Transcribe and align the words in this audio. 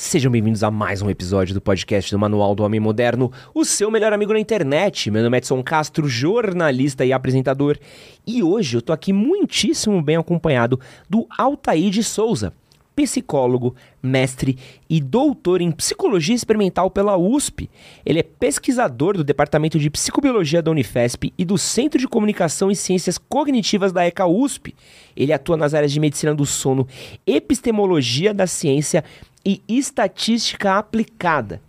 Sejam 0.00 0.30
bem-vindos 0.30 0.62
a 0.62 0.70
mais 0.70 1.02
um 1.02 1.10
episódio 1.10 1.52
do 1.52 1.60
podcast 1.60 2.12
do 2.12 2.18
Manual 2.20 2.54
do 2.54 2.62
Homem 2.62 2.78
Moderno, 2.78 3.32
o 3.52 3.64
seu 3.64 3.90
melhor 3.90 4.12
amigo 4.12 4.32
na 4.32 4.38
internet. 4.38 5.10
Meu 5.10 5.24
nome 5.24 5.36
é 5.36 5.38
Edson 5.38 5.60
Castro, 5.60 6.06
jornalista 6.08 7.04
e 7.04 7.12
apresentador, 7.12 7.76
e 8.24 8.40
hoje 8.40 8.76
eu 8.76 8.80
tô 8.80 8.92
aqui 8.92 9.12
muitíssimo 9.12 10.00
bem 10.00 10.14
acompanhado 10.14 10.78
do 11.10 11.26
Altair 11.36 11.90
de 11.90 12.04
Souza, 12.04 12.54
psicólogo, 12.94 13.76
mestre 14.02 14.56
e 14.88 15.00
doutor 15.00 15.60
em 15.60 15.70
psicologia 15.70 16.34
experimental 16.34 16.90
pela 16.90 17.16
USP. 17.16 17.70
Ele 18.04 18.18
é 18.18 18.24
pesquisador 18.24 19.16
do 19.16 19.22
Departamento 19.22 19.78
de 19.78 19.88
Psicobiologia 19.88 20.60
da 20.60 20.70
Unifesp 20.70 21.32
e 21.38 21.44
do 21.44 21.56
Centro 21.56 21.98
de 21.98 22.08
Comunicação 22.08 22.72
e 22.72 22.76
Ciências 22.76 23.16
Cognitivas 23.16 23.92
da 23.92 24.04
ECA 24.04 24.26
USP. 24.26 24.74
Ele 25.16 25.32
atua 25.32 25.56
nas 25.56 25.74
áreas 25.74 25.92
de 25.92 26.00
medicina 26.00 26.34
do 26.34 26.44
sono, 26.44 26.88
epistemologia 27.24 28.34
da 28.34 28.48
ciência 28.48 29.04
e 29.27 29.27
estatística 29.68 30.76
aplicada. 30.76 31.60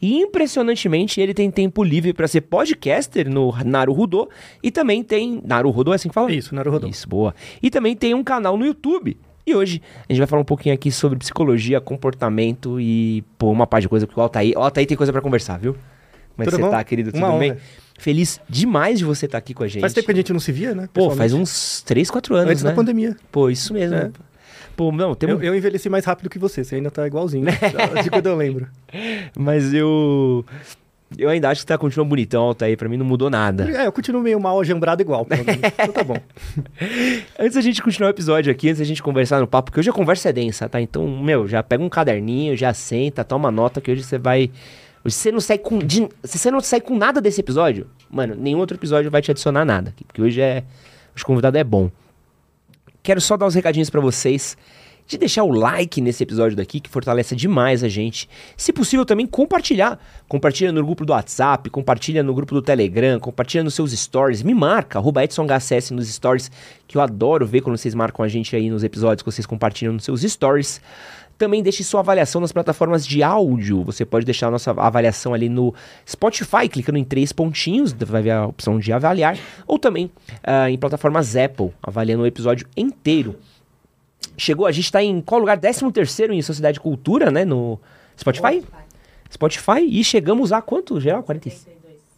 E 0.00 0.16
impressionantemente, 0.16 1.20
ele 1.20 1.34
tem 1.34 1.50
tempo 1.50 1.82
livre 1.82 2.12
para 2.12 2.28
ser 2.28 2.42
podcaster 2.42 3.28
no 3.28 3.52
Naruhodô 3.64 4.28
e 4.62 4.70
também 4.70 5.02
tem 5.02 5.42
Naruhodô 5.44 5.92
é 5.92 5.96
assim 5.96 6.08
que 6.08 6.14
fala? 6.14 6.32
Isso, 6.32 6.54
Naruhodô. 6.54 6.86
Isso, 6.86 7.08
boa. 7.08 7.34
E 7.62 7.70
também 7.70 7.96
tem 7.96 8.14
um 8.14 8.22
canal 8.22 8.56
no 8.56 8.64
YouTube. 8.64 9.16
E 9.46 9.54
hoje 9.54 9.80
a 10.08 10.12
gente 10.12 10.18
vai 10.18 10.26
falar 10.26 10.42
um 10.42 10.44
pouquinho 10.44 10.74
aqui 10.74 10.90
sobre 10.92 11.18
psicologia, 11.18 11.80
comportamento 11.80 12.78
e, 12.80 13.24
pô, 13.38 13.50
uma 13.50 13.66
parte 13.66 13.84
de 13.84 13.88
coisa, 13.88 14.06
porque 14.06 14.20
o 14.20 14.22
Altair, 14.22 14.56
o 14.56 14.60
Altair 14.60 14.86
tem 14.86 14.96
coisa 14.96 15.10
para 15.12 15.22
conversar, 15.22 15.58
viu? 15.58 15.72
Como 15.72 16.42
é 16.42 16.44
que 16.44 16.50
você 16.50 16.62
bom? 16.62 16.70
tá, 16.70 16.84
querido? 16.84 17.10
Tudo 17.10 17.24
Uma 17.24 17.38
bem? 17.38 17.56
Feliz 17.98 18.40
demais 18.48 18.98
de 19.00 19.04
você 19.04 19.26
estar 19.26 19.38
aqui 19.38 19.52
com 19.52 19.64
a 19.64 19.66
gente. 19.68 19.80
Faz 19.80 19.92
tempo 19.92 20.06
que 20.06 20.12
a 20.12 20.14
gente 20.14 20.32
não 20.32 20.38
se 20.38 20.52
via, 20.52 20.72
né? 20.72 20.88
Pô, 20.92 21.10
faz 21.10 21.32
uns 21.32 21.82
3, 21.82 22.08
4 22.10 22.36
anos, 22.36 22.50
Antes 22.50 22.62
né? 22.62 22.70
da 22.70 22.76
pandemia. 22.76 23.16
Pô, 23.32 23.50
isso 23.50 23.72
mesmo. 23.72 23.96
É. 23.96 24.10
Pô, 24.78 24.92
não, 24.92 25.12
tem 25.12 25.28
Eu, 25.28 25.42
eu 25.42 25.56
envelheci 25.56 25.88
mais 25.88 26.04
rápido 26.04 26.30
que 26.30 26.38
você, 26.38 26.62
você 26.62 26.76
ainda 26.76 26.88
tá 26.88 27.04
igualzinho. 27.04 27.46
de 28.00 28.08
quando 28.10 28.26
eu 28.28 28.36
lembro. 28.36 28.68
Mas 29.36 29.74
eu. 29.74 30.44
Eu 31.16 31.28
ainda 31.30 31.48
acho 31.50 31.62
que 31.62 31.66
tá 31.66 31.76
continua 31.76 32.04
bonitão, 32.06 32.44
Altair. 32.44 32.78
Pra 32.78 32.88
mim 32.88 32.96
não 32.96 33.04
mudou 33.04 33.28
nada. 33.28 33.68
É, 33.68 33.86
eu 33.86 33.90
continuo 33.90 34.22
meio 34.22 34.38
mal 34.38 34.60
ajambrado 34.60 35.02
igual, 35.02 35.24
pelo 35.24 35.44
menos. 35.44 35.62
Então 35.74 35.88
tá 35.92 36.04
bom. 36.04 36.16
Antes 37.40 37.54
da 37.56 37.60
gente 37.60 37.82
continuar 37.82 38.10
o 38.10 38.12
episódio 38.12 38.52
aqui, 38.52 38.68
antes 38.68 38.78
da 38.78 38.84
gente 38.84 39.02
conversar 39.02 39.40
no 39.40 39.48
papo, 39.48 39.72
porque 39.72 39.80
hoje 39.80 39.90
a 39.90 39.92
conversa 39.92 40.28
é 40.28 40.32
densa, 40.32 40.68
tá? 40.68 40.80
Então, 40.80 41.08
meu, 41.08 41.48
já 41.48 41.60
pega 41.60 41.82
um 41.82 41.88
caderninho, 41.88 42.56
já 42.56 42.72
senta, 42.72 43.24
toma 43.24 43.50
nota, 43.50 43.80
que 43.80 43.90
hoje 43.90 44.04
você 44.04 44.16
vai. 44.16 44.48
Hoje 45.04 45.16
você 45.16 45.32
não 45.32 45.40
sai 45.40 45.58
com. 45.58 45.78
de- 45.80 46.08
Se 46.22 46.38
você 46.38 46.52
não 46.52 46.60
sai 46.60 46.80
com 46.80 46.96
nada 46.96 47.20
desse 47.20 47.40
episódio, 47.40 47.88
mano, 48.08 48.36
nenhum 48.36 48.58
outro 48.58 48.76
episódio 48.76 49.10
vai 49.10 49.22
te 49.22 49.32
adicionar 49.32 49.64
nada. 49.64 49.92
Porque 50.06 50.22
hoje 50.22 50.40
é. 50.40 50.62
Hoje 51.16 51.24
o 51.24 51.26
convidado 51.26 51.58
é 51.58 51.64
bom. 51.64 51.90
Quero 53.02 53.20
só 53.20 53.36
dar 53.38 53.46
uns 53.46 53.54
recadinhos 53.54 53.88
pra 53.88 54.00
vocês. 54.02 54.58
De 55.08 55.16
deixar 55.16 55.42
o 55.42 55.50
like 55.50 56.02
nesse 56.02 56.22
episódio 56.22 56.54
daqui, 56.54 56.80
que 56.80 56.90
fortalece 56.90 57.34
demais 57.34 57.82
a 57.82 57.88
gente. 57.88 58.28
Se 58.58 58.74
possível, 58.74 59.06
também 59.06 59.26
compartilhar. 59.26 59.98
Compartilha 60.28 60.70
no 60.70 60.84
grupo 60.84 61.02
do 61.02 61.14
WhatsApp, 61.14 61.70
compartilha 61.70 62.22
no 62.22 62.34
grupo 62.34 62.54
do 62.54 62.60
Telegram, 62.60 63.18
compartilha 63.18 63.64
nos 63.64 63.72
seus 63.72 63.90
stories. 63.92 64.42
Me 64.42 64.52
marca, 64.52 64.98
arroba 64.98 65.24
EdsonHCS 65.24 65.92
nos 65.92 66.08
stories, 66.08 66.50
que 66.86 66.98
eu 66.98 67.00
adoro 67.00 67.46
ver 67.46 67.62
quando 67.62 67.78
vocês 67.78 67.94
marcam 67.94 68.22
a 68.22 68.28
gente 68.28 68.54
aí 68.54 68.68
nos 68.68 68.84
episódios 68.84 69.22
que 69.22 69.32
vocês 69.32 69.46
compartilham 69.46 69.94
nos 69.94 70.04
seus 70.04 70.20
stories. 70.20 70.78
Também 71.38 71.62
deixe 71.62 71.82
sua 71.82 72.00
avaliação 72.00 72.42
nas 72.42 72.52
plataformas 72.52 73.06
de 73.06 73.22
áudio. 73.22 73.82
Você 73.84 74.04
pode 74.04 74.26
deixar 74.26 74.48
a 74.48 74.50
nossa 74.50 74.72
avaliação 74.72 75.32
ali 75.32 75.48
no 75.48 75.72
Spotify, 76.06 76.68
clicando 76.68 76.98
em 76.98 77.04
três 77.04 77.32
pontinhos, 77.32 77.94
vai 77.94 78.20
ver 78.20 78.32
a 78.32 78.46
opção 78.46 78.78
de 78.78 78.92
avaliar. 78.92 79.38
Ou 79.66 79.78
também 79.78 80.10
ah, 80.42 80.70
em 80.70 80.76
plataformas 80.76 81.34
Apple, 81.34 81.70
avaliando 81.82 82.24
o 82.24 82.26
episódio 82.26 82.66
inteiro. 82.76 83.36
Chegou, 84.36 84.66
a 84.66 84.72
gente 84.72 84.90
tá 84.90 85.02
em 85.02 85.20
qual 85.20 85.40
lugar? 85.40 85.58
13 85.58 85.90
terceiro 85.92 86.32
em 86.32 86.40
Sociedade 86.42 86.78
Cultura, 86.78 87.30
né? 87.30 87.44
No 87.44 87.78
Spotify? 88.18 88.62
Spotify. 89.32 89.80
E 89.86 90.02
chegamos 90.04 90.52
a 90.52 90.62
quanto, 90.62 91.00
geral? 91.00 91.22
40... 91.22 91.50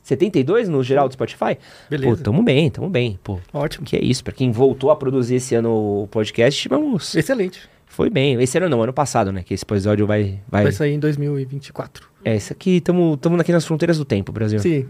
72 0.02 0.68
no 0.68 0.82
geral 0.82 1.08
do 1.08 1.12
Spotify? 1.12 1.56
Beleza. 1.88 2.16
Pô, 2.16 2.22
tamo 2.22 2.42
bem, 2.42 2.70
tamo 2.70 2.88
bem. 2.88 3.18
Pô, 3.22 3.38
Ótimo. 3.52 3.86
que 3.86 3.96
é 3.96 4.02
isso. 4.02 4.24
Pra 4.24 4.32
quem 4.32 4.50
voltou 4.50 4.90
a 4.90 4.96
produzir 4.96 5.36
esse 5.36 5.54
ano 5.54 6.02
o 6.02 6.08
podcast, 6.08 6.68
vamos... 6.68 7.14
Excelente. 7.14 7.60
Foi 7.86 8.10
bem. 8.10 8.40
Esse 8.40 8.58
ano 8.58 8.68
não, 8.68 8.82
ano 8.82 8.92
passado, 8.92 9.32
né? 9.32 9.42
Que 9.42 9.54
esse 9.54 9.64
episódio 9.64 10.06
vai... 10.06 10.40
vai... 10.48 10.64
Vai 10.64 10.72
sair 10.72 10.94
em 10.94 10.98
2024. 10.98 12.08
É, 12.24 12.36
esse 12.36 12.52
aqui, 12.52 12.80
tamo, 12.80 13.16
tamo 13.16 13.40
aqui 13.40 13.52
nas 13.52 13.64
fronteiras 13.64 13.98
do 13.98 14.04
tempo, 14.04 14.32
Brasil. 14.32 14.58
Sim. 14.58 14.86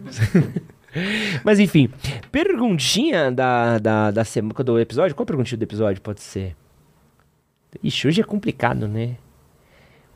Mas 1.44 1.60
enfim, 1.60 1.88
perguntinha 2.32 3.30
da, 3.30 3.78
da, 3.78 4.10
da 4.10 4.24
semana 4.24 4.54
do 4.64 4.78
episódio. 4.78 5.14
Qual 5.14 5.22
a 5.22 5.26
perguntinha 5.26 5.56
do 5.56 5.62
episódio 5.62 6.02
pode 6.02 6.20
ser? 6.20 6.56
Ixi, 7.82 8.08
hoje 8.08 8.20
é 8.20 8.24
complicado, 8.24 8.88
né? 8.88 9.16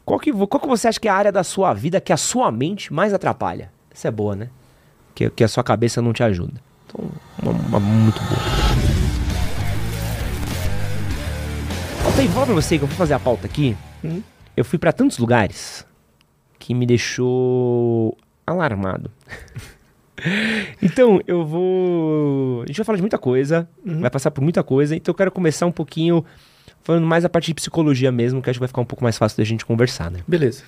Qual 0.05 0.19
que, 0.19 0.33
qual 0.33 0.61
que 0.61 0.67
você 0.67 0.89
acha 0.89 1.01
que 1.01 1.09
é 1.09 1.11
a 1.11 1.15
área 1.15 1.33
da 1.33 1.45
sua 1.45 1.73
vida 1.73 2.01
que 2.01 2.13
a 2.13 2.17
sua 2.17 2.51
mente 2.51 2.93
mais 2.93 3.15
atrapalha? 3.15 3.71
Essa 3.93 4.09
é 4.09 4.11
boa, 4.11 4.35
né? 4.35 4.51
Que, 5.15 5.31
que 5.31 5.45
a 5.45 5.49
sua 5.49 5.63
cabeça 5.63 6.03
não 6.03 6.13
te 6.13 6.23
ajuda. 6.23 6.61
Então, 6.87 7.09
uma, 7.43 7.53
uma 7.53 7.81
muito 7.81 8.21
boa. 8.21 8.41
Altair, 12.05 12.27
vou 12.27 12.35
falar 12.35 12.47
pra 12.47 12.55
você 12.55 12.77
que 12.77 12.85
eu 12.85 12.89
fui 12.89 12.97
fazer 12.97 13.15
a 13.15 13.19
pauta 13.21 13.47
aqui. 13.47 13.77
Hum. 14.05 14.21
Eu 14.57 14.65
fui 14.65 14.79
pra 14.79 14.93
tantos 14.93 15.19
lugares 15.19 15.87
que 16.59 16.75
me 16.75 16.87
deixou 16.87 18.17
alarmado. 18.47 19.11
Então, 20.81 21.21
eu 21.27 21.45
vou. 21.45 22.63
A 22.63 22.67
gente 22.67 22.77
vai 22.77 22.85
falar 22.85 22.97
de 22.97 23.03
muita 23.03 23.19
coisa, 23.19 23.69
Uhum. 23.85 24.01
vai 24.01 24.09
passar 24.09 24.31
por 24.31 24.41
muita 24.43 24.63
coisa, 24.63 24.97
então 24.97 25.11
eu 25.13 25.17
quero 25.17 25.31
começar 25.31 25.67
um 25.67 25.73
pouquinho 25.73 26.25
falando 26.85 27.05
mais 27.07 27.25
a 27.25 27.29
parte 27.29 27.47
de 27.47 27.55
psicologia 27.55 28.13
mesmo, 28.13 28.41
que 28.41 28.49
acho 28.49 28.59
que 28.59 28.61
vai 28.61 28.69
ficar 28.69 28.81
um 28.83 28.85
pouco 28.87 29.03
mais 29.03 29.19
fácil 29.19 29.39
da 29.39 29.45
gente 29.45 29.65
conversar, 29.65 30.11
né? 30.11 30.21
Beleza. 30.29 30.63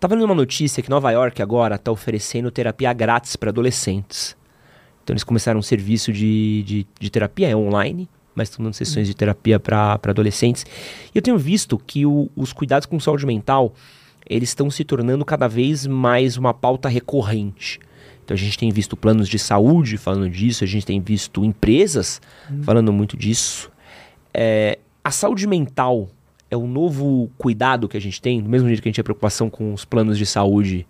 Tava 0.00 0.14
lendo 0.14 0.24
uma 0.24 0.34
notícia 0.34 0.82
que 0.82 0.88
Nova 0.90 1.10
York 1.10 1.40
agora 1.42 1.76
tá 1.78 1.92
oferecendo 1.92 2.50
terapia 2.50 2.92
grátis 2.92 3.36
para 3.36 3.50
adolescentes. 3.50 4.34
Então 5.04 5.12
eles 5.12 5.22
começaram 5.24 5.60
um 5.60 5.62
serviço 5.62 6.10
de, 6.12 6.62
de, 6.62 6.86
de 6.98 7.10
terapia, 7.10 7.48
é 7.48 7.54
online, 7.54 8.08
mas 8.34 8.48
estão 8.48 8.64
dando 8.64 8.72
sessões 8.74 9.06
de 9.06 9.14
terapia 9.14 9.60
para 9.60 10.00
adolescentes. 10.08 10.64
E 11.14 11.18
eu 11.18 11.20
tenho 11.22 11.36
visto 11.36 11.76
que 11.78 12.06
o- 12.06 12.30
os 12.34 12.52
cuidados 12.52 12.86
com 12.86 12.98
saúde 12.98 13.26
mental, 13.26 13.74
eles 14.28 14.48
estão 14.50 14.70
se 14.70 14.84
tornando 14.84 15.22
cada 15.24 15.46
vez 15.48 15.86
mais 15.86 16.38
uma 16.38 16.54
pauta 16.54 16.88
recorrente. 16.88 17.78
Então 18.24 18.34
a 18.34 18.38
gente 18.38 18.56
tem 18.56 18.70
visto 18.70 18.96
planos 18.96 19.28
de 19.28 19.38
saúde 19.38 19.98
falando 19.98 20.30
disso, 20.30 20.64
a 20.64 20.66
gente 20.66 20.86
tem 20.86 20.98
visto 21.00 21.44
empresas 21.44 22.22
falando 22.62 22.90
muito 22.92 23.16
disso. 23.18 23.70
É, 24.32 24.78
a 25.02 25.10
saúde 25.10 25.46
mental 25.46 26.08
é 26.50 26.56
o 26.56 26.66
novo 26.66 27.30
cuidado 27.38 27.88
que 27.88 27.96
a 27.96 28.00
gente 28.00 28.20
tem, 28.20 28.42
do 28.42 28.48
mesmo 28.48 28.66
jeito 28.68 28.82
que 28.82 28.88
a 28.88 28.90
gente 28.90 28.96
tinha 28.96 29.04
preocupação 29.04 29.48
com 29.48 29.72
os 29.72 29.84
planos 29.84 30.18
de 30.18 30.26
saúde 30.26 30.86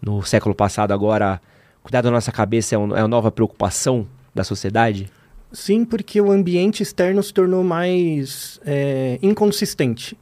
no 0.00 0.22
século 0.22 0.54
passado, 0.54 0.92
agora 0.92 1.40
cuidar 1.82 2.00
da 2.02 2.10
nossa 2.10 2.30
cabeça 2.32 2.74
é, 2.74 2.78
um- 2.78 2.96
é 2.96 3.00
a 3.00 3.08
nova 3.08 3.30
preocupação 3.30 4.06
da 4.34 4.44
sociedade? 4.44 5.10
Sim, 5.52 5.84
porque 5.84 6.20
o 6.20 6.30
ambiente 6.30 6.82
externo 6.82 7.22
se 7.22 7.32
tornou 7.34 7.62
mais 7.62 8.60
é, 8.64 9.18
inconsistente. 9.22 10.16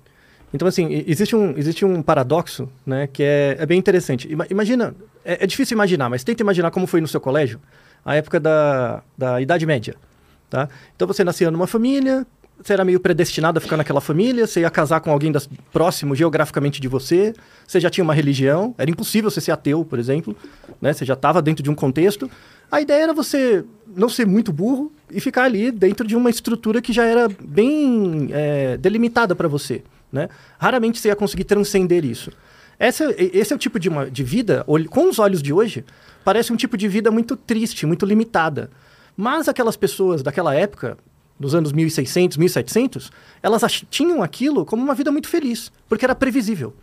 Então, 0.53 0.67
assim, 0.67 1.05
existe 1.07 1.37
um, 1.37 1.57
existe 1.57 1.85
um 1.85 2.03
paradoxo, 2.03 2.69
né, 2.85 3.07
que 3.07 3.23
é, 3.23 3.57
é 3.61 3.67
bem 3.67 3.79
interessante. 3.79 4.31
Ima- 4.33 4.47
imagina, 4.51 4.95
é, 5.25 5.45
é 5.45 5.47
difícil 5.47 5.77
imaginar, 5.77 6.09
mas 6.09 6.25
tenta 6.25 6.43
imaginar 6.43 6.73
como 6.73 6.87
foi 6.89 7.01
no 7.01 7.07
seu 7.07 7.21
colégio, 7.21 7.61
a 8.05 8.17
época 8.17 8.41
da, 8.41 9.03
da 9.17 9.41
Idade 9.41 9.65
Média, 9.65 9.95
tá? 10.49 10.69
Então, 10.97 11.07
você 11.07 11.23
nascia 11.23 11.51
numa 11.53 11.69
família, 11.69 12.27
você 12.63 12.75
era 12.75 12.85
meio 12.85 13.01
predestinado 13.01 13.59
a 13.59 13.61
ficar 13.61 13.77
naquela 13.77 14.01
família, 14.01 14.47
você 14.47 14.61
ia 14.61 14.71
casar 14.71 15.01
com 15.01 15.11
alguém 15.11 15.33
das, 15.33 15.49
próximo 15.73 16.15
geograficamente 16.15 16.81
de 16.81 16.89
você, 16.89 17.33
você 17.67 17.81
já 17.81 17.89
tinha 17.89 18.05
uma 18.05 18.15
religião, 18.15 18.75
era 18.77 18.91
impossível 18.91 19.31
você 19.31 19.41
ser 19.41 19.53
ateu, 19.53 19.85
por 19.85 19.99
exemplo, 19.99 20.37
né? 20.81 20.93
Você 20.93 21.05
já 21.05 21.15
estava 21.15 21.41
dentro 21.41 21.63
de 21.63 21.71
um 21.71 21.75
contexto. 21.75 22.31
A 22.71 22.81
ideia 22.81 23.05
era 23.05 23.15
você 23.15 23.65
não 23.97 24.09
ser 24.09 24.27
muito 24.27 24.53
burro 24.53 24.93
e 25.11 25.21
ficar 25.21 25.45
ali 25.45 25.71
dentro 25.71 26.07
de 26.07 26.15
uma 26.15 26.31
estrutura 26.31 26.83
que 26.83 26.93
já 26.93 27.05
era 27.05 27.29
bem 27.41 28.29
é, 28.31 28.77
delimitada 28.77 29.35
para 29.35 29.49
você, 29.49 29.83
né? 30.13 30.29
Raramente 30.59 31.01
você 31.01 31.09
ia 31.09 31.17
conseguir 31.17 31.45
transcender 31.45 32.05
isso. 32.05 32.31
Essa, 32.79 33.15
esse 33.19 33.53
é 33.53 33.57
o 33.57 33.59
tipo 33.59 33.79
de, 33.79 33.89
uma, 33.89 34.11
de 34.11 34.25
vida, 34.25 34.65
com 34.89 35.09
os 35.09 35.19
olhos 35.19 35.43
de 35.43 35.53
hoje, 35.53 35.85
parece 36.25 36.53
um 36.53 36.57
tipo 36.57 36.77
de 36.77 36.89
vida 36.89 37.11
muito 37.11 37.37
triste, 37.37 37.85
muito 37.87 38.07
limitada. 38.07 38.71
Mas 39.17 39.49
aquelas 39.49 39.77
pessoas 39.77 40.23
daquela 40.23 40.55
época, 40.55 40.97
nos 41.41 41.55
anos 41.55 41.73
1600, 41.73 42.37
1700, 42.37 43.11
elas 43.43 43.63
tinham 43.89 44.23
aquilo 44.23 44.67
como 44.67 44.83
uma 44.83 44.95
vida 44.95 45.11
muito 45.11 45.27
feliz, 45.27 45.73
porque 45.89 46.05
era 46.05 46.15
previsível. 46.15 46.75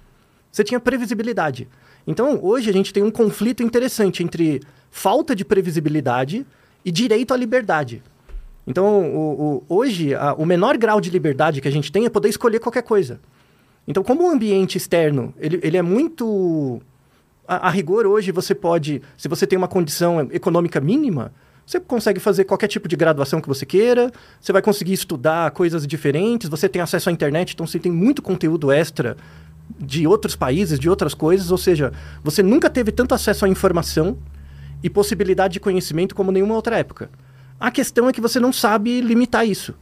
Você 0.51 0.63
tinha 0.63 0.80
previsibilidade. 0.80 1.68
Então, 2.07 2.39
hoje 2.42 2.68
a 2.68 2.74
gente 2.74 2.92
tem 2.92 3.04
um 3.04 3.12
conflito 3.12 3.62
interessante 3.62 4.24
entre 4.24 4.62
falta 4.89 5.36
de 5.36 5.45
previsibilidade 5.45 6.44
e 6.83 6.92
direito 6.92 7.36
à 7.36 7.38
liberdade. 7.38 8.01
Então, 8.65 9.13
o, 9.13 9.63
o, 9.69 9.75
hoje, 9.75 10.15
a, 10.15 10.33
o 10.33 10.45
menor 10.45 10.75
grau 10.77 11.00
de 11.00 11.12
liberdade 11.12 11.62
que 11.62 11.68
a 11.68 11.71
gente 11.71 11.92
tem 11.92 12.06
é 12.06 12.09
poder 12.09 12.30
escolher 12.30 12.59
qualquer 12.59 12.81
coisa. 12.81 13.19
Então, 13.88 14.04
como 14.04 14.24
o 14.24 14.30
ambiente 14.30 14.77
externo 14.77 15.33
ele, 15.38 15.59
ele 15.62 15.77
é 15.77 15.81
muito. 15.83 16.81
A, 17.48 17.68
a 17.68 17.69
rigor, 17.69 18.07
hoje, 18.07 18.31
você 18.31 18.56
pode. 18.56 19.01
Se 19.15 19.27
você 19.27 19.45
tem 19.45 19.57
uma 19.57 19.68
condição 19.68 20.19
econômica 20.31 20.81
mínima, 20.81 21.31
você 21.68 21.81
consegue 21.81 22.18
fazer 22.18 22.46
qualquer 22.46 22.69
tipo 22.69 22.88
de 22.88 22.96
graduação 22.96 23.42
que 23.42 23.48
você 23.48 23.66
queira, 23.66 24.10
você 24.40 24.54
vai 24.54 24.62
conseguir 24.62 24.94
estudar 24.94 25.52
coisas 25.52 25.86
diferentes, 25.86 26.50
você 26.50 26.69
tem 26.69 26.81
acesso 26.81 27.10
à 27.10 27.12
internet, 27.12 27.52
então 27.52 27.68
você 27.68 27.78
tem 27.78 27.92
muito 27.92 28.22
conteúdo 28.22 28.72
extra 28.72 29.18
de 29.78 30.08
outros 30.08 30.34
países, 30.34 30.80
de 30.80 30.90
outras 30.90 31.14
coisas, 31.14 31.52
ou 31.52 31.58
seja, 31.58 31.92
você 32.24 32.42
nunca 32.42 32.69
teve 32.69 32.90
tanto 32.90 33.14
acesso 33.14 33.44
à 33.44 33.50
informação 33.50 34.18
e 34.81 34.90
possibilidade 34.90 35.56
de 35.56 35.60
conhecimento 35.60 36.16
como 36.16 36.31
nenhuma 36.31 36.56
outra 36.56 36.78
época. 36.78 37.10
A 37.60 37.69
questão 37.69 38.08
é 38.08 38.14
que 38.14 38.22
você 38.22 38.40
não 38.40 38.54
sabe 38.54 39.02
limitar 39.02 39.46
isso. 39.46 39.75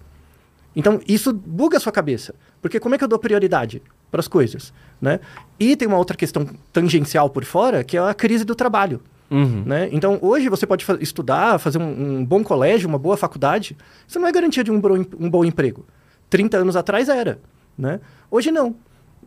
Então, 0.75 0.99
isso 1.07 1.31
buga 1.31 1.77
a 1.77 1.79
sua 1.79 1.91
cabeça. 1.91 2.33
Porque 2.63 2.79
como 2.79 2.95
é 2.95 2.97
que 2.97 3.03
eu 3.03 3.07
dou 3.07 3.19
prioridade 3.19 3.79
para 4.09 4.21
as 4.21 4.27
coisas? 4.27 4.73
Né? 4.99 5.19
E 5.59 5.75
tem 5.75 5.87
uma 5.87 5.97
outra 5.97 6.17
questão 6.17 6.49
tangencial 6.73 7.29
por 7.29 7.45
fora, 7.45 7.83
que 7.83 7.95
é 7.95 7.99
a 7.99 8.13
crise 8.13 8.43
do 8.43 8.55
trabalho. 8.55 9.01
Uhum. 9.29 9.63
Né? 9.65 9.89
Então, 9.91 10.19
hoje 10.21 10.49
você 10.49 10.67
pode 10.67 10.85
fa 10.85 10.97
estudar, 11.01 11.59
fazer 11.59 11.79
um, 11.79 12.19
um, 12.19 12.25
bom 12.25 12.43
colégio, 12.43 12.87
uma 12.87 12.99
boa 12.99 13.17
faculdade. 13.17 13.75
Isso 14.07 14.19
não 14.19 14.27
é 14.27 14.31
garantia 14.31 14.63
de 14.63 14.71
um, 14.71 14.81
um 15.19 15.29
bom 15.29 15.43
emprego. 15.43 15.85
30 16.29 16.57
anos 16.57 16.75
atrás 16.75 17.09
era. 17.09 17.39
Né? 17.77 17.99
Hoje 18.29 18.51
não. 18.51 18.75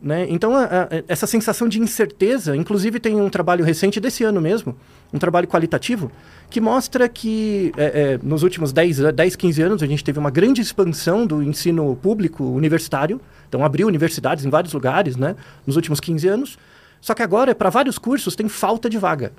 Né? 0.01 0.25
Então, 0.29 0.55
a, 0.55 0.63
a, 0.63 0.87
essa 1.09 1.27
sensação 1.27 1.67
de 1.67 1.79
incerteza, 1.79 2.55
inclusive 2.55 2.99
tem 2.99 3.19
um 3.19 3.29
trabalho 3.29 3.65
recente 3.65 3.99
desse 3.99 4.23
ano 4.23 4.39
mesmo, 4.39 4.75
um 5.13 5.19
trabalho 5.19 5.45
qualitativo, 5.45 6.09
que 6.49 6.61
mostra 6.61 7.09
que 7.09 7.73
é, 7.75 8.13
é, 8.13 8.19
nos 8.23 8.41
últimos 8.41 8.71
10, 8.71 9.13
10, 9.13 9.35
15 9.35 9.61
anos 9.61 9.83
a 9.83 9.87
gente 9.87 10.01
teve 10.01 10.17
uma 10.17 10.31
grande 10.31 10.61
expansão 10.61 11.27
do 11.27 11.43
ensino 11.43 11.97
público 11.97 12.45
universitário, 12.45 13.19
então 13.49 13.65
abriu 13.65 13.87
universidades 13.87 14.45
em 14.45 14.49
vários 14.49 14.71
lugares 14.71 15.17
né, 15.17 15.35
nos 15.67 15.75
últimos 15.75 15.99
15 15.99 16.27
anos, 16.29 16.57
só 17.01 17.13
que 17.13 17.21
agora, 17.21 17.53
para 17.53 17.69
vários 17.69 17.97
cursos, 17.97 18.35
tem 18.35 18.47
falta 18.47 18.89
de 18.89 18.97
vaga. 18.97 19.33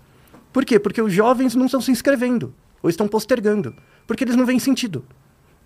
Por 0.53 0.65
quê? 0.65 0.79
Porque 0.79 1.01
os 1.01 1.13
jovens 1.13 1.55
não 1.55 1.67
estão 1.67 1.81
se 1.81 1.91
inscrevendo 1.91 2.55
ou 2.83 2.91
estão 2.91 3.07
postergando, 3.07 3.75
porque 4.07 4.25
eles 4.25 4.37
não 4.37 4.47
veem 4.47 4.59
sentido. 4.59 5.05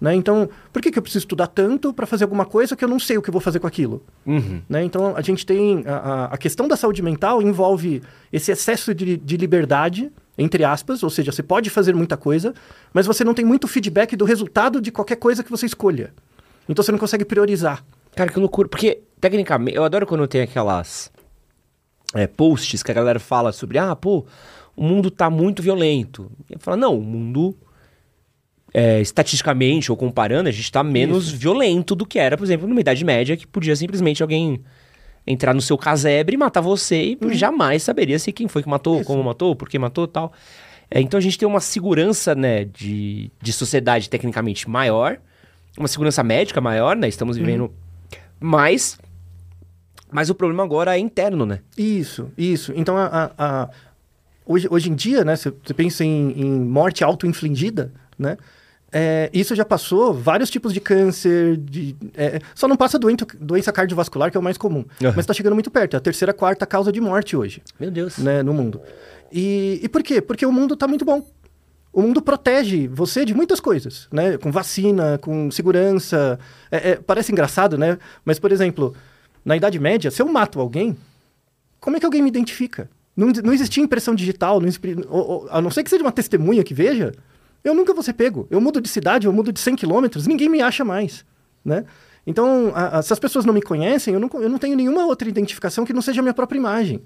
Né? 0.00 0.14
Então, 0.14 0.48
por 0.72 0.82
que, 0.82 0.90
que 0.90 0.98
eu 0.98 1.02
preciso 1.02 1.22
estudar 1.22 1.46
tanto 1.46 1.92
para 1.92 2.04
fazer 2.04 2.24
alguma 2.24 2.44
coisa 2.44 2.76
que 2.76 2.84
eu 2.84 2.88
não 2.88 2.98
sei 2.98 3.16
o 3.16 3.22
que 3.22 3.30
eu 3.30 3.32
vou 3.32 3.40
fazer 3.40 3.60
com 3.60 3.66
aquilo? 3.66 4.02
Uhum. 4.26 4.60
Né? 4.68 4.84
Então, 4.84 5.16
a 5.16 5.22
gente 5.22 5.46
tem. 5.46 5.84
A, 5.86 6.26
a, 6.26 6.36
questão 6.36 6.66
da 6.66 6.76
saúde 6.76 7.00
mental 7.00 7.40
envolve 7.40 8.02
esse 8.32 8.50
excesso 8.50 8.94
de, 8.94 9.16
de 9.16 9.36
liberdade, 9.36 10.10
entre 10.36 10.64
aspas, 10.64 11.02
ou 11.02 11.10
seja, 11.10 11.30
você 11.30 11.42
pode 11.42 11.70
fazer 11.70 11.94
muita 11.94 12.16
coisa, 12.16 12.52
mas 12.92 13.06
você 13.06 13.22
não 13.24 13.32
tem 13.32 13.44
muito 13.44 13.68
feedback 13.68 14.16
do 14.16 14.24
resultado 14.24 14.80
de 14.80 14.90
qualquer 14.90 15.16
coisa 15.16 15.44
que 15.44 15.50
você 15.50 15.64
escolha. 15.64 16.12
Então, 16.68 16.82
você 16.82 16.92
não 16.92 16.98
consegue 16.98 17.24
priorizar. 17.24 17.84
Cara, 18.16 18.30
que 18.30 18.38
loucura. 18.38 18.68
Porque, 18.68 19.00
tecnicamente, 19.20 19.76
eu 19.76 19.84
adoro 19.84 20.06
quando 20.06 20.26
tem 20.26 20.42
aquelas 20.42 21.10
é, 22.14 22.26
posts 22.26 22.82
que 22.82 22.90
a 22.90 22.94
galera 22.94 23.20
fala 23.20 23.52
sobre, 23.52 23.78
ah, 23.78 23.94
pô, 23.94 24.26
o 24.76 24.82
mundo 24.82 25.10
tá 25.10 25.30
muito 25.30 25.62
violento. 25.62 26.30
E 26.50 26.58
fala, 26.58 26.76
não, 26.76 26.98
o 26.98 27.02
mundo, 27.02 27.56
é, 28.72 29.00
estatisticamente 29.00 29.90
ou 29.90 29.96
comparando, 29.96 30.48
a 30.48 30.52
gente 30.52 30.70
tá 30.70 30.82
menos 30.82 31.28
Isso. 31.28 31.36
violento 31.36 31.94
do 31.94 32.04
que 32.04 32.18
era, 32.18 32.36
por 32.36 32.44
exemplo, 32.44 32.66
numa 32.66 32.80
Idade 32.80 33.04
Média, 33.04 33.36
que 33.36 33.46
podia 33.46 33.76
simplesmente 33.76 34.22
alguém 34.22 34.60
entrar 35.26 35.54
no 35.54 35.60
seu 35.60 35.78
casebre 35.78 36.34
e 36.34 36.38
matar 36.38 36.60
você 36.60 37.02
e 37.02 37.18
uhum. 37.22 37.32
jamais 37.32 37.82
saberia 37.82 38.18
se 38.18 38.30
quem 38.32 38.46
foi 38.46 38.62
que 38.62 38.68
matou, 38.68 38.96
Isso. 38.96 39.06
como 39.06 39.22
matou, 39.22 39.56
por 39.56 39.68
que 39.68 39.78
matou 39.78 40.06
tal. 40.06 40.32
É, 40.90 41.00
então 41.00 41.16
a 41.16 41.20
gente 41.20 41.38
tem 41.38 41.48
uma 41.48 41.60
segurança, 41.60 42.34
né, 42.34 42.64
de, 42.64 43.30
de 43.40 43.52
sociedade 43.52 44.10
tecnicamente 44.10 44.68
maior, 44.68 45.18
uma 45.78 45.88
segurança 45.88 46.22
médica 46.22 46.60
maior, 46.60 46.94
né? 46.94 47.08
Estamos 47.08 47.36
vivendo 47.36 47.62
uhum. 47.62 47.70
mais. 48.40 48.98
Mas 50.12 50.30
o 50.30 50.34
problema 50.34 50.62
agora 50.62 50.96
é 50.96 50.98
interno, 51.00 51.44
né? 51.44 51.60
Isso, 51.76 52.30
isso. 52.38 52.72
Então 52.76 52.96
a, 52.96 53.32
a, 53.36 53.68
hoje, 54.46 54.68
hoje 54.70 54.90
em 54.90 54.94
dia, 54.94 55.24
né, 55.24 55.36
você 55.36 55.74
pensa 55.74 56.04
em, 56.04 56.40
em 56.40 56.60
morte 56.60 57.02
auto-infligida, 57.04 57.92
né? 58.18 58.36
É, 58.96 59.28
isso 59.32 59.56
já 59.56 59.64
passou 59.64 60.14
vários 60.14 60.48
tipos 60.48 60.72
de 60.72 60.80
câncer, 60.80 61.56
de, 61.56 61.96
é, 62.14 62.38
só 62.54 62.68
não 62.68 62.76
passa 62.76 62.96
doença, 62.96 63.26
doença 63.40 63.72
cardiovascular, 63.72 64.30
que 64.30 64.36
é 64.36 64.40
o 64.40 64.42
mais 64.42 64.56
comum. 64.56 64.84
Uhum. 65.00 65.08
Mas 65.08 65.18
está 65.18 65.34
chegando 65.34 65.54
muito 65.54 65.68
perto, 65.68 65.94
é 65.94 65.96
a 65.96 66.00
terceira, 66.00 66.32
quarta 66.32 66.64
causa 66.64 66.92
de 66.92 67.00
morte 67.00 67.36
hoje. 67.36 67.60
Meu 67.78 67.90
Deus. 67.90 68.18
Né, 68.18 68.40
no 68.44 68.54
mundo. 68.54 68.80
E, 69.32 69.80
e 69.82 69.88
por 69.88 70.00
quê? 70.00 70.20
Porque 70.20 70.46
o 70.46 70.52
mundo 70.52 70.74
está 70.74 70.86
muito 70.86 71.04
bom. 71.04 71.26
O 71.92 72.02
mundo 72.02 72.22
protege 72.22 72.86
você 72.86 73.24
de 73.24 73.34
muitas 73.34 73.58
coisas, 73.58 74.08
né? 74.12 74.36
Com 74.36 74.50
vacina, 74.50 75.18
com 75.18 75.50
segurança. 75.50 76.38
É, 76.70 76.90
é, 76.90 76.94
parece 76.96 77.32
engraçado, 77.32 77.76
né? 77.76 77.98
Mas, 78.24 78.38
por 78.38 78.52
exemplo, 78.52 78.94
na 79.44 79.56
Idade 79.56 79.78
Média, 79.78 80.10
se 80.10 80.20
eu 80.22 80.26
mato 80.26 80.60
alguém, 80.60 80.96
como 81.80 81.96
é 81.96 82.00
que 82.00 82.06
alguém 82.06 82.22
me 82.22 82.28
identifica? 82.28 82.88
Não, 83.16 83.28
não 83.28 83.52
existia 83.52 83.82
impressão 83.82 84.14
digital, 84.14 84.60
não, 84.60 84.68
a 85.50 85.60
não 85.60 85.70
ser 85.70 85.84
que 85.84 85.90
seja 85.90 86.02
uma 86.02 86.12
testemunha 86.12 86.64
que 86.64 86.74
veja, 86.74 87.12
eu 87.62 87.74
nunca 87.74 87.94
vou 87.94 88.02
ser 88.02 88.12
pego. 88.12 88.46
Eu 88.50 88.60
mudo 88.60 88.80
de 88.80 88.88
cidade, 88.88 89.26
eu 89.26 89.32
mudo 89.32 89.52
de 89.52 89.60
100 89.60 89.76
quilômetros, 89.76 90.26
ninguém 90.26 90.48
me 90.48 90.60
acha 90.60 90.84
mais, 90.84 91.24
né? 91.64 91.84
Então, 92.26 92.72
a, 92.74 92.98
a, 92.98 93.02
se 93.02 93.12
as 93.12 93.18
pessoas 93.18 93.44
não 93.44 93.52
me 93.52 93.62
conhecem, 93.62 94.14
eu 94.14 94.20
não, 94.20 94.30
eu 94.34 94.48
não 94.48 94.58
tenho 94.58 94.76
nenhuma 94.76 95.06
outra 95.06 95.28
identificação 95.28 95.84
que 95.84 95.92
não 95.92 96.02
seja 96.02 96.20
a 96.20 96.22
minha 96.22 96.34
própria 96.34 96.58
imagem. 96.58 97.02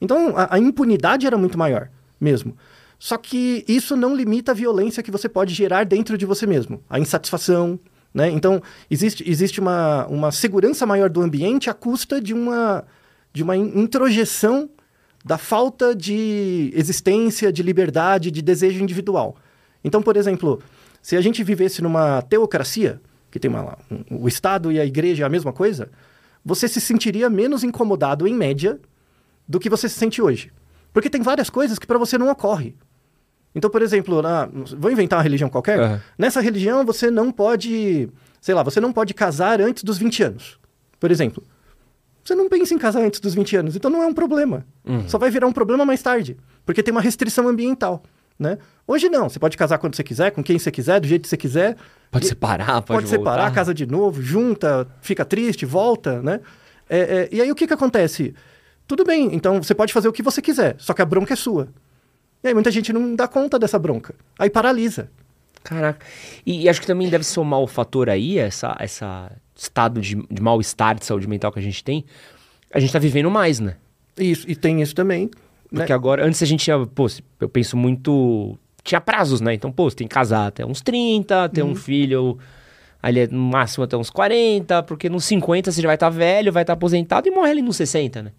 Então, 0.00 0.36
a, 0.36 0.54
a 0.54 0.58
impunidade 0.58 1.26
era 1.26 1.36
muito 1.36 1.58
maior, 1.58 1.90
mesmo. 2.20 2.56
Só 2.98 3.16
que 3.16 3.64
isso 3.66 3.96
não 3.96 4.14
limita 4.14 4.52
a 4.52 4.54
violência 4.54 5.02
que 5.02 5.10
você 5.10 5.28
pode 5.28 5.54
gerar 5.54 5.84
dentro 5.84 6.16
de 6.16 6.26
você 6.26 6.46
mesmo. 6.46 6.82
A 6.88 7.00
insatisfação, 7.00 7.78
né? 8.12 8.28
Então, 8.30 8.62
existe, 8.90 9.28
existe 9.28 9.60
uma, 9.60 10.06
uma 10.06 10.30
segurança 10.30 10.86
maior 10.86 11.08
do 11.08 11.20
ambiente 11.22 11.70
à 11.70 11.74
custa 11.74 12.20
de 12.20 12.34
uma, 12.34 12.84
de 13.32 13.42
uma 13.42 13.56
introjeção 13.56 14.68
da 15.24 15.36
falta 15.36 15.94
de 15.94 16.72
existência, 16.74 17.52
de 17.52 17.62
liberdade, 17.62 18.30
de 18.30 18.40
desejo 18.40 18.82
individual. 18.82 19.36
Então, 19.84 20.02
por 20.02 20.16
exemplo, 20.16 20.62
se 21.02 21.16
a 21.16 21.20
gente 21.20 21.42
vivesse 21.42 21.82
numa 21.82 22.22
teocracia, 22.22 23.00
que 23.30 23.38
tem 23.38 23.50
uma, 23.50 23.78
um, 23.90 24.22
o 24.22 24.28
Estado 24.28 24.72
e 24.72 24.80
a 24.80 24.84
igreja 24.84 25.24
é 25.24 25.26
a 25.26 25.30
mesma 25.30 25.52
coisa, 25.52 25.90
você 26.44 26.66
se 26.66 26.80
sentiria 26.80 27.28
menos 27.28 27.62
incomodado, 27.62 28.26
em 28.26 28.34
média, 28.34 28.78
do 29.46 29.60
que 29.60 29.68
você 29.68 29.88
se 29.88 29.96
sente 29.96 30.22
hoje. 30.22 30.52
Porque 30.92 31.10
tem 31.10 31.22
várias 31.22 31.50
coisas 31.50 31.78
que 31.78 31.86
para 31.86 31.98
você 31.98 32.16
não 32.16 32.30
ocorre. 32.30 32.74
Então, 33.54 33.68
por 33.68 33.82
exemplo, 33.82 34.22
na, 34.22 34.48
vou 34.78 34.90
inventar 34.90 35.18
uma 35.18 35.22
religião 35.22 35.50
qualquer. 35.50 35.78
Uhum. 35.78 36.00
Nessa 36.16 36.40
religião, 36.40 36.84
você 36.84 37.10
não 37.10 37.32
pode, 37.32 38.08
sei 38.40 38.54
lá, 38.54 38.62
você 38.62 38.80
não 38.80 38.92
pode 38.92 39.12
casar 39.12 39.60
antes 39.60 39.82
dos 39.82 39.98
20 39.98 40.22
anos. 40.22 40.58
Por 40.98 41.10
exemplo. 41.10 41.42
Você 42.22 42.34
não 42.34 42.48
pensa 42.48 42.74
em 42.74 42.78
casar 42.78 43.02
antes 43.02 43.20
dos 43.20 43.34
20 43.34 43.56
anos, 43.56 43.76
então 43.76 43.90
não 43.90 44.02
é 44.02 44.06
um 44.06 44.14
problema. 44.14 44.66
Uhum. 44.84 45.08
Só 45.08 45.18
vai 45.18 45.30
virar 45.30 45.46
um 45.46 45.52
problema 45.52 45.84
mais 45.84 46.02
tarde, 46.02 46.36
porque 46.64 46.82
tem 46.82 46.92
uma 46.92 47.00
restrição 47.00 47.48
ambiental. 47.48 48.02
Né? 48.38 48.56
Hoje 48.86 49.10
não, 49.10 49.28
você 49.28 49.38
pode 49.38 49.56
casar 49.56 49.78
quando 49.78 49.94
você 49.94 50.02
quiser, 50.02 50.30
com 50.30 50.42
quem 50.42 50.58
você 50.58 50.70
quiser, 50.70 50.98
do 50.98 51.06
jeito 51.06 51.22
que 51.22 51.28
você 51.28 51.36
quiser. 51.36 51.76
Pode 52.10 52.24
e, 52.24 52.28
separar, 52.28 52.80
pode, 52.82 53.00
pode 53.00 53.08
separar, 53.08 53.52
casa 53.52 53.74
de 53.74 53.86
novo, 53.86 54.22
junta, 54.22 54.86
fica 55.02 55.24
triste, 55.24 55.66
volta, 55.66 56.22
né? 56.22 56.40
É, 56.88 56.98
é, 56.98 57.28
e 57.30 57.42
aí 57.42 57.52
o 57.52 57.54
que, 57.54 57.66
que 57.66 57.74
acontece? 57.74 58.34
Tudo 58.86 59.04
bem, 59.04 59.34
então 59.34 59.62
você 59.62 59.74
pode 59.74 59.92
fazer 59.92 60.08
o 60.08 60.12
que 60.12 60.22
você 60.22 60.40
quiser, 60.40 60.74
só 60.78 60.94
que 60.94 61.02
a 61.02 61.04
bronca 61.04 61.34
é 61.34 61.36
sua. 61.36 61.68
E 62.42 62.48
aí 62.48 62.54
muita 62.54 62.70
gente 62.70 62.92
não 62.92 63.14
dá 63.14 63.28
conta 63.28 63.58
dessa 63.58 63.78
bronca. 63.78 64.14
Aí 64.38 64.48
paralisa. 64.48 65.10
Caraca. 65.62 66.04
E, 66.44 66.62
e 66.62 66.68
acho 66.68 66.80
que 66.80 66.86
também 66.86 67.08
deve 67.08 67.24
somar 67.24 67.60
o 67.60 67.66
fator 67.66 68.08
aí, 68.08 68.38
essa, 68.38 68.76
essa 68.78 69.30
estado 69.54 70.00
de, 70.00 70.16
de 70.30 70.42
mal-estar 70.42 70.98
de 70.98 71.04
saúde 71.04 71.28
mental 71.28 71.52
que 71.52 71.58
a 71.58 71.62
gente 71.62 71.84
tem, 71.84 72.04
a 72.72 72.80
gente 72.80 72.92
tá 72.92 72.98
vivendo 72.98 73.30
mais, 73.30 73.60
né? 73.60 73.76
Isso, 74.16 74.48
e 74.48 74.56
tem 74.56 74.80
isso 74.80 74.94
também. 74.94 75.24
Né? 75.70 75.80
Porque 75.80 75.92
né? 75.92 75.96
agora, 75.96 76.26
antes 76.26 76.42
a 76.42 76.46
gente 76.46 76.64
tinha, 76.64 76.86
pô, 76.86 77.06
eu 77.40 77.48
penso 77.48 77.76
muito. 77.76 78.58
Tinha 78.82 79.00
prazos, 79.00 79.40
né? 79.40 79.54
Então, 79.54 79.70
pô, 79.70 79.90
você 79.90 79.96
tem 79.96 80.08
que 80.08 80.14
casar 80.14 80.46
até 80.46 80.64
uns 80.64 80.80
30, 80.80 81.48
ter 81.50 81.62
uhum. 81.62 81.70
um 81.70 81.74
filho 81.74 82.38
ali 83.02 83.26
no 83.28 83.38
máximo 83.40 83.84
até 83.84 83.96
uns 83.96 84.10
40, 84.10 84.82
porque 84.82 85.08
nos 85.08 85.24
50 85.24 85.72
você 85.72 85.80
já 85.80 85.88
vai 85.88 85.96
estar 85.96 86.10
velho, 86.10 86.52
vai 86.52 86.62
estar 86.62 86.74
aposentado 86.74 87.28
e 87.28 87.30
morre 87.30 87.50
ali 87.50 87.62
nos 87.62 87.76
60, 87.76 88.22
né? 88.22 88.32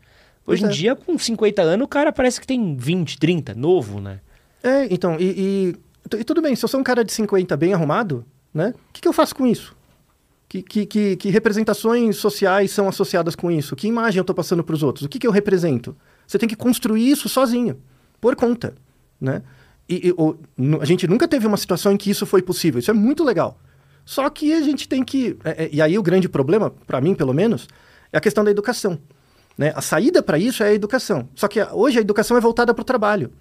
Hoje 0.46 0.62
Pois 0.62 0.64
em 0.64 0.66
é. 0.66 0.70
dia, 0.70 0.96
com 0.96 1.18
50 1.18 1.62
anos, 1.62 1.86
o 1.86 1.88
cara 1.88 2.12
parece 2.12 2.40
que 2.40 2.48
tem 2.48 2.76
20, 2.76 3.18
30, 3.18 3.54
novo, 3.56 4.00
né? 4.00 4.20
É, 4.64 4.88
então, 4.92 5.18
e, 5.20 5.24
e, 5.24 5.76
e 6.18 6.24
tudo 6.24 6.42
bem, 6.42 6.56
se 6.56 6.64
eu 6.66 6.70
sou 6.70 6.80
um 6.80 6.84
cara 6.84 7.04
de 7.04 7.12
50 7.12 7.56
bem 7.58 7.74
arrumado, 7.74 8.26
né? 8.54 8.74
O 8.90 8.94
que, 8.94 9.02
que 9.02 9.08
eu 9.08 9.14
faço 9.14 9.36
com 9.36 9.46
isso? 9.48 9.76
Que, 10.50 10.62
que, 10.62 10.86
que, 10.86 11.16
que 11.16 11.30
representações 11.30 12.18
sociais 12.18 12.72
são 12.72 12.90
associadas 12.90 13.36
com 13.36 13.50
isso? 13.50 13.76
Que 13.76 13.88
imagem 13.88 14.18
eu 14.20 14.22
estou 14.24 14.36
passando 14.36 14.64
para 14.64 14.76
os 14.76 14.84
outros? 14.84 15.06
O 15.06 15.10
que, 15.10 15.18
que 15.20 15.26
eu 15.28 15.32
represento? 15.32 15.96
Você 16.28 16.38
tem 16.38 16.50
que 16.50 16.56
construir 16.56 17.10
isso 17.10 17.30
sozinho, 17.30 17.78
por 18.20 18.36
conta, 18.36 18.74
né? 19.20 19.42
E, 19.88 20.08
e, 20.10 20.12
o- 20.12 20.38
a 20.82 20.86
gente 20.86 21.08
nunca 21.08 21.28
teve 21.28 21.48
uma 21.48 21.58
situação 21.58 21.92
em 21.94 21.98
que 21.98 22.10
isso 22.10 22.26
foi 22.26 22.42
possível. 22.42 22.80
Isso 22.80 22.92
é 22.92 22.94
muito 22.94 23.24
legal. 23.24 23.58
Só 24.06 24.30
que 24.30 24.52
a 24.54 24.62
gente 24.62 24.88
tem 24.90 25.04
que... 25.04 25.38
é, 25.44 25.66
é, 25.66 25.70
e 25.72 25.82
aí 25.82 25.98
o 25.98 26.04
grande 26.04 26.28
problema, 26.28 26.70
para 26.86 27.00
mim 27.00 27.14
pelo 27.16 27.34
menos, 27.34 27.68
é 28.12 28.18
a 28.18 28.22
questão 28.22 28.44
da 28.44 28.52
educação. 28.52 29.00
Né? 29.58 29.72
A 29.76 29.82
saída 29.82 30.22
para 30.24 30.38
isso 30.38 30.64
é 30.64 30.70
a 30.70 30.74
educação. 30.74 31.30
Só 31.36 31.48
que 31.48 31.62
hoje 31.64 31.98
a 31.98 32.02
educação 32.02 32.36
é 32.36 32.42
voltada 32.42 32.74
para 32.74 32.82
o 32.82 32.86
trabalho. 32.86 33.32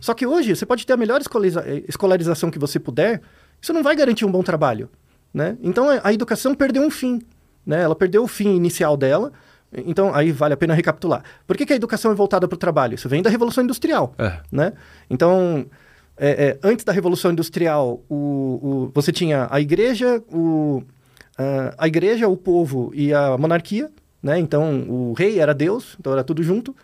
Só 0.00 0.12
que 0.14 0.26
hoje 0.26 0.54
você 0.54 0.66
pode 0.66 0.84
ter 0.86 0.92
a 0.92 0.96
melhor 0.96 1.20
eh, 1.20 1.84
escolarização 1.88 2.50
que 2.50 2.58
você 2.58 2.78
puder, 2.78 3.20
isso 3.60 3.72
não 3.72 3.82
vai 3.82 3.94
garantir 3.96 4.24
um 4.24 4.30
bom 4.30 4.42
trabalho. 4.42 4.88
Né? 5.32 5.56
Então 5.62 5.88
a- 5.88 6.00
a 6.04 6.12
educação 6.12 6.54
perdeu 6.54 6.82
um 6.82 6.90
fim. 6.90 7.20
Né? 7.64 7.82
Ela 7.82 7.94
perdeu 7.94 8.22
o 8.22 8.26
fim 8.28 8.54
inicial 8.56 8.96
dela. 8.96 9.32
Então 9.86 10.14
aí 10.14 10.30
vale 10.32 10.52
a 10.52 10.56
pena 10.56 10.74
recapitular. 10.74 11.22
Por 11.46 11.56
que, 11.56 11.64
que 11.64 11.72
a 11.72 11.76
educação 11.76 12.10
é 12.10 12.14
voltada 12.14 12.46
para 12.46 12.54
o 12.56 12.58
trabalho? 12.58 12.94
Isso 12.94 13.08
vem 13.08 13.22
da 13.22 13.30
Revolução 13.30 13.64
Industrial. 13.64 14.14
É. 14.18 14.40
Né? 14.50 14.72
Então, 15.08 15.64
é, 16.16 16.30
é, 16.30 16.58
antes 16.62 16.84
da 16.84 16.92
Revolução 16.92 17.30
Industrial, 17.32 18.02
o, 18.10 18.14
o- 18.14 18.90
você 18.94 19.10
tinha 19.10 19.48
a 19.50 19.58
igreja, 19.60 20.22
o, 20.30 20.82
ah, 21.38 21.72
a 21.78 21.86
igreja, 21.88 22.28
o 22.28 22.36
povo 22.36 22.90
e 22.94 23.14
a 23.14 23.38
monarquia. 23.38 23.90
Né? 24.22 24.38
Então, 24.38 24.84
o 24.88 25.14
rei 25.14 25.38
era 25.40 25.54
Deus, 25.54 25.96
então 25.98 26.12
era 26.12 26.22
tudo 26.22 26.42
junto. 26.42 26.76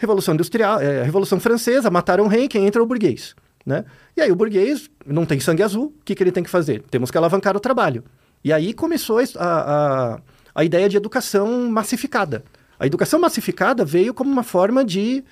Revolução 0.00 0.32
Industrial, 0.32 0.80
é, 0.80 1.02
Revolução 1.02 1.38
Francesa, 1.38 1.90
mataram 1.90 2.24
o 2.24 2.26
rei, 2.26 2.48
quem 2.48 2.66
entra 2.66 2.80
é 2.80 2.82
o 2.82 2.86
burguês. 2.86 3.34
Né? 3.66 3.84
E 4.16 4.22
aí 4.22 4.32
o 4.32 4.34
burguês 4.34 4.88
não 5.06 5.26
tem 5.26 5.38
sangue 5.38 5.62
azul, 5.62 5.94
o 6.00 6.04
que, 6.04 6.14
que 6.14 6.22
ele 6.22 6.32
tem 6.32 6.42
que 6.42 6.48
fazer? 6.48 6.82
Temos 6.90 7.10
que 7.10 7.18
alavancar 7.18 7.54
o 7.54 7.60
trabalho. 7.60 8.02
E 8.42 8.50
aí 8.50 8.72
começou 8.72 9.18
a, 9.18 9.24
a, 9.38 10.20
a 10.54 10.64
ideia 10.64 10.88
de 10.88 10.96
educação 10.96 11.68
massificada. 11.68 12.42
A 12.78 12.86
educação 12.86 13.20
massificada 13.20 13.84
veio 13.84 14.14
como 14.14 14.32
uma 14.32 14.42
forma 14.42 14.82
de 14.82 15.22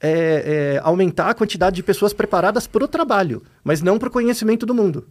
é, 0.00 0.74
é, 0.74 0.80
aumentar 0.82 1.30
a 1.30 1.34
quantidade 1.34 1.76
de 1.76 1.82
pessoas 1.84 2.12
preparadas 2.12 2.66
para 2.66 2.82
o 2.82 2.88
trabalho, 2.88 3.44
mas 3.62 3.80
não 3.80 3.96
para 3.96 4.08
o 4.08 4.10
conhecimento 4.10 4.66
do 4.66 4.74
mundo. 4.74 5.06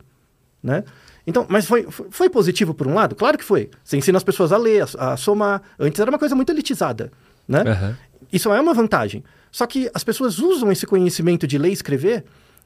Né? 0.62 0.84
Então, 1.26 1.46
mas 1.48 1.66
foi, 1.66 1.88
foi 1.90 2.30
positivo 2.30 2.74
por 2.74 2.86
um 2.86 2.94
lado? 2.94 3.16
Claro 3.16 3.38
que 3.38 3.46
foi. 3.46 3.70
Você 3.82 3.96
ensina 3.96 4.18
as 4.18 4.26
pessoas 4.26 4.52
a 4.52 4.58
ler, 4.58 4.84
a, 4.98 5.14
a 5.14 5.18
somar. 5.18 5.62
Antes 5.80 6.02
era 6.02 6.12
uma 6.12 6.20
coisa 6.20 6.36
muito 6.36 6.52
elitizada. 6.52 7.12
Né? 7.48 7.62
Aham. 7.62 7.98
Isso 8.32 8.51
é 8.51 8.60
uma 8.60 8.74
vantagem. 8.74 9.24
Só 9.51 9.65
que 9.65 9.89
as 9.94 10.03
pessoas 10.03 10.39
usam 10.39 10.72
esse 10.72 10.86
conhecimento 10.86 11.48
de 11.48 11.58
ler 11.58 11.70
e 11.70 11.74
escrever 11.74 12.25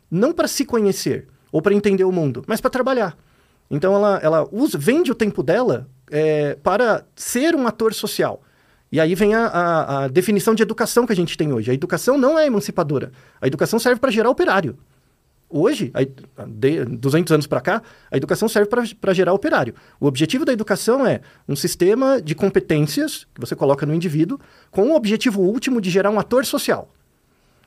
não 0.10 0.34
para 0.34 0.48
se 0.48 0.66
conhecer 0.66 1.28
ou 1.52 1.62
para 1.62 1.74
entender 1.74 2.04
o 2.04 2.12
mundo, 2.12 2.44
mas 2.48 2.60
para 2.60 2.70
trabalhar. 2.70 3.18
Então 3.70 3.94
ela, 3.94 4.20
ela 4.24 4.48
usa, 4.52 4.78
vende 4.78 5.12
o 5.12 5.16
tempo 5.16 5.44
dela 5.44 5.88
é, 6.10 6.56
para 6.64 7.06
ser 7.16 7.56
um 7.56 7.68
ator 7.68 7.94
social. 7.94 8.42
E 8.92 9.00
aí 9.00 9.14
vem 9.14 9.36
a, 9.36 9.46
a, 9.46 10.04
a 10.04 10.08
definição 10.08 10.56
de 10.56 10.64
educação 10.64 11.06
que 11.06 11.14
a 11.14 11.16
gente 11.16 11.38
tem 11.38 11.54
hoje. 11.54 11.70
A 11.70 11.74
educação 11.74 12.18
não 12.18 12.40
é 12.40 12.48
emancipadora. 12.48 13.12
A 13.40 13.46
educação 13.46 13.78
serve 13.78 14.00
para 14.00 14.10
gerar 14.10 14.30
operário. 14.32 14.78
Hoje, 15.50 15.92
a, 15.96 16.46
de 16.46 16.86
200 16.86 17.32
anos 17.34 17.48
para 17.48 17.60
cá, 17.60 17.82
a 18.12 18.18
educação 18.18 18.48
serve 18.48 18.70
para 18.70 19.14
gerar 19.14 19.34
operário. 19.34 19.74
O 20.00 20.06
objetivo 20.06 20.46
da 20.46 20.54
educação 20.54 21.06
é 21.08 21.22
um 21.48 21.56
sistema 21.56 22.22
de 22.22 22.36
competências 22.36 23.26
que 23.34 23.42
você 23.42 23.56
coloca 23.56 23.86
no 23.86 23.94
indivíduo 23.94 24.40
com 24.70 24.90
o 24.92 24.96
objetivo 24.96 25.42
último 25.42 25.82
de 25.82 25.90
gerar 25.90 26.12
um 26.12 26.20
ator 26.20 26.46
social. 26.46 26.94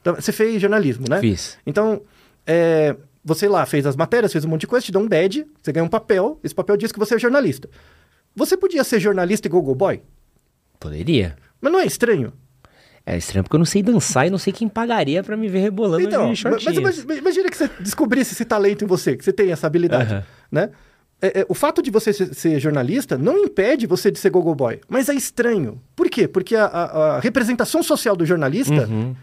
Então, 0.01 0.15
você 0.15 0.31
fez 0.31 0.61
jornalismo, 0.61 1.07
né? 1.09 1.21
Fiz. 1.21 1.59
Então, 1.67 2.03
é, 2.47 2.97
você 3.25 3.49
lá 3.49 3.67
fez 3.67 3.85
as 3.85 3.97
matérias, 3.97 4.33
fez 4.33 4.45
um 4.45 4.49
monte 4.49 4.63
de 4.63 4.67
coisa, 4.69 4.87
te 4.87 4.93
dá 4.93 4.99
um 4.99 5.09
badge, 5.09 5.47
você 5.61 5.73
ganha 5.73 5.85
um 5.85 5.89
papel, 5.89 6.39
esse 6.43 6.55
papel 6.55 6.77
diz 6.77 6.93
que 6.93 6.99
você 6.99 7.17
é 7.17 7.19
jornalista. 7.19 7.69
Você 8.35 8.57
podia 8.57 8.85
ser 8.85 9.01
jornalista 9.01 9.47
e 9.47 9.51
gogo 9.51 9.75
boy, 9.75 10.03
Poderia. 10.81 11.37
mas 11.61 11.73
não 11.73 11.81
é 11.81 11.87
estranho? 11.87 12.33
É 13.05 13.17
estranho 13.17 13.43
porque 13.43 13.57
eu 13.57 13.59
não 13.59 13.65
sei 13.67 13.83
dançar 13.83 14.27
e 14.27 14.31
não 14.31 14.39
sei 14.39 14.53
quem 14.53 14.69
pagaria 14.69 15.23
pra 15.25 15.37
me 15.37 15.49
ver 15.49 15.59
rebolando 15.59 16.05
Então, 16.07 16.23
de 16.23 16.29
mas 16.29 16.39
shortinhos. 16.63 16.99
imagina, 17.19 17.51
que 17.51 17.57
você 17.57 17.69
descobrisse 17.81 18.33
esse 18.33 18.45
talento 18.45 18.85
em 18.85 18.87
você, 18.87 19.17
que 19.17 19.25
você 19.25 19.33
tem 19.33 19.51
essa 19.51 19.67
habilidade, 19.67 20.15
Aham. 20.15 20.25
né? 20.51 20.71
É, 21.21 21.41
é, 21.41 21.47
o 21.49 21.55
fato 21.55 21.81
de 21.83 21.91
você 21.91 22.13
ser, 22.13 22.35
ser 22.35 22.59
jornalista 22.61 23.17
não 23.19 23.39
impede 23.39 23.87
você 23.87 24.11
de 24.11 24.19
ser 24.19 24.31
gogo 24.31 24.55
boy, 24.55 24.81
mas 24.89 25.09
é 25.09 25.15
estranho. 25.15 25.81
Por 25.97 26.09
quê? 26.11 26.27
Porque 26.29 26.55
a, 26.57 26.65
a- 26.67 27.17
a 27.17 27.21
representação 27.21 27.83
social 27.83 28.15
do 28.17 28.25
jornalista, 28.27 28.87
Uhum. 28.89 29.15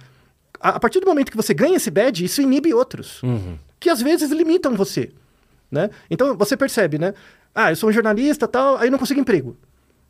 a, 0.59 0.69
a 0.71 0.79
partir 0.79 1.00
do 1.00 1.05
momento 1.07 1.29
que 1.31 1.38
você 1.38 1.53
ganha 1.53 1.75
esse 1.77 1.89
badge, 1.91 2.24
isso 2.25 2.41
inibe 2.41 2.74
outros, 2.74 3.21
Uhum. 3.24 3.57
que 3.79 3.89
às 3.89 4.01
vezes 4.01 4.29
limitam 4.31 4.75
você, 4.75 5.09
né? 5.71 5.89
Então 6.09 6.36
você 6.38 6.55
percebe, 6.57 6.98
né? 6.98 7.13
Ah, 7.55 7.71
eu 7.71 7.75
sou 7.75 7.89
um 7.89 7.93
jornalista 7.93 8.48
tal, 8.48 8.77
aí 8.77 8.89
não 8.89 8.98
consigo 9.00 9.19
emprego. 9.19 9.57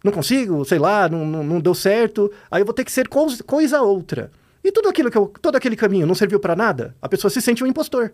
Não 0.04 0.12
consigo, 0.12 0.64
sei 0.64 0.80
lá, 0.80 1.10
não, 1.10 1.26
não, 1.26 1.44
não 1.44 1.60
deu 1.60 1.74
certo, 1.76 2.32
aí 2.50 2.62
eu 2.62 2.66
vou 2.66 2.74
ter 2.74 2.86
que 2.86 2.92
ser 2.92 3.08
coisa, 3.08 3.82
outra. 3.82 4.32
E 4.64 4.72
tudo 4.72 4.90
aquilo 4.90 5.10
que 5.10 5.18
eu, 5.18 5.32
todo 5.42 5.56
aquele 5.56 5.76
caminho 5.76 6.06
não 6.06 6.16
serviu 6.16 6.40
para 6.40 6.56
nada, 6.56 6.96
a 7.02 7.08
pessoa 7.08 7.32
se 7.32 7.42
sente 7.42 7.64
um 7.64 7.68
impostor, 7.68 8.12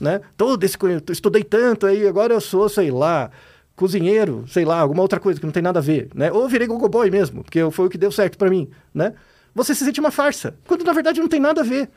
né? 0.00 0.20
Todo 0.36 0.62
esse 0.64 0.76
estudei 1.10 1.44
tanto 1.44 1.86
aí, 1.86 2.06
agora 2.06 2.34
eu 2.34 2.40
sou, 2.40 2.68
sei 2.68 2.90
lá, 2.90 3.30
cozinheiro, 3.76 4.44
sei 4.48 4.64
lá, 4.64 4.80
alguma 4.80 5.02
outra 5.02 5.20
coisa 5.20 5.38
que 5.38 5.46
não 5.46 5.52
tem 5.52 5.62
nada 5.62 5.78
a 5.78 5.82
ver, 5.82 6.08
né? 6.14 6.32
Ou 6.32 6.48
virei 6.48 6.66
gogo 6.66 6.88
boy 6.88 7.10
mesmo, 7.10 7.44
porque 7.44 7.70
foi 7.70 7.86
o 7.86 7.90
que 7.90 7.98
deu 7.98 8.10
certo 8.10 8.36
para 8.36 8.50
mim, 8.50 8.68
né? 8.92 9.14
Você 9.54 9.74
se 9.74 9.84
sente 9.84 10.00
uma 10.00 10.10
farsa, 10.10 10.54
quando 10.66 10.84
na 10.84 10.92
verdade 10.92 11.20
não 11.20 11.28
tem 11.28 11.40
nada 11.40 11.60
a 11.60 11.64
ver, 11.64 11.88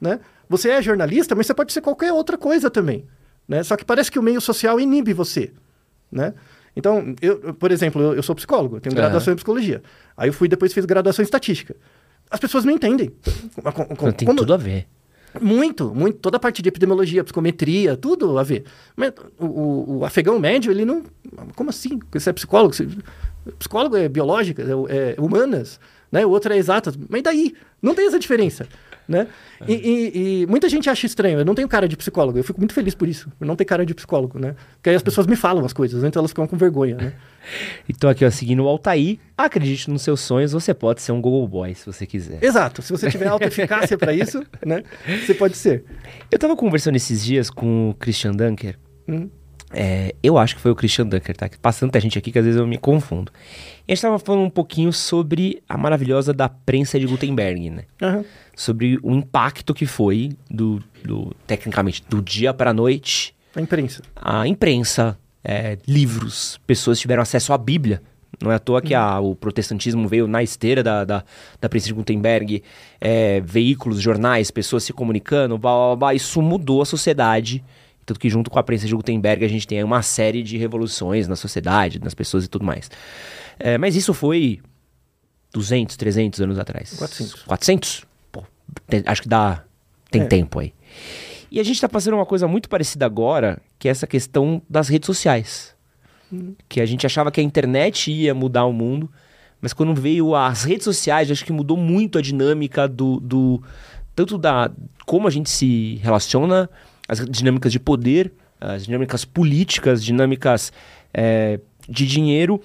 né? 0.00 0.20
Você 0.48 0.70
é 0.70 0.80
jornalista, 0.80 1.34
mas 1.34 1.46
você 1.46 1.54
pode 1.54 1.72
ser 1.72 1.80
qualquer 1.80 2.12
outra 2.12 2.38
coisa 2.38 2.70
também, 2.70 3.04
né? 3.46 3.62
Só 3.62 3.76
que 3.76 3.84
parece 3.84 4.10
que 4.10 4.18
o 4.18 4.22
meio 4.22 4.40
social 4.40 4.80
inibe 4.80 5.12
você, 5.12 5.52
né? 6.10 6.34
Então, 6.76 7.14
eu, 7.22 7.54
por 7.54 7.70
exemplo, 7.70 8.02
eu, 8.02 8.14
eu 8.14 8.22
sou 8.22 8.34
psicólogo, 8.34 8.80
tenho 8.80 8.94
graduação 8.94 9.32
em 9.32 9.36
psicologia. 9.36 9.82
Aí 10.16 10.28
eu 10.28 10.32
fui 10.32 10.48
depois 10.48 10.72
fiz 10.72 10.84
graduação 10.84 11.22
em 11.22 11.24
estatística. 11.26 11.76
As 12.30 12.40
pessoas 12.40 12.64
não 12.64 12.72
entendem. 12.72 13.12
Com- 13.54 13.72
com- 13.72 13.96
com- 13.96 14.12
Tem 14.12 14.26
quando- 14.26 14.38
tudo 14.38 14.54
a 14.54 14.56
ver. 14.56 14.86
muito, 15.40 15.94
muito. 15.94 16.18
Toda 16.18 16.36
a 16.36 16.40
parte 16.40 16.62
de 16.62 16.68
epidemiologia, 16.68 17.22
psicometria, 17.22 17.96
tudo 17.96 18.38
a 18.38 18.42
ver. 18.42 18.64
Mas 18.96 19.12
o, 19.38 19.44
o- 19.46 19.98
o 19.98 20.04
afegão 20.04 20.38
médio, 20.38 20.70
ele 20.72 20.84
não. 20.84 21.02
Como 21.54 21.70
assim? 21.70 21.98
Você 22.12 22.30
é 22.30 22.32
psicólogo? 22.32 22.74
Você- 22.74 22.88
psicólogo 23.58 23.96
é 23.96 24.08
biológica, 24.08 24.62
é, 24.62 25.14
é 25.16 25.20
humanas, 25.20 25.78
né? 26.10 26.24
O 26.26 26.30
outro 26.30 26.52
é 26.52 26.56
exatas. 26.56 26.96
Mas 27.08 27.22
daí? 27.22 27.54
Não 27.82 27.94
tem 27.94 28.06
essa 28.06 28.18
diferença. 28.18 28.66
Né? 29.06 29.26
E, 29.68 29.72
e- 29.74 30.42
e 30.42 30.46
muita 30.46 30.68
gente 30.68 30.88
acha 30.88 31.04
estranho. 31.06 31.38
Eu 31.38 31.44
não 31.44 31.54
tenho 31.54 31.68
cara 31.68 31.86
de 31.86 31.96
psicólogo. 31.96 32.38
Eu 32.38 32.44
fico 32.44 32.58
muito 32.58 32.72
feliz 32.72 32.94
por 32.94 33.06
isso. 33.06 33.30
Eu 33.40 33.46
não 33.46 33.54
tenho 33.56 33.68
cara 33.68 33.84
de 33.84 33.94
psicólogo, 33.94 34.38
né? 34.38 34.54
Porque 34.76 34.88
aí 34.90 34.96
as 34.96 35.02
pessoas 35.02 35.26
me 35.26 35.36
falam 35.36 35.64
as 35.64 35.72
coisas, 35.72 36.02
antes 36.02 36.16
elas 36.16 36.30
ficam 36.30 36.46
com 36.46 36.56
vergonha, 36.56 36.96
né? 36.96 37.12
Então 37.86 38.08
aqui, 38.08 38.24
ó, 38.24 38.30
seguindo 38.30 38.64
o 38.64 38.68
Altair, 38.68 39.18
acredite 39.36 39.90
nos 39.90 40.00
seus 40.00 40.20
sonhos, 40.20 40.52
você 40.52 40.72
pode 40.72 41.02
ser 41.02 41.12
um 41.12 41.20
Google 41.20 41.46
Boy, 41.46 41.74
se 41.74 41.84
você 41.84 42.06
quiser. 42.06 42.42
Exato. 42.42 42.80
Se 42.80 42.90
você 42.90 43.10
tiver 43.10 43.26
alta 43.26 43.44
eficácia 43.48 43.98
para 43.98 44.14
isso, 44.14 44.42
né? 44.64 44.82
Você 45.26 45.34
pode 45.34 45.54
ser. 45.54 45.84
Eu 46.30 46.38
tava 46.38 46.56
conversando 46.56 46.96
esses 46.96 47.22
dias 47.22 47.50
com 47.50 47.90
o 47.90 47.94
Christian 47.94 48.32
Dunker. 48.32 48.78
Hum. 49.06 49.28
É, 49.76 50.14
eu 50.22 50.38
acho 50.38 50.54
que 50.54 50.60
foi 50.60 50.70
o 50.70 50.74
Christian 50.76 51.06
Dunker, 51.06 51.36
tá? 51.36 51.48
Que 51.48 51.58
Passa 51.58 51.80
tanta 51.80 51.98
gente 51.98 52.16
aqui 52.16 52.30
que 52.30 52.38
às 52.38 52.44
vezes 52.44 52.60
eu 52.60 52.66
me 52.66 52.78
confundo. 52.78 53.32
E 53.88 53.92
a 53.92 53.94
gente 53.94 54.02
tava 54.02 54.18
falando 54.20 54.44
um 54.44 54.50
pouquinho 54.50 54.92
sobre 54.92 55.60
a 55.68 55.76
maravilhosa 55.76 56.32
da 56.32 56.48
prensa 56.48 56.98
de 57.00 57.06
Gutenberg, 57.06 57.70
né? 57.70 57.82
Aham. 58.00 58.24
Sobre 58.54 58.98
o 59.02 59.10
impacto 59.12 59.74
que 59.74 59.84
foi 59.84 60.30
do, 60.48 60.80
do 61.04 61.34
tecnicamente, 61.46 62.04
do 62.08 62.22
dia 62.22 62.54
para 62.54 62.70
a 62.70 62.74
noite, 62.74 63.34
A 63.56 63.60
imprensa. 63.60 64.02
a 64.14 64.46
imprensa, 64.46 65.18
é, 65.42 65.76
livros, 65.88 66.60
pessoas 66.66 67.00
tiveram 67.00 67.22
acesso 67.22 67.52
à 67.52 67.58
Bíblia. 67.58 68.00
Não 68.42 68.50
é 68.52 68.56
à 68.56 68.58
toa 68.58 68.80
que 68.82 68.94
a- 68.94 69.18
o 69.20 69.34
protestantismo 69.34 70.06
veio 70.08 70.26
na 70.28 70.42
esteira 70.42 70.82
da, 70.82 71.04
da, 71.04 71.24
da 71.60 71.68
prensa 71.68 71.86
de 71.86 71.94
Gutenberg, 71.94 72.62
é, 73.00 73.40
veículos, 73.40 74.00
jornais, 74.00 74.50
pessoas 74.50 74.84
se 74.84 74.92
comunicando, 74.92 75.56
blá, 75.58 75.72
blá, 75.72 75.96
blá, 75.96 76.14
isso 76.14 76.40
mudou 76.42 76.80
a 76.82 76.86
sociedade. 76.86 77.62
Tanto 78.06 78.20
que 78.20 78.28
junto 78.28 78.50
com 78.50 78.58
a 78.58 78.62
prensa 78.62 78.86
de 78.86 78.94
Gutenberg 78.94 79.44
a 79.44 79.48
gente 79.48 79.66
tem 79.66 79.78
aí 79.78 79.84
uma 79.84 80.02
série 80.02 80.42
de 80.42 80.56
revoluções 80.58 81.26
na 81.26 81.36
sociedade, 81.36 81.98
nas 81.98 82.14
pessoas 82.14 82.44
e 82.44 82.48
tudo 82.48 82.64
mais. 82.64 82.90
É, 83.58 83.78
mas 83.78 83.96
isso 83.96 84.12
foi 84.12 84.60
200, 85.52 85.96
300 85.96 86.40
anos 86.40 86.58
atrás. 86.58 86.94
400. 86.98 87.42
400? 87.44 88.04
Pô, 88.32 88.42
tem- 88.86 89.02
acho 89.06 89.22
que 89.22 89.28
dá. 89.28 89.62
Tem 90.10 90.22
É. 90.22 90.26
tempo 90.26 90.58
aí. 90.60 90.72
E 91.50 91.60
a 91.60 91.62
gente 91.62 91.80
tá 91.80 91.88
passando 91.88 92.14
uma 92.14 92.26
coisa 92.26 92.48
muito 92.48 92.68
parecida 92.68 93.06
agora, 93.06 93.60
que 93.78 93.88
é 93.88 93.90
essa 93.90 94.06
questão 94.06 94.60
das 94.68 94.88
redes 94.88 95.06
sociais. 95.06 95.74
Que 96.68 96.80
a 96.80 96.86
gente 96.86 97.06
achava 97.06 97.30
que 97.30 97.40
a 97.40 97.44
internet 97.44 98.10
ia 98.10 98.34
mudar 98.34 98.64
o 98.64 98.72
mundo, 98.72 99.08
mas 99.60 99.72
quando 99.72 99.94
veio 99.94 100.34
as 100.34 100.64
redes 100.64 100.82
sociais, 100.84 101.30
acho 101.30 101.44
que 101.44 101.52
mudou 101.52 101.76
muito 101.76 102.18
a 102.18 102.22
dinâmica 102.22 102.88
do. 102.88 103.20
do 103.20 103.62
tanto 104.16 104.36
da. 104.36 104.68
como 105.06 105.28
a 105.28 105.30
gente 105.30 105.48
se 105.48 106.00
relaciona, 106.02 106.68
as 107.08 107.24
dinâmicas 107.26 107.72
de 107.72 107.78
poder, 107.78 108.32
as 108.60 108.86
dinâmicas 108.86 109.24
políticas, 109.24 110.02
dinâmicas 110.02 110.72
é, 111.12 111.60
de 111.88 112.06
dinheiro. 112.06 112.60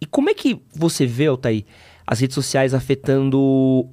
E 0.00 0.06
como 0.06 0.30
é 0.30 0.34
que 0.34 0.60
você 0.74 1.06
vê, 1.06 1.26
Altair, 1.26 1.64
as 2.06 2.20
redes 2.20 2.34
sociais 2.34 2.74
afetando 2.74 3.88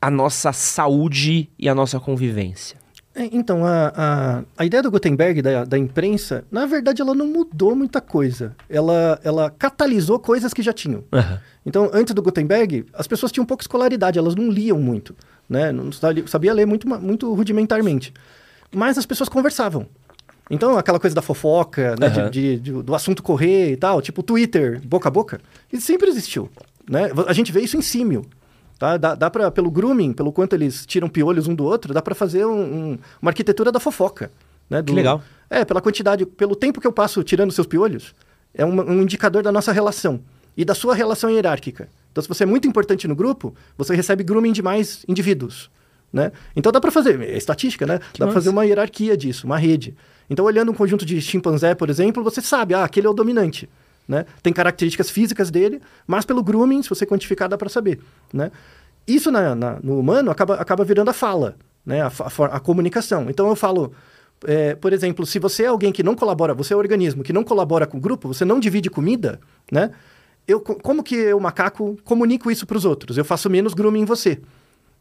a 0.00 0.10
nossa 0.10 0.52
saúde 0.52 1.50
e 1.58 1.68
a 1.68 1.74
nossa 1.74 2.00
convivência? 2.00 2.80
É, 3.14 3.28
então, 3.32 3.66
a, 3.66 3.92
a, 3.94 4.42
a, 4.56 4.64
ideia 4.64 4.82
do 4.82 4.90
Gutenberg, 4.90 5.42
da, 5.42 5.64
da 5.64 5.76
imprensa, 5.76 6.44
na 6.50 6.64
verdade, 6.64 7.02
ela 7.02 7.14
não 7.14 7.26
mudou 7.26 7.74
muita 7.74 8.00
coisa. 8.00 8.54
Ela, 8.68 9.20
ela 9.24 9.50
catalisou 9.50 10.18
coisas 10.18 10.54
que 10.54 10.62
já 10.62 10.72
tinham. 10.72 11.04
Uhum. 11.12 11.38
Então, 11.66 11.90
antes 11.92 12.14
do 12.14 12.22
Gutenberg, 12.22 12.86
as 12.94 13.08
pessoas 13.08 13.32
tinham 13.32 13.44
pouca 13.44 13.62
escolaridade, 13.62 14.18
elas 14.18 14.36
não 14.36 14.48
liam 14.48 14.78
muito, 14.78 15.14
né? 15.48 15.72
Não 15.72 15.90
sabia 16.26 16.54
ler 16.54 16.66
muito, 16.66 16.88
muito 16.88 17.34
rudimentarmente. 17.34 18.14
Mas 18.74 18.98
as 18.98 19.06
pessoas 19.06 19.28
conversavam. 19.28 19.86
Então, 20.50 20.76
aquela 20.76 20.98
coisa 20.98 21.14
da 21.14 21.22
fofoca, 21.22 21.94
né? 21.98 22.08
Uhum. 22.08 22.30
De, 22.30 22.58
de, 22.58 22.60
de, 22.60 22.82
do 22.82 22.94
assunto 22.94 23.22
correr 23.22 23.72
e 23.72 23.76
tal, 23.76 24.02
tipo 24.02 24.22
Twitter, 24.22 24.80
boca 24.84 25.08
a 25.08 25.10
boca, 25.10 25.40
isso 25.72 25.86
sempre 25.86 26.08
existiu. 26.08 26.50
Né? 26.88 27.10
A 27.28 27.32
gente 27.32 27.52
vê 27.52 27.60
isso 27.60 27.76
em 27.76 27.82
símio. 27.82 28.24
Tá? 28.76 28.96
Dá, 28.96 29.14
dá 29.14 29.30
pra, 29.30 29.50
pelo 29.50 29.70
grooming, 29.70 30.12
pelo 30.12 30.32
quanto 30.32 30.54
eles 30.54 30.84
tiram 30.86 31.08
piolhos 31.08 31.46
um 31.46 31.54
do 31.54 31.64
outro, 31.64 31.94
dá 31.94 32.02
para 32.02 32.14
fazer 32.14 32.44
um, 32.44 32.60
um, 32.60 32.98
uma 33.22 33.30
arquitetura 33.30 33.70
da 33.70 33.78
fofoca. 33.78 34.32
Né? 34.68 34.82
Do, 34.82 34.86
que 34.86 34.92
legal. 34.92 35.22
É, 35.48 35.64
pela 35.64 35.80
quantidade, 35.80 36.26
pelo 36.26 36.56
tempo 36.56 36.80
que 36.80 36.86
eu 36.86 36.92
passo 36.92 37.22
tirando 37.22 37.52
seus 37.52 37.66
piolhos, 37.66 38.14
é 38.52 38.64
um, 38.64 38.80
um 38.80 39.02
indicador 39.02 39.42
da 39.42 39.52
nossa 39.52 39.70
relação 39.70 40.20
e 40.56 40.64
da 40.64 40.74
sua 40.74 40.94
relação 40.94 41.30
hierárquica. 41.30 41.88
Então, 42.10 42.22
se 42.22 42.28
você 42.28 42.42
é 42.42 42.46
muito 42.46 42.66
importante 42.66 43.06
no 43.06 43.14
grupo, 43.14 43.54
você 43.78 43.94
recebe 43.94 44.24
grooming 44.24 44.52
de 44.52 44.62
mais 44.62 45.04
indivíduos. 45.06 45.70
Né? 46.12 46.32
Então 46.56 46.72
dá 46.72 46.80
para 46.80 46.90
fazer, 46.90 47.20
é 47.20 47.36
estatística, 47.36 47.86
né? 47.86 48.00
Que 48.12 48.18
dá 48.18 48.26
para 48.26 48.34
fazer 48.34 48.50
uma 48.50 48.64
hierarquia 48.64 49.16
disso, 49.16 49.46
uma 49.46 49.56
rede. 49.58 49.94
Então, 50.30 50.44
olhando 50.44 50.70
um 50.70 50.74
conjunto 50.74 51.04
de 51.04 51.20
chimpanzé, 51.20 51.74
por 51.74 51.90
exemplo, 51.90 52.22
você 52.22 52.40
sabe, 52.40 52.72
ah, 52.72 52.84
aquele 52.84 53.08
é 53.08 53.10
o 53.10 53.12
dominante. 53.12 53.68
Né? 54.06 54.24
Tem 54.42 54.52
características 54.52 55.10
físicas 55.10 55.50
dele, 55.50 55.80
mas 56.06 56.24
pelo 56.24 56.42
grooming, 56.42 56.82
se 56.82 56.88
você 56.88 57.04
quantificar, 57.04 57.48
dá 57.48 57.58
para 57.58 57.68
saber. 57.68 58.00
Né? 58.32 58.50
Isso 59.06 59.30
na, 59.30 59.54
na, 59.56 59.78
no 59.82 59.98
humano 59.98 60.30
acaba, 60.30 60.54
acaba 60.54 60.84
virando 60.84 61.10
a 61.10 61.12
fala, 61.12 61.56
né? 61.84 62.00
a, 62.02 62.06
a, 62.06 62.44
a 62.56 62.60
comunicação. 62.60 63.28
Então 63.28 63.48
eu 63.48 63.56
falo, 63.56 63.92
é, 64.46 64.76
por 64.76 64.92
exemplo, 64.92 65.26
se 65.26 65.40
você 65.40 65.64
é 65.64 65.66
alguém 65.66 65.92
que 65.92 66.02
não 66.02 66.14
colabora, 66.14 66.54
você 66.54 66.74
é 66.74 66.76
um 66.76 66.80
organismo 66.80 67.24
que 67.24 67.32
não 67.32 67.42
colabora 67.42 67.86
com 67.86 67.98
o 67.98 68.00
grupo, 68.00 68.28
você 68.28 68.44
não 68.44 68.60
divide 68.60 68.88
comida, 68.88 69.40
né? 69.70 69.90
Eu, 70.46 70.60
como 70.60 71.04
que 71.04 71.14
eu, 71.14 71.38
macaco, 71.38 71.96
comunico 72.02 72.50
isso 72.50 72.66
para 72.66 72.76
os 72.76 72.84
outros? 72.84 73.16
Eu 73.16 73.24
faço 73.24 73.48
menos 73.48 73.74
grooming 73.74 74.00
em 74.00 74.04
você, 74.04 74.40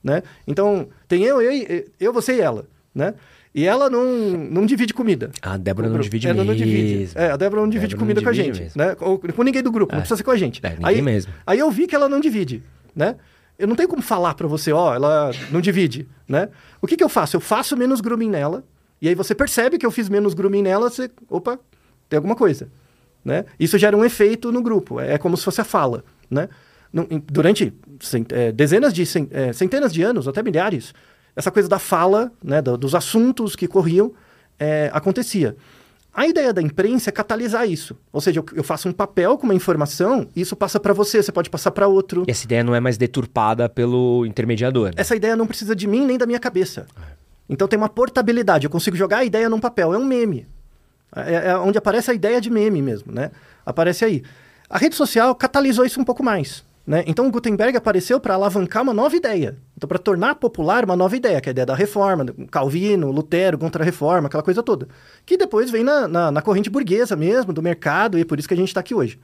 né? 0.03 0.23
Então, 0.47 0.87
tem 1.07 1.23
eu, 1.23 1.41
eu, 1.41 1.85
eu, 1.99 2.13
você 2.13 2.35
e 2.35 2.41
ela, 2.41 2.65
né? 2.93 3.13
E 3.53 3.65
ela 3.65 3.89
não, 3.89 4.05
não 4.05 4.65
divide 4.65 4.93
comida. 4.93 5.31
A 5.41 5.57
Débora 5.57 5.89
não 5.89 5.99
divide 5.99 6.27
ela 6.27 6.43
mesmo. 6.43 6.51
Não 6.51 6.55
divide. 6.55 7.11
É, 7.15 7.31
a 7.31 7.37
Débora 7.37 7.61
não 7.61 7.69
divide 7.69 7.95
Débora 7.95 7.99
comida 7.99 8.21
não 8.21 8.25
com 8.25 8.29
a 8.29 8.33
gente. 8.33 8.61
Mesmo. 8.61 8.81
Né? 8.81 8.95
Ou, 8.99 9.19
com 9.19 9.43
ninguém 9.43 9.63
do 9.63 9.71
grupo, 9.71 9.91
é. 9.91 9.95
não 9.95 10.01
precisa 10.01 10.17
ser 10.17 10.23
com 10.23 10.31
a 10.31 10.37
gente. 10.37 10.61
É, 10.63 10.77
aí, 10.83 11.01
mesmo. 11.01 11.33
Aí 11.45 11.57
eu 11.57 11.69
vi 11.71 11.87
que 11.87 11.95
ela 11.95 12.07
não 12.07 12.19
divide, 12.19 12.63
né? 12.95 13.15
Eu 13.57 13.67
não 13.67 13.75
tenho 13.75 13.89
como 13.89 14.01
falar 14.01 14.35
para 14.35 14.47
você, 14.47 14.71
ó, 14.71 14.95
ela 14.95 15.31
não 15.51 15.59
divide, 15.59 16.07
né? 16.27 16.47
O 16.81 16.87
que, 16.87 16.95
que 16.95 17.03
eu 17.03 17.09
faço? 17.09 17.35
Eu 17.35 17.41
faço 17.41 17.75
menos 17.75 17.99
grooming 17.99 18.29
nela, 18.29 18.63
e 19.01 19.09
aí 19.09 19.15
você 19.15 19.35
percebe 19.35 19.77
que 19.77 19.85
eu 19.85 19.91
fiz 19.91 20.07
menos 20.07 20.33
grooming 20.33 20.61
nela, 20.61 20.89
você, 20.89 21.11
opa, 21.29 21.59
tem 22.07 22.15
alguma 22.15 22.35
coisa, 22.35 22.69
né? 23.23 23.43
Isso 23.59 23.77
gera 23.77 23.97
um 23.97 24.05
efeito 24.05 24.49
no 24.49 24.61
grupo, 24.61 25.01
é 25.01 25.17
como 25.17 25.35
se 25.35 25.43
fosse 25.43 25.59
a 25.59 25.65
fala, 25.65 26.05
né? 26.31 26.47
Durante 27.27 27.73
é, 28.31 28.51
dezenas 28.51 28.93
de, 28.93 29.03
é, 29.31 29.53
centenas 29.53 29.93
de 29.93 30.01
anos, 30.01 30.27
até 30.27 30.41
milhares, 30.41 30.93
essa 31.35 31.51
coisa 31.51 31.69
da 31.69 31.79
fala, 31.79 32.31
né, 32.43 32.61
dos 32.61 32.95
assuntos 32.95 33.55
que 33.55 33.67
corriam, 33.67 34.13
é, 34.59 34.89
acontecia. 34.93 35.55
A 36.13 36.27
ideia 36.27 36.51
da 36.51 36.61
imprensa 36.61 37.09
é 37.09 37.13
catalisar 37.13 37.69
isso. 37.69 37.95
Ou 38.11 38.19
seja, 38.19 38.39
eu, 38.39 38.45
eu 38.55 38.63
faço 38.63 38.89
um 38.89 38.91
papel 38.91 39.37
com 39.37 39.45
uma 39.45 39.53
informação 39.53 40.27
e 40.35 40.41
isso 40.41 40.55
passa 40.55 40.79
para 40.79 40.91
você, 40.91 41.21
você 41.21 41.31
pode 41.31 41.49
passar 41.49 41.71
para 41.71 41.87
outro. 41.87 42.25
E 42.27 42.31
essa 42.31 42.45
ideia 42.45 42.63
não 42.63 42.73
é 42.73 42.79
mais 42.79 42.97
deturpada 42.97 43.69
pelo 43.69 44.25
intermediador. 44.25 44.87
Né? 44.87 44.93
Essa 44.97 45.15
ideia 45.15 45.35
não 45.35 45.45
precisa 45.45 45.75
de 45.75 45.87
mim 45.87 46.05
nem 46.05 46.17
da 46.17 46.25
minha 46.25 46.39
cabeça. 46.39 46.87
Então 47.47 47.67
tem 47.67 47.77
uma 47.77 47.89
portabilidade. 47.89 48.65
Eu 48.65 48.71
consigo 48.71 48.97
jogar 48.97 49.19
a 49.19 49.23
ideia 49.23 49.47
num 49.47 49.59
papel. 49.59 49.93
É 49.93 49.97
um 49.97 50.05
meme. 50.05 50.47
É, 51.15 51.49
é 51.49 51.57
onde 51.57 51.77
aparece 51.77 52.11
a 52.11 52.13
ideia 52.13 52.41
de 52.41 52.49
meme 52.49 52.81
mesmo, 52.81 53.11
né? 53.11 53.31
Aparece 53.65 54.03
aí. 54.03 54.23
A 54.69 54.77
rede 54.77 54.95
social 54.95 55.33
catalisou 55.35 55.85
isso 55.85 55.99
um 55.99 56.03
pouco 56.03 56.23
mais. 56.23 56.63
Né? 56.89 57.03
Então, 57.05 57.29
Gutenberg 57.29 57.77
apareceu 57.77 58.19
para 58.19 58.33
alavancar 58.33 58.81
uma 58.81 58.95
nova 58.95 59.15
ideia. 59.15 59.55
Então, 59.77 59.87
para 59.87 59.99
tornar 59.99 60.33
popular 60.33 60.83
uma 60.83 60.95
nova 60.95 61.15
ideia, 61.15 61.39
que 61.39 61.47
é 61.47 61.51
a 61.51 61.53
ideia 61.53 61.65
da 61.67 61.75
reforma, 61.75 62.25
Calvino, 62.49 63.11
Lutero, 63.11 63.59
contra-reforma, 63.59 64.25
aquela 64.25 64.41
coisa 64.41 64.63
toda. 64.63 64.87
Que 65.23 65.37
depois 65.37 65.69
vem 65.69 65.83
na, 65.83 66.07
na, 66.07 66.31
na, 66.31 66.41
corrente 66.41 66.67
burguesa 66.67 67.15
mesmo, 67.15 67.53
do 67.53 67.61
mercado, 67.61 68.17
e 68.17 68.21
é 68.21 68.25
por 68.25 68.39
isso 68.39 68.47
que 68.47 68.55
a 68.55 68.57
gente 68.57 68.69
está 68.69 68.79
aqui 68.79 68.95
hoje. 68.95 69.19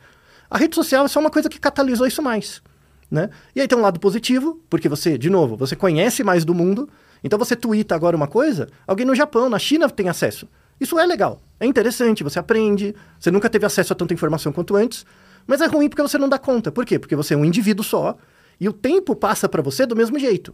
A 0.47 0.59
rede 0.59 0.75
social 0.75 1.05
é 1.05 1.07
só 1.07 1.19
uma 1.19 1.31
coisa 1.31 1.49
que 1.49 1.59
catalisou 1.59 2.05
isso 2.05 2.21
mais. 2.21 2.61
Né? 3.09 3.31
E 3.55 3.61
aí 3.61 3.67
tem 3.67 3.75
um 3.75 3.81
lado 3.81 3.99
positivo, 3.99 4.61
porque 4.69 4.87
você, 4.87 5.17
de 5.17 5.31
novo, 5.31 5.57
você 5.57 5.75
conhece 5.75 6.23
mais 6.23 6.45
do 6.45 6.53
mundo. 6.53 6.87
Então, 7.23 7.39
você 7.39 7.55
twitta 7.55 7.95
agora 7.95 8.15
uma 8.15 8.27
coisa, 8.27 8.69
alguém 8.85 9.07
no 9.07 9.15
Japão, 9.15 9.49
na 9.49 9.57
China 9.57 9.89
tem 9.89 10.07
acesso. 10.07 10.47
Isso 10.79 10.99
é 10.99 11.05
legal, 11.07 11.41
é 11.59 11.65
interessante, 11.65 12.23
você 12.23 12.37
aprende, 12.37 12.93
você 13.19 13.31
nunca 13.31 13.49
teve 13.49 13.65
acesso 13.65 13.91
a 13.91 13.95
tanta 13.95 14.13
informação 14.13 14.51
quanto 14.51 14.75
antes. 14.75 15.03
Mas 15.47 15.61
é 15.61 15.67
ruim 15.67 15.89
porque 15.89 16.01
você 16.01 16.17
não 16.17 16.29
dá 16.29 16.37
conta. 16.37 16.71
Por 16.71 16.85
quê? 16.85 16.97
Porque 16.97 17.15
você 17.15 17.33
é 17.33 17.37
um 17.37 17.45
indivíduo 17.45 17.83
só 17.83 18.17
e 18.59 18.67
o 18.67 18.73
tempo 18.73 19.15
passa 19.15 19.47
para 19.47 19.61
você 19.61 19.85
do 19.85 19.95
mesmo 19.95 20.17
jeito. 20.17 20.53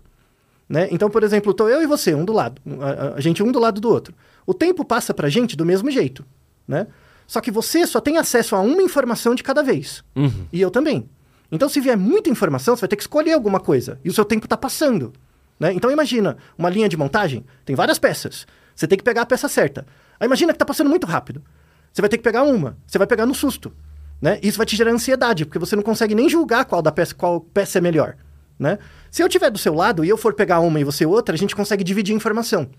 Né? 0.67 0.88
Então, 0.91 1.10
por 1.10 1.23
exemplo, 1.23 1.51
estou 1.51 1.69
eu 1.69 1.82
e 1.82 1.86
você, 1.86 2.15
um 2.15 2.23
do 2.23 2.32
lado, 2.32 2.62
a, 2.80 3.17
a, 3.17 3.21
gente 3.21 3.43
um 3.43 3.51
do 3.51 3.60
lado 3.60 3.82
do 3.82 3.89
outro. 3.89 4.13
O 4.45 4.54
tempo 4.54 4.86
passa 4.86 5.13
para 5.13 5.27
a 5.27 5.30
gente 5.30 5.56
do 5.56 5.65
mesmo 5.65 5.91
jeito. 5.91 6.25
Né? 6.67 6.88
Só 7.27 7.41
que 7.41 7.51
você 7.51 7.86
só 7.86 7.99
tem 7.99 8.17
acesso 8.17 8.56
a 8.56 8.62
uma 8.62 8.82
informação 8.82 9.36
de 9.36 9.43
cada 9.43 9.62
vez. 9.62 10.04
Uhum. 10.15 10.47
E 10.51 10.62
eu 10.62 10.71
também. 10.71 11.10
Então, 11.51 11.67
se 11.67 11.82
vier 11.82 11.97
muita 11.97 12.30
informação, 12.30 12.75
você 12.75 12.82
vai 12.82 12.88
ter 12.88 12.95
que 12.95 13.04
escolher 13.04 13.34
alguma 13.34 13.60
coisa. 13.60 13.99
E 14.04 14.10
o 14.10 14.13
seu 14.13 14.23
tempo 14.23 14.45
está 14.45 14.56
passando. 14.56 15.12
Né? 15.60 15.73
Então, 15.73 15.91
imagina 15.91 16.38
uma 16.58 16.69
linha 16.69 16.88
de 16.88 16.95
montagem, 16.95 17.45
tem 17.65 17.75
várias 17.75 17.99
peças. 17.99 18.47
Você 18.73 18.88
tem 18.88 18.97
que 18.97 19.04
pegar 19.04 19.23
a 19.23 19.25
peça 19.25 19.49
certa. 19.49 19.86
Aí 20.19 20.25
imagina 20.25 20.54
que 20.54 20.56
está 20.56 20.65
passando 20.65 20.89
muito 20.89 21.06
rápido. 21.06 21.43
Você 21.91 22.01
vai 22.01 22.10
ter 22.10 22.17
que 22.17 22.23
pegar 22.23 22.43
uma. 22.43 22.77
Você 22.88 22.97
vai 22.97 23.06
pegar 23.06 23.25
no 23.25 23.36
susto. 23.36 23.73
Né? 24.21 24.39
Isso 24.43 24.57
vai 24.57 24.65
te 24.65 24.75
gerar 24.75 24.91
ansiedade, 24.91 25.45
porque 25.45 25.57
você 25.57 25.75
não 25.75 25.81
consegue 25.81 26.13
nem 26.13 26.29
julgar 26.29 26.65
qual 26.65 26.81
da 26.81 26.91
peça, 26.91 27.15
qual 27.15 27.41
peça 27.41 27.79
é 27.79 27.81
melhor. 27.81 28.15
Né? 28.60 28.77
Se 29.10 29.23
eu 29.23 29.27
estiver 29.27 29.49
do 29.49 29.57
seu 29.57 29.73
lado 29.73 30.05
e 30.05 30.10
eu 30.10 30.17
for 30.17 30.36
pegar 30.36 30.60
uma 30.60 30.79
e 30.79 30.84
você 30.84 31.05
outra, 31.05 31.34
a 31.34 31.38
gente 31.38 31.55
consegue 31.55 31.84
dividir 31.84 32.15
informação. 32.15 32.69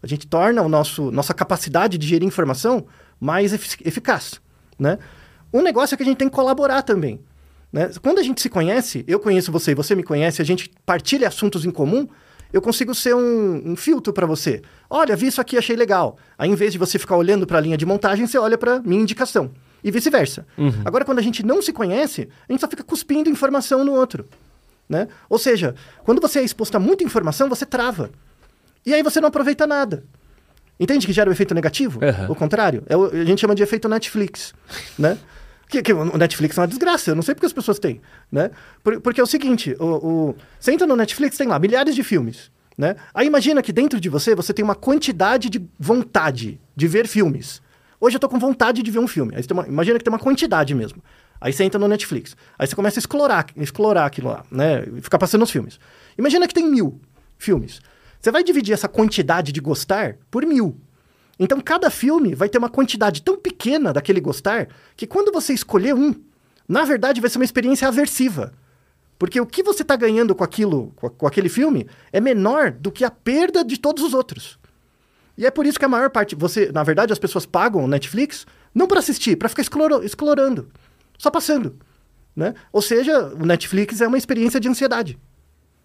A 0.00 0.06
gente 0.06 0.26
torna 0.26 0.62
o 0.62 0.68
nosso, 0.68 1.10
nossa 1.10 1.34
capacidade 1.34 1.98
de 1.98 2.06
gerir 2.06 2.26
informação 2.26 2.86
mais 3.18 3.52
efic 3.52 3.84
eficaz. 3.84 4.40
Né? 4.78 4.98
Um 5.52 5.62
negócio 5.62 5.94
é 5.94 5.96
que 5.96 6.04
a 6.04 6.06
gente 6.06 6.18
tem 6.18 6.28
que 6.28 6.34
colaborar 6.34 6.82
também. 6.82 7.18
Né? 7.72 7.90
Quando 8.00 8.20
a 8.20 8.22
gente 8.22 8.40
se 8.40 8.48
conhece, 8.48 9.04
eu 9.08 9.18
conheço 9.18 9.50
você 9.50 9.72
e 9.72 9.74
você 9.74 9.96
me 9.96 10.04
conhece, 10.04 10.40
a 10.40 10.44
gente 10.44 10.70
partilha 10.84 11.26
assuntos 11.26 11.64
em 11.64 11.70
comum, 11.72 12.06
eu 12.52 12.62
consigo 12.62 12.94
ser 12.94 13.16
um, 13.16 13.72
um 13.72 13.74
filtro 13.74 14.12
para 14.12 14.24
você. 14.24 14.62
Olha, 14.88 15.16
vi 15.16 15.26
isso 15.26 15.40
aqui, 15.40 15.58
achei 15.58 15.74
legal. 15.74 16.16
Aí, 16.38 16.48
em 16.48 16.54
vez 16.54 16.72
de 16.72 16.78
você 16.78 16.96
ficar 16.96 17.16
olhando 17.16 17.44
para 17.44 17.58
a 17.58 17.60
linha 17.60 17.76
de 17.76 17.84
montagem, 17.84 18.24
você 18.24 18.38
olha 18.38 18.56
para 18.56 18.80
minha 18.80 19.02
indicação 19.02 19.50
e 19.82 19.90
vice-versa. 19.90 20.46
Uhum. 20.56 20.82
Agora, 20.84 21.04
quando 21.04 21.18
a 21.18 21.22
gente 21.22 21.44
não 21.44 21.62
se 21.62 21.72
conhece, 21.72 22.28
a 22.48 22.52
gente 22.52 22.60
só 22.60 22.68
fica 22.68 22.82
cuspindo 22.82 23.30
informação 23.30 23.84
no 23.84 23.92
outro. 23.92 24.26
Né? 24.88 25.08
Ou 25.28 25.38
seja, 25.38 25.74
quando 26.04 26.20
você 26.20 26.40
é 26.40 26.42
exposto 26.42 26.76
a 26.76 26.80
muita 26.80 27.04
informação, 27.04 27.48
você 27.48 27.66
trava. 27.66 28.10
E 28.84 28.94
aí 28.94 29.02
você 29.02 29.20
não 29.20 29.28
aproveita 29.28 29.66
nada. 29.66 30.04
Entende 30.78 31.06
que 31.06 31.12
gera 31.12 31.28
o 31.28 31.30
um 31.30 31.32
efeito 31.32 31.54
negativo? 31.54 32.00
Uhum. 32.00 32.32
O 32.32 32.34
contrário. 32.34 32.82
É 32.86 32.96
o, 32.96 33.06
a 33.06 33.24
gente 33.24 33.40
chama 33.40 33.54
de 33.54 33.62
efeito 33.62 33.88
Netflix. 33.88 34.54
né? 34.98 35.18
Que, 35.68 35.82
que, 35.82 35.92
o 35.92 36.16
Netflix 36.16 36.56
é 36.56 36.60
uma 36.60 36.68
desgraça, 36.68 37.10
eu 37.10 37.16
não 37.16 37.22
sei 37.22 37.34
porque 37.34 37.46
as 37.46 37.52
pessoas 37.52 37.78
têm. 37.78 38.00
Né? 38.30 38.50
Por, 38.84 39.00
porque 39.00 39.20
é 39.20 39.24
o 39.24 39.26
seguinte: 39.26 39.74
o, 39.80 39.84
o, 39.84 40.36
você 40.60 40.72
entra 40.72 40.86
no 40.86 40.94
Netflix, 40.94 41.36
tem 41.36 41.48
lá 41.48 41.58
milhares 41.58 41.94
de 41.94 42.04
filmes. 42.04 42.50
Né? 42.78 42.94
Aí 43.14 43.26
imagina 43.26 43.62
que 43.62 43.72
dentro 43.72 43.98
de 43.98 44.08
você 44.08 44.34
você 44.34 44.52
tem 44.52 44.64
uma 44.64 44.74
quantidade 44.74 45.48
de 45.48 45.66
vontade 45.78 46.60
de 46.76 46.86
ver 46.86 47.08
filmes. 47.08 47.62
Hoje 48.00 48.16
eu 48.16 48.20
tô 48.20 48.28
com 48.28 48.38
vontade 48.38 48.82
de 48.82 48.90
ver 48.90 48.98
um 48.98 49.08
filme. 49.08 49.34
Aí 49.34 49.42
uma, 49.50 49.66
imagina 49.66 49.98
que 49.98 50.04
tem 50.04 50.12
uma 50.12 50.18
quantidade 50.18 50.74
mesmo. 50.74 51.02
Aí 51.40 51.52
você 51.52 51.64
entra 51.64 51.78
no 51.78 51.88
Netflix. 51.88 52.36
Aí 52.58 52.66
você 52.66 52.74
começa 52.74 52.98
a 52.98 53.00
explorar, 53.00 53.46
explorar 53.56 54.06
aquilo 54.06 54.28
lá, 54.28 54.44
né? 54.50 54.82
Ficar 55.00 55.18
passando 55.18 55.42
os 55.42 55.50
filmes. 55.50 55.78
Imagina 56.16 56.46
que 56.46 56.54
tem 56.54 56.68
mil 56.68 57.00
filmes. 57.38 57.80
Você 58.20 58.30
vai 58.30 58.42
dividir 58.42 58.72
essa 58.72 58.88
quantidade 58.88 59.52
de 59.52 59.60
gostar 59.60 60.16
por 60.30 60.44
mil. 60.44 60.80
Então 61.38 61.60
cada 61.60 61.90
filme 61.90 62.34
vai 62.34 62.48
ter 62.48 62.58
uma 62.58 62.70
quantidade 62.70 63.22
tão 63.22 63.36
pequena 63.36 63.92
daquele 63.92 64.20
gostar 64.20 64.68
que 64.96 65.06
quando 65.06 65.32
você 65.32 65.52
escolher 65.52 65.94
um, 65.94 66.14
na 66.68 66.84
verdade 66.84 67.20
vai 67.20 67.28
ser 67.28 67.38
uma 67.38 67.44
experiência 67.44 67.86
aversiva. 67.86 68.52
Porque 69.18 69.40
o 69.40 69.46
que 69.46 69.62
você 69.62 69.82
está 69.82 69.96
ganhando 69.96 70.34
com 70.34 70.44
aquilo, 70.44 70.92
com 70.96 71.26
aquele 71.26 71.48
filme, 71.48 71.86
é 72.12 72.20
menor 72.20 72.70
do 72.70 72.92
que 72.92 73.04
a 73.04 73.10
perda 73.10 73.64
de 73.64 73.78
todos 73.78 74.04
os 74.04 74.12
outros. 74.12 74.58
E 75.36 75.44
é 75.44 75.50
por 75.50 75.66
isso 75.66 75.78
que 75.78 75.84
a 75.84 75.88
maior 75.88 76.10
parte, 76.10 76.34
você, 76.34 76.70
na 76.72 76.82
verdade, 76.82 77.12
as 77.12 77.18
pessoas 77.18 77.44
pagam 77.44 77.84
o 77.84 77.88
Netflix 77.88 78.46
não 78.74 78.86
para 78.86 78.98
assistir, 78.98 79.36
para 79.36 79.48
ficar 79.48 79.62
explorando, 79.62 80.68
só 81.18 81.30
passando, 81.30 81.76
né? 82.34 82.54
Ou 82.72 82.80
seja, 82.80 83.34
o 83.34 83.44
Netflix 83.44 84.00
é 84.00 84.06
uma 84.06 84.18
experiência 84.18 84.60
de 84.60 84.68
ansiedade. 84.68 85.18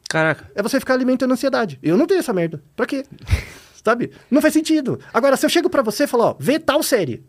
Caraca. 0.09 0.49
É 0.53 0.61
você 0.61 0.79
ficar 0.79 0.93
alimentando 0.93 1.31
a 1.31 1.33
ansiedade. 1.33 1.79
Eu 1.81 1.97
não 1.97 2.05
tenho 2.05 2.19
essa 2.19 2.33
merda. 2.33 2.61
Pra 2.75 2.85
quê? 2.85 3.05
Sabe? 3.83 4.11
Não 4.29 4.41
faz 4.41 4.53
sentido. 4.53 4.99
Agora, 5.13 5.37
se 5.37 5.45
eu 5.45 5.49
chego 5.49 5.69
pra 5.69 5.81
você 5.81 6.03
e 6.03 6.07
falo, 6.07 6.23
ó, 6.23 6.35
vê 6.37 6.59
tal 6.59 6.83
série. 6.83 7.23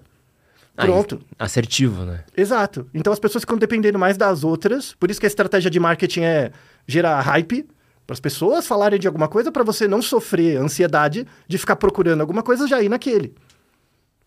Pronto. 0.75 1.21
assertivo, 1.39 2.05
né? 2.05 2.25
Exato. 2.37 2.89
Então 2.95 3.13
as 3.13 3.19
pessoas 3.19 3.43
ficam 3.43 3.59
dependendo 3.59 3.99
mais 3.99 4.17
das 4.17 4.43
outras. 4.43 4.95
Por 4.95 5.11
isso 5.11 5.21
que 5.21 5.27
a 5.27 5.29
estratégia 5.29 5.71
de 5.71 5.79
marketing 5.79 6.23
é 6.23 6.53
gerar 6.87 7.21
hype 7.21 7.67
para 8.13 8.15
as 8.15 8.21
pessoas 8.21 8.67
falarem 8.67 8.99
de 8.99 9.07
alguma 9.07 9.27
coisa 9.27 9.51
para 9.51 9.65
você 9.65 9.89
não 9.89 10.03
sofrer 10.03 10.59
ansiedade 10.59 11.27
de 11.49 11.57
ficar 11.57 11.77
procurando 11.77 12.21
alguma 12.21 12.43
coisa 12.43 12.67
já 12.67 12.83
ir 12.83 12.91
naquele. 12.91 13.35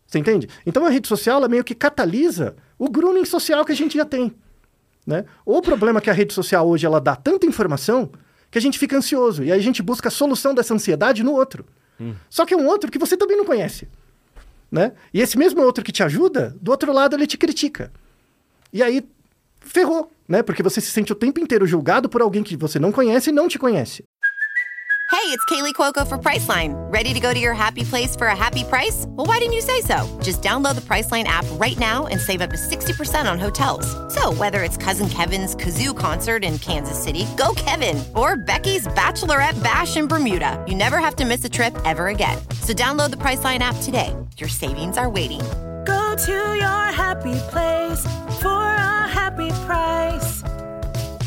Você 0.07 0.17
entende? 0.17 0.47
Então 0.65 0.85
a 0.85 0.89
rede 0.89 1.07
social 1.07 1.37
ela 1.37 1.47
meio 1.47 1.63
que 1.63 1.75
catalisa 1.75 2.55
o 2.79 2.89
grooming 2.89 3.25
social 3.25 3.63
que 3.63 3.71
a 3.71 3.75
gente 3.75 3.95
já 3.95 4.05
tem. 4.05 4.33
Né? 5.05 5.25
O 5.45 5.61
problema 5.61 5.99
é 5.99 6.01
que 6.01 6.09
a 6.09 6.13
rede 6.13 6.33
social 6.33 6.67
hoje 6.67 6.85
ela 6.85 6.99
dá 6.99 7.15
tanta 7.15 7.45
informação 7.45 8.09
que 8.49 8.57
a 8.57 8.61
gente 8.61 8.79
fica 8.79 8.97
ansioso. 8.97 9.43
E 9.43 9.51
aí 9.51 9.59
a 9.59 9.63
gente 9.63 9.83
busca 9.83 10.07
a 10.07 10.11
solução 10.11 10.55
dessa 10.55 10.73
ansiedade 10.73 11.23
no 11.23 11.33
outro. 11.33 11.65
Só 12.29 12.45
que 12.45 12.53
é 12.53 12.57
um 12.57 12.65
outro 12.65 12.89
que 12.89 12.97
você 12.97 13.15
também 13.15 13.37
não 13.37 13.45
conhece. 13.45 13.87
Né? 14.71 14.93
E 15.13 15.21
esse 15.21 15.37
mesmo 15.37 15.61
outro 15.61 15.83
que 15.83 15.91
te 15.91 16.01
ajuda, 16.01 16.55
do 16.59 16.71
outro 16.71 16.91
lado 16.91 17.15
ele 17.15 17.27
te 17.27 17.37
critica. 17.37 17.91
E 18.73 18.81
aí 18.81 19.07
ferrou, 19.65 20.11
né? 20.27 20.41
Porque 20.41 20.63
você 20.63 20.79
se 20.79 20.91
sente 20.91 21.11
o 21.11 21.15
tempo 21.15 21.39
inteiro 21.39 21.67
julgado 21.67 22.07
por 22.07 22.21
alguém 22.21 22.43
que 22.43 22.55
você 22.55 22.79
não 22.79 22.91
conhece 22.91 23.29
e 23.29 23.33
não 23.33 23.47
te 23.47 23.59
conhece. 23.59 24.03
Hey, 25.11 25.31
it's 25.31 25.45
Kaylee 25.45 25.73
Cuoco 25.73 26.05
for 26.07 26.17
Priceline. 26.17 26.73
Ready 26.91 27.13
to 27.13 27.19
go 27.19 27.33
to 27.33 27.39
your 27.39 27.53
happy 27.53 27.83
place 27.83 28.15
for 28.15 28.27
a 28.27 28.35
happy 28.35 28.63
price? 28.63 29.05
Well, 29.07 29.25
why 29.25 29.39
didn't 29.39 29.53
you 29.53 29.61
say 29.61 29.81
so? 29.81 30.05
Just 30.21 30.41
download 30.41 30.75
the 30.75 30.81
Priceline 30.81 31.23
app 31.23 31.45
right 31.53 31.79
now 31.79 32.05
and 32.05 32.19
save 32.19 32.41
up 32.41 32.49
to 32.51 32.57
60% 32.57 33.31
on 33.31 33.39
hotels. 33.39 33.85
So, 34.13 34.33
whether 34.33 34.61
it's 34.61 34.77
Cousin 34.77 35.09
Kevin's 35.09 35.55
Kazoo 35.55 35.97
concert 35.97 36.43
in 36.43 36.59
Kansas 36.59 37.01
City, 37.01 37.25
go 37.37 37.53
Kevin, 37.55 38.03
or 38.15 38.35
Becky's 38.35 38.87
Bachelorette 38.89 39.61
Bash 39.63 39.95
in 39.95 40.07
Bermuda, 40.07 40.63
you 40.67 40.75
never 40.75 40.99
have 40.99 41.15
to 41.15 41.25
miss 41.25 41.43
a 41.45 41.49
trip 41.49 41.75
ever 41.85 42.09
again. 42.09 42.37
So, 42.61 42.73
download 42.73 43.11
the 43.11 43.17
Priceline 43.17 43.59
app 43.59 43.77
today. 43.83 44.13
Your 44.37 44.49
savings 44.49 44.97
are 44.97 45.09
waiting. 45.09 45.41
Go 45.85 46.15
to 46.15 46.31
your 46.31 46.85
happy 47.03 47.35
place 47.51 48.03
for 48.41 48.63
a 48.91 49.07
happy 49.07 49.49
price. 49.65 50.41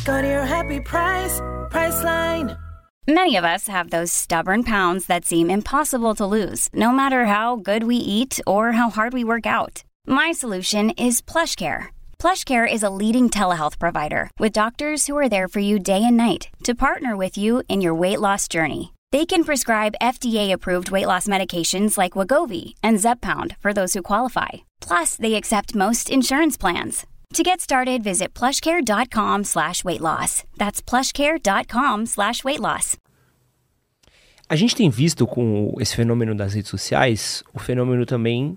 Go 0.05 0.21
to 0.21 0.29
your 0.29 0.44
happy 0.44 0.81
price, 0.81 1.40
Priceline. 1.71 2.59
Many 3.07 3.37
of 3.37 3.44
us 3.44 3.68
have 3.68 3.88
those 3.88 4.12
stubborn 4.12 4.64
pounds 4.64 5.07
that 5.07 5.25
seem 5.25 5.49
impossible 5.49 6.14
to 6.16 6.27
lose, 6.27 6.68
no 6.75 6.92
matter 6.92 7.25
how 7.25 7.57
good 7.57 7.85
we 7.85 7.97
eat 7.97 8.38
or 8.47 8.73
how 8.73 8.90
hard 8.90 9.14
we 9.14 9.25
work 9.25 9.47
out. 9.47 9.83
My 10.07 10.33
solution 10.33 10.90
is 10.90 11.23
PlushCare. 11.23 11.87
PlushCare 12.18 12.71
is 12.71 12.83
a 12.83 12.90
leading 12.90 13.31
telehealth 13.31 13.79
provider 13.79 14.31
with 14.38 14.53
doctors 14.53 15.07
who 15.07 15.16
are 15.16 15.29
there 15.29 15.49
for 15.49 15.61
you 15.61 15.79
day 15.79 16.05
and 16.05 16.18
night 16.18 16.49
to 16.64 16.75
partner 16.75 17.16
with 17.16 17.38
you 17.38 17.62
in 17.66 17.81
your 17.81 17.94
weight 17.94 18.21
loss 18.21 18.47
journey. 18.47 18.92
They 19.11 19.25
can 19.25 19.42
prescribe 19.44 19.94
FDA-approved 20.03 20.90
weight 20.90 21.07
loss 21.07 21.27
medications 21.27 21.97
like 21.97 22.12
Wagovi 22.12 22.75
and 22.83 22.99
Zepbound 22.99 23.57
for 23.59 23.73
those 23.73 23.94
who 23.94 24.03
qualify. 24.03 24.68
Plus, 24.81 25.16
they 25.16 25.35
accept 25.35 25.75
most 25.75 26.11
insurance 26.11 26.59
plans. 26.59 27.07
To 27.35 27.42
get 27.42 27.61
started, 27.61 28.03
visit 28.03 28.35
plushcare.com 28.35 29.44
slash 29.44 29.83
weight 29.83 30.03
loss. 30.03 30.44
That's 30.59 30.83
plushcare.com 30.83 32.07
slash 32.07 32.44
weight 32.44 32.61
loss. 32.61 32.97
A 34.49 34.57
gente 34.57 34.75
tem 34.75 34.90
visto 34.90 35.27
com 35.27 35.75
esse 35.79 35.94
fenômeno 35.94 36.35
das 36.35 36.55
redes 36.55 36.71
sociais 36.71 37.42
o 37.53 37.59
fenômeno 37.59 38.07
também 38.07 38.57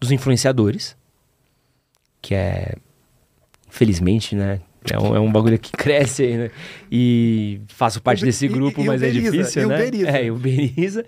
dos 0.00 0.12
influenciadores, 0.12 0.96
que 2.22 2.34
é, 2.34 2.76
infelizmente, 3.68 4.36
né? 4.36 4.60
É 4.92 4.98
um, 4.98 5.16
é 5.16 5.20
um 5.20 5.32
bagulho 5.32 5.58
que 5.58 5.72
cresce 5.72 6.22
aí, 6.24 6.36
né? 6.36 6.50
E 6.92 7.60
faço 7.68 8.02
parte 8.02 8.22
E- 8.22 8.26
desse 8.26 8.44
e- 8.46 8.48
grupo, 8.48 8.80
e 8.82 8.86
mas 8.86 9.02
é 9.02 9.06
uberiza, 9.08 9.30
difícil, 9.32 9.62
e 9.62 9.66
né? 9.66 9.74
uberiza. 9.76 10.08
É, 10.10 10.30
uberiza. 10.30 11.04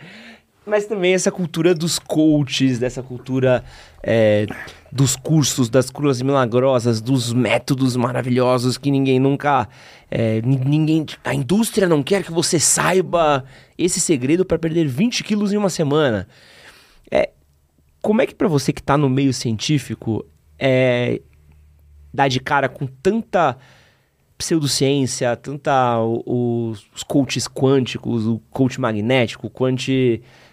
Mas 0.68 0.84
também 0.86 1.14
essa 1.14 1.30
cultura 1.30 1.72
dos 1.74 1.96
coaches, 1.98 2.78
dessa 2.80 3.00
cultura 3.02 3.62
é, 4.02 4.46
dos 4.90 5.14
cursos, 5.14 5.68
das 5.68 5.90
curas 5.90 6.20
milagrosas, 6.20 7.00
dos 7.00 7.32
métodos 7.32 7.94
maravilhosos 7.96 8.76
que 8.76 8.90
ninguém 8.90 9.20
nunca. 9.20 9.68
é, 10.10 10.40
nin- 10.42 10.62
ninguém. 10.64 11.06
A 11.22 11.34
indústria 11.34 11.86
não 11.88 12.02
quer 12.02 12.24
que 12.24 12.32
você 12.32 12.58
saiba 12.58 13.44
esse 13.78 14.00
segredo 14.00 14.44
para 14.44 14.58
perder 14.58 14.88
20 14.88 15.22
quilos 15.22 15.52
em 15.52 15.56
uma 15.56 15.70
semana. 15.70 16.26
É, 17.12 17.30
como 18.02 18.22
é 18.22 18.26
que 18.26 18.34
pra 18.34 18.48
você 18.48 18.72
que 18.72 18.82
tá 18.82 18.96
no 18.96 19.08
meio 19.08 19.32
científico 19.32 20.24
é 20.58 21.20
dar 22.16 22.28
de 22.28 22.40
cara 22.40 22.68
com 22.68 22.86
tanta 22.86 23.56
pseudociência, 24.36 25.34
tanta 25.36 25.98
os, 26.00 26.86
os 26.94 27.02
coaches 27.02 27.48
quânticos, 27.48 28.26
o 28.26 28.40
coach 28.50 28.80
magnético, 28.80 29.46
o 29.46 29.50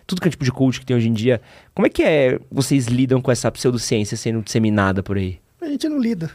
tudo 0.06 0.21
que 0.21 0.28
é 0.28 0.32
tipo 0.32 0.43
de 0.43 0.52
coach 0.52 0.80
que 0.80 0.86
tem 0.86 0.95
hoje 0.95 1.10
em 1.10 1.13
dia. 1.13 1.41
Como 1.73 1.86
é 1.86 1.89
que 1.89 2.04
é 2.04 2.39
vocês 2.52 2.88
lidam 2.88 3.21
com 3.21 3.32
essa 3.32 3.52
pseudociência 3.52 4.15
sendo 4.15 4.41
disseminada 4.41 5.02
por 5.02 5.17
aí? 5.17 5.39
A 5.62 5.67
gente 5.67 5.88
não 5.89 5.99
lida. 5.99 6.30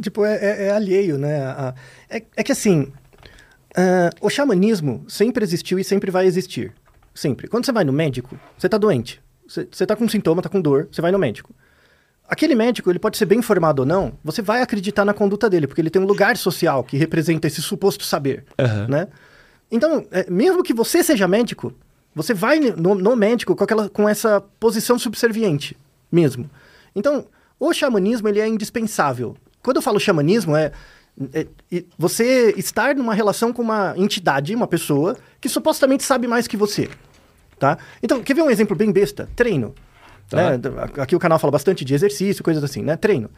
Tipo, 0.00 0.24
é, 0.24 0.36
é- 0.36 0.66
é 0.66 0.70
alheio, 0.70 1.16
né? 1.18 1.74
É, 2.10 2.22
é 2.36 2.42
que 2.42 2.52
assim, 2.52 2.92
ah, 3.74 4.10
o 4.20 4.28
xamanismo 4.28 5.04
sempre 5.08 5.44
existiu 5.44 5.78
e 5.78 5.84
sempre 5.84 6.10
vai 6.10 6.26
existir. 6.26 6.72
Sempre. 7.14 7.48
Quando 7.48 7.64
você 7.64 7.72
vai 7.72 7.84
no 7.84 7.92
médico, 7.92 8.38
você 8.58 8.68
tá 8.68 8.76
doente. 8.76 9.22
Você, 9.48 9.66
você 9.70 9.86
tá 9.86 9.96
com 9.96 10.06
sintoma, 10.08 10.42
tá 10.42 10.48
com 10.50 10.60
dor, 10.60 10.88
você 10.90 11.00
vai 11.00 11.10
no 11.10 11.18
médico. 11.18 11.54
Aquele 12.28 12.54
médico, 12.54 12.90
ele 12.90 12.98
pode 12.98 13.16
ser 13.16 13.26
bem 13.26 13.38
informado 13.38 13.82
ou 13.82 13.86
não, 13.86 14.12
você 14.24 14.42
vai 14.42 14.60
acreditar 14.60 15.04
na 15.04 15.14
conduta 15.14 15.48
dele, 15.48 15.66
porque 15.66 15.80
ele 15.80 15.90
tem 15.90 16.02
um 16.02 16.06
lugar 16.06 16.36
social 16.36 16.82
que 16.82 16.96
representa 16.96 17.46
esse 17.46 17.62
suposto 17.62 18.04
saber, 18.04 18.44
Aham. 18.58 18.86
né? 18.88 19.08
Então, 19.70 20.06
é, 20.10 20.28
mesmo 20.30 20.62
que 20.62 20.74
você 20.74 21.02
seja 21.04 21.28
médico, 21.28 21.72
você 22.14 22.34
vai 22.34 22.58
no, 22.58 22.94
no 22.94 23.14
médico 23.14 23.54
com, 23.54 23.62
aquela, 23.62 23.88
com 23.88 24.08
essa 24.08 24.40
posição 24.58 24.98
subserviente, 24.98 25.76
mesmo. 26.10 26.50
Então, 26.94 27.26
o 27.60 27.72
xamanismo, 27.72 28.28
ele 28.28 28.40
é 28.40 28.48
indispensável. 28.48 29.36
Quando 29.62 29.76
eu 29.76 29.82
falo 29.82 30.00
xamanismo, 30.00 30.56
é, 30.56 30.72
é- 31.32 31.46
e 31.70 31.86
você 31.98 32.54
estar 32.56 32.94
numa 32.94 33.14
relação 33.14 33.52
com 33.52 33.62
uma 33.62 33.94
entidade, 33.96 34.54
uma 34.54 34.66
pessoa, 34.66 35.16
que 35.40 35.48
supostamente 35.48 36.02
sabe 36.02 36.26
mais 36.26 36.46
que 36.46 36.56
você, 36.56 36.88
tá? 37.58 37.78
Então, 38.02 38.22
quer 38.22 38.34
ver 38.34 38.42
um 38.42 38.50
exemplo 38.50 38.74
bem 38.76 38.90
besta? 38.90 39.28
Treino. 39.36 39.74
Tá. 40.28 40.50
né? 40.50 40.58
Aqui 40.98 41.14
o 41.14 41.18
canal 41.18 41.38
fala 41.38 41.50
bastante 41.50 41.84
de 41.84 41.94
exercício, 41.94 42.42
coisas 42.42 42.62
assim, 42.62 42.82
né? 42.82 42.96
Treino. 42.96 43.30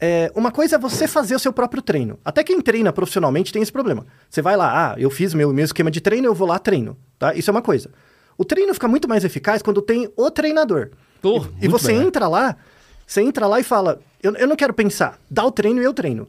É, 0.00 0.30
uma 0.34 0.52
coisa 0.52 0.76
é 0.76 0.78
você 0.78 1.08
fazer 1.08 1.34
o 1.34 1.38
seu 1.38 1.52
próprio 1.52 1.82
treino. 1.82 2.18
Até 2.24 2.44
quem 2.44 2.60
treina 2.60 2.92
profissionalmente 2.92 3.52
tem 3.52 3.60
esse 3.60 3.72
problema. 3.72 4.06
Você 4.30 4.40
vai 4.40 4.56
lá, 4.56 4.92
ah, 4.92 4.94
eu 4.96 5.10
fiz 5.10 5.34
meu, 5.34 5.52
meu 5.52 5.64
esquema 5.64 5.90
de 5.90 6.00
treino, 6.00 6.26
eu 6.26 6.34
vou 6.34 6.46
lá, 6.46 6.58
treino. 6.58 6.96
Tá? 7.18 7.34
Isso 7.34 7.50
é 7.50 7.52
uma 7.52 7.62
coisa. 7.62 7.90
O 8.36 8.44
treino 8.44 8.72
fica 8.72 8.86
muito 8.86 9.08
mais 9.08 9.24
eficaz 9.24 9.60
quando 9.60 9.82
tem 9.82 10.08
o 10.16 10.30
treinador. 10.30 10.90
Pô, 11.20 11.44
e, 11.60 11.66
e 11.66 11.68
você 11.68 11.92
melhor. 11.92 12.06
entra 12.06 12.28
lá, 12.28 12.56
você 13.04 13.20
entra 13.20 13.46
lá 13.48 13.58
e 13.58 13.64
fala, 13.64 14.00
eu, 14.22 14.34
eu 14.36 14.46
não 14.46 14.54
quero 14.54 14.72
pensar, 14.72 15.18
dá 15.28 15.44
o 15.44 15.50
treino 15.50 15.82
e 15.82 15.84
eu 15.84 15.92
treino. 15.92 16.28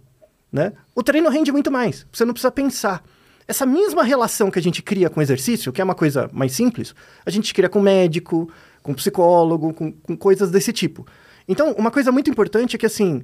Né? 0.52 0.74
O 0.95 1.04
treino 1.04 1.30
rende 1.30 1.52
muito 1.52 1.72
mais, 1.72 2.08
você 2.12 2.26
não 2.26 2.34
precisa 2.34 2.50
pensar. 2.50 3.04
Essa 3.48 3.65
mesma 3.65 4.04
relação 4.04 4.50
que 4.50 4.58
a 4.58 4.62
gente 4.62 4.82
cria 4.82 5.10
com 5.10 5.22
exercício, 5.22 5.72
que 5.72 5.82
é 5.82 5.84
uma 5.84 5.95
coisa 5.95 6.30
mais 6.34 6.52
simples, 6.52 6.95
a 7.24 7.30
gente 7.30 7.54
cria 7.54 7.69
com 7.69 7.80
médico, 7.80 8.50
com 8.82 8.94
psicólogo, 8.94 9.74
com, 9.74 9.92
com 9.92 10.18
coisas 10.18 10.52
desse 10.52 10.74
tipo. 10.74 11.06
Então, 11.48 11.72
uma 11.74 11.92
coisa 11.92 12.12
muito 12.12 12.30
importante 12.30 12.76
é 12.76 12.80
que, 12.80 12.86
assim, 12.86 13.24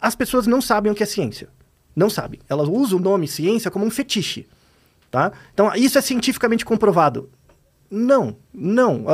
as 0.00 0.14
pessoas 0.14 0.46
não 0.46 0.60
sabem 0.60 0.92
o 0.92 0.94
que 0.94 1.02
é 1.02 1.06
ciência. 1.06 1.48
Não 1.94 2.10
sabem. 2.10 2.40
Elas 2.48 2.68
usam 2.68 2.98
o 2.98 3.02
nome 3.02 3.26
ciência 3.26 3.70
como 3.70 3.86
um 3.86 3.90
fetiche. 3.90 4.46
Tá? 5.10 5.32
Então, 5.54 5.72
isso 5.74 5.98
é 5.98 6.02
cientificamente 6.02 6.64
comprovado. 6.64 7.30
Não, 7.90 8.36
não. 8.52 9.04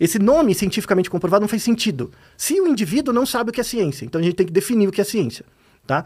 Esse 0.00 0.18
nome 0.18 0.54
cientificamente 0.54 1.10
comprovado 1.10 1.42
não 1.42 1.48
faz 1.48 1.62
sentido. 1.62 2.10
Se 2.36 2.60
o 2.60 2.66
indivíduo 2.66 3.14
não 3.14 3.26
sabe 3.26 3.50
o 3.50 3.52
que 3.52 3.60
é 3.60 3.64
ciência, 3.64 4.04
então 4.04 4.20
a 4.20 4.24
gente 4.24 4.34
tem 4.34 4.46
que 4.46 4.52
definir 4.52 4.88
o 4.88 4.92
que 4.92 5.00
é 5.00 5.04
ciência. 5.04 5.44
Tá? 5.86 6.04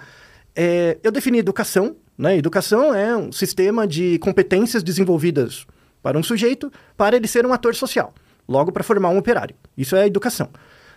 É, 0.55 0.99
eu 1.03 1.13
defini 1.13 1.39
educação. 1.39 1.97
Né? 2.17 2.37
Educação 2.37 2.95
é 2.95 3.17
um 3.17 3.31
sistema 3.31 3.87
de 3.87 4.19
competências 4.19 4.83
desenvolvidas 4.83 5.67
para 6.03 6.19
um 6.19 6.23
sujeito 6.23 6.71
para 6.97 7.17
ele 7.17 7.29
ser 7.29 7.47
um 7.47 7.53
ator 7.53 7.75
social. 7.75 8.13
Logo, 8.49 8.73
para 8.73 8.83
formar 8.83 9.11
um 9.11 9.19
operário. 9.19 9.55
Isso 9.77 9.95
é 9.95 10.07
educação. 10.07 10.49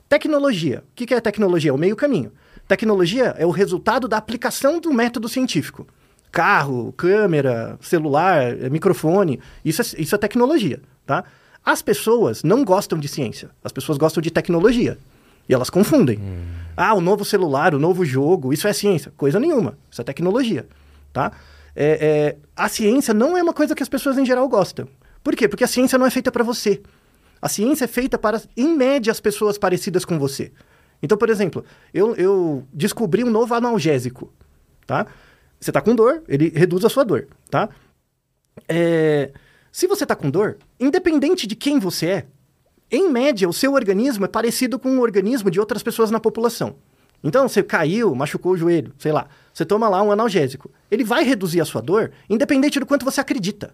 Tecnologia. 0.08 0.84
O 0.92 0.96
que 0.96 1.14
é 1.14 1.20
tecnologia? 1.20 1.72
É 1.72 1.74
o 1.74 1.78
meio 1.78 1.96
caminho. 1.96 2.32
Tecnologia 2.68 3.36
é 3.38 3.46
o 3.46 3.52
resultado 3.52 4.08
da 4.08 4.18
aplicação 4.18 4.80
do 4.80 4.94
método 4.94 5.28
científico. 5.28 5.86
Carro, 6.32 6.94
câmera, 6.94 7.78
celular, 7.82 8.58
eh, 8.58 8.70
microfone, 8.70 9.42
isso 9.66 9.82
é, 9.82 9.86
isso 9.98 10.16
é 10.16 10.18
tecnologia, 10.18 10.80
tá? 11.06 11.26
As 11.66 11.82
pessoas 11.82 12.44
não 12.44 12.64
gostam 12.64 12.98
de 12.98 13.10
ciência, 13.10 13.50
as 13.62 13.74
pessoas 13.74 13.98
gostam 13.98 14.22
de 14.22 14.32
tecnologia. 14.32 14.98
E 15.50 15.54
elas 15.54 15.70
confundem. 15.70 16.20
Ah, 16.78 16.94
o 16.94 17.02
novo 17.02 17.26
celular, 17.26 17.76
o 17.76 17.80
novo 17.80 18.06
jogo, 18.06 18.54
isso 18.54 18.68
é 18.68 18.74
ciência. 18.74 19.12
Coisa 19.18 19.40
nenhuma, 19.40 19.78
isso 19.92 20.00
é 20.00 20.04
tecnologia, 20.06 20.66
tá? 21.12 21.34
É, 21.76 21.86
é, 21.86 22.38
a 22.56 22.70
ciência 22.70 23.14
não 23.14 23.38
é 23.38 23.44
uma 23.44 23.54
coisa 23.54 23.76
que 23.76 23.84
as 23.84 23.90
pessoas 23.90 24.18
em 24.18 24.26
geral 24.26 24.48
gostam. 24.48 24.88
Por 25.22 25.36
quê? 25.36 25.48
Porque 25.48 25.64
a 25.64 25.68
ciência 25.68 25.98
não 25.98 26.06
é 26.06 26.10
feita 26.10 26.32
para 26.32 26.44
você. 26.44 26.82
A 27.42 27.50
ciência 27.50 27.86
é 27.86 27.88
feita 27.88 28.18
para, 28.18 28.42
em 28.56 28.76
média, 28.76 29.12
as 29.12 29.20
pessoas 29.20 29.58
parecidas 29.58 30.06
com 30.06 30.20
você. 30.20 30.52
Então, 31.02 31.18
por 31.18 31.30
exemplo, 31.30 31.66
eu, 31.94 32.16
eu 32.16 32.64
descobri 32.72 33.24
um 33.24 33.30
novo 33.30 33.54
analgésico, 33.56 34.32
tá? 34.86 35.08
Você 35.60 35.72
tá 35.72 35.82
com 35.82 35.96
dor, 35.96 36.24
ele 36.28 36.50
reduz 36.50 36.86
a 36.86 36.90
sua 36.90 37.04
dor, 37.04 37.28
tá? 37.50 37.70
É, 38.68 39.32
Se 39.72 39.88
você 39.88 40.04
está 40.04 40.16
com 40.16 40.30
dor, 40.30 40.58
independente 40.80 41.48
de 41.48 41.56
quem 41.56 41.80
você 41.80 42.06
é, 42.08 42.26
em 42.92 43.10
média, 43.10 43.48
o 43.48 43.54
seu 43.54 43.74
organismo 43.74 44.26
é 44.26 44.28
parecido 44.28 44.78
com 44.78 44.98
o 44.98 45.02
organismo 45.02 45.50
de 45.50 45.60
outras 45.60 45.82
pessoas 45.82 46.12
na 46.12 46.20
população. 46.20 46.76
Então, 47.24 47.48
você 47.48 47.64
caiu, 47.64 48.14
machucou 48.14 48.52
o 48.52 48.58
joelho, 48.58 48.94
sei 48.98 49.12
lá, 49.12 49.28
você 49.54 49.64
toma 49.64 49.88
lá 49.88 50.02
um 50.04 50.12
analgésico. 50.12 50.70
Ele 50.90 51.04
vai 51.04 51.24
reduzir 51.24 51.62
a 51.62 51.66
sua 51.66 51.82
dor, 51.82 52.12
independente 52.30 52.80
do 52.80 52.86
quanto 52.86 53.06
você 53.06 53.22
acredita 53.22 53.74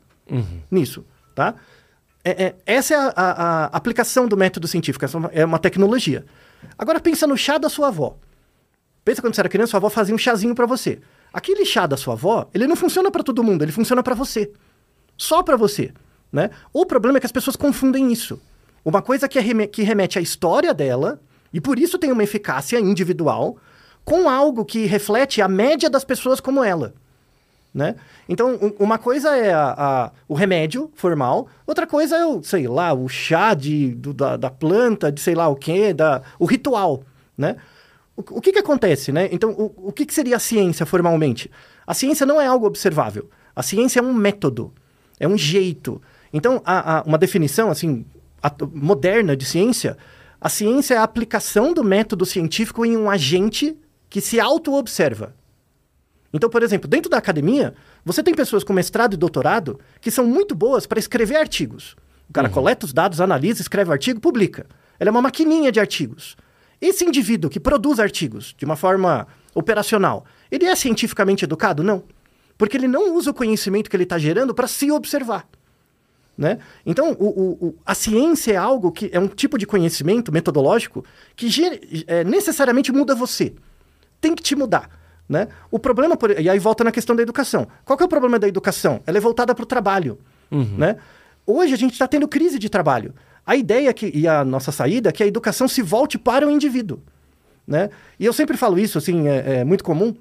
nisso, 0.69 1.05
tá? 1.33 1.55
É- 2.29 2.43
é- 2.47 2.55
essa 2.65 2.93
é 2.93 2.97
a, 2.97 3.13
a- 3.15 3.63
a 3.65 3.77
aplicação 3.77 4.27
do 4.27 4.35
método 4.35 4.67
científico, 4.67 5.05
essa 5.05 5.15
é 5.17 5.19
uma- 5.19 5.29
é 5.33 5.45
uma 5.45 5.59
tecnologia. 5.59 6.25
Agora 6.77 6.99
pensa 6.99 7.25
no 7.25 7.37
chá 7.37 7.57
da 7.57 7.69
sua 7.69 7.87
avó. 7.87 8.17
Pensa 9.05 9.21
quando 9.21 9.33
você 9.35 9.41
era 9.41 9.47
criança, 9.49 9.71
sua 9.71 9.77
avó 9.77 9.89
fazia 9.89 10.13
um 10.13 10.17
chazinho 10.17 10.53
pra 10.53 10.65
você. 10.65 10.99
Aquele 11.31 11.65
chá 11.65 11.87
da 11.87 11.95
sua 11.95 12.13
avó, 12.15 12.49
ele 12.53 12.67
não 12.67 12.75
funciona 12.75 13.09
pra 13.09 13.23
todo 13.23 13.43
mundo, 13.43 13.61
ele 13.63 13.71
funciona 13.71 14.03
pra 14.03 14.13
você. 14.13 14.51
Só 15.17 15.41
pra 15.41 15.55
você, 15.55 15.93
né? 16.31 16.49
O 16.73 16.85
problema 16.85 17.17
é 17.17 17.19
que 17.21 17.25
as 17.25 17.31
pessoas 17.31 17.55
confundem 17.55 18.11
isso. 18.11 18.41
Uma 18.83 19.01
coisa 19.01 19.27
que, 19.29 19.39
reme- 19.39 19.67
que 19.67 19.81
remete 19.83 20.19
à 20.19 20.21
história 20.21 20.73
dela, 20.73 21.21
e 21.53 21.61
por 21.61 21.79
isso 21.79 21.97
tem 21.97 22.11
uma 22.11 22.23
eficácia 22.23 22.77
individual, 22.79 23.57
com 24.03 24.27
algo 24.29 24.65
que 24.65 24.85
reflete 24.85 25.41
a 25.41 25.47
média 25.47 25.89
das 25.89 26.03
pessoas 26.03 26.39
como 26.41 26.61
ela. 26.63 26.93
Né? 27.77 27.93
Então, 28.27 28.55
um- 28.59 28.73
uma 28.79 28.97
coisa 28.97 29.37
é 29.37 29.53
a- 29.53 29.75
a- 29.77 30.11
o 30.27 30.33
remédio 30.33 30.89
formal, 30.95 31.47
outra 31.67 31.85
coisa 31.85 32.17
é 32.17 32.25
o, 32.25 32.41
sei 32.41 32.67
lá, 32.67 32.91
o 32.91 33.07
chá 33.07 33.53
de, 33.53 33.93
do- 33.93 34.15
da, 34.15 34.35
da 34.35 34.49
planta, 34.49 35.11
de 35.11 35.21
sei 35.21 35.35
lá 35.35 35.47
o 35.47 35.55
quê, 35.55 35.93
da, 35.93 36.23
o 36.39 36.45
ritual, 36.47 37.03
né? 37.37 37.55
O, 38.15 38.21
o 38.37 38.41
que 38.41 38.51
que 38.51 38.57
acontece, 38.57 39.11
né? 39.11 39.29
Então, 39.31 39.51
o, 39.51 39.89
o 39.89 39.91
que 39.91 40.07
que 40.07 40.13
seria 40.15 40.37
a 40.37 40.39
ciência 40.39 40.87
formalmente? 40.87 41.51
A 41.85 41.93
ciência 41.93 42.25
não 42.25 42.41
é 42.41 42.47
algo 42.47 42.65
observável. 42.65 43.29
A 43.55 43.61
ciência 43.61 43.99
é 43.99 44.03
um 44.03 44.11
método, 44.11 44.73
é 45.19 45.27
um 45.27 45.37
jeito. 45.37 46.01
Então, 46.33 46.59
a- 46.65 47.03
uma 47.05 47.17
definição, 47.19 47.69
assim, 47.69 48.03
moderna 48.73 49.37
de 49.37 49.45
ciência, 49.45 49.95
a 50.41 50.49
ciência 50.49 50.95
é 50.95 50.97
a 50.97 51.03
aplicação 51.03 51.75
do 51.75 51.83
método 51.83 52.25
científico 52.25 52.83
em 52.83 52.97
um 52.97 53.07
agente 53.07 53.77
que 54.09 54.19
se 54.19 54.39
auto-observa. 54.39 55.35
Então, 56.33 56.49
por 56.49 56.61
exemplo, 56.61 56.87
dentro 56.89 57.09
da 57.09 57.17
academia, 57.17 57.73
você 58.03 58.21
tem 58.21 58.33
pessoas 58.33 58.63
com 58.63 58.73
mestrado 58.73 59.13
e 59.13 59.17
doutorado 59.17 59.79
que 60.01 60.11
são 60.11 60.25
muito 60.25 60.53
boas 60.53 60.85
para 60.85 60.99
escrever 60.99 61.37
artigos. 61.37 61.95
O 62.29 62.33
cara 62.33 62.49
coleta 62.49 62.85
os 62.85 62.91
dados, 62.93 63.21
analisa, 63.21 63.61
escreve 63.61 63.89
o 63.89 63.93
artigo, 63.93 64.19
publica. 64.19 64.65
Ela 64.99 65.09
é 65.09 65.11
uma 65.11 65.21
maquininha 65.21 65.71
de 65.71 65.79
artigos. 65.79 66.35
Esse 66.81 67.05
indivíduo 67.05 67.49
que 67.49 67.59
produz 67.59 67.99
artigos 67.99 68.53
de 68.57 68.65
uma 68.65 68.75
forma 68.75 69.25
operacional, 69.55 70.25
ele 70.51 70.65
é 70.65 70.75
cientificamente 70.75 71.45
educado? 71.45 71.81
Não. 71.83 72.03
Porque 72.57 72.75
ele 72.75 72.87
não 72.87 73.15
usa 73.15 73.31
o 73.31 73.33
conhecimento 73.33 73.89
que 73.89 73.95
ele 73.95 74.03
está 74.03 74.17
gerando 74.17 74.53
para 74.53 74.67
se 74.67 74.91
observar. 74.91 75.47
Né? 76.37 76.59
Então, 76.85 77.13
o- 77.19 77.67
o- 77.67 77.75
a 77.83 77.95
ciência 77.95 78.51
é 78.51 78.57
algo 78.57 78.91
que 78.91 79.09
é 79.11 79.19
um 79.19 79.27
tipo 79.27 79.57
de 79.57 79.65
conhecimento 79.65 80.31
metodológico 80.31 81.03
que 81.35 81.47
é, 82.05 82.23
necessariamente 82.23 82.91
muda 82.91 83.15
você 83.15 83.53
tem 84.21 84.35
que 84.35 84.43
te 84.43 84.55
mudar. 84.55 84.89
Né? 85.27 85.47
O 85.69 85.77
problema, 85.77 86.15
por- 86.15 86.31
e 86.39 86.49
aí 86.49 86.57
volta 86.59 86.83
na 86.83 86.91
questão 86.91 87.15
da 87.15 87.21
educação. 87.21 87.67
Qual 87.83 87.97
que 87.97 88.03
é 88.03 88.05
o 88.05 88.09
problema 88.09 88.39
da 88.39 88.47
educação? 88.47 89.01
Ela 89.05 89.17
é 89.17 89.21
voltada 89.21 89.53
para 89.53 89.63
o 89.63 89.65
trabalho. 89.65 90.17
Né? 90.51 90.95
Hoje 91.45 91.73
a 91.73 91.77
gente 91.77 91.93
está 91.93 92.07
tendo 92.07 92.27
crise 92.27 92.57
de 92.57 92.69
trabalho. 92.69 93.13
A 93.45 93.55
ideia 93.55 93.93
que, 93.93 94.09
e 94.13 94.27
a 94.27 94.43
nossa 94.45 94.71
saída 94.71 95.09
é 95.09 95.11
que 95.11 95.23
a 95.23 95.27
educação 95.27 95.67
se 95.67 95.81
volte 95.81 96.17
para 96.17 96.47
o 96.47 96.51
indivíduo. 96.51 96.99
Né? 97.65 97.89
E 98.19 98.25
eu 98.25 98.31
sempre 98.31 98.55
falo 98.55 98.79
isso, 98.79 98.97
assim, 98.97 99.27
é, 99.27 99.57
é 99.59 99.63
muito 99.65 99.83
comum. 99.83 100.15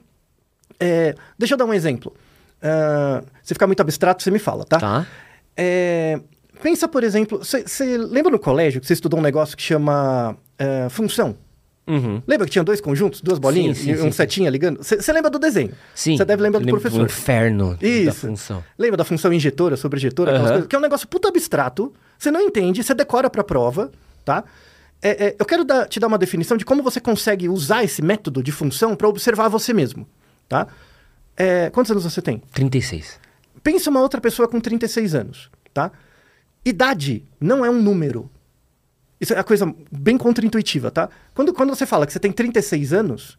É, 0.81 1.15
deixa 1.39 1.55
eu 1.55 1.59
dar 1.59 1.65
um 1.65 1.75
exemplo. 1.75 2.13
Ah, 2.61 3.23
se 3.43 3.55
ficar 3.55 3.67
muito 3.69 3.81
abstrato, 3.81 4.23
você 4.23 4.31
me 4.31 4.39
fala, 4.41 4.65
tá? 4.65 4.79
Tá. 4.81 5.07
É, 5.57 6.21
pensa, 6.63 6.89
por 6.89 7.05
exemplo, 7.05 7.39
você 7.39 7.97
lembra 7.97 8.33
no 8.33 8.39
colégio 8.39 8.81
que 8.81 8.87
você 8.87 8.93
estudou 8.95 9.21
um 9.21 9.23
negócio 9.23 9.57
que 9.57 9.63
chama 9.63 10.37
é, 10.59 10.89
função? 10.89 11.37
Uhum. 11.87 12.21
Lembra 12.27 12.47
que 12.47 12.53
tinha 12.53 12.65
dois 12.65 12.81
conjuntos, 12.81 13.21
duas 13.21 13.39
bolinhas 13.39 13.79
Sim, 13.79 13.85
sim, 13.85 13.91
e 13.93 13.95
um 14.01 14.05
sim, 14.07 14.13
setinha 14.13 14.51
ligando? 14.51 14.83
Você 14.83 15.13
lembra 15.13 15.31
do 15.31 15.39
desenho? 15.39 15.73
Sim. 15.95 16.17
Você 16.17 16.25
deve 16.25 16.43
lembrar 16.43 16.61
do 16.61 16.67
professor. 16.67 17.05
inferno 17.05 17.77
da 17.77 17.87
Isso. 17.87 18.27
função. 18.27 18.65
Lembra 18.77 18.97
da 18.97 19.05
função 19.05 19.33
injetora, 19.33 19.77
sobrejetora, 19.77 20.33
Aham. 20.33 20.49
coisas? 20.49 20.67
Que 20.67 20.75
é 20.75 20.79
um 20.79 20.83
negócio 20.83 21.07
puta 21.07 21.29
abstrato, 21.29 21.93
você 22.19 22.31
não 22.31 22.41
entende, 22.41 22.83
você 22.83 22.93
decora 22.93 23.31
pra 23.31 23.45
prova, 23.45 23.93
tá? 24.25 24.43
É, 25.01 25.27
é, 25.27 25.37
eu 25.39 25.45
quero 25.45 25.65
dar- 25.65 25.87
te 25.87 26.01
dar 26.01 26.09
uma 26.09 26.19
definição 26.19 26.57
de 26.57 26.65
como 26.65 26.83
você 26.83 26.99
consegue 27.01 27.49
usar 27.49 27.85
esse 27.85 28.03
método 28.03 28.43
de 28.43 28.51
função 28.51 28.97
para 28.97 29.07
observar 29.09 29.47
você 29.49 29.73
mesmo, 29.73 30.09
tá? 30.49 30.67
É, 31.37 31.71
quantos 31.71 31.93
anos 31.93 32.03
você 32.03 32.21
tem? 32.21 32.43
36. 32.53 33.21
Pensa 33.63 33.91
uma 33.91 34.01
outra 34.01 34.21
pessoa 34.21 34.49
com 34.49 34.59
36 34.59 35.15
anos, 35.15 35.51
tá? 35.73 35.93
Idade 36.65 37.25
não 37.41 37.65
é 37.65 37.71
um 37.71 37.81
número. 37.81 38.29
Isso 39.21 39.33
é 39.35 39.39
a 39.39 39.45
coisa 39.45 39.73
bem 39.91 40.19
contraintuitiva, 40.19 40.91
tá? 40.91 41.09
Quando, 41.35 41.53
quando 41.53 41.71
você 41.71 41.87
fala 41.87 42.07
que 42.07 42.13
você 42.13 42.19
tem 42.19 42.31
36 42.33 42.93
anos, 42.93 43.39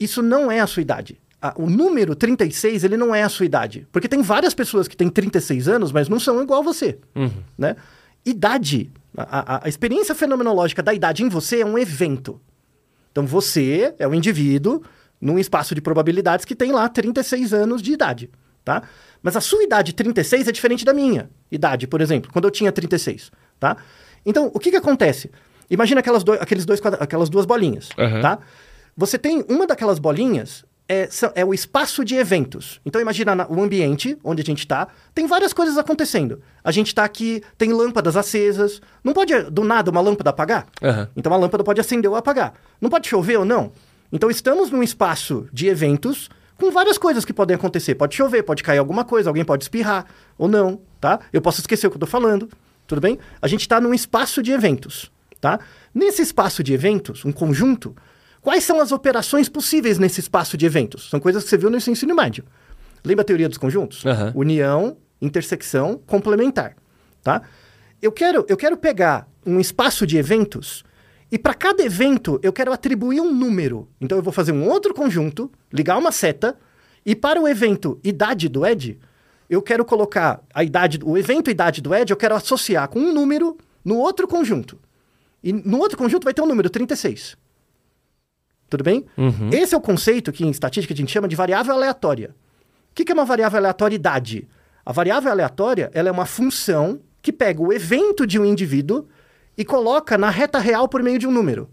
isso 0.00 0.22
não 0.22 0.50
é 0.50 0.60
a 0.60 0.66
sua 0.66 0.80
idade. 0.82 1.20
O 1.56 1.68
número 1.70 2.16
36, 2.16 2.82
ele 2.82 2.96
não 2.96 3.14
é 3.14 3.22
a 3.22 3.28
sua 3.28 3.46
idade. 3.46 3.86
Porque 3.92 4.08
tem 4.08 4.22
várias 4.22 4.54
pessoas 4.54 4.88
que 4.88 4.96
têm 4.96 5.08
36 5.08 5.68
anos, 5.68 5.92
mas 5.92 6.08
não 6.08 6.18
são 6.18 6.42
igual 6.42 6.60
a 6.60 6.64
você, 6.64 6.98
né? 7.56 7.76
Idade, 8.24 8.90
a, 9.16 9.56
a- 9.56 9.60
a 9.64 9.68
experiência 9.68 10.14
fenomenológica 10.14 10.82
da 10.82 10.92
idade 10.92 11.22
em 11.22 11.28
você 11.28 11.60
é 11.60 11.66
um 11.66 11.78
evento. 11.78 12.40
Então 13.12 13.26
você 13.26 13.94
é 13.98 14.06
um 14.08 14.14
indivíduo 14.14 14.82
num 15.20 15.38
espaço 15.38 15.74
de 15.74 15.80
probabilidades 15.80 16.44
que 16.44 16.54
tem 16.54 16.72
lá 16.72 16.88
36 16.88 17.52
anos 17.52 17.82
de 17.82 17.92
idade, 17.92 18.30
tá? 18.64 18.82
Mas 19.22 19.36
a 19.36 19.40
sua 19.40 19.62
idade 19.62 19.92
36 19.92 20.48
é 20.48 20.52
diferente 20.52 20.84
da 20.84 20.92
minha 20.92 21.30
idade, 21.50 21.86
por 21.86 22.00
exemplo, 22.00 22.30
quando 22.32 22.44
eu 22.46 22.50
tinha 22.50 22.70
36, 22.72 23.30
tá? 23.58 23.76
Então, 24.24 24.50
o 24.54 24.58
que 24.58 24.70
que 24.70 24.76
acontece? 24.76 25.30
Imagina 25.70 26.00
aquelas, 26.00 26.24
do- 26.24 26.32
aqueles 26.32 26.64
dois, 26.64 26.80
aquelas 27.00 27.28
duas 27.28 27.44
bolinhas, 27.46 27.88
Aham. 27.98 28.20
tá? 28.20 28.38
Você 28.96 29.18
tem 29.18 29.44
uma 29.48 29.66
daquelas 29.66 29.98
bolinhas 29.98 30.64
é, 30.90 31.06
é 31.34 31.44
o 31.44 31.52
espaço 31.52 32.02
de 32.02 32.14
eventos. 32.14 32.80
Então 32.86 32.98
imagina 32.98 33.34
na- 33.34 33.46
o 33.46 33.62
ambiente 33.62 34.16
onde 34.24 34.40
a 34.40 34.44
gente 34.44 34.60
está, 34.60 34.88
tem 35.14 35.26
várias 35.26 35.52
coisas 35.52 35.76
acontecendo. 35.76 36.40
A 36.64 36.72
gente 36.72 36.86
está 36.86 37.04
aqui, 37.04 37.42
tem 37.58 37.72
lâmpadas 37.74 38.16
acesas. 38.16 38.80
Não 39.04 39.12
pode 39.12 39.38
do 39.50 39.62
nada 39.64 39.90
uma 39.90 40.00
lâmpada 40.00 40.30
apagar? 40.30 40.66
Aham. 40.82 41.06
Então 41.14 41.30
a 41.32 41.36
lâmpada 41.36 41.62
pode 41.62 41.78
acender 41.78 42.10
ou 42.10 42.16
apagar. 42.16 42.54
Não 42.80 42.88
pode 42.88 43.06
chover 43.06 43.38
ou 43.38 43.44
não. 43.44 43.70
Então 44.10 44.30
estamos 44.30 44.70
num 44.70 44.82
espaço 44.82 45.46
de 45.52 45.66
eventos 45.68 46.30
com 46.56 46.70
várias 46.70 46.96
coisas 46.96 47.22
que 47.26 47.34
podem 47.34 47.54
acontecer. 47.54 47.94
Pode 47.94 48.16
chover, 48.16 48.42
pode 48.42 48.62
cair 48.62 48.78
alguma 48.78 49.04
coisa, 49.04 49.28
alguém 49.28 49.44
pode 49.44 49.64
espirrar 49.64 50.06
ou 50.38 50.48
não, 50.48 50.80
tá? 50.98 51.20
Eu 51.30 51.42
posso 51.42 51.60
esquecer 51.60 51.86
o 51.86 51.90
que 51.90 51.96
eu 51.96 52.00
tô 52.00 52.06
falando, 52.06 52.48
tudo 52.88 53.00
bem? 53.02 53.18
A 53.40 53.46
gente 53.46 53.60
está 53.60 53.80
num 53.80 53.92
espaço 53.92 54.42
de 54.42 54.50
eventos, 54.50 55.12
tá? 55.40 55.60
Nesse 55.94 56.22
espaço 56.22 56.62
de 56.64 56.72
eventos, 56.72 57.24
um 57.24 57.30
conjunto, 57.30 57.94
quais 58.40 58.64
são 58.64 58.80
as 58.80 58.90
operações 58.90 59.48
possíveis 59.48 59.98
nesse 59.98 60.20
espaço 60.20 60.56
de 60.56 60.64
eventos? 60.64 61.10
São 61.10 61.20
coisas 61.20 61.44
que 61.44 61.50
você 61.50 61.58
viu 61.58 61.70
no 61.70 61.76
ensino 61.76 62.14
médio. 62.16 62.44
Lembra 63.04 63.22
a 63.22 63.24
teoria 63.24 63.48
dos 63.48 63.58
conjuntos? 63.58 64.04
Aham. 64.06 64.32
União, 64.34 64.96
intersecção, 65.20 66.00
complementar, 66.06 66.74
tá? 67.22 67.42
Eu 68.00 68.10
quero, 68.10 68.46
eu 68.48 68.56
quero 68.56 68.76
pegar 68.76 69.28
um 69.44 69.60
espaço 69.60 70.06
de 70.06 70.16
eventos 70.16 70.82
e 71.30 71.38
para 71.38 71.52
cada 71.52 71.82
evento 71.82 72.40
eu 72.42 72.52
quero 72.54 72.72
atribuir 72.72 73.20
um 73.20 73.32
número. 73.32 73.86
Então 74.00 74.16
eu 74.16 74.22
vou 74.22 74.32
fazer 74.32 74.52
um 74.52 74.66
outro 74.66 74.94
conjunto, 74.94 75.52
ligar 75.70 75.98
uma 75.98 76.10
seta 76.10 76.56
e 77.04 77.14
para 77.14 77.40
o 77.40 77.46
evento 77.46 78.00
idade 78.02 78.48
do 78.48 78.64
Ed, 78.64 78.98
eu 79.48 79.62
quero 79.62 79.84
colocar 79.84 80.42
a 80.52 80.62
idade, 80.62 80.98
o 81.02 81.16
evento 81.16 81.50
idade 81.50 81.80
do 81.80 81.94
Ed, 81.94 82.10
eu 82.10 82.16
quero 82.16 82.34
associar 82.34 82.88
com 82.88 82.98
um 82.98 83.12
número 83.12 83.56
no 83.84 83.96
outro 83.96 84.28
conjunto. 84.28 84.78
E 85.42 85.52
no 85.52 85.78
outro 85.78 85.96
conjunto 85.96 86.24
vai 86.24 86.34
ter 86.34 86.42
um 86.42 86.46
número 86.46 86.68
36. 86.68 87.36
Tudo 88.68 88.84
bem? 88.84 89.06
Esse 89.52 89.74
é 89.74 89.78
o 89.78 89.80
conceito 89.80 90.30
que 90.30 90.44
em 90.44 90.50
estatística 90.50 90.92
a 90.92 90.96
gente 90.96 91.10
chama 91.10 91.26
de 91.26 91.34
variável 91.34 91.74
aleatória. 91.74 92.34
O 92.90 92.94
que 92.94 93.04
que 93.04 93.12
é 93.12 93.14
uma 93.14 93.24
variável 93.24 93.58
aleatória 93.58 93.94
idade? 93.94 94.46
A 94.84 94.92
variável 94.92 95.30
aleatória 95.30 95.90
ela 95.94 96.08
é 96.08 96.12
uma 96.12 96.26
função 96.26 97.00
que 97.22 97.32
pega 97.32 97.62
o 97.62 97.72
evento 97.72 98.26
de 98.26 98.38
um 98.38 98.44
indivíduo 98.44 99.06
e 99.56 99.64
coloca 99.64 100.18
na 100.18 100.30
reta 100.30 100.58
real 100.58 100.88
por 100.88 101.02
meio 101.02 101.18
de 101.18 101.26
um 101.26 101.32
número. 101.32 101.68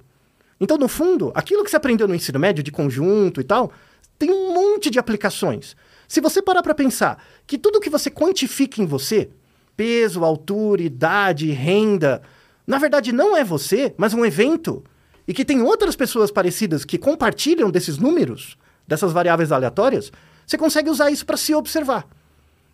Então, 0.59 0.77
no 0.77 0.87
fundo, 0.87 1.31
aquilo 1.35 1.63
que 1.63 1.69
você 1.69 1.75
aprendeu 1.75 2.07
no 2.07 2.15
ensino 2.15 2.39
médio 2.39 2.63
de 2.63 2.71
conjunto 2.71 3.41
e 3.41 3.43
tal, 3.43 3.71
tem 4.17 4.31
um 4.31 4.53
monte 4.53 4.89
de 4.89 4.97
aplicações. 4.97 5.75
Se 6.07 6.21
você 6.21 6.41
parar 6.41 6.61
para 6.61 6.75
pensar 6.75 7.23
que 7.45 7.57
tudo 7.57 7.79
que 7.79 7.89
você 7.89 8.09
quantifica 8.09 8.81
em 8.81 8.85
você, 8.85 9.29
peso, 9.75 10.23
altura, 10.23 10.81
idade, 10.81 11.51
renda, 11.51 12.21
na 12.65 12.77
verdade 12.77 13.11
não 13.11 13.35
é 13.35 13.43
você, 13.43 13.93
mas 13.97 14.13
um 14.13 14.25
evento, 14.25 14.83
e 15.27 15.33
que 15.33 15.45
tem 15.45 15.61
outras 15.61 15.95
pessoas 15.95 16.31
parecidas 16.31 16.85
que 16.85 16.97
compartilham 16.97 17.71
desses 17.71 17.97
números, 17.97 18.57
dessas 18.87 19.11
variáveis 19.11 19.51
aleatórias, 19.51 20.11
você 20.45 20.57
consegue 20.57 20.89
usar 20.89 21.09
isso 21.09 21.25
para 21.25 21.37
se 21.37 21.53
observar. 21.53 22.07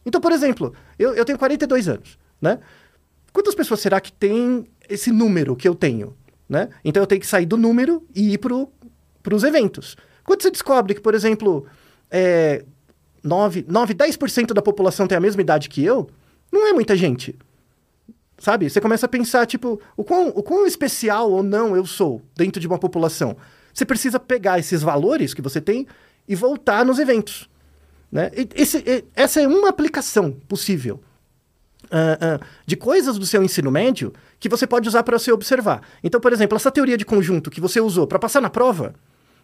Então, 0.06 0.20
por 0.20 0.32
exemplo, 0.32 0.74
eu, 1.00 1.13
eu 1.13 1.24
tenho 1.24 1.38
42 1.38 1.88
anos, 1.88 2.17
né? 2.41 2.60
Quantas 3.32 3.56
pessoas 3.56 3.80
será 3.80 4.02
que 4.02 4.12
tem 4.12 4.65
esse 4.89 5.12
número 5.12 5.56
que 5.56 5.67
eu 5.67 5.74
tenho, 5.76 6.15
né? 6.50 6.70
Então 6.84 7.02
eu 7.02 7.08
tenho 7.08 7.22
que 7.22 7.28
sair 7.28 7.46
do 7.46 7.56
número 7.56 8.06
e 8.13 8.34
ir 8.34 8.38
para 8.38 9.34
os 9.34 9.44
eventos. 9.44 9.96
Quando 10.24 10.41
você 10.41 10.52
descobre 10.52 10.94
que, 10.96 11.02
por 11.02 11.13
exemplo, 11.13 11.65
é, 12.10 12.65
9, 13.24 13.66
9 13.68 13.94
10% 13.94 14.54
da 14.54 14.62
população 14.62 15.08
tem 15.08 15.18
a 15.18 15.22
mesma 15.22 15.42
idade 15.42 15.70
que 15.70 15.84
eu, 15.84 16.10
Não 16.52 16.68
é 16.68 16.74
muita 16.74 16.96
gente. 16.98 17.36
Sabe? 18.38 18.70
Você 18.70 18.82
começa 18.82 19.06
a 19.06 19.10
pensar, 19.10 19.46
tipo, 19.46 19.80
o 19.96 20.04
quão, 20.04 20.30
o 20.30 20.42
quão 20.44 20.66
especial 20.66 21.32
ou 21.32 21.44
não 21.44 21.76
eu 21.76 21.86
sou 21.86 22.22
dentro 22.36 22.60
de 22.60 22.68
uma 22.68 22.80
população. 22.80 23.38
Você 23.74 23.86
precisa 23.86 24.20
pegar 24.20 24.60
esses 24.60 24.82
valores 24.82 25.34
que 25.34 25.42
você 25.42 25.62
tem 25.62 25.88
e 26.28 26.36
voltar 26.36 26.84
nos 26.84 26.98
eventos. 27.00 27.48
Né? 28.12 28.32
Esse- 28.56 29.06
essa 29.16 29.40
é 29.40 29.48
uma 29.48 29.70
aplicação 29.70 30.32
possível 30.48 31.00
ah, 31.90 32.18
ah, 32.20 32.46
de 32.66 32.76
coisas 32.76 33.18
do 33.18 33.26
seu 33.26 33.44
ensino 33.44 33.70
médio 33.72 34.12
que 34.40 34.50
você 34.50 34.66
pode 34.66 34.88
usar 34.90 35.04
para 35.04 35.18
você 35.18 35.32
observar. 35.32 35.82
Então, 36.04 36.20
por 36.20 36.34
exemplo, 36.34 36.56
essa 36.56 36.72
teoria 36.72 36.98
de 36.98 37.06
conjunto 37.06 37.52
que 37.52 37.62
você 37.62 37.80
usou 37.80 38.08
para 38.08 38.20
passar 38.20 38.42
na 38.42 38.50
prova 38.50 38.94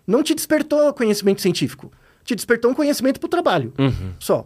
não 0.06 0.24
te 0.24 0.34
despertou 0.34 0.94
conhecimento 0.94 1.42
científico, 1.42 1.92
te 2.28 2.36
despertou 2.36 2.70
um 2.70 2.74
conhecimento 2.74 3.20
para 3.20 3.28
o 3.28 3.30
trabalho. 3.30 3.74
Só. 4.20 4.46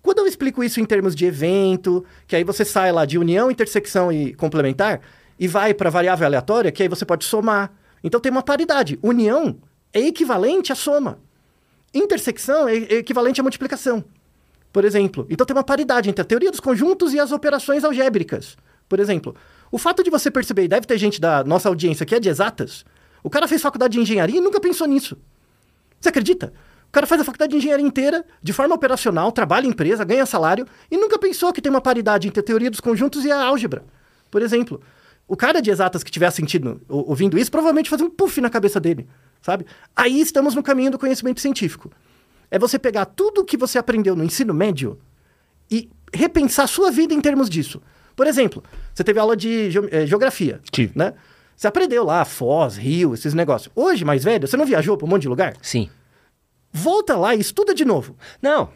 Quando 0.00 0.20
eu 0.20 0.26
explico 0.26 0.64
isso 0.64 0.80
em 0.80 0.84
termos 0.84 1.14
de 1.14 1.26
evento, 1.26 2.04
que 2.26 2.34
aí 2.34 2.42
você 2.42 2.64
sai 2.64 2.90
lá 2.90 3.04
de 3.04 3.18
união, 3.18 3.50
intersecção 3.50 4.10
e 4.10 4.32
complementar 4.34 5.00
e 5.38 5.46
vai 5.46 5.74
para 5.74 5.90
variável 5.90 6.26
aleatória, 6.26 6.72
que 6.72 6.82
aí 6.82 6.88
você 6.88 7.04
pode 7.04 7.24
somar. 7.24 7.72
Então 8.02 8.18
tem 8.18 8.32
uma 8.32 8.42
paridade. 8.42 8.98
União 9.02 9.58
é 9.92 10.00
equivalente 10.00 10.72
à 10.72 10.74
soma. 10.74 11.18
Intersecção 11.92 12.68
é 12.68 12.76
é 12.76 12.94
equivalente 12.94 13.40
à 13.40 13.42
multiplicação. 13.42 14.04
Por 14.72 14.84
exemplo, 14.84 15.26
então 15.28 15.46
tem 15.46 15.56
uma 15.56 15.64
paridade 15.64 16.08
entre 16.08 16.22
a 16.22 16.24
teoria 16.24 16.50
dos 16.50 16.60
conjuntos 16.60 17.12
e 17.12 17.20
as 17.20 17.32
operações 17.32 17.84
algébricas. 17.84 18.56
Por 18.88 19.00
exemplo, 19.00 19.34
o 19.70 19.78
fato 19.78 20.02
de 20.02 20.10
você 20.10 20.30
perceber, 20.30 20.64
e 20.64 20.68
deve 20.68 20.86
ter 20.86 20.96
gente 20.96 21.20
da 21.20 21.44
nossa 21.44 21.68
audiência 21.68 22.06
que 22.06 22.14
é 22.14 22.20
de 22.20 22.28
exatas, 22.28 22.84
o 23.22 23.28
cara 23.28 23.48
fez 23.48 23.60
faculdade 23.60 23.92
de 23.92 24.00
engenharia 24.00 24.38
e 24.38 24.40
nunca 24.40 24.60
pensou 24.60 24.86
nisso. 24.86 25.16
Você 26.00 26.08
acredita? 26.08 26.52
O 26.88 26.90
cara 26.92 27.06
faz 27.06 27.20
a 27.20 27.24
faculdade 27.24 27.50
de 27.52 27.58
engenharia 27.58 27.84
inteira, 27.86 28.24
de 28.42 28.52
forma 28.52 28.74
operacional, 28.74 29.30
trabalha 29.30 29.66
em 29.66 29.70
empresa, 29.70 30.04
ganha 30.04 30.24
salário, 30.24 30.66
e 30.90 30.96
nunca 30.96 31.18
pensou 31.18 31.52
que 31.52 31.60
tem 31.60 31.70
uma 31.70 31.80
paridade 31.82 32.26
entre 32.26 32.40
a 32.40 32.42
teoria 32.42 32.70
dos 32.70 32.80
conjuntos 32.80 33.24
e 33.24 33.30
a 33.30 33.44
álgebra. 33.44 33.84
Por 34.30 34.40
exemplo, 34.42 34.80
o 35.26 35.36
cara 35.36 35.60
de 35.60 35.70
exatas 35.70 36.02
que 36.02 36.10
tiver 36.10 36.30
sentido 36.30 36.80
ou- 36.88 37.10
ouvindo 37.10 37.38
isso, 37.38 37.50
provavelmente 37.50 37.90
faz 37.90 38.00
um 38.00 38.08
puff 38.08 38.40
na 38.40 38.48
cabeça 38.48 38.80
dele, 38.80 39.06
sabe? 39.42 39.66
Aí 39.94 40.18
estamos 40.20 40.54
no 40.54 40.62
caminho 40.62 40.90
do 40.90 40.98
conhecimento 40.98 41.40
científico. 41.40 41.90
É 42.50 42.58
você 42.58 42.78
pegar 42.78 43.04
tudo 43.04 43.44
que 43.44 43.56
você 43.58 43.78
aprendeu 43.78 44.16
no 44.16 44.24
ensino 44.24 44.54
médio 44.54 44.98
e 45.70 45.90
repensar 46.14 46.64
a 46.64 46.66
sua 46.66 46.90
vida 46.90 47.12
em 47.12 47.20
termos 47.20 47.50
disso. 47.50 47.82
Por 48.16 48.26
exemplo, 48.26 48.64
você 48.94 49.04
teve 49.04 49.20
aula 49.20 49.36
de 49.36 49.70
eh, 49.90 50.06
geografia, 50.06 50.60
Tive. 50.72 50.92
né? 50.96 51.12
Você 51.54 51.66
aprendeu 51.66 52.04
lá, 52.04 52.24
Foz, 52.24 52.76
Rio, 52.78 53.12
esses 53.12 53.34
negócios. 53.34 53.70
Hoje, 53.76 54.04
mais 54.04 54.24
velho, 54.24 54.48
você 54.48 54.56
não 54.56 54.64
viajou 54.64 54.96
para 54.96 55.06
um 55.06 55.10
monte 55.10 55.22
de 55.22 55.28
lugar? 55.28 55.54
Sim. 55.60 55.90
Volta 56.78 57.16
lá 57.16 57.34
e 57.34 57.40
estuda 57.40 57.74
de 57.74 57.84
novo. 57.84 58.16
Não, 58.40 58.68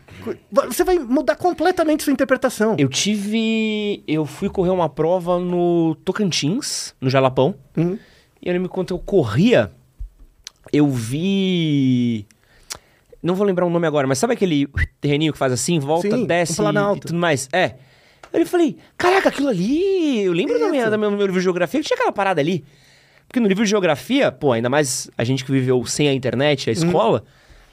Você 0.51 0.85
vai 0.85 0.99
mudar 0.99 1.37
completamente 1.37 2.03
sua 2.03 2.13
interpretação. 2.13 2.75
eu 2.79 2.89
tive. 2.89 4.03
Eu 4.07 4.27
fui 4.27 4.49
correr 4.49 4.71
uma 4.71 4.89
prova 4.89 5.39
no 5.39 5.95
Tocantins, 6.05 6.95
no 7.01 7.09
Jalapão. 7.09 7.55
Uhum. 7.77 7.99
E 8.41 8.49
eu 8.49 8.53
lembro 8.53 8.69
quando 8.69 8.93
eu 8.93 8.99
corria, 8.99 9.71
eu 10.73 10.89
vi. 10.91 12.27
Não 13.23 13.35
vou 13.37 13.47
lembrar 13.47 13.65
o 13.67 13.71
nome 13.71 13.87
agora, 13.87 14.07
mas 14.07 14.19
sabe 14.19 14.33
aquele 14.33 14.67
terreninho 15.01 15.33
que 15.33 15.39
faz 15.39 15.53
assim, 15.53 15.79
volta, 15.79 16.11
Sim, 16.11 16.23
um 16.23 16.25
desce 16.27 16.55
e, 16.55 16.57
planalto. 16.57 17.07
e 17.07 17.09
tudo 17.09 17.19
mais? 17.19 17.49
É. 17.53 17.77
Eu 18.33 18.47
falei, 18.47 18.77
caraca, 18.97 19.29
aquilo 19.29 19.49
ali. 19.49 20.23
Eu 20.23 20.33
lembro 20.33 20.59
da 20.59 20.69
minha, 20.69 20.83
Isso. 20.83 20.91
da 20.91 20.97
minha, 20.99 21.11
do 21.11 21.17
meu 21.17 21.27
livro 21.27 21.39
de 21.41 21.45
geografia 21.45 21.81
que 21.81 21.87
tinha 21.87 21.97
aquela 21.97 22.11
parada 22.13 22.41
ali. 22.41 22.65
Porque 23.29 23.39
no 23.39 23.47
livro 23.47 23.63
de 23.63 23.71
geografia, 23.71 24.33
pô, 24.33 24.53
ainda 24.53 24.69
mais 24.69 25.11
a 25.17 25.23
gente 25.25 25.45
que 25.45 25.53
viveu 25.53 25.85
sem 25.87 26.09
a 26.09 26.13
internet, 26.15 26.69
a 26.69 26.73
escola, 26.73 27.25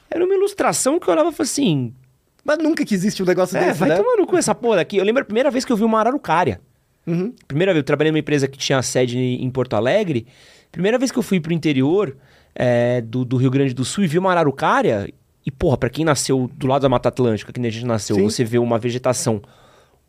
era 0.10 0.24
uma 0.26 0.34
ilustração 0.34 1.00
que 1.00 1.08
eu 1.08 1.14
olhava 1.14 1.30
e 1.30 1.32
falava 1.32 1.44
assim. 1.44 1.94
Mas 2.44 2.58
nunca 2.58 2.86
que 2.86 2.94
existe 2.96 3.22
um 3.22 3.26
negócio 3.26 3.58
É, 3.58 3.66
desse, 3.68 3.80
vai 3.80 3.90
né? 3.90 3.98
tomar 3.98 4.16
no 4.18 4.26
cu 4.26 4.38
essa 4.38 4.56
porra 4.56 4.78
daqui. 4.78 4.98
Eu 4.98 5.04
lembro 5.04 5.22
a 5.22 5.26
primeira 5.26 5.52
vez 5.52 5.66
que 5.66 5.72
eu 5.72 5.78
vi 5.78 5.84
uma 5.84 6.00
araucária. 6.00 6.60
Uhum. 7.06 7.34
Primeira 7.48 7.74
vez, 7.74 7.82
eu 7.82 7.86
trabalhei 7.86 8.12
numa 8.12 8.20
empresa 8.20 8.48
que 8.48 8.58
tinha 8.58 8.82
sede 8.82 9.18
em 9.18 9.50
Porto 9.50 9.76
Alegre. 9.76 10.26
Primeira 10.72 10.98
vez 10.98 11.12
que 11.12 11.18
eu 11.20 11.24
fui 11.24 11.40
pro 11.40 11.54
interior 11.54 12.16
é, 12.56 13.02
do, 13.02 13.26
do 13.26 13.38
Rio 13.38 13.52
Grande 13.52 13.74
do 13.74 13.84
Sul 13.84 14.04
e 14.04 14.08
vi 14.08 14.18
uma 14.18 14.34
araucária. 14.34 15.12
E, 15.46 15.52
porra, 15.52 15.78
pra 15.78 15.90
quem 15.90 16.06
nasceu 16.06 16.50
do 16.54 16.68
lado 16.68 16.82
da 16.84 16.90
Mata 16.90 17.10
Atlântica, 17.10 17.52
que 17.52 17.60
nem 17.60 17.70
a 17.70 17.72
gente 17.72 17.86
nasceu, 17.86 18.16
Sim. 18.16 18.24
você 18.24 18.44
vê 18.44 18.60
uma 18.60 18.78
vegetação 18.78 19.42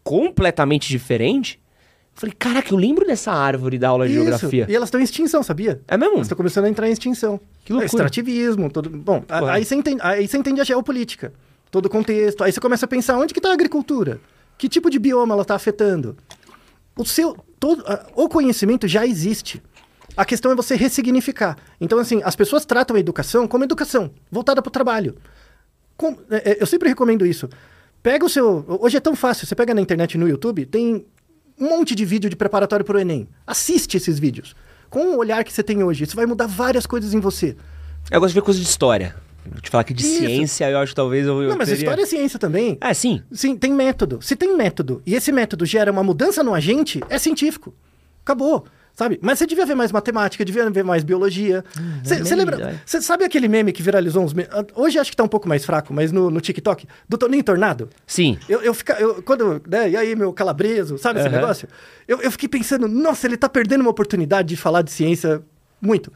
completamente 0.02 0.88
diferente. 0.88 1.60
Falei, 2.20 2.34
caraca, 2.38 2.70
eu 2.74 2.76
lembro 2.76 3.06
dessa 3.06 3.32
árvore 3.32 3.78
da 3.78 3.88
aula 3.88 4.06
de 4.06 4.12
Isso. 4.12 4.22
geografia. 4.24 4.66
E 4.68 4.76
elas 4.76 4.88
estão 4.88 5.00
em 5.00 5.04
extinção, 5.04 5.42
sabia? 5.42 5.80
É 5.88 5.96
mesmo? 5.96 6.16
Elas 6.16 6.26
estão 6.26 6.36
começando 6.36 6.66
a 6.66 6.68
entrar 6.68 6.86
em 6.86 6.92
extinção. 6.92 7.40
Que 7.64 7.72
loucura. 7.72 7.86
Extrativismo, 7.86 8.70
todo... 8.70 8.90
Bom, 8.90 9.24
a- 9.26 9.52
aí 9.52 9.64
você, 9.64 9.74
entende, 9.74 10.02
aí 10.02 10.28
você 10.28 10.36
entende 10.36 10.60
a 10.60 10.64
geopolítica, 10.64 11.32
todo 11.70 11.86
o 11.86 11.88
contexto. 11.88 12.44
Aí 12.44 12.52
você 12.52 12.60
começa 12.60 12.84
a 12.84 12.88
pensar 12.88 13.16
onde 13.16 13.32
que 13.32 13.38
está 13.38 13.48
a 13.48 13.54
agricultura? 13.54 14.20
Que 14.58 14.68
tipo 14.68 14.90
de 14.90 14.98
bioma 14.98 15.32
ela 15.34 15.40
está 15.40 15.54
afetando? 15.54 16.14
O 16.94 17.06
seu... 17.06 17.34
Todo, 17.58 17.82
a- 17.86 18.06
o 18.14 18.28
conhecimento 18.28 18.86
já 18.86 19.06
existe. 19.06 19.62
A 20.14 20.26
questão 20.26 20.52
é 20.52 20.54
você 20.54 20.74
ressignificar. 20.76 21.56
Então, 21.80 21.98
assim, 21.98 22.20
as 22.22 22.36
pessoas 22.36 22.66
tratam 22.66 22.96
a 22.96 23.00
educação 23.00 23.48
como 23.48 23.64
educação, 23.64 24.10
voltada 24.30 24.60
para 24.60 24.68
o 24.68 24.72
trabalho. 24.72 25.16
Com- 25.96 26.18
é, 26.30 26.50
é, 26.50 26.56
eu 26.62 26.66
sempre 26.66 26.86
recomendo 26.90 27.24
isso. 27.24 27.48
Pega 28.02 28.26
o 28.26 28.28
seu. 28.28 28.62
Hoje 28.80 28.98
é 28.98 29.00
tão 29.00 29.16
fácil. 29.16 29.46
Você 29.46 29.54
pega 29.54 29.72
na 29.74 29.80
internet 29.80 30.18
no 30.18 30.28
YouTube, 30.28 30.66
tem 30.66 31.06
um 31.60 31.68
monte 31.68 31.94
de 31.94 32.04
vídeo 32.04 32.30
de 32.30 32.36
preparatório 32.36 32.84
para 32.84 32.96
o 32.96 33.00
Enem. 33.00 33.28
Assiste 33.46 33.96
esses 33.96 34.18
vídeos. 34.18 34.56
Com 34.88 35.14
o 35.14 35.18
olhar 35.18 35.44
que 35.44 35.52
você 35.52 35.62
tem 35.62 35.82
hoje, 35.84 36.04
isso 36.04 36.16
vai 36.16 36.26
mudar 36.26 36.46
várias 36.46 36.86
coisas 36.86 37.12
em 37.12 37.20
você. 37.20 37.54
Eu 38.10 38.18
gosto 38.18 38.32
de 38.32 38.40
ver 38.40 38.44
coisa 38.44 38.58
de 38.58 38.66
história. 38.66 39.14
Vou 39.46 39.60
te 39.60 39.70
falar 39.70 39.84
que 39.84 39.94
de 39.94 40.02
Isso. 40.02 40.18
ciência 40.18 40.70
eu 40.70 40.78
acho 40.78 40.92
que 40.92 40.96
talvez 40.96 41.26
eu. 41.26 41.40
Não, 41.42 41.56
mas 41.56 41.68
teria... 41.68 41.82
história 41.82 42.02
é 42.02 42.06
ciência 42.06 42.38
também. 42.38 42.76
É, 42.80 42.92
sim. 42.92 43.22
Sim, 43.32 43.56
tem 43.56 43.72
método. 43.72 44.20
Se 44.20 44.36
tem 44.36 44.56
método 44.56 45.02
e 45.06 45.14
esse 45.14 45.32
método 45.32 45.64
gera 45.64 45.90
uma 45.90 46.02
mudança 46.02 46.42
no 46.42 46.54
agente, 46.54 47.00
é 47.08 47.18
científico. 47.18 47.74
Acabou. 48.22 48.64
Sabe? 48.94 49.18
Mas 49.22 49.38
você 49.38 49.46
devia 49.46 49.64
ver 49.64 49.74
mais 49.74 49.90
matemática, 49.92 50.44
devia 50.44 50.68
ver 50.70 50.84
mais 50.84 51.02
biologia. 51.02 51.64
Você 52.04 52.14
é 52.14 52.18
você 52.18 52.34
lembra? 52.34 52.78
Você 52.84 53.00
sabe 53.00 53.24
aquele 53.24 53.48
meme 53.48 53.72
que 53.72 53.82
viralizou 53.82 54.22
uns. 54.22 54.32
me- 54.34 54.46
Hoje 54.74 54.98
acho 54.98 55.10
que 55.10 55.16
tá 55.16 55.24
um 55.24 55.28
pouco 55.28 55.48
mais 55.48 55.64
fraco, 55.64 55.94
mas 55.94 56.12
no, 56.12 56.30
no 56.30 56.40
TikTok, 56.40 56.86
do 57.08 57.16
Toninho 57.16 57.42
Tornado? 57.42 57.88
Sim. 58.06 58.38
Eu, 58.48 58.60
eu 58.60 58.74
fica, 58.74 58.94
eu, 59.00 59.22
quando, 59.22 59.62
né, 59.66 59.90
e 59.90 59.96
aí, 59.96 60.14
meu 60.14 60.32
calabreso, 60.32 60.98
sabe 60.98 61.18
esse 61.20 61.28
Aham. 61.28 61.36
negócio? 61.38 61.68
Eu, 62.06 62.20
eu 62.20 62.30
fiquei 62.30 62.48
pensando, 62.48 62.86
nossa, 62.88 63.26
ele 63.26 63.36
tá 63.36 63.48
perdendo 63.48 63.80
uma 63.80 63.90
oportunidade 63.90 64.48
de 64.48 64.56
falar 64.56 64.82
de 64.82 64.90
ciência 64.90 65.40
muito. 65.80 66.12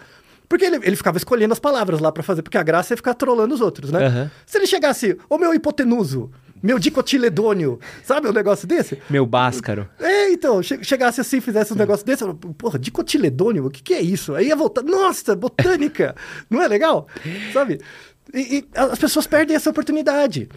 Porque 0.47 0.65
ele, 0.67 0.77
ele 0.83 0.95
ficava 0.97 1.17
escolhendo 1.17 1.53
as 1.55 1.59
palavras 1.59 2.01
lá 2.01 2.13
pra 2.13 2.23
fazer, 2.23 2.43
porque 2.43 2.59
a 2.59 2.63
graça 2.63 2.93
é 2.93 2.97
ficar 2.97 3.15
trolando 3.15 3.55
os 3.55 3.63
outros, 3.63 3.91
né? 3.91 4.07
Aham. 4.07 4.31
Se 4.45 4.59
ele 4.59 4.67
chegasse, 4.67 5.17
ô 5.31 5.39
meu 5.39 5.55
hipotenuso, 5.55 6.31
meu 6.65 6.79
dicotiledônio, 6.79 7.79
sabe 8.03 8.27
um 8.29 8.33
negócio 8.33 8.67
desse? 8.67 8.99
Meu 9.11 9.27
báscaro. 9.27 9.87
É, 10.01 10.33
então, 10.33 10.63
che- 10.63 10.83
chegasse 10.83 11.21
assim, 11.21 11.41
fizesse 11.41 11.73
um 11.73 11.77
negócio 11.77 12.05
desse, 12.07 12.25
eu, 12.25 12.35
porra, 12.35 12.79
dicotiledônio, 12.79 13.67
o 13.67 13.71
que, 13.71 13.83
que 13.83 13.93
é 13.95 14.01
isso? 14.01 14.35
Aí 14.35 14.49
ia 14.49 14.57
voltar, 14.57 14.83
nossa, 14.83 15.37
botânica, 15.37 16.17
não 16.49 16.63
é 16.63 16.67
legal? 16.67 17.07
Sabe? 17.53 17.81
E, 18.33 18.59
e 18.59 18.65
as 18.75 18.99
pessoas 18.99 19.27
perdem 19.27 19.55
essa 19.55 19.69
oportunidade. 19.69 20.49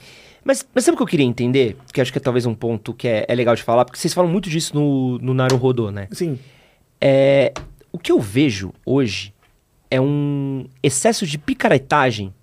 Mas, 0.45 0.65
mas 0.73 0.85
sabe 0.85 0.95
o 0.95 0.97
que 0.97 1.03
eu 1.03 1.07
queria 1.07 1.25
entender? 1.25 1.75
Que 1.91 1.99
acho 1.99 2.11
que 2.11 2.17
é 2.17 2.21
talvez 2.21 2.45
um 2.45 2.55
ponto 2.55 2.93
que 2.93 3.05
é, 3.07 3.25
é 3.27 3.35
legal 3.35 3.53
de 3.53 3.61
falar, 3.63 3.83
porque 3.83 3.99
vocês 3.99 4.13
falam 4.13 4.31
muito 4.31 4.49
disso 4.49 4.73
no, 4.73 5.17
no 5.19 5.33
Naruhodô, 5.33 5.91
né? 5.91 6.07
Sim. 6.11 6.39
É, 7.01 7.51
o 7.91 7.99
que 7.99 8.11
eu 8.13 8.19
vejo 8.21 8.71
hoje 8.85 9.33
é 9.91 9.99
um 9.99 10.65
excesso 10.81 11.25
de 11.27 11.37
picaretagem 11.37 12.33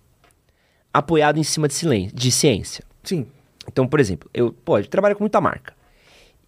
apoiado 0.93 1.39
em 1.39 1.43
cima 1.43 1.67
de, 1.67 1.75
silen- 1.75 2.11
de 2.13 2.31
ciência. 2.31 2.85
Sim. 3.03 3.27
Então, 3.71 3.87
por 3.87 4.01
exemplo, 4.01 4.29
eu, 4.35 4.55
eu 4.67 4.87
trabalho 4.87 5.17
com 5.17 5.23
muita 5.23 5.41
marca. 5.41 5.75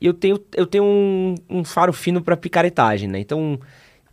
E 0.01 0.07
eu 0.07 0.13
tenho, 0.15 0.39
eu 0.55 0.67
tenho 0.67 0.85
um, 0.85 1.35
um 1.49 1.65
faro 1.65 1.93
fino 1.93 2.23
pra 2.23 2.37
picaretagem, 2.37 3.09
né? 3.09 3.19
Então, 3.19 3.59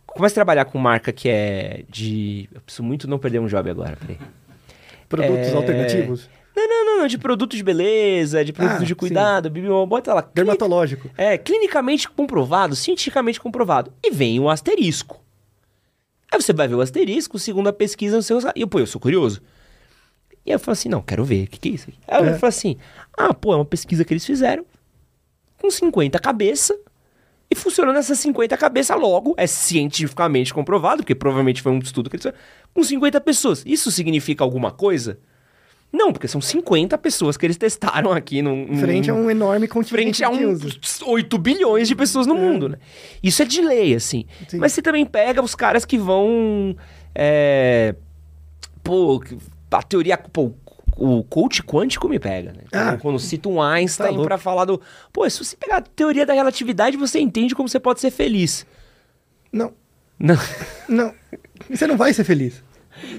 começo 0.06 0.32
a 0.32 0.36
trabalhar 0.36 0.64
com 0.64 0.78
marca 0.78 1.12
que 1.12 1.28
é 1.28 1.84
de... 1.88 2.48
Eu 2.54 2.60
preciso 2.62 2.82
muito 2.82 3.06
não 3.08 3.18
perder 3.18 3.38
um 3.40 3.46
job 3.46 3.68
agora, 3.68 3.96
peraí. 3.96 4.18
Produtos 5.08 5.48
É, 5.48 5.54
alternativos. 5.54 6.30
Não, 6.56 6.66
não, 6.68 6.84
não, 6.86 6.98
não, 7.00 7.06
de 7.06 7.18
produto 7.18 7.56
de 7.56 7.62
beleza, 7.62 8.44
de 8.44 8.52
produto 8.52 8.82
Ah, 8.82 8.84
de 8.84 8.94
cuidado, 8.94 9.50
bibi, 9.50 9.66
bota 9.86 10.14
lá. 10.14 10.22
clini- 10.22 10.34
Dermatológico. 10.34 11.10
É, 11.18 11.36
clinicamente 11.36 12.08
comprovado, 12.08 12.74
cientificamente 12.76 13.40
comprovado. 13.40 13.92
E 14.02 14.10
vem 14.10 14.38
o 14.40 14.48
asterisco. 14.48 15.20
Aí 16.32 16.40
você 16.40 16.52
vai 16.52 16.66
ver 16.66 16.76
o 16.76 16.80
asterisco, 16.80 17.38
segundo 17.38 17.68
a 17.68 17.72
pesquisa, 17.72 18.16
no 18.16 18.22
seu... 18.22 18.38
E 18.56 18.60
eu, 18.62 18.68
pô, 18.68 18.78
eu 18.80 18.86
sou 18.86 19.00
curioso. 19.00 19.42
E 20.46 20.50
aí 20.50 20.54
eu 20.54 20.58
falo 20.58 20.72
assim, 20.72 20.88
não, 20.88 21.00
quero 21.02 21.24
ver, 21.24 21.44
o 21.44 21.46
que, 21.48 21.58
que 21.58 21.68
é 21.70 21.72
isso 21.72 21.88
aqui? 21.88 21.98
Aí 22.06 22.20
eu 22.22 22.34
É. 22.34 22.38
falo 22.38 22.48
assim, 22.48 22.76
ah, 23.16 23.32
pô, 23.32 23.52
é 23.52 23.56
uma 23.56 23.64
pesquisa 23.64 24.04
que 24.04 24.12
eles 24.12 24.24
fizeram 24.26 24.64
com 25.60 25.70
50 25.70 26.18
cabeças 26.18 26.76
e 27.50 27.54
funciona 27.54 27.92
nessas 27.92 28.18
50 28.18 28.56
cabeças 28.56 28.98
logo, 29.00 29.34
é 29.38 29.46
cientificamente 29.46 30.52
comprovado, 30.52 31.02
porque 31.02 31.14
provavelmente 31.14 31.62
foi 31.62 31.72
um 31.72 31.78
estudo 31.78 32.10
que 32.10 32.16
eles 32.16 32.22
fizeram, 32.24 32.38
com 32.74 32.82
50 32.82 33.20
pessoas. 33.22 33.62
Isso 33.64 33.90
significa 33.90 34.44
alguma 34.44 34.70
coisa? 34.70 35.18
Não, 35.92 36.12
porque 36.12 36.26
são 36.26 36.40
50 36.40 36.98
pessoas 36.98 37.36
que 37.36 37.46
eles 37.46 37.56
testaram 37.56 38.10
aqui 38.12 38.42
num... 38.42 38.66
num- 38.66 38.78
Frente 38.80 39.10
a 39.10 39.14
um 39.14 39.30
enorme 39.30 39.68
continente 39.68 40.18
frente 40.18 40.24
a 40.24 40.28
um 40.28 40.50
uso. 40.50 40.68
8 41.06 41.38
bilhões 41.38 41.86
de 41.86 41.94
pessoas 41.94 42.26
no 42.26 42.34
mundo, 42.34 42.68
né? 42.68 42.78
Isso 43.22 43.40
é 43.40 43.44
de 43.44 43.60
lei, 43.62 43.94
assim. 43.94 44.26
Sim. 44.48 44.58
Mas 44.58 44.72
você 44.72 44.82
também 44.82 45.06
pega 45.06 45.40
os 45.40 45.54
caras 45.54 45.84
que 45.84 45.96
vão. 45.96 46.76
É, 47.14 47.94
pô, 48.82 49.22
a 49.78 49.82
teoria. 49.82 50.16
Pô, 50.18 50.52
o 50.96 51.24
coach 51.24 51.62
quântico 51.62 52.08
me 52.08 52.18
pega, 52.18 52.52
né? 52.52 52.60
Então, 52.66 52.80
Ah, 52.88 52.96
quando 52.96 53.18
cito 53.18 53.50
um 53.50 53.60
Einstein 53.60 54.16
tá 54.16 54.22
pra 54.22 54.38
falar 54.38 54.64
do. 54.64 54.80
Pô, 55.12 55.28
se 55.28 55.44
você 55.44 55.56
pegar 55.56 55.78
a 55.78 55.82
teoria 55.82 56.24
da 56.24 56.32
relatividade, 56.34 56.96
você 56.96 57.18
entende 57.20 57.54
como 57.54 57.68
você 57.68 57.80
pode 57.80 58.00
ser 58.00 58.10
feliz. 58.10 58.66
Não, 59.52 59.72
Não. 60.18 60.36
não. 60.88 61.12
Você 61.70 61.86
não 61.86 61.96
vai 61.96 62.12
ser 62.12 62.24
feliz. 62.24 62.62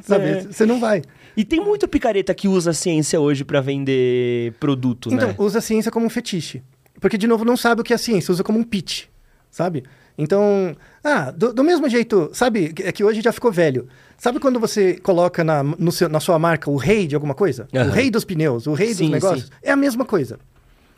Sabe? 0.03 0.26
É. 0.26 0.41
Você 0.41 0.66
não 0.66 0.80
vai. 0.80 1.01
E 1.38 1.43
tem 1.43 1.60
muito 1.60 1.88
picareta 1.88 2.34
que 2.34 2.47
usa 2.47 2.72
a 2.72 2.74
ciência 2.74 3.20
hoje 3.20 3.43
pra 3.43 3.60
vender 3.60 4.53
produto, 4.53 5.10
Então, 5.14 5.28
né? 5.30 5.36
usa 5.38 5.60
a 5.60 5.62
ciência 5.62 5.91
como 5.91 6.06
um 6.06 6.10
fetiche. 6.10 6.64
Porque, 7.01 7.18
de 7.18 7.28
novo, 7.28 7.43
não 7.43 7.58
sabe 7.58 7.82
o 7.82 7.84
que 7.84 7.93
é 7.93 7.97
ciência, 7.97 8.32
usa 8.32 8.41
como 8.43 8.58
um 8.58 8.64
pitch, 8.64 9.08
sabe? 9.51 9.84
Então, 10.18 10.76
ah, 11.03 11.30
do, 11.32 11.53
do 11.53 11.63
mesmo 11.63 11.89
jeito, 11.89 12.30
sabe, 12.34 12.74
é 12.84 12.91
que 12.91 13.03
hoje 13.03 13.22
já 13.22 13.32
ficou 13.34 13.51
velho. 13.51 13.88
Sabe 14.18 14.39
quando 14.39 14.59
você 14.59 14.95
coloca 14.97 15.43
na, 15.43 15.61
no 15.63 15.91
seu- 15.91 16.07
na 16.07 16.20
sua 16.22 16.39
marca 16.39 16.70
o 16.70 16.78
rei 16.78 17.05
de 17.05 17.16
alguma 17.16 17.34
coisa? 17.34 17.68
Aham. 17.76 17.88
O 17.89 17.91
rei 17.91 18.09
dos 18.09 18.24
pneus, 18.24 18.66
o 18.66 18.74
rei 18.74 18.93
Sim, 18.93 19.03
dos 19.03 19.11
negócios? 19.11 19.43
sim. 19.47 19.51
É 19.61 19.72
a 19.72 19.76
mesma 19.76 20.05
coisa. 20.05 20.39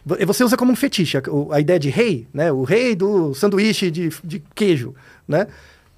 Vo- 0.06 0.18
Você 0.28 0.44
usa 0.44 0.56
como 0.56 0.72
um 0.72 0.76
fetiche, 0.76 1.18
a, 1.18 1.22
a 1.52 1.60
ideia 1.60 1.80
de 1.80 1.90
rei, 1.90 2.28
né? 2.32 2.52
O 2.52 2.64
rei 2.64 2.96
do 2.96 3.34
sanduíche 3.34 3.90
de, 3.90 4.10
de 4.24 4.42
queijo, 4.54 4.94
né? 5.28 5.48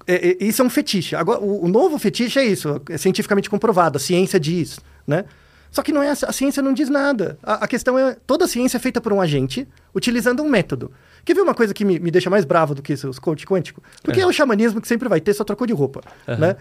É- 0.06 0.30
é- 0.30 0.36
isso 0.40 0.62
é 0.62 0.64
um 0.64 0.70
fetiche. 0.70 1.14
Agora, 1.14 1.40
o, 1.40 1.66
o 1.66 1.68
novo 1.68 1.98
fetiche 1.98 2.38
é 2.38 2.44
isso, 2.46 2.80
é 2.88 2.96
cientificamente 2.96 3.50
comprovado, 3.50 3.98
a 3.98 4.00
ciência 4.00 4.40
diz, 4.40 4.80
né? 5.06 5.26
Só 5.70 5.82
que 5.82 5.92
não 5.92 6.02
é, 6.02 6.10
a 6.10 6.32
ciência 6.32 6.60
não 6.62 6.72
diz 6.72 6.88
nada. 6.88 7.38
A, 7.42 7.64
a 7.64 7.68
questão 7.68 7.96
é, 7.96 8.16
toda 8.26 8.46
a 8.46 8.48
ciência 8.48 8.78
é 8.78 8.80
feita 8.80 9.00
por 9.00 9.12
um 9.12 9.20
agente, 9.20 9.68
utilizando 9.94 10.42
um 10.42 10.48
método. 10.48 10.90
Quer 11.24 11.34
ver 11.34 11.42
uma 11.42 11.54
coisa 11.54 11.72
que 11.74 11.84
me, 11.84 11.98
me 11.98 12.10
deixa 12.10 12.30
mais 12.30 12.44
bravo 12.44 12.74
do 12.74 12.82
que 12.82 12.92
isso, 12.92 13.08
os 13.08 13.18
coach 13.18 13.46
quântico? 13.46 13.82
Porque 14.02 14.20
é. 14.20 14.26
o 14.26 14.32
xamanismo 14.32 14.80
que 14.80 14.88
sempre 14.88 15.08
vai 15.08 15.20
ter, 15.20 15.34
só 15.34 15.44
trocou 15.44 15.66
de 15.66 15.72
roupa, 15.72 16.00
né? 16.26 16.56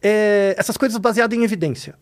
É, 0.00 0.54
essas 0.56 0.76
coisas 0.76 0.96
baseadas 0.98 1.36
em 1.36 1.42
evidência. 1.42 1.94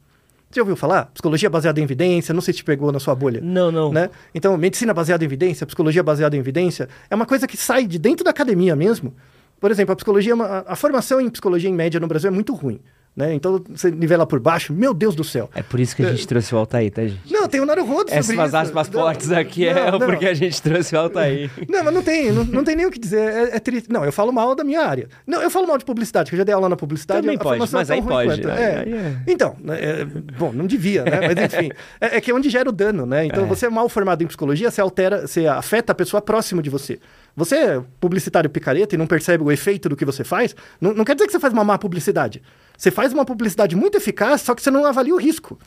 Você 0.50 0.60
já 0.60 0.62
ouviu 0.62 0.76
falar? 0.76 1.06
Psicologia 1.06 1.50
baseada 1.50 1.80
em 1.80 1.82
evidência, 1.82 2.32
não 2.32 2.40
sei 2.40 2.54
se 2.54 2.58
te 2.58 2.64
pegou 2.64 2.92
na 2.92 3.00
sua 3.00 3.14
bolha. 3.14 3.40
Não, 3.42 3.72
não. 3.72 3.92
Né? 3.92 4.10
Então, 4.34 4.56
medicina 4.56 4.94
baseada 4.94 5.24
em 5.24 5.26
evidência, 5.26 5.66
psicologia 5.66 6.02
baseada 6.02 6.36
em 6.36 6.38
evidência, 6.38 6.88
é 7.10 7.14
uma 7.14 7.26
coisa 7.26 7.46
que 7.46 7.56
sai 7.56 7.86
de 7.86 7.98
dentro 7.98 8.24
da 8.24 8.30
academia 8.30 8.76
mesmo. 8.76 9.14
Por 9.60 9.70
exemplo, 9.70 9.92
a 9.92 9.96
psicologia, 9.96 10.34
é 10.34 10.40
a, 10.40 10.64
a 10.68 10.76
formação 10.76 11.20
em 11.20 11.28
psicologia 11.28 11.68
em 11.68 11.74
média 11.74 11.98
no 11.98 12.06
Brasil 12.06 12.28
é 12.28 12.30
muito 12.30 12.54
ruim. 12.54 12.80
Né? 13.16 13.32
Então, 13.32 13.64
você 13.70 13.90
nivela 13.90 14.26
por 14.26 14.38
baixo, 14.38 14.74
meu 14.74 14.92
Deus 14.92 15.14
do 15.14 15.24
céu. 15.24 15.48
É 15.54 15.62
por 15.62 15.80
isso 15.80 15.96
que 15.96 16.02
a 16.04 16.10
gente 16.10 16.26
trouxe 16.28 16.54
o 16.54 16.58
Altair, 16.58 16.92
tá, 16.92 17.00
gente? 17.00 17.32
Não, 17.32 17.48
tem 17.48 17.60
o 17.60 17.64
Naruhodo 17.64 18.10
sobre 18.10 18.14
Essas 18.18 18.28
isso. 18.48 18.56
as 18.56 18.70
passaportes 18.70 19.28
Não, 19.28 19.38
aqui 19.38 19.66
é 19.66 19.90
não, 19.90 19.98
não. 19.98 20.06
porque 20.06 20.26
a 20.26 20.34
gente 20.34 20.60
trouxe 20.60 20.94
o 20.94 20.98
Altair. 20.98 21.50
Não, 21.66 21.82
mas 21.82 21.94
não 21.94 22.02
tem, 22.02 22.30
não, 22.30 22.44
não 22.44 22.62
tem 22.62 22.76
nem 22.76 22.84
o 22.84 22.90
que 22.90 22.98
dizer. 22.98 23.18
É, 23.20 23.56
é 23.56 23.58
triste. 23.58 23.90
Não, 23.90 24.04
eu 24.04 24.12
falo 24.12 24.30
mal 24.32 24.54
da 24.54 24.62
minha 24.62 24.82
área. 24.82 25.08
Não, 25.26 25.40
eu 25.40 25.50
falo 25.50 25.66
mal 25.66 25.78
de 25.78 25.84
publicidade, 25.84 26.28
que 26.30 26.34
eu 26.34 26.38
já 26.38 26.44
dei 26.44 26.54
aula 26.54 26.68
na 26.68 26.76
publicidade. 26.76 27.22
Também 27.22 27.38
pode, 27.38 27.58
mas 27.72 27.90
é 27.90 27.96
tão 27.96 28.16
aí 28.18 28.26
pode. 28.26 28.46
Aí- 28.46 28.58
É. 28.58 28.62
é. 28.88 29.16
Então, 29.26 29.56
né, 29.60 29.78
é, 29.80 30.04
bom, 30.04 30.52
não 30.52 30.66
devia, 30.66 31.02
né? 31.04 31.20
Mas 31.22 31.54
enfim. 31.54 31.70
é, 32.00 32.16
é 32.18 32.20
que 32.20 32.30
é 32.30 32.34
onde 32.34 32.50
gera 32.50 32.68
o 32.68 32.72
dano, 32.72 33.06
né? 33.06 33.24
Então, 33.24 33.46
você 33.46 33.66
é 33.66 33.70
mal 33.70 33.88
formado 33.88 34.22
em 34.22 34.26
psicologia, 34.26 34.70
você 34.70 34.80
altera, 34.80 35.26
você 35.26 35.46
afeta 35.46 35.92
a 35.92 35.94
pessoa 35.94 36.20
próximo 36.20 36.60
de 36.60 36.68
você. 36.68 36.98
Você 37.36 37.56
é 37.56 37.84
publicitário 38.00 38.48
picareta 38.48 38.94
e 38.94 38.98
não 38.98 39.06
percebe 39.06 39.44
o 39.44 39.52
efeito 39.52 39.90
do 39.90 39.96
que 39.96 40.06
você 40.06 40.24
faz, 40.24 40.56
não, 40.80 40.94
não 40.94 41.04
quer 41.04 41.14
dizer 41.14 41.26
que 41.26 41.32
você 41.32 41.38
faz 41.38 41.52
uma 41.52 41.62
má 41.62 41.76
publicidade. 41.76 42.42
Você 42.76 42.90
faz 42.90 43.12
uma 43.12 43.26
publicidade 43.26 43.76
muito 43.76 43.98
eficaz, 43.98 44.40
só 44.40 44.54
que 44.54 44.62
você 44.62 44.70
não 44.70 44.86
avalia 44.86 45.14
o 45.14 45.18
risco. 45.18 45.58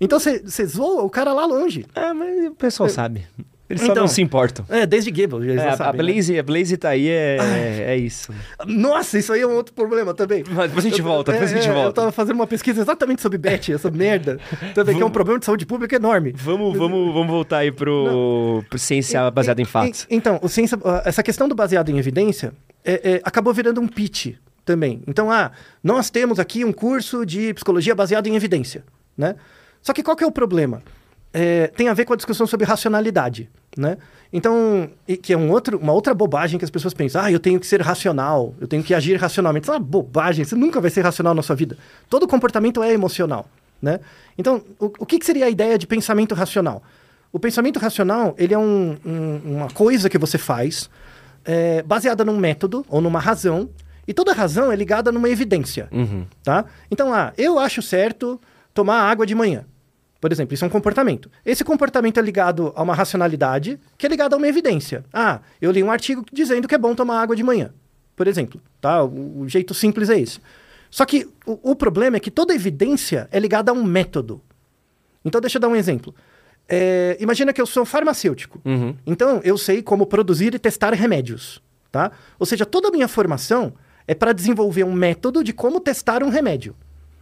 Então, 0.00 0.20
você, 0.20 0.40
zoa 0.64 1.02
o 1.02 1.10
cara 1.10 1.32
lá 1.32 1.44
longe. 1.44 1.84
Ah, 1.92 2.14
mas 2.14 2.46
o 2.46 2.54
pessoal 2.54 2.88
sabe. 2.88 3.26
Eles 3.70 3.82
só 3.82 3.92
Então, 3.92 4.04
não 4.04 4.08
se 4.08 4.22
importam. 4.22 4.64
É, 4.68 4.86
desde 4.86 5.10
Goebbels, 5.10 5.44
eles 5.44 5.60
É, 5.62 5.68
a, 5.68 5.76
sabem, 5.76 6.00
né? 6.00 6.12
Blaze, 6.12 6.38
a 6.38 6.42
Blaze 6.42 6.76
tá 6.78 6.88
aí, 6.90 7.06
é, 7.08 7.36
é 7.88 7.96
isso. 7.96 8.32
Nossa, 8.66 9.18
isso 9.18 9.32
aí 9.32 9.42
é 9.42 9.46
um 9.46 9.54
outro 9.54 9.74
problema 9.74 10.14
também. 10.14 10.42
Mas 10.48 10.68
depois 10.68 10.86
a 10.86 10.88
gente 10.88 10.98
Eu- 11.00 11.04
volta, 11.04 11.32
depois 11.32 11.52
a 11.52 11.54
gente 11.54 11.68
é, 11.68 11.72
volta. 11.72 11.88
Eu 11.88 11.92
tava 11.92 12.12
fazendo 12.12 12.36
uma 12.36 12.46
pesquisa 12.46 12.80
exatamente 12.80 13.20
sobre 13.20 13.36
Bet, 13.36 13.72
essa 13.72 13.90
merda. 13.90 14.38
Também 14.74 14.96
que 14.96 15.02
é 15.02 15.04
um 15.04 15.10
problema 15.10 15.38
de 15.38 15.44
saúde 15.44 15.66
pública 15.66 15.96
enorme. 15.96 16.32
Vamos, 16.34 16.76
vamos, 16.78 17.12
vamos 17.12 17.28
voltar 17.28 17.58
aí 17.58 17.70
pro, 17.70 18.64
pro 18.70 18.78
ciência 18.78 19.30
baseada 19.30 19.60
em 19.60 19.66
fatos. 19.66 20.06
Então, 20.08 20.38
o 20.42 20.48
ciência, 20.48 20.78
essa 21.04 21.22
questão 21.22 21.46
do 21.46 21.54
baseado 21.54 21.90
em 21.90 21.98
evidência 21.98 22.52
é- 22.84 23.16
é, 23.16 23.20
acabou 23.22 23.52
virando 23.52 23.80
um 23.82 23.86
pitch 23.88 24.34
também. 24.64 25.02
Então, 25.06 25.30
ah, 25.30 25.50
nós 25.84 26.08
temos 26.10 26.38
aqui 26.38 26.64
um 26.64 26.72
curso 26.72 27.26
de 27.26 27.52
psicologia 27.54 27.94
baseado 27.94 28.26
em 28.28 28.34
evidência, 28.36 28.82
né? 29.16 29.34
Só 29.82 29.92
que 29.92 30.02
qual 30.02 30.16
que 30.16 30.24
é 30.24 30.26
o 30.26 30.32
problema? 30.32 30.82
É, 31.40 31.68
tem 31.68 31.88
a 31.88 31.94
ver 31.94 32.04
com 32.04 32.12
a 32.12 32.16
discussão 32.16 32.46
sobre 32.46 32.66
racionalidade, 32.66 33.48
né? 33.76 33.96
Então, 34.32 34.90
e- 35.06 35.16
que 35.16 35.32
é 35.32 35.36
um 35.36 35.50
outro, 35.50 35.78
uma 35.78 35.92
outra 35.92 36.12
bobagem 36.12 36.58
que 36.58 36.64
as 36.64 36.70
pessoas 36.70 36.92
pensam, 36.92 37.22
ah, 37.22 37.30
eu 37.30 37.38
tenho 37.38 37.60
que 37.60 37.66
ser 37.66 37.80
racional, 37.80 38.54
eu 38.60 38.66
tenho 38.66 38.82
que 38.82 38.92
agir 38.92 39.16
racionalmente. 39.16 39.64
Isso 39.64 39.70
é 39.72 39.74
uma 39.74 39.80
bobagem, 39.80 40.44
você 40.44 40.56
nunca 40.56 40.80
vai 40.80 40.90
ser 40.90 41.02
racional 41.02 41.34
na 41.34 41.42
sua 41.42 41.54
vida. 41.54 41.76
Todo 42.10 42.26
comportamento 42.26 42.82
é 42.82 42.92
emocional, 42.92 43.48
né? 43.80 44.00
Então, 44.36 44.62
o, 44.80 44.86
o 44.98 45.06
que, 45.06 45.18
que 45.18 45.24
seria 45.24 45.46
a 45.46 45.50
ideia 45.50 45.78
de 45.78 45.86
pensamento 45.86 46.34
racional? 46.34 46.82
O 47.32 47.38
pensamento 47.38 47.78
racional, 47.78 48.34
ele 48.38 48.52
é 48.54 48.58
um- 48.58 48.96
um- 49.04 49.40
uma 49.56 49.68
coisa 49.70 50.08
que 50.10 50.18
você 50.18 50.38
faz 50.38 50.90
é, 51.44 51.82
baseada 51.82 52.24
num 52.24 52.36
método 52.36 52.84
ou 52.88 53.00
numa 53.00 53.20
razão, 53.20 53.70
e 54.06 54.12
toda 54.12 54.32
razão 54.34 54.72
é 54.72 54.76
ligada 54.76 55.10
numa 55.12 55.28
evidência, 55.30 55.88
tá? 56.42 56.64
Então, 56.90 57.12
ah, 57.14 57.32
eu 57.38 57.58
acho 57.58 57.80
certo 57.80 58.38
tomar 58.74 59.02
água 59.02 59.24
de 59.24 59.34
manhã. 59.34 59.64
Por 60.20 60.32
exemplo, 60.32 60.54
isso 60.54 60.64
é 60.64 60.68
um 60.68 60.70
comportamento. 60.70 61.30
Esse 61.44 61.62
comportamento 61.62 62.18
é 62.18 62.22
ligado 62.22 62.72
a 62.74 62.82
uma 62.82 62.94
racionalidade, 62.94 63.78
que 63.96 64.04
é 64.04 64.08
ligada 64.08 64.34
a 64.34 64.38
uma 64.38 64.48
evidência. 64.48 65.04
Ah, 65.12 65.40
eu 65.60 65.70
li 65.70 65.82
um 65.82 65.90
artigo 65.90 66.24
dizendo 66.32 66.66
que 66.66 66.74
é 66.74 66.78
bom 66.78 66.94
tomar 66.94 67.22
água 67.22 67.36
de 67.36 67.42
manhã, 67.44 67.72
por 68.16 68.26
exemplo, 68.26 68.60
tá? 68.80 69.02
O, 69.04 69.42
o 69.42 69.48
jeito 69.48 69.72
simples 69.74 70.10
é 70.10 70.18
esse. 70.18 70.40
Só 70.90 71.04
que 71.04 71.28
o, 71.46 71.70
o 71.70 71.76
problema 71.76 72.16
é 72.16 72.20
que 72.20 72.30
toda 72.30 72.54
evidência 72.54 73.28
é 73.30 73.38
ligada 73.38 73.70
a 73.70 73.74
um 73.74 73.84
método. 73.84 74.42
Então, 75.24 75.40
deixa 75.40 75.58
eu 75.58 75.60
dar 75.60 75.68
um 75.68 75.76
exemplo. 75.76 76.14
É, 76.68 77.16
imagina 77.20 77.52
que 77.52 77.60
eu 77.60 77.66
sou 77.66 77.84
farmacêutico. 77.84 78.60
Então, 79.06 79.40
eu 79.44 79.56
sei 79.56 79.82
como 79.82 80.06
produzir 80.06 80.54
e 80.54 80.58
testar 80.58 80.92
remédios, 80.94 81.62
tá? 81.92 82.10
Ou 82.38 82.46
seja, 82.46 82.66
toda 82.66 82.88
a 82.88 82.90
minha 82.90 83.08
formação 83.08 83.72
é 84.06 84.14
para 84.14 84.32
desenvolver 84.32 84.84
um 84.84 84.92
método 84.92 85.44
de 85.44 85.52
como 85.52 85.80
testar 85.80 86.22
um 86.22 86.28
remédio, 86.28 86.74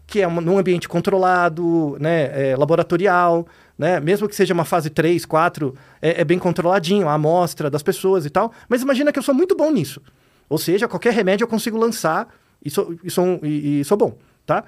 que 0.06 0.20
é 0.20 0.28
um, 0.28 0.40
num 0.40 0.56
ambiente 0.58 0.88
controlado, 0.88 1.96
né, 2.00 2.50
é, 2.50 2.56
laboratorial, 2.56 3.46
né? 3.76 3.98
Mesmo 4.00 4.28
que 4.28 4.36
seja 4.36 4.54
uma 4.54 4.64
fase 4.64 4.88
3, 4.88 5.24
4, 5.26 5.74
é, 6.00 6.20
é 6.20 6.24
bem 6.24 6.38
controladinho, 6.38 7.08
a 7.08 7.14
amostra 7.14 7.68
das 7.68 7.82
pessoas 7.82 8.24
e 8.24 8.30
tal. 8.30 8.52
Mas 8.68 8.82
imagina 8.82 9.12
que 9.12 9.18
eu 9.18 9.22
sou 9.22 9.34
muito 9.34 9.54
bom 9.56 9.70
nisso. 9.70 10.00
Ou 10.48 10.58
seja, 10.58 10.86
qualquer 10.88 11.12
remédio 11.12 11.44
eu 11.44 11.48
consigo 11.48 11.76
lançar 11.76 12.28
e 12.64 12.70
sou, 12.70 12.94
e 13.02 13.10
sou, 13.10 13.40
e- 13.42 13.80
e 13.80 13.84
sou 13.84 13.96
bom, 13.96 14.16
tá? 14.46 14.64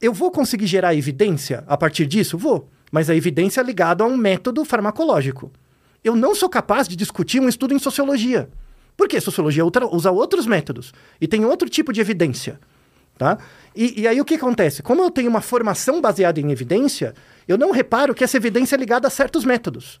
Eu 0.00 0.12
vou 0.12 0.30
conseguir 0.30 0.66
gerar 0.66 0.94
evidência 0.94 1.64
a 1.66 1.76
partir 1.76 2.04
disso? 2.06 2.36
Vou. 2.36 2.68
Mas 2.92 3.08
a 3.08 3.14
evidência 3.14 3.60
é 3.60 3.64
ligada 3.64 4.04
a 4.04 4.06
um 4.06 4.16
método 4.16 4.64
farmacológico. 4.64 5.50
Eu 6.04 6.14
não 6.14 6.34
sou 6.34 6.48
capaz 6.48 6.86
de 6.86 6.94
discutir 6.96 7.40
um 7.40 7.48
estudo 7.48 7.72
em 7.72 7.78
sociologia. 7.78 8.48
Por 8.96 9.08
quê? 9.08 9.20
Sociologia 9.20 9.64
usa 9.64 10.10
outros 10.10 10.46
métodos 10.46 10.92
e 11.20 11.26
tem 11.26 11.44
outro 11.44 11.68
tipo 11.68 11.92
de 11.92 12.00
evidência. 12.00 12.58
Tá? 13.18 13.38
E, 13.74 14.02
e 14.02 14.06
aí 14.08 14.20
o 14.20 14.24
que 14.24 14.34
acontece? 14.34 14.82
Como 14.82 15.02
eu 15.02 15.10
tenho 15.10 15.30
uma 15.30 15.40
formação 15.40 16.00
baseada 16.02 16.38
em 16.38 16.50
evidência, 16.52 17.14
eu 17.48 17.56
não 17.56 17.70
reparo 17.70 18.14
que 18.14 18.22
essa 18.22 18.36
evidência 18.36 18.76
é 18.76 18.78
ligada 18.78 19.06
a 19.06 19.10
certos 19.10 19.44
métodos. 19.44 19.98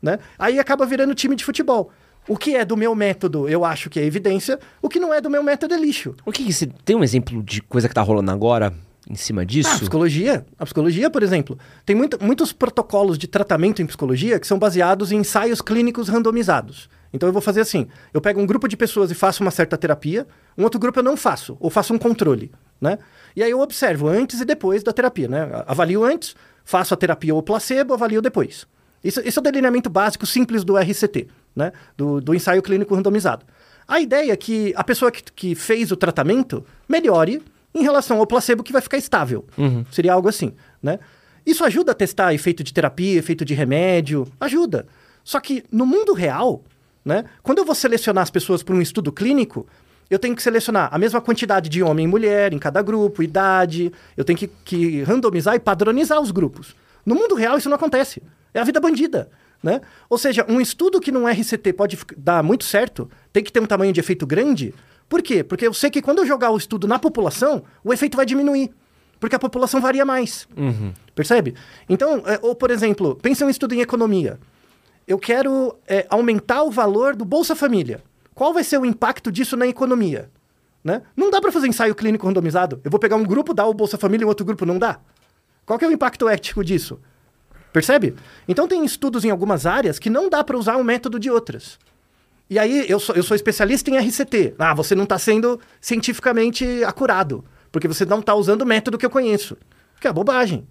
Né? 0.00 0.18
Aí 0.38 0.58
acaba 0.58 0.86
virando 0.86 1.14
time 1.14 1.36
de 1.36 1.44
futebol. 1.44 1.90
O 2.26 2.38
que 2.38 2.56
é 2.56 2.64
do 2.64 2.74
meu 2.74 2.94
método, 2.94 3.46
eu 3.48 3.66
acho 3.66 3.90
que 3.90 4.00
é 4.00 4.04
evidência. 4.04 4.58
O 4.80 4.88
que 4.88 4.98
não 4.98 5.12
é 5.12 5.20
do 5.20 5.28
meu 5.28 5.42
método 5.42 5.74
é 5.74 5.78
lixo. 5.78 6.14
O 6.24 6.32
que, 6.32 6.42
que 6.42 6.52
você 6.54 6.66
tem 6.84 6.96
um 6.96 7.04
exemplo 7.04 7.42
de 7.42 7.60
coisa 7.60 7.86
que 7.86 7.94
tá 7.94 8.00
rolando 8.00 8.30
agora 8.30 8.72
em 9.08 9.14
cima 9.14 9.42
Ah, 9.42 9.44
a 9.44 9.46
disso? 9.46 9.78
psicologia. 9.78 10.46
A 10.58 10.64
psicologia, 10.64 11.10
por 11.10 11.22
exemplo, 11.22 11.58
tem 11.84 11.94
muito- 11.94 12.16
muitos 12.24 12.50
protocolos 12.50 13.18
de 13.18 13.26
tratamento 13.26 13.82
em 13.82 13.86
psicologia 13.86 14.40
que 14.40 14.46
são 14.46 14.58
baseados 14.58 15.12
em 15.12 15.18
ensaios 15.18 15.60
clínicos 15.60 16.08
randomizados. 16.08 16.88
Então 17.14 17.28
eu 17.28 17.32
vou 17.32 17.40
fazer 17.40 17.60
assim: 17.60 17.86
eu 18.12 18.20
pego 18.20 18.40
um 18.40 18.44
grupo 18.44 18.66
de 18.66 18.76
pessoas 18.76 19.08
e 19.10 19.14
faço 19.14 19.40
uma 19.40 19.52
certa 19.52 19.78
terapia, 19.78 20.26
um 20.58 20.64
outro 20.64 20.80
grupo 20.80 20.98
eu 20.98 21.02
não 21.04 21.16
faço, 21.16 21.56
ou 21.60 21.70
faço 21.70 21.94
um 21.94 21.98
controle, 21.98 22.50
né? 22.80 22.98
E 23.36 23.42
aí 23.42 23.50
eu 23.52 23.60
observo 23.60 24.08
antes 24.08 24.40
e 24.40 24.44
depois 24.44 24.82
da 24.82 24.92
terapia, 24.92 25.28
né? 25.28 25.48
Avalio 25.66 26.02
antes, 26.02 26.34
faço 26.64 26.92
a 26.92 26.96
terapia 26.96 27.32
ou 27.32 27.40
placebo, 27.40 27.94
avalio 27.94 28.20
depois. 28.20 28.66
Isso, 29.02 29.20
isso 29.24 29.38
é 29.38 29.40
o 29.40 29.44
delineamento 29.44 29.88
básico 29.88 30.26
simples 30.26 30.64
do 30.64 30.76
RCT, 30.76 31.28
né? 31.54 31.72
Do, 31.96 32.20
do 32.20 32.34
ensaio 32.34 32.60
clínico 32.60 32.94
randomizado. 32.94 33.46
A 33.86 34.00
ideia 34.00 34.32
é 34.32 34.36
que 34.36 34.72
a 34.76 34.82
pessoa 34.82 35.12
que, 35.12 35.22
que 35.22 35.54
fez 35.54 35.92
o 35.92 35.96
tratamento 35.96 36.66
melhore 36.88 37.40
em 37.72 37.82
relação 37.82 38.18
ao 38.18 38.26
placebo 38.26 38.64
que 38.64 38.72
vai 38.72 38.82
ficar 38.82 38.96
estável. 38.98 39.44
Seria 39.90 40.14
algo 40.14 40.28
assim, 40.28 40.52
né? 40.82 40.98
Isso 41.46 41.62
ajuda 41.64 41.92
a 41.92 41.94
testar 41.94 42.34
efeito 42.34 42.64
de 42.64 42.72
terapia, 42.72 43.18
efeito 43.18 43.44
de 43.44 43.52
remédio, 43.54 44.26
ajuda. 44.40 44.86
Só 45.22 45.38
que 45.38 45.62
no 45.70 45.84
mundo 45.84 46.12
real, 46.14 46.64
né? 47.04 47.24
Quando 47.42 47.58
eu 47.58 47.64
vou 47.64 47.74
selecionar 47.74 48.22
as 48.22 48.30
pessoas 48.30 48.62
para 48.62 48.74
um 48.74 48.80
estudo 48.80 49.12
clínico, 49.12 49.66
eu 50.10 50.18
tenho 50.18 50.34
que 50.34 50.42
selecionar 50.42 50.88
a 50.92 50.98
mesma 50.98 51.20
quantidade 51.20 51.68
de 51.68 51.82
homem 51.82 52.04
e 52.04 52.08
mulher 52.08 52.52
em 52.52 52.58
cada 52.58 52.82
grupo, 52.82 53.22
idade, 53.22 53.92
eu 54.16 54.24
tenho 54.24 54.38
que, 54.38 54.48
que 54.64 55.02
randomizar 55.02 55.54
e 55.54 55.58
padronizar 55.58 56.20
os 56.20 56.30
grupos. 56.30 56.74
No 57.04 57.14
mundo 57.14 57.34
real 57.34 57.58
isso 57.58 57.68
não 57.68 57.76
acontece. 57.76 58.22
É 58.52 58.60
a 58.60 58.64
vida 58.64 58.80
bandida. 58.80 59.30
Né? 59.62 59.80
Ou 60.10 60.18
seja, 60.18 60.44
um 60.46 60.60
estudo 60.60 61.00
que 61.00 61.10
num 61.10 61.26
RCT 61.26 61.72
pode 61.72 61.98
dar 62.18 62.42
muito 62.42 62.64
certo, 62.64 63.10
tem 63.32 63.42
que 63.42 63.50
ter 63.50 63.60
um 63.60 63.66
tamanho 63.66 63.94
de 63.94 64.00
efeito 64.00 64.26
grande. 64.26 64.74
Por 65.08 65.22
quê? 65.22 65.42
Porque 65.42 65.66
eu 65.66 65.72
sei 65.72 65.90
que 65.90 66.02
quando 66.02 66.18
eu 66.18 66.26
jogar 66.26 66.50
o 66.50 66.56
estudo 66.56 66.86
na 66.86 66.98
população, 66.98 67.62
o 67.82 67.92
efeito 67.92 68.14
vai 68.14 68.26
diminuir. 68.26 68.70
Porque 69.18 69.34
a 69.34 69.38
população 69.38 69.80
varia 69.80 70.04
mais. 70.04 70.46
Percebe? 71.14 71.54
Então, 71.88 72.22
é, 72.26 72.38
ou 72.42 72.54
por 72.54 72.70
exemplo, 72.70 73.16
pensa 73.22 73.46
um 73.46 73.48
estudo 73.48 73.74
em 73.74 73.80
economia. 73.80 74.38
Eu 75.06 75.18
quero 75.18 75.76
é, 75.86 76.06
aumentar 76.08 76.62
o 76.62 76.70
valor 76.70 77.14
do 77.14 77.24
Bolsa 77.24 77.54
Família. 77.54 78.02
Qual 78.34 78.52
vai 78.52 78.64
ser 78.64 78.78
o 78.78 78.86
impacto 78.86 79.30
disso 79.30 79.56
na 79.56 79.66
economia? 79.66 80.30
Né? 80.82 81.02
Não 81.16 81.30
dá 81.30 81.40
para 81.40 81.52
fazer 81.52 81.66
ensaio 81.68 81.94
clínico 81.94 82.26
randomizado. 82.26 82.80
Eu 82.84 82.90
vou 82.90 83.00
pegar 83.00 83.16
um 83.16 83.24
grupo, 83.24 83.54
dar 83.54 83.66
o 83.66 83.74
Bolsa 83.74 83.96
Família 83.96 84.24
e 84.24 84.28
outro 84.28 84.44
grupo 84.44 84.66
não 84.66 84.78
dá. 84.78 84.98
Qual 85.64 85.78
é 85.80 85.86
o 85.86 85.92
impacto 85.92 86.28
ético 86.28 86.62
disso? 86.64 87.00
Percebe? 87.72 88.14
Então 88.46 88.68
tem 88.68 88.84
estudos 88.84 89.24
em 89.24 89.30
algumas 89.30 89.66
áreas 89.66 89.98
que 89.98 90.10
não 90.10 90.28
dá 90.28 90.44
para 90.44 90.56
usar 90.58 90.76
um 90.76 90.84
método 90.84 91.18
de 91.18 91.30
outras. 91.30 91.78
E 92.48 92.58
aí 92.58 92.84
eu 92.88 93.00
sou, 93.00 93.14
eu 93.14 93.22
sou 93.22 93.34
especialista 93.34 93.90
em 93.90 93.96
RCT. 93.96 94.54
Ah, 94.58 94.74
você 94.74 94.94
não 94.94 95.04
está 95.04 95.18
sendo 95.18 95.58
cientificamente 95.80 96.84
acurado, 96.84 97.44
porque 97.72 97.88
você 97.88 98.04
não 98.04 98.20
está 98.20 98.34
usando 98.34 98.62
o 98.62 98.66
método 98.66 98.98
que 98.98 99.06
eu 99.06 99.10
conheço. 99.10 99.56
Que 100.00 100.06
é 100.06 100.12
bobagem. 100.12 100.66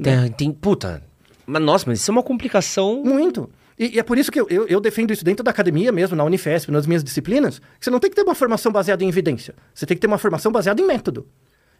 Tem, 0.00 0.30
tem- 0.32 0.52
puta. 0.52 1.02
Mas 1.48 1.62
nossa, 1.62 1.84
mas 1.86 2.00
isso 2.00 2.10
é 2.10 2.12
uma 2.12 2.22
complicação. 2.22 3.02
Muito. 3.02 3.48
E, 3.78 3.96
e 3.96 3.98
é 3.98 4.02
por 4.02 4.18
isso 4.18 4.30
que 4.30 4.38
eu, 4.38 4.46
eu, 4.50 4.66
eu 4.66 4.80
defendo 4.80 5.12
isso 5.12 5.24
dentro 5.24 5.42
da 5.42 5.50
academia 5.50 5.90
mesmo, 5.90 6.14
na 6.14 6.22
Unifesp, 6.24 6.70
nas 6.70 6.86
minhas 6.86 7.02
disciplinas, 7.02 7.62
você 7.80 7.88
não 7.90 7.98
tem 7.98 8.10
que 8.10 8.16
ter 8.16 8.22
uma 8.22 8.34
formação 8.34 8.70
baseada 8.70 9.02
em 9.02 9.08
evidência. 9.08 9.54
Você 9.72 9.86
tem 9.86 9.96
que 9.96 10.00
ter 10.02 10.06
uma 10.06 10.18
formação 10.18 10.52
baseada 10.52 10.82
em 10.82 10.86
método. 10.86 11.26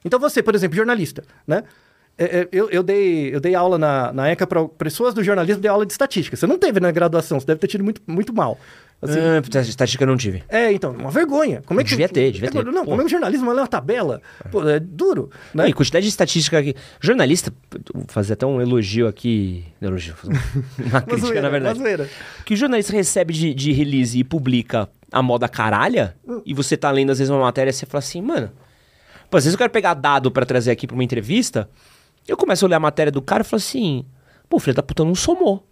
Então 0.02 0.18
você, 0.18 0.42
por 0.42 0.54
exemplo, 0.54 0.74
jornalista, 0.74 1.22
né? 1.46 1.64
É, 2.16 2.40
é, 2.40 2.48
eu, 2.50 2.68
eu, 2.70 2.82
dei, 2.82 3.32
eu 3.32 3.40
dei 3.40 3.54
aula 3.54 3.78
na, 3.78 4.12
na 4.12 4.28
ECA 4.28 4.46
para 4.46 4.66
pessoas 4.66 5.14
do 5.14 5.22
jornalismo, 5.22 5.60
dei 5.60 5.70
aula 5.70 5.84
de 5.84 5.92
estatística. 5.92 6.36
Você 6.36 6.46
não 6.46 6.58
teve 6.58 6.80
na 6.80 6.90
graduação, 6.90 7.38
você 7.38 7.46
deve 7.46 7.60
ter 7.60 7.68
tido 7.68 7.84
muito, 7.84 8.00
muito 8.06 8.34
mal. 8.34 8.58
Assim, 9.00 9.18
Ah, 9.20 9.60
estatística 9.60 10.02
eu 10.02 10.08
não 10.08 10.16
tive. 10.16 10.42
É, 10.48 10.72
então, 10.72 10.90
uma 10.90 11.10
vergonha. 11.10 11.62
Como 11.64 11.80
é 11.80 11.84
que, 11.84 11.90
Devia 11.90 12.08
ter, 12.08 12.32
devia 12.32 12.48
é, 12.48 12.50
ter. 12.50 12.64
Não, 12.64 12.84
Pô. 12.84 12.90
como 12.90 13.00
é 13.00 13.04
que 13.04 13.06
o 13.06 13.10
jornalismo 13.10 13.48
é 13.50 13.54
uma 13.54 13.66
tabela? 13.68 14.20
Pô, 14.50 14.68
é 14.68 14.80
duro, 14.80 15.30
né? 15.54 15.62
Não, 15.62 15.68
e 15.68 15.72
quantidade 15.72 16.02
de 16.04 16.10
estatística 16.10 16.58
aqui. 16.58 16.74
Jornalista, 17.00 17.52
vou 17.94 18.04
fazer 18.08 18.32
até 18.32 18.44
um 18.44 18.60
elogio 18.60 19.06
aqui. 19.06 19.64
Elogio, 19.80 20.14
fazer 20.14 20.32
um- 20.34 20.82
uma 20.88 21.00
crítica, 21.00 21.26
zoeira, 21.26 21.42
na 21.42 21.48
verdade. 21.48 22.10
Que 22.44 22.54
o 22.54 22.56
jornalista 22.56 22.92
recebe 22.92 23.32
de, 23.32 23.54
de 23.54 23.70
release 23.72 24.18
e 24.18 24.24
publica 24.24 24.88
a 25.12 25.22
moda 25.22 25.48
caralha, 25.48 26.16
e 26.44 26.52
você 26.52 26.76
tá 26.76 26.90
lendo 26.90 27.10
às 27.12 27.18
vezes 27.18 27.30
uma 27.30 27.40
matéria 27.40 27.70
e 27.70 27.72
você 27.72 27.86
fala 27.86 28.00
assim, 28.00 28.20
mano. 28.20 28.50
Pô, 29.30 29.36
às 29.36 29.44
vezes 29.44 29.54
eu 29.54 29.58
quero 29.58 29.70
pegar 29.70 29.94
dado 29.94 30.30
pra 30.30 30.44
trazer 30.46 30.70
aqui 30.70 30.86
pra 30.86 30.94
uma 30.94 31.04
entrevista, 31.04 31.68
eu 32.26 32.36
começo 32.36 32.64
a 32.64 32.68
ler 32.68 32.74
a 32.76 32.80
matéria 32.80 33.12
do 33.12 33.22
cara 33.22 33.42
e 33.42 33.44
falo 33.44 33.58
assim, 33.58 34.04
pô, 34.48 34.58
filho 34.58 34.74
da 34.74 34.82
puta 34.82 35.04
não 35.04 35.14
somou. 35.14 35.67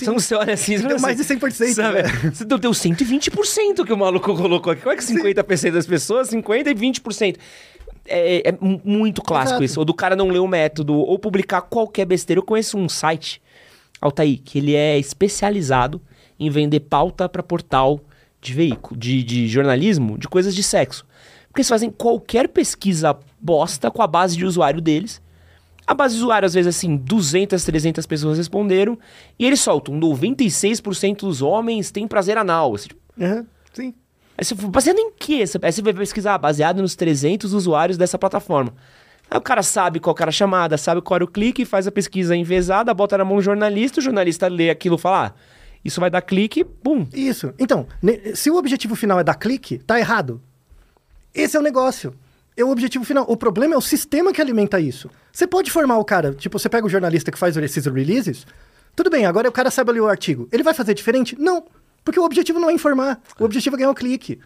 Então 0.00 0.14
você 0.14 0.34
olha 0.34 0.54
assim, 0.54 0.78
você 0.78 0.88
Deu 0.88 0.98
mais 1.00 1.20
assim, 1.20 1.36
de 1.36 1.40
100%, 1.46 1.74
Sabe? 1.74 2.02
né? 2.02 2.08
Você 2.32 2.44
deu, 2.44 2.58
deu 2.58 2.70
120% 2.70 3.84
que 3.84 3.92
o 3.92 3.96
maluco 3.96 4.34
colocou 4.34 4.72
aqui. 4.72 4.82
Como 4.82 4.92
é 4.92 4.96
que 4.96 5.02
50% 5.04 5.70
das 5.72 5.86
pessoas, 5.86 6.30
50% 6.30 6.66
e 6.66 6.74
20%? 6.74 7.36
É, 8.06 8.48
é 8.48 8.52
mu- 8.60 8.80
muito 8.84 9.20
clássico 9.22 9.50
Exato. 9.62 9.64
isso. 9.64 9.78
Ou 9.80 9.84
do 9.84 9.94
cara 9.94 10.16
não 10.16 10.28
ler 10.28 10.38
o 10.40 10.48
método, 10.48 10.94
ou 10.94 11.18
publicar 11.18 11.60
qualquer 11.62 12.04
besteira. 12.06 12.38
Eu 12.40 12.44
conheço 12.44 12.76
um 12.78 12.88
site, 12.88 13.40
Altair, 14.00 14.40
que 14.42 14.58
ele 14.58 14.74
é 14.74 14.98
especializado 14.98 16.00
em 16.40 16.50
vender 16.50 16.80
pauta 16.80 17.28
para 17.28 17.42
portal 17.42 18.00
de 18.40 18.52
veículo, 18.54 18.98
de, 18.98 19.22
de 19.22 19.46
jornalismo, 19.46 20.18
de 20.18 20.26
coisas 20.26 20.54
de 20.54 20.62
sexo. 20.62 21.06
Porque 21.48 21.60
eles 21.60 21.68
fazem 21.68 21.90
qualquer 21.90 22.48
pesquisa 22.48 23.16
bosta 23.40 23.90
com 23.90 24.02
a 24.02 24.06
base 24.06 24.36
de 24.36 24.44
usuário 24.44 24.80
deles. 24.80 25.20
A 25.86 25.94
base 25.94 26.14
de 26.14 26.20
usuário, 26.20 26.46
às 26.46 26.54
vezes, 26.54 26.76
assim, 26.76 26.96
200, 26.96 27.64
300 27.64 28.06
pessoas 28.06 28.38
responderam. 28.38 28.98
E 29.38 29.44
eles 29.44 29.60
soltam 29.60 29.98
96% 29.98 31.20
dos 31.20 31.42
homens 31.42 31.90
têm 31.90 32.06
prazer 32.06 32.38
anal. 32.38 32.74
Assim, 32.74 32.88
tipo, 32.88 33.00
Aham, 33.20 33.46
sim. 33.72 33.94
Aí 34.36 34.44
você 34.44 34.54
baseado 34.54 34.98
em 34.98 35.12
quê? 35.12 35.44
Aí 35.62 35.72
você 35.72 35.82
vai 35.82 35.92
pesquisar, 35.92 36.38
baseado 36.38 36.80
nos 36.80 36.96
300 36.96 37.52
usuários 37.52 37.98
dessa 37.98 38.18
plataforma. 38.18 38.72
Aí 39.30 39.38
o 39.38 39.42
cara 39.42 39.62
sabe 39.62 40.00
qual 40.00 40.16
era 40.18 40.28
a 40.28 40.32
chamada, 40.32 40.76
sabe 40.78 41.00
qual 41.00 41.16
era 41.16 41.24
o 41.24 41.28
clique, 41.28 41.64
faz 41.64 41.86
a 41.86 41.92
pesquisa 41.92 42.34
envezada, 42.34 42.92
bota 42.92 43.18
na 43.18 43.24
mão 43.24 43.36
do 43.36 43.42
jornalista, 43.42 44.00
o 44.00 44.02
jornalista 44.02 44.48
lê 44.48 44.70
aquilo 44.70 44.96
e 44.96 44.98
fala, 44.98 45.26
ah, 45.26 45.32
isso 45.84 46.00
vai 46.00 46.10
dar 46.10 46.22
clique, 46.22 46.64
bum. 46.64 47.06
Isso. 47.12 47.52
Então, 47.58 47.86
se 48.34 48.50
o 48.50 48.56
objetivo 48.56 48.94
final 48.94 49.18
é 49.18 49.24
dar 49.24 49.34
clique, 49.34 49.78
tá 49.78 49.98
errado. 49.98 50.40
Esse 51.34 51.56
é 51.56 51.60
o 51.60 51.62
negócio. 51.62 52.14
É 52.56 52.64
o 52.64 52.70
objetivo 52.70 53.04
final. 53.04 53.24
O 53.28 53.36
problema 53.36 53.74
é 53.74 53.78
o 53.78 53.80
sistema 53.80 54.32
que 54.32 54.40
alimenta 54.40 54.78
isso. 54.80 55.10
Você 55.32 55.46
pode 55.46 55.70
formar 55.70 55.98
o 55.98 56.04
cara, 56.04 56.34
tipo, 56.34 56.58
você 56.58 56.68
pega 56.68 56.86
o 56.86 56.90
jornalista 56.90 57.30
que 57.32 57.38
faz 57.38 57.56
esses 57.56 57.86
releases, 57.86 58.46
tudo 58.94 59.08
bem, 59.08 59.24
agora 59.24 59.48
o 59.48 59.52
cara 59.52 59.70
sabe 59.70 59.92
ler 59.92 60.00
o 60.00 60.06
artigo. 60.08 60.48
Ele 60.52 60.62
vai 60.62 60.74
fazer 60.74 60.92
diferente? 60.94 61.34
Não. 61.38 61.64
Porque 62.04 62.20
o 62.20 62.24
objetivo 62.24 62.58
não 62.58 62.68
é 62.68 62.72
informar. 62.72 63.22
O 63.38 63.44
objetivo 63.44 63.76
é 63.76 63.78
ganhar 63.78 63.90
o 63.90 63.94
clique. 63.94 64.38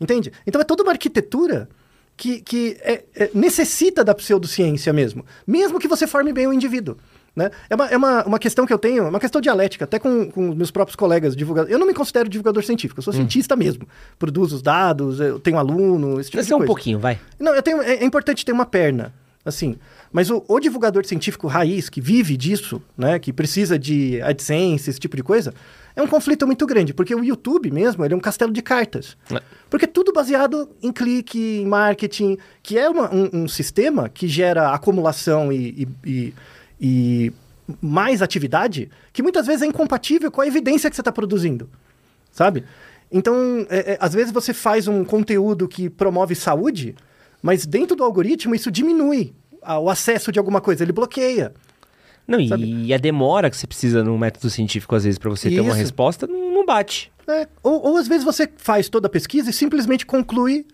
Entende? 0.00 0.32
Então 0.46 0.60
é 0.60 0.64
toda 0.64 0.82
uma 0.84 0.92
arquitetura 0.92 1.68
que, 2.16 2.40
que 2.40 2.76
é- 2.80 3.04
é- 3.14 3.30
necessita 3.34 4.04
da 4.04 4.14
pseudociência 4.14 4.92
mesmo. 4.92 5.24
Mesmo 5.46 5.78
que 5.80 5.88
você 5.88 6.06
forme 6.06 6.32
bem 6.32 6.46
o 6.46 6.52
indivíduo. 6.52 6.96
Né? 7.36 7.50
É, 7.70 7.74
uma, 7.74 7.86
é 7.86 7.96
uma, 7.96 8.24
uma 8.24 8.38
questão 8.38 8.66
que 8.66 8.72
eu 8.72 8.78
tenho, 8.78 9.08
uma 9.08 9.20
questão 9.20 9.40
dialética, 9.40 9.84
até 9.84 9.98
com, 9.98 10.28
com 10.30 10.54
meus 10.54 10.70
próprios 10.72 10.96
colegas 10.96 11.36
divulgadores. 11.36 11.72
Eu 11.72 11.78
não 11.78 11.86
me 11.86 11.94
considero 11.94 12.28
divulgador 12.28 12.64
científico, 12.64 12.98
eu 12.98 13.02
sou 13.04 13.12
cientista 13.12 13.54
mesmo. 13.54 13.86
Produzo 14.18 14.56
os 14.56 14.62
dados, 14.62 15.20
eu 15.20 15.38
tenho 15.38 15.56
aluno, 15.58 16.20
esse 16.20 16.30
tipo 16.30 16.42
de 16.42 16.52
é 16.52 16.54
um 16.56 16.58
coisa. 16.58 16.66
pouquinho, 16.66 16.98
vai. 16.98 17.18
Não, 17.38 17.54
eu 17.54 17.62
tenho, 17.62 17.80
é, 17.80 17.94
é 17.96 18.04
importante 18.04 18.44
ter 18.44 18.50
uma 18.52 18.66
perna, 18.66 19.14
assim. 19.44 19.76
Mas 20.10 20.30
o, 20.30 20.42
o 20.48 20.58
divulgador 20.58 21.04
científico 21.04 21.46
raiz, 21.46 21.88
que 21.88 22.00
vive 22.00 22.36
disso, 22.36 22.82
né, 22.96 23.18
que 23.18 23.32
precisa 23.32 23.78
de 23.78 24.20
AdSense, 24.22 24.88
esse 24.90 24.98
tipo 24.98 25.14
de 25.16 25.22
coisa, 25.22 25.52
é 25.94 26.02
um 26.02 26.06
conflito 26.06 26.46
muito 26.46 26.64
grande, 26.66 26.94
porque 26.94 27.14
o 27.14 27.22
YouTube 27.22 27.70
mesmo, 27.70 28.04
ele 28.04 28.14
é 28.14 28.16
um 28.16 28.20
castelo 28.20 28.52
de 28.52 28.62
cartas. 28.62 29.16
É. 29.30 29.40
Porque 29.68 29.84
é 29.84 29.88
tudo 29.88 30.12
baseado 30.12 30.68
em 30.82 30.90
clique, 30.90 31.58
em 31.60 31.66
marketing, 31.66 32.38
que 32.62 32.78
é 32.78 32.88
uma- 32.88 33.14
um, 33.14 33.28
um 33.44 33.48
sistema 33.48 34.08
que 34.08 34.26
gera 34.26 34.70
acumulação 34.72 35.52
e, 35.52 35.86
e- 36.04 36.10
e- 36.10 36.34
e 36.80 37.32
mais 37.82 38.22
atividade, 38.22 38.90
que 39.12 39.22
muitas 39.22 39.46
vezes 39.46 39.62
é 39.62 39.66
incompatível 39.66 40.30
com 40.30 40.40
a 40.40 40.46
evidência 40.46 40.88
que 40.88 40.96
você 40.96 41.00
está 41.02 41.12
produzindo 41.12 41.68
sabe? 42.30 42.64
Então, 43.10 43.66
é- 43.68 43.92
é, 43.94 43.98
às 44.00 44.12
vezes 44.14 44.30
você 44.32 44.52
faz 44.54 44.86
um 44.86 45.02
conteúdo 45.04 45.66
que 45.66 45.88
promove 45.90 46.34
saúde, 46.36 46.94
mas 47.42 47.66
dentro 47.66 47.96
do 47.96 48.04
algoritmo 48.04 48.54
isso 48.54 48.70
diminui 48.70 49.32
a- 49.62 49.78
o 49.80 49.90
acesso 49.90 50.30
de 50.30 50.38
alguma 50.38 50.60
coisa, 50.60 50.84
ele 50.84 50.92
bloqueia. 50.92 51.52
Não, 52.28 52.38
e, 52.38 52.48
Sabe? 52.48 52.64
e 52.84 52.94
a 52.94 52.98
demora 52.98 53.50
que 53.50 53.56
você 53.56 53.66
precisa 53.66 54.04
no 54.04 54.16
método 54.16 54.48
científico, 54.50 54.94
às 54.94 55.02
vezes, 55.04 55.18
pra 55.18 55.30
você 55.30 55.48
ter 55.48 55.60
uma 55.60 55.70
Isso. 55.70 55.78
resposta, 55.78 56.26
não, 56.28 56.52
não 56.54 56.66
bate. 56.66 57.10
É, 57.26 57.48
ou, 57.62 57.82
ou 57.88 57.96
às 57.96 58.06
vezes 58.06 58.22
você 58.24 58.48
faz 58.56 58.88
toda 58.88 59.06
a 59.08 59.10
pesquisa 59.10 59.50
e 59.50 59.52
simplesmente 59.52 60.06
conclui 60.06 60.64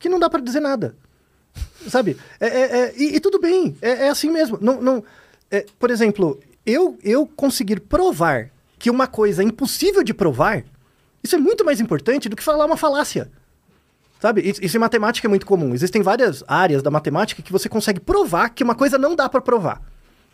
que 0.00 0.08
não 0.08 0.18
dá 0.18 0.28
para 0.28 0.40
dizer 0.40 0.60
nada. 0.60 0.96
Sabe? 1.86 2.16
É, 2.40 2.46
é- 2.46 2.78
é- 2.80 2.94
e, 2.96 3.16
e 3.16 3.20
tudo 3.20 3.38
bem, 3.38 3.76
é, 3.82 4.06
é 4.06 4.08
assim 4.08 4.30
mesmo. 4.30 4.58
Não, 4.60 4.80
não, 4.80 5.04
é, 5.52 5.66
por 5.78 5.90
exemplo, 5.90 6.40
eu, 6.66 6.98
eu 7.04 7.26
conseguir 7.26 7.80
provar 7.80 8.50
que 8.78 8.90
uma 8.90 9.06
coisa 9.06 9.42
é 9.42 9.44
impossível 9.44 10.02
de 10.02 10.12
provar, 10.12 10.64
isso 11.22 11.36
é 11.36 11.38
muito 11.38 11.64
mais 11.64 11.80
importante 11.80 12.28
do 12.28 12.34
que 12.34 12.42
falar 12.42 12.64
uma 12.66 12.76
falácia. 12.76 13.30
Sabe? 14.20 14.40
Isso, 14.40 14.76
em 14.76 14.80
matemática 14.80 15.26
é 15.26 15.30
muito 15.30 15.44
comum. 15.44 15.74
Existem 15.74 16.00
várias 16.00 16.42
áreas 16.46 16.82
da 16.82 16.90
matemática 16.90 17.42
que 17.42 17.52
você 17.52 17.68
consegue 17.68 18.00
provar 18.00 18.50
que 18.50 18.62
uma 18.64 18.74
coisa 18.74 18.96
não 18.96 19.14
dá 19.16 19.28
para 19.28 19.40
provar. 19.40 19.82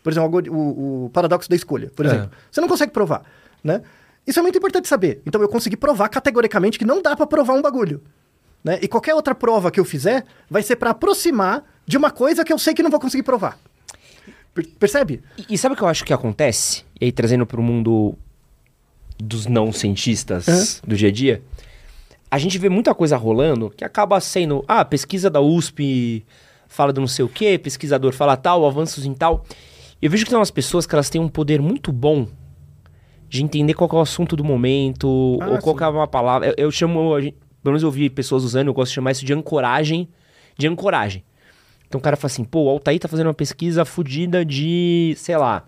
Por 0.03 0.13
exemplo, 0.13 0.43
o, 0.51 1.07
o 1.07 1.11
paradoxo 1.11 1.49
da 1.49 1.57
escolha, 1.57 1.91
por 1.97 2.05
É. 2.05 2.09
exemplo. 2.09 2.31
Você 2.51 2.61
não 2.61 2.69
consegue 2.69 2.93
provar, 2.93 3.23
né? 3.65 3.83
Isso 4.27 4.39
é 4.39 4.43
muito 4.43 4.59
importante 4.59 4.87
saber. 4.87 5.23
Então 5.27 5.41
eu 5.41 5.49
consegui 5.49 5.77
provar 5.77 6.11
categoricamente 6.11 6.79
que 6.79 6.85
não 6.85 7.01
dá 7.01 7.17
para 7.17 7.27
provar 7.27 7.55
um 7.55 7.63
bagulho. 7.63 8.03
Né? 8.63 8.79
E 8.83 8.89
qualquer 8.89 9.15
outra 9.15 9.35
prova 9.35 9.71
que 9.71 9.81
eu 9.81 9.85
fizer 9.87 10.25
vai 10.51 10.63
ser 10.63 10.77
para 10.77 10.91
aproximar 10.91 11.65
de 11.87 11.97
uma 11.97 12.11
coisa 12.11 12.45
que 12.45 12.53
eu 12.53 12.59
sei 12.59 12.75
que 12.75 12.83
não 12.83 12.91
vou 12.91 13.01
conseguir 13.01 13.23
provar. 13.23 13.59
Per- 14.55 14.67
percebe? 14.79 15.23
E, 15.37 15.55
e 15.55 15.59
sabe 15.59 15.75
o 15.75 15.77
que 15.77 15.83
eu 15.83 15.89
acho 15.89 16.05
que 16.05 16.13
acontece? 16.13 16.85
E 17.01 17.07
aí, 17.07 17.13
trazendo 17.13 17.47
pro 17.47 17.63
mundo 17.63 18.15
dos 19.19 19.47
não 19.47 19.73
cientistas 19.73 20.81
do 20.87 20.97
dia 20.97 21.09
a 21.09 21.13
dia, 21.13 21.43
a 22.31 22.39
gente 22.39 22.59
vê 22.59 22.69
muita 22.69 22.95
coisa 22.95 23.17
rolando 23.17 23.71
que 23.71 23.85
acaba 23.85 24.21
sendo, 24.21 24.65
ah, 24.69 24.85
pesquisa 24.85 25.29
da 25.31 25.41
USP 25.41 26.25
fala 26.69 26.93
do 26.93 27.01
não 27.01 27.09
sei 27.09 27.25
o 27.25 27.29
quê, 27.29 27.59
pesquisador 27.59 28.13
fala 28.13 28.37
tal, 28.37 28.67
avanços 28.67 29.05
em 29.07 29.15
tal. 29.15 29.45
Eu 30.01 30.11
vejo 30.11 30.25
que 30.25 30.31
tem 30.31 30.39
umas 30.39 30.51
pessoas 30.51 30.87
que 30.87 30.95
elas 30.95 31.09
têm 31.11 31.21
um 31.21 31.29
poder 31.29 31.61
muito 31.61 31.91
bom 31.91 32.29
de 33.29 33.43
entender 33.43 33.75
qual 33.75 33.91
é 33.93 33.95
o 33.97 34.01
assunto 34.01 34.37
do 34.37 34.45
momento, 34.45 35.39
Ah, 35.43 35.49
ou 35.51 35.59
qual 35.59 35.77
sim. 35.77 35.85
é 35.85 35.89
uma 35.89 36.07
palavra. 36.07 36.49
Eu, 36.49 36.55
eu 36.67 36.71
chamo, 36.71 37.15
a 37.15 37.21
gente- 37.21 37.37
pelo 37.63 37.73
menos 37.73 37.83
eu 37.83 37.91
vi 37.91 38.09
pessoas 38.09 38.45
usando, 38.45 38.69
eu 38.69 38.75
gosto 38.75 38.91
de 38.91 38.95
chamar 38.95 39.11
isso 39.13 39.25
de 39.25 39.33
ancoragem, 39.33 40.09
de 40.57 40.67
ancoragem. 40.69 41.25
Então 41.89 41.99
o 41.99 42.03
cara 42.03 42.17
fala 42.17 42.31
assim, 42.31 42.45
pô, 42.45 42.65
o 42.65 42.69
Altair 42.69 43.01
tá 43.01 43.09
fazendo 43.09 43.29
uma 43.29 43.35
pesquisa 43.35 43.85
fodida 43.85 44.45
de, 44.45 45.15
sei 45.17 45.37
lá, 45.37 45.65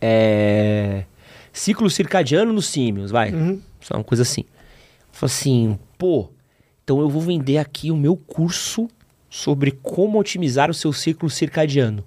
é, 0.00 1.04
ciclo 1.52 1.90
circadiano 1.90 2.52
nos 2.52 2.66
símios, 2.66 3.10
vai. 3.10 3.32
Só 3.80 3.94
uma 3.94 4.04
coisa 4.04 4.22
assim. 4.22 4.44
Fala 5.10 5.30
assim, 5.30 5.78
pô, 5.98 6.30
então 6.84 7.00
eu 7.00 7.08
vou 7.08 7.20
vender 7.20 7.58
aqui 7.58 7.90
o 7.90 7.96
meu 7.96 8.16
curso 8.16 8.88
sobre 9.28 9.72
como 9.72 10.18
otimizar 10.18 10.70
o 10.70 10.74
seu 10.74 10.92
ciclo 10.92 11.28
circadiano. 11.28 12.04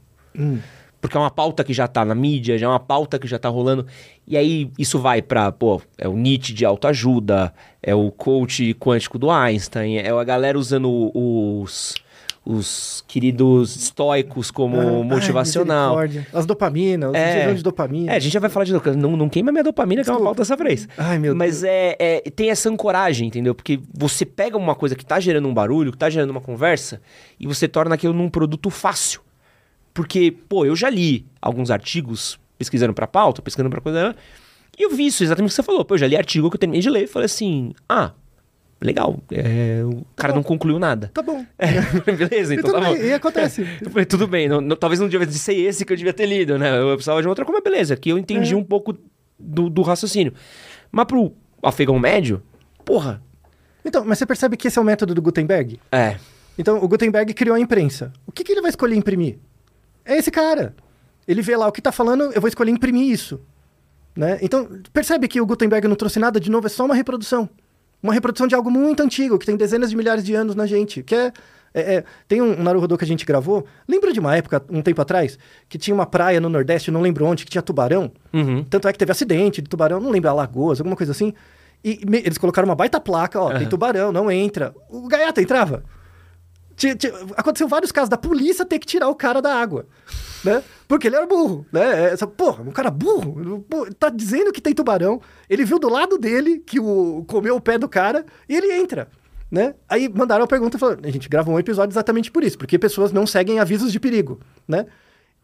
Porque 1.01 1.18
é 1.18 1.20
uma 1.20 1.30
pauta 1.30 1.66
que 1.66 1.74
já 1.74 1.86
tá 1.86 2.06
na 2.06 2.16
mídia, 2.16 2.58
já 2.58 2.66
é 2.66 2.70
uma 2.70 2.80
pauta 2.80 3.20
que 3.20 3.28
já 3.28 3.38
tá 3.38 3.49
rolando. 3.49 3.86
E 4.26 4.38
aí 4.38 4.72
isso 4.80 4.97
vai 4.99 5.22
pra, 5.22 5.51
pô, 5.51 5.82
é 5.97 6.08
o 6.08 6.16
Nietzsche 6.16 6.54
de 6.54 6.64
autoajuda, 6.64 7.54
é 7.82 7.93
o 7.93 8.10
coach 8.10 8.74
quântico 8.76 9.20
do 9.20 9.30
Einstein, 9.30 9.97
é 9.97 10.10
a 10.10 10.24
galera 10.24 10.58
usando 10.58 11.12
os, 11.14 11.93
os 12.45 13.03
queridos 13.07 13.75
estoicos 13.75 14.51
como 14.51 14.77
Ah, 14.79 14.83
ai, 14.83 15.03
motivacional. 15.03 15.95
misericórdia. 15.95 16.27
As 16.37 16.45
dopamina, 16.45 17.09
os 17.09 17.15
É. 17.15 17.53
de 17.53 17.63
dopamina. 17.63 18.11
É, 18.11 18.15
a 18.17 18.19
gente 18.19 18.33
já 18.33 18.39
vai 18.39 18.49
falar 18.49 18.65
de 18.65 18.73
dopamina. 18.73 19.01
Não, 19.01 19.15
não 19.15 19.29
queima 19.29 19.51
minha 19.51 19.63
dopamina, 19.63 20.03
que 20.03 20.09
é 20.09 20.13
uma 20.13 20.21
pauta 20.21 20.41
dessa 20.41 20.55
vez. 20.57 20.87
Ai, 20.97 21.17
meu 21.19 21.33
Mas 21.35 21.61
Deus. 21.61 21.71
é, 21.71 21.95
é, 21.99 22.19
tem 22.31 22.49
essa 22.49 22.69
ancoragem, 22.69 23.27
entendeu? 23.29 23.55
Porque 23.55 23.79
você 23.93 24.25
pega 24.25 24.57
uma 24.57 24.75
coisa 24.75 24.95
que 24.95 25.05
tá 25.05 25.19
gerando 25.19 25.47
um 25.47 25.53
barulho, 25.53 25.91
que 25.91 25.97
tá 25.97 26.09
gerando 26.09 26.31
uma 26.31 26.41
conversa, 26.41 27.01
e 27.39 27.47
você 27.47 27.67
torna 27.67 27.95
aquilo 27.95 28.13
num 28.13 28.27
produto 28.29 28.69
fácil. 28.69 29.21
Porque, 29.93 30.31
pô, 30.31 30.65
eu 30.65 30.75
já 30.75 30.89
li 30.89 31.25
alguns 31.41 31.69
artigos 31.71 32.39
pesquisando 32.57 32.93
pra 32.93 33.07
pauta, 33.07 33.41
pesquisando 33.41 33.69
pra 33.69 33.79
coisa, 33.79 34.15
e 34.77 34.83
eu 34.83 34.89
vi 34.89 35.05
isso 35.05 35.23
exatamente 35.23 35.49
o 35.49 35.51
que 35.51 35.55
você 35.55 35.63
falou. 35.63 35.85
Pô, 35.85 35.93
eu 35.93 35.99
já 35.99 36.07
li 36.07 36.17
artigo 36.17 36.49
que 36.49 36.55
eu 36.55 36.59
terminei 36.59 36.81
de 36.81 36.89
ler 36.89 37.03
e 37.03 37.07
falei 37.07 37.25
assim: 37.27 37.73
ah, 37.87 38.11
legal, 38.84 39.19
é, 39.31 39.81
o 39.86 40.03
cara 40.15 40.34
bom. 40.34 40.38
não 40.39 40.43
concluiu 40.43 40.77
nada. 40.79 41.09
Tá 41.13 41.21
bom. 41.21 41.45
Beleza, 42.05 42.53
E 42.53 42.57
então 42.57 42.71
tá 42.71 42.79
bom. 42.81 42.93
bem, 42.93 43.03
e 43.05 43.13
acontece. 43.13 43.65
Tudo 44.09 44.27
bem, 44.27 44.47
não- 44.49 44.61
não- 44.61 44.75
talvez 44.75 44.99
não 44.99 45.07
devia 45.07 45.29
ser 45.31 45.53
esse 45.55 45.86
que 45.86 45.93
eu 45.93 45.97
devia 45.97 46.13
ter 46.13 46.25
lido, 46.25 46.57
né? 46.57 46.77
Eu 46.79 46.93
precisava 46.95 47.21
de 47.21 47.27
outra 47.27 47.45
coisa, 47.45 47.61
mas 47.63 47.71
beleza, 47.73 47.93
aqui 47.93 48.09
eu 48.09 48.17
entendi 48.17 48.53
É. 48.53 48.57
um 48.57 48.63
pouco 48.63 48.97
do, 49.39 49.69
do 49.69 49.81
raciocínio. 49.81 50.34
Mas 50.91 51.05
pro 51.05 51.34
afegão 51.61 51.97
médio, 51.97 52.41
porra, 52.86 53.21
Então, 53.86 54.03
mas 54.05 54.17
você 54.17 54.25
percebe 54.25 54.55
que 54.57 54.67
esse 54.67 54.77
é 54.77 54.81
o 54.81 54.86
método 54.86 55.13
do 55.15 55.21
Gutenberg? 55.21 55.79
é. 55.91 56.17
Então, 56.55 56.77
o 56.84 56.88
Gutenberg 56.88 57.34
criou 57.34 57.55
a 57.55 57.59
imprensa. 57.59 58.13
O 58.27 58.31
que, 58.31 58.43
que 58.43 58.51
ele 58.51 58.61
vai 58.61 58.69
escolher 58.69 58.95
imprimir? 58.95 59.39
É 60.05 60.17
esse 60.19 60.29
cara. 60.29 60.75
Ele 61.27 61.41
vê 61.41 61.57
lá 61.57 61.67
o 61.67 61.71
que 61.71 61.81
tá 61.81 61.91
falando, 61.91 62.25
eu 62.31 62.39
vou 62.39 62.47
escolher 62.47 62.69
imprimir 62.69 63.11
isso. 63.11 63.39
Né? 64.15 64.38
Então, 64.39 64.69
percebe 64.93 65.27
que 65.27 65.41
o 65.41 65.45
Gutenberg 65.47 65.88
não 65.88 65.95
trouxe 65.95 66.19
nada 66.19 66.39
de 66.39 66.51
novo, 66.51 66.67
é 66.67 66.69
só 66.69 66.86
uma 66.86 66.93
reprodução. 66.93 67.49
Uma 68.04 68.14
reprodução 68.14 68.45
de 68.45 68.54
algo 68.54 68.70
muito 68.70 69.01
antigo, 69.01 69.39
que 69.39 69.45
tem 69.45 69.56
dezenas 69.56 69.89
de 69.89 69.95
milhares 69.95 70.24
de 70.24 70.36
anos 70.36 70.54
na 70.56 70.66
gente. 70.68 71.01
Que 71.01 71.16
é, 71.16 71.34
é- 71.74 71.95
é- 71.95 72.04
tem 72.28 72.41
um, 72.41 72.60
um 72.60 72.64
Naruhodô 72.64 72.97
que 72.97 73.06
a 73.06 73.08
gente 73.08 73.26
gravou. 73.26 73.66
Lembra 73.88 74.12
de 74.12 74.20
uma 74.20 74.36
época, 74.36 74.62
um 74.70 74.82
tempo 74.82 75.01
atrás, 75.01 75.39
que 75.70 75.78
tinha 75.78 75.95
uma 75.95 76.06
praia 76.06 76.41
no 76.41 76.49
Nordeste, 76.49 76.91
não 76.91 76.99
lembro 77.01 77.26
onde, 77.26 77.45
que 77.45 77.49
tinha 77.51 77.62
tubarão? 77.62 78.12
Uhum. 78.34 78.64
Tanto 78.66 78.88
é 78.89 78.91
que 78.91 78.99
teve 78.99 79.12
acidente 79.14 79.62
de 79.62 79.70
tubarão, 79.70 80.01
não 80.01 80.10
lembro, 80.12 80.30
Alagoas, 80.30 80.80
alguma 80.82 80.95
coisa 80.97 81.14
assim. 81.14 81.34
E 81.84 82.01
me- 82.06 82.20
eles 82.20 82.38
colocaram 82.38 82.68
uma 82.68 82.76
baita 82.76 82.99
placa, 82.99 83.39
ó, 83.39 83.49
tem 83.58 83.68
tubarão, 83.70 84.12
não 84.12 84.30
entra. 84.30 84.74
O 84.89 85.08
gaiato 85.08 85.39
entrava. 85.41 85.84
Ti- 86.76 86.95
ti- 86.95 87.12
aconteceu 87.38 87.68
vários 87.68 87.91
casos 87.91 88.10
da 88.10 88.18
polícia 88.18 88.66
ter 88.66 88.80
que 88.80 88.88
tirar 88.88 89.08
o 89.08 89.16
cara 89.16 89.41
da 89.41 89.54
água, 89.54 89.86
né? 90.43 90.64
Porque 90.93 91.07
ele 91.07 91.15
era 91.15 91.25
burro, 91.25 91.65
né? 91.71 92.03
É, 92.03 92.13
Essa, 92.13 92.27
porra, 92.27 92.61
um 92.61 92.69
cara 92.69 92.91
burro, 92.91 93.65
tá 93.97 94.09
dizendo 94.09 94.51
que 94.51 94.61
tem 94.61 94.75
tubarão, 94.75 95.19
ele 95.49 95.65
viu 95.65 95.79
do 95.79 95.89
lado 95.89 96.19
dele 96.19 96.59
que 96.59 96.79
o 96.79 97.23
comeu 97.27 97.55
o 97.55 97.59
pé 97.59 97.79
do 97.79 97.89
cara 97.89 98.23
e 98.47 98.55
ele 98.55 98.71
entra, 98.73 99.07
né? 99.49 99.73
Aí 99.89 100.07
mandaram 100.07 100.43
a 100.43 100.47
pergunta 100.47 100.77
falaram, 100.77 100.99
a 101.03 101.09
gente 101.09 101.27
gravou 101.27 101.55
um 101.55 101.59
episódio 101.59 101.91
exatamente 101.91 102.29
por 102.29 102.43
isso, 102.43 102.59
porque 102.59 102.77
pessoas 102.77 103.11
não 103.11 103.25
seguem 103.25 103.57
avisos 103.59 103.91
de 103.91 103.99
perigo, 103.99 104.39
né? 104.67 104.85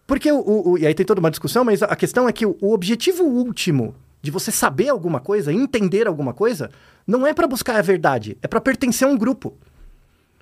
Porque 0.05 0.31
o, 0.31 0.37
o- 0.39 0.69
o- 0.73 0.77
e 0.77 0.85
aí 0.85 0.93
tem 0.93 1.03
toda 1.03 1.19
uma 1.19 1.31
discussão, 1.31 1.63
mas 1.65 1.81
a, 1.81 1.87
a 1.87 1.95
questão 1.95 2.29
é 2.29 2.31
que 2.31 2.45
o, 2.45 2.55
o 2.61 2.71
objetivo 2.71 3.23
último 3.23 3.95
de 4.21 4.29
você 4.29 4.51
saber 4.51 4.89
alguma 4.89 5.19
coisa, 5.19 5.51
entender 5.51 6.07
alguma 6.07 6.31
coisa, 6.31 6.69
não 7.07 7.25
é 7.25 7.33
para 7.33 7.47
buscar 7.47 7.75
a 7.75 7.81
verdade, 7.81 8.37
é 8.43 8.47
para 8.47 8.61
pertencer 8.61 9.07
a 9.07 9.09
um 9.11 9.17
grupo. 9.17 9.57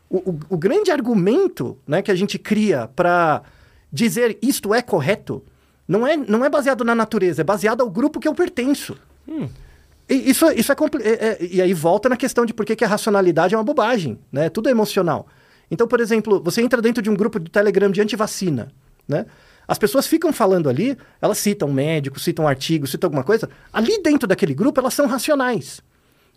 O, 0.09 0.17
o- 0.31 0.39
o 0.49 0.57
grande 0.57 0.91
argumento 0.91 1.77
né, 1.87 2.01
que 2.01 2.11
a 2.11 2.15
gente 2.15 2.37
cria 2.37 2.89
para 2.93 3.41
dizer 3.91 4.37
isto 4.41 4.73
é 4.73 4.81
correto 4.81 5.43
não 5.87 6.05
é, 6.05 6.17
não 6.17 6.43
é 6.43 6.49
baseado 6.49 6.83
na 6.83 6.93
natureza, 6.93 7.41
é 7.41 7.43
baseado 7.43 7.81
ao 7.81 7.89
grupo 7.89 8.19
que 8.19 8.27
eu 8.27 8.35
pertenço. 8.35 8.97
E 10.09 10.29
isso, 10.29 10.49
isso 10.51 10.71
é, 10.71 10.75
é- 11.01 11.11
é- 11.11 11.37
E 11.41 11.61
aí 11.61 11.73
volta 11.73 12.09
na 12.09 12.17
questão 12.17 12.45
de 12.45 12.53
por 12.53 12.65
que, 12.65 12.75
que 12.75 12.83
a 12.83 12.87
racionalidade 12.87 13.55
é 13.55 13.57
uma 13.57 13.63
bobagem, 13.63 14.19
né? 14.31 14.49
Tudo 14.49 14.67
é 14.67 14.71
emocional. 14.71 15.27
Então, 15.71 15.87
por 15.87 15.99
exemplo, 15.99 16.41
você 16.43 16.61
entra 16.61 16.81
dentro 16.81 17.01
de 17.01 17.09
um 17.09 17.15
grupo 17.15 17.39
de 17.39 17.49
Telegram 17.49 17.89
de 17.89 18.01
antivacina, 18.01 18.71
né? 19.07 19.25
As 19.67 19.77
pessoas 19.77 20.07
ficam 20.07 20.31
falando 20.31 20.69
ali, 20.69 20.97
elas 21.21 21.37
citam 21.39 21.69
médicos, 21.71 22.23
citam 22.23 22.47
artigos, 22.47 22.89
citam 22.91 23.07
alguma 23.07 23.23
coisa. 23.23 23.49
Ali 23.71 24.01
dentro 24.01 24.25
daquele 24.27 24.53
grupo, 24.53 24.79
elas 24.79 24.93
são 24.93 25.07
racionais. 25.07 25.81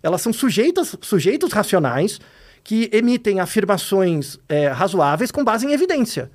Elas 0.03 0.21
são 0.23 0.33
sujeitas, 0.33 0.97
sujeitos 1.01 1.53
racionais 1.53 2.21
que 2.65 2.89
emitem 2.93 3.39
afirmações 3.39 4.37
é, 4.49 4.67
razoáveis 4.69 5.31
com 5.31 5.45
base 5.45 5.65
em 5.67 5.73
evidência. 5.73 6.31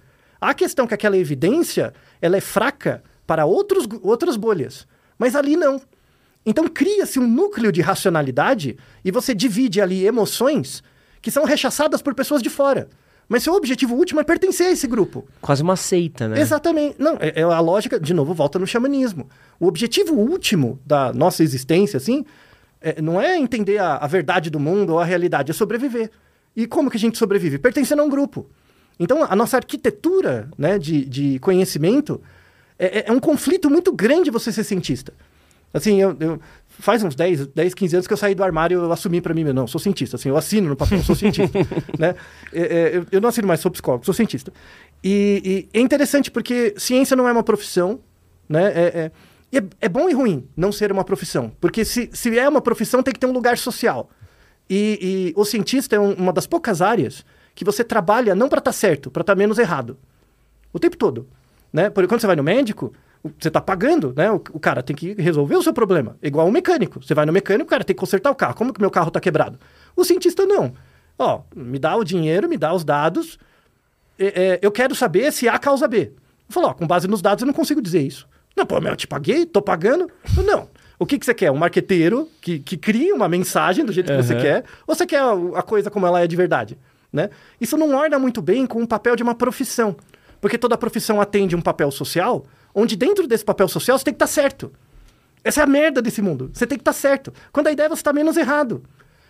A 0.49 0.53
questão 0.53 0.85
é 0.85 0.87
que 0.87 0.93
aquela 0.93 1.17
evidência 1.17 1.93
ela 2.21 2.37
é 2.37 2.41
fraca 2.41 3.03
para 3.25 3.45
outros, 3.45 3.87
outras 4.01 4.37
bolhas, 4.37 4.87
mas 5.17 5.35
ali 5.35 5.55
não. 5.55 5.81
Então 6.45 6.67
cria-se 6.67 7.19
um 7.19 7.27
núcleo 7.27 7.71
de 7.71 7.81
racionalidade 7.81 8.77
e 9.03 9.11
você 9.11 9.33
divide 9.33 9.81
ali 9.81 10.05
emoções 10.05 10.83
que 11.21 11.31
são 11.31 11.43
rechaçadas 11.43 12.01
por 12.01 12.13
pessoas 12.13 12.41
de 12.43 12.49
fora. 12.49 12.87
Mas 13.27 13.41
seu 13.41 13.53
objetivo 13.55 13.95
último 13.95 14.19
é 14.19 14.23
pertencer 14.23 14.67
a 14.67 14.71
esse 14.71 14.85
grupo. 14.85 15.25
Quase 15.41 15.63
uma 15.63 15.75
seita, 15.75 16.27
né? 16.27 16.39
Exatamente. 16.39 16.95
Não, 16.99 17.17
é, 17.19 17.41
é 17.41 17.41
a 17.41 17.59
lógica, 17.59 17.99
de 17.99 18.13
novo, 18.13 18.35
volta 18.35 18.59
no 18.59 18.67
xamanismo. 18.67 19.27
O 19.59 19.65
objetivo 19.65 20.13
último 20.13 20.79
da 20.85 21.11
nossa 21.11 21.41
existência, 21.41 21.97
assim, 21.97 22.23
é- 22.79 23.01
não 23.01 23.19
é 23.19 23.35
entender 23.35 23.79
a, 23.79 23.95
a 23.97 24.05
verdade 24.05 24.51
do 24.51 24.59
mundo 24.59 24.93
ou 24.93 24.99
a 24.99 25.03
realidade, 25.05 25.49
é 25.49 25.53
sobreviver. 25.55 26.11
E 26.55 26.67
como 26.67 26.91
que 26.91 26.97
a 26.97 26.99
gente 26.99 27.17
sobrevive? 27.17 27.57
Pertencendo 27.57 28.03
a 28.03 28.05
um 28.05 28.09
grupo. 28.09 28.47
Então, 28.99 29.23
a 29.23 29.35
nossa 29.35 29.57
arquitetura 29.57 30.49
né, 30.57 30.79
de, 30.79 31.05
de 31.05 31.39
conhecimento 31.39 32.21
é, 32.79 32.99
é- 32.99 33.05
é 33.07 33.11
um 33.11 33.19
conflito 33.19 33.69
muito 33.69 33.91
grande 33.91 34.29
você 34.31 34.51
ser 34.51 34.63
cientista. 34.63 35.13
Assim, 35.73 35.99
eu, 36.01 36.15
eu- 36.19 36.39
faz 36.69 37.03
uns 37.03 37.15
10, 37.15 37.47
10, 37.47 37.73
15 37.73 37.95
anos 37.97 38.07
que 38.07 38.13
eu 38.13 38.17
saí 38.17 38.33
do 38.33 38.43
armário, 38.43 38.79
eu 38.81 38.91
assumi 38.91 39.19
pra 39.19 39.33
mim 39.33 39.43
mesmo, 39.43 39.59
não, 39.59 39.67
sou 39.67 39.79
cientista, 39.79 40.15
assim, 40.15 40.29
eu 40.29 40.37
assino 40.37 40.69
no 40.69 40.75
papel, 40.75 41.03
sou 41.03 41.15
cientista, 41.15 41.57
né? 41.99 42.15
É, 42.53 42.61
é, 42.61 42.97
eu, 42.97 43.05
eu 43.11 43.21
não 43.21 43.27
assino 43.29 43.47
mais, 43.47 43.59
sou 43.59 43.69
psicólogo, 43.71 44.05
sou 44.05 44.13
cientista. 44.13 44.53
E, 45.03 45.67
e 45.73 45.77
é 45.77 45.81
interessante 45.81 46.31
porque 46.31 46.73
ciência 46.77 47.15
não 47.15 47.27
é 47.27 47.31
uma 47.31 47.43
profissão, 47.43 47.99
né? 48.47 48.71
É, 48.73 49.11
é, 49.53 49.63
é 49.81 49.89
bom 49.89 50.09
e 50.09 50.13
ruim 50.13 50.47
não 50.55 50.71
ser 50.71 50.91
uma 50.91 51.03
profissão, 51.03 51.51
porque 51.59 51.83
se, 51.83 52.09
se 52.13 52.37
é 52.39 52.47
uma 52.47 52.61
profissão 52.61 53.03
tem 53.03 53.13
que 53.13 53.19
ter 53.19 53.25
um 53.27 53.31
lugar 53.33 53.57
social. 53.57 54.09
E, 54.69 55.33
e 55.35 55.39
o 55.39 55.43
cientista 55.45 55.95
é 55.95 55.99
um- 55.99 56.13
uma 56.13 56.31
das 56.33 56.47
poucas 56.47 56.81
áreas 56.81 57.23
que 57.55 57.63
você 57.63 57.83
trabalha 57.83 58.35
não 58.35 58.49
para 58.49 58.59
estar 58.59 58.73
certo, 58.73 59.09
para 59.09 59.21
estar 59.21 59.33
menos 59.33 59.57
errado. 59.57 59.97
O 60.73 60.77
tempo 60.77 60.97
todo. 60.97 61.27
Né? 61.71 61.89
Porque 61.89 62.07
quando 62.07 62.19
você 62.19 62.27
vai 62.27 62.35
no 62.35 62.43
médico, 62.43 62.93
você 63.39 63.47
está 63.47 63.61
pagando, 63.61 64.13
né? 64.15 64.29
O, 64.29 64.35
o 64.35 64.59
cara 64.59 64.83
tem 64.83 64.95
que 64.95 65.13
resolver 65.13 65.55
o 65.55 65.63
seu 65.63 65.73
problema. 65.73 66.17
Igual 66.21 66.47
um 66.47 66.51
mecânico. 66.51 67.01
Você 67.01 67.13
vai 67.13 67.25
no 67.25 67.33
mecânico, 67.33 67.65
o 67.65 67.69
cara 67.69 67.83
tem 67.83 67.95
que 67.95 67.99
consertar 67.99 68.29
o 68.29 68.35
carro. 68.35 68.53
Como 68.55 68.73
que 68.73 68.81
meu 68.81 68.91
carro 68.91 69.07
está 69.07 69.19
quebrado? 69.19 69.57
O 69.95 70.03
cientista 70.03 70.45
não. 70.45 70.73
Ó, 71.17 71.41
me 71.55 71.79
dá 71.79 71.95
o 71.95 72.03
dinheiro, 72.03 72.49
me 72.49 72.57
dá 72.57 72.73
os 72.73 72.83
dados. 72.83 73.39
é, 74.19 74.25
é, 74.25 74.59
eu 74.61 74.71
quero 74.71 74.93
saber 74.93 75.31
se 75.31 75.47
A 75.47 75.57
causa 75.57 75.87
B. 75.87 76.11
Eu 76.47 76.53
falo, 76.53 76.67
ó, 76.67 76.73
com 76.73 76.85
base 76.85 77.07
nos 77.07 77.21
dados 77.21 77.41
eu 77.41 77.47
não 77.47 77.53
consigo 77.53 77.81
dizer 77.81 78.01
isso. 78.01 78.27
Não, 78.55 78.65
pô, 78.65 78.79
mas 78.79 78.91
eu 78.91 78.95
te 78.95 79.07
paguei, 79.07 79.45
tô 79.45 79.61
pagando. 79.61 80.09
Eu, 80.37 80.43
Não. 80.43 80.69
O 80.97 81.05
que, 81.05 81.19
que 81.19 81.25
você 81.25 81.33
quer? 81.33 81.51
Um 81.51 81.57
marqueteiro 81.57 82.29
que, 82.39 82.59
que 82.59 82.77
crie 82.77 83.11
uma 83.11 83.27
mensagem 83.27 83.83
do 83.83 83.91
jeito 83.91 84.11
que 84.11 84.21
você 84.21 84.35
quer? 84.35 84.63
Ou 84.87 84.95
você 84.95 85.05
quer 85.05 85.19
a, 85.19 85.33
a 85.55 85.61
coisa 85.61 85.89
como 85.89 86.07
ela 86.07 86.21
é 86.21 86.27
de 86.27 86.35
verdade? 86.35 86.77
Né? 87.11 87.29
Isso 87.59 87.77
não 87.77 87.95
orna 87.95 88.19
muito 88.19 88.41
bem 88.41 88.65
com 88.65 88.81
o 88.81 88.87
papel 88.87 89.15
de 89.15 89.23
uma 89.23 89.35
profissão. 89.35 89.95
Porque 90.41 90.57
toda 90.57 90.77
profissão 90.77 91.21
atende 91.21 91.55
um 91.55 91.61
papel 91.61 91.89
social, 91.91 92.45
onde 92.73 92.95
dentro 92.95 93.27
desse 93.27 93.45
papel 93.45 93.67
social 93.67 93.97
você 93.97 94.05
tem 94.05 94.13
que 94.13 94.23
estar 94.23 94.27
certo. 94.27 94.71
Essa 95.43 95.61
é 95.61 95.63
a 95.63 95.67
merda 95.67 96.01
desse 96.01 96.21
mundo. 96.21 96.49
Você 96.53 96.67
tem 96.67 96.77
que 96.77 96.81
estar 96.81 96.93
certo. 96.93 97.33
Quando 97.51 97.67
a 97.67 97.71
ideia 97.71 97.87
é 97.87 97.89
você 97.89 98.01
está 98.01 98.11
menos 98.11 98.35
errado. 98.35 98.83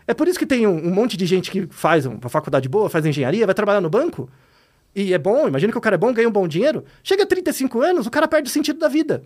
É 0.07 0.13
por 0.13 0.27
isso 0.27 0.39
que 0.39 0.45
tem 0.45 0.65
um, 0.65 0.87
um 0.87 0.93
monte 0.93 1.17
de 1.17 1.25
gente 1.25 1.51
que 1.51 1.67
faz 1.69 2.05
uma 2.05 2.29
faculdade 2.29 2.69
boa, 2.69 2.89
faz 2.89 3.05
engenharia, 3.05 3.45
vai 3.45 3.55
trabalhar 3.55 3.81
no 3.81 3.89
banco, 3.89 4.29
e 4.95 5.13
é 5.13 5.17
bom, 5.17 5.47
imagina 5.47 5.73
que 5.73 5.77
o 5.77 5.81
cara 5.81 5.95
é 5.95 5.97
bom, 5.97 6.13
ganha 6.13 6.29
um 6.29 6.31
bom 6.31 6.47
dinheiro. 6.47 6.85
Chega 7.03 7.23
a 7.23 7.25
35 7.25 7.81
anos, 7.81 8.07
o 8.07 8.11
cara 8.11 8.29
perde 8.29 8.49
o 8.49 8.51
sentido 8.51 8.79
da 8.79 8.87
vida. 8.87 9.23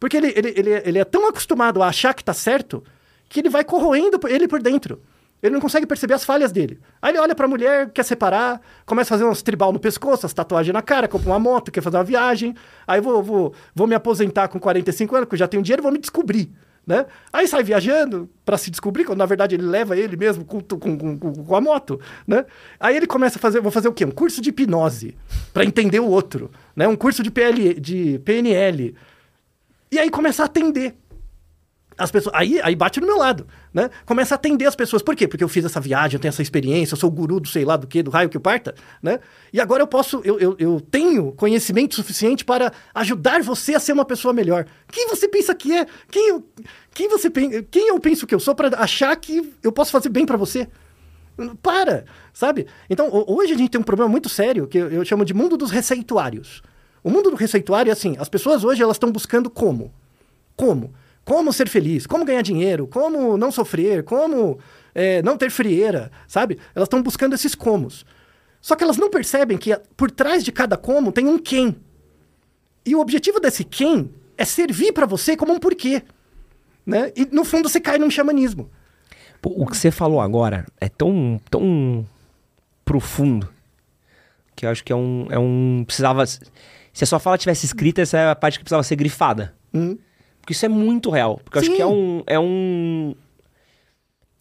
Porque 0.00 0.16
ele, 0.16 0.32
ele, 0.34 0.54
ele, 0.56 0.70
ele 0.70 0.98
é 0.98 1.04
tão 1.04 1.28
acostumado 1.28 1.82
a 1.82 1.88
achar 1.88 2.14
que 2.14 2.24
tá 2.24 2.32
certo, 2.32 2.82
que 3.28 3.40
ele 3.40 3.50
vai 3.50 3.62
corroendo 3.62 4.18
ele 4.26 4.48
por 4.48 4.62
dentro. 4.62 5.02
Ele 5.42 5.52
não 5.52 5.60
consegue 5.60 5.86
perceber 5.86 6.14
as 6.14 6.24
falhas 6.24 6.50
dele. 6.50 6.80
Aí 7.00 7.12
ele 7.12 7.18
olha 7.18 7.34
pra 7.34 7.46
mulher, 7.46 7.90
quer 7.90 8.02
separar, 8.04 8.60
começa 8.84 9.14
a 9.14 9.18
fazer 9.18 9.28
uns 9.30 9.42
tribal 9.42 9.72
no 9.72 9.78
pescoço, 9.78 10.24
as 10.26 10.32
tatuagens 10.32 10.72
na 10.72 10.82
cara, 10.82 11.06
compra 11.06 11.28
uma 11.30 11.38
moto, 11.38 11.70
quer 11.70 11.82
fazer 11.82 11.96
uma 11.98 12.04
viagem. 12.04 12.54
Aí 12.86 13.00
vou, 13.00 13.22
vou, 13.22 13.54
vou 13.74 13.86
me 13.86 13.94
aposentar 13.94 14.48
com 14.48 14.58
45 14.58 15.14
anos, 15.16 15.28
eu 15.30 15.38
já 15.38 15.46
tenho 15.46 15.62
dinheiro, 15.62 15.82
vou 15.82 15.92
me 15.92 15.98
descobrir. 15.98 16.50
Né? 16.86 17.04
Aí 17.32 17.48
sai 17.48 17.64
viajando 17.64 18.30
para 18.44 18.56
se 18.56 18.70
descobrir, 18.70 19.04
quando 19.04 19.18
na 19.18 19.26
verdade 19.26 19.56
ele 19.56 19.64
leva 19.66 19.96
ele 19.96 20.16
mesmo 20.16 20.44
com, 20.44 20.60
com, 20.60 20.96
com- 21.18 21.18
com 21.44 21.56
a 21.56 21.60
moto. 21.60 22.00
Né? 22.26 22.44
Aí 22.78 22.96
ele 22.96 23.08
começa 23.08 23.38
a 23.38 23.40
fazer, 23.40 23.60
vou 23.60 23.72
fazer 23.72 23.88
o 23.88 23.92
quê? 23.92 24.04
Um 24.04 24.10
curso 24.12 24.40
de 24.40 24.50
hipnose 24.50 25.16
para 25.52 25.64
entender 25.64 25.98
o 25.98 26.06
outro. 26.06 26.48
Né? 26.76 26.86
Um 26.86 26.94
curso 26.94 27.24
de, 27.24 27.30
PL, 27.30 27.74
de 27.74 28.20
PNL. 28.20 28.94
E 29.90 29.98
aí 29.98 30.08
começa 30.10 30.44
a 30.44 30.46
atender. 30.46 30.94
As 31.98 32.10
pessoas, 32.10 32.34
aí, 32.36 32.60
aí 32.62 32.76
bate 32.76 33.00
no 33.00 33.06
meu 33.06 33.16
lado, 33.16 33.46
né? 33.72 33.88
Começa 34.04 34.34
a 34.34 34.36
atender 34.36 34.66
as 34.66 34.76
pessoas. 34.76 35.02
Por 35.02 35.16
quê? 35.16 35.26
Porque 35.26 35.42
eu 35.42 35.48
fiz 35.48 35.64
essa 35.64 35.80
viagem, 35.80 36.16
eu 36.16 36.20
tenho 36.20 36.28
essa 36.28 36.42
experiência, 36.42 36.92
eu 36.94 36.98
sou 36.98 37.08
o 37.08 37.12
guru 37.12 37.40
do 37.40 37.48
sei 37.48 37.64
lá 37.64 37.74
do 37.76 37.86
que, 37.86 38.02
do 38.02 38.10
raio 38.10 38.28
que 38.28 38.38
parta, 38.38 38.74
né? 39.02 39.18
E 39.50 39.58
agora 39.58 39.82
eu 39.82 39.86
posso, 39.86 40.20
eu, 40.22 40.38
eu, 40.38 40.56
eu 40.58 40.78
tenho 40.90 41.32
conhecimento 41.32 41.94
suficiente 41.94 42.44
para 42.44 42.70
ajudar 42.94 43.42
você 43.42 43.74
a 43.74 43.80
ser 43.80 43.92
uma 43.92 44.04
pessoa 44.04 44.34
melhor. 44.34 44.66
Quem 44.92 45.08
você 45.08 45.26
pensa 45.26 45.54
que 45.54 45.72
é? 45.72 45.86
Quem 46.10 46.28
eu, 46.28 46.46
quem 46.92 47.08
você 47.08 47.30
quem 47.30 47.88
eu 47.88 47.98
penso 47.98 48.26
que 48.26 48.34
eu 48.34 48.40
sou 48.40 48.54
para 48.54 48.78
achar 48.78 49.16
que 49.16 49.54
eu 49.62 49.72
posso 49.72 49.90
fazer 49.90 50.10
bem 50.10 50.26
para 50.26 50.36
você? 50.36 50.68
Para, 51.62 52.04
sabe? 52.32 52.66
Então, 52.88 53.08
ho- 53.08 53.24
hoje 53.38 53.52
a 53.52 53.56
gente 53.56 53.70
tem 53.70 53.80
um 53.80 53.84
problema 53.84 54.10
muito 54.10 54.28
sério 54.28 54.66
que 54.66 54.78
eu, 54.78 54.88
eu 54.90 55.04
chamo 55.04 55.24
de 55.24 55.32
mundo 55.34 55.56
dos 55.56 55.70
receituários. 55.70 56.62
O 57.02 57.10
mundo 57.10 57.30
do 57.30 57.36
receituário 57.36 57.88
é 57.90 57.92
assim, 57.92 58.16
as 58.18 58.28
pessoas 58.28 58.64
hoje 58.64 58.82
elas 58.82 58.96
estão 58.96 59.10
buscando 59.12 59.48
como? 59.48 59.92
Como? 60.56 60.92
Como 61.26 61.52
ser 61.52 61.68
feliz? 61.68 62.06
Como 62.06 62.24
ganhar 62.24 62.40
dinheiro? 62.40 62.86
Como 62.86 63.36
não 63.36 63.50
sofrer? 63.50 64.04
Como 64.04 64.60
é, 64.94 65.20
não 65.22 65.36
ter 65.36 65.50
frieira? 65.50 66.08
Sabe? 66.28 66.56
Elas 66.72 66.86
estão 66.86 67.02
buscando 67.02 67.34
esses 67.34 67.52
comos. 67.52 68.06
Só 68.60 68.76
que 68.76 68.84
elas 68.84 68.96
não 68.96 69.10
percebem 69.10 69.58
que 69.58 69.76
por 69.96 70.08
trás 70.08 70.44
de 70.44 70.52
cada 70.52 70.76
como 70.76 71.10
tem 71.10 71.26
um 71.26 71.36
quem. 71.36 71.74
E 72.84 72.94
o 72.94 73.00
objetivo 73.00 73.40
desse 73.40 73.64
quem 73.64 74.08
é 74.38 74.44
servir 74.44 74.92
para 74.92 75.04
você 75.04 75.36
como 75.36 75.52
um 75.52 75.58
porquê. 75.58 76.00
Né? 76.86 77.12
E 77.16 77.26
no 77.32 77.44
fundo 77.44 77.68
você 77.68 77.80
cai 77.80 77.98
num 77.98 78.08
xamanismo. 78.08 78.70
Pô, 79.42 79.52
o 79.56 79.66
que 79.66 79.76
você 79.76 79.90
falou 79.90 80.20
agora 80.20 80.64
é 80.80 80.88
tão, 80.88 81.40
tão 81.50 82.06
profundo 82.84 83.48
que 84.54 84.64
eu 84.64 84.70
acho 84.70 84.84
que 84.84 84.92
é 84.92 84.96
um, 84.96 85.26
é 85.28 85.38
um. 85.40 85.82
Precisava. 85.84 86.24
Se 86.24 87.02
a 87.02 87.06
sua 87.06 87.18
fala 87.18 87.36
tivesse 87.36 87.66
escrita, 87.66 88.00
essa 88.00 88.16
é 88.16 88.30
a 88.30 88.36
parte 88.36 88.58
que 88.58 88.64
precisava 88.64 88.84
ser 88.84 88.94
grifada. 88.94 89.52
Hum. 89.74 89.98
Porque 90.46 90.52
isso 90.52 90.64
é 90.64 90.68
muito 90.68 91.10
real. 91.10 91.40
Porque 91.42 91.58
eu 91.58 91.62
acho 91.62 91.74
que 91.74 91.82
é 91.82 91.86
um, 91.86 92.22
é 92.24 92.38
um. 92.38 93.16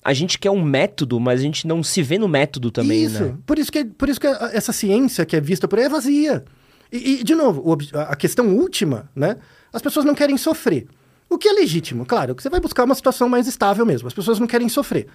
A 0.04 0.14
gente 0.14 0.38
quer 0.38 0.52
um 0.52 0.62
método, 0.64 1.20
mas 1.20 1.40
a 1.40 1.44
gente 1.44 1.66
não 1.66 1.82
se 1.82 2.04
vê 2.04 2.20
no 2.20 2.28
método 2.28 2.70
também, 2.70 3.06
isso. 3.06 3.24
né? 3.24 3.36
Por 3.44 3.58
isso 3.58 3.72
que, 3.72 3.84
por 3.84 4.08
isso 4.08 4.20
que 4.22 4.28
a- 4.28 4.52
essa 4.54 4.72
ciência 4.72 5.26
que 5.26 5.36
é 5.36 5.42
vista 5.42 5.68
por 5.68 5.80
aí 5.80 5.86
é 5.86 5.90
vazia. 5.90 6.46
E, 6.92 7.22
e, 7.22 7.24
de 7.24 7.34
novo, 7.34 7.76
a 8.08 8.16
questão 8.16 8.56
última, 8.56 9.10
né? 9.16 9.38
As 9.74 9.82
pessoas 9.82 10.06
não 10.06 10.14
querem 10.14 10.38
sofrer. 10.38 10.86
O 11.28 11.40
que 11.40 11.48
é 11.50 11.54
legítimo, 11.54 12.06
claro, 12.06 12.36
que 12.36 12.44
você 12.44 12.52
vai 12.52 12.60
buscar 12.60 12.84
uma 12.84 12.94
situação 12.94 13.28
mais 13.28 13.48
estável 13.48 13.84
mesmo. 13.84 14.08
As 14.08 14.14
pessoas 14.14 14.38
não 14.38 14.46
querem 14.46 14.70
sofrer. 14.70 15.08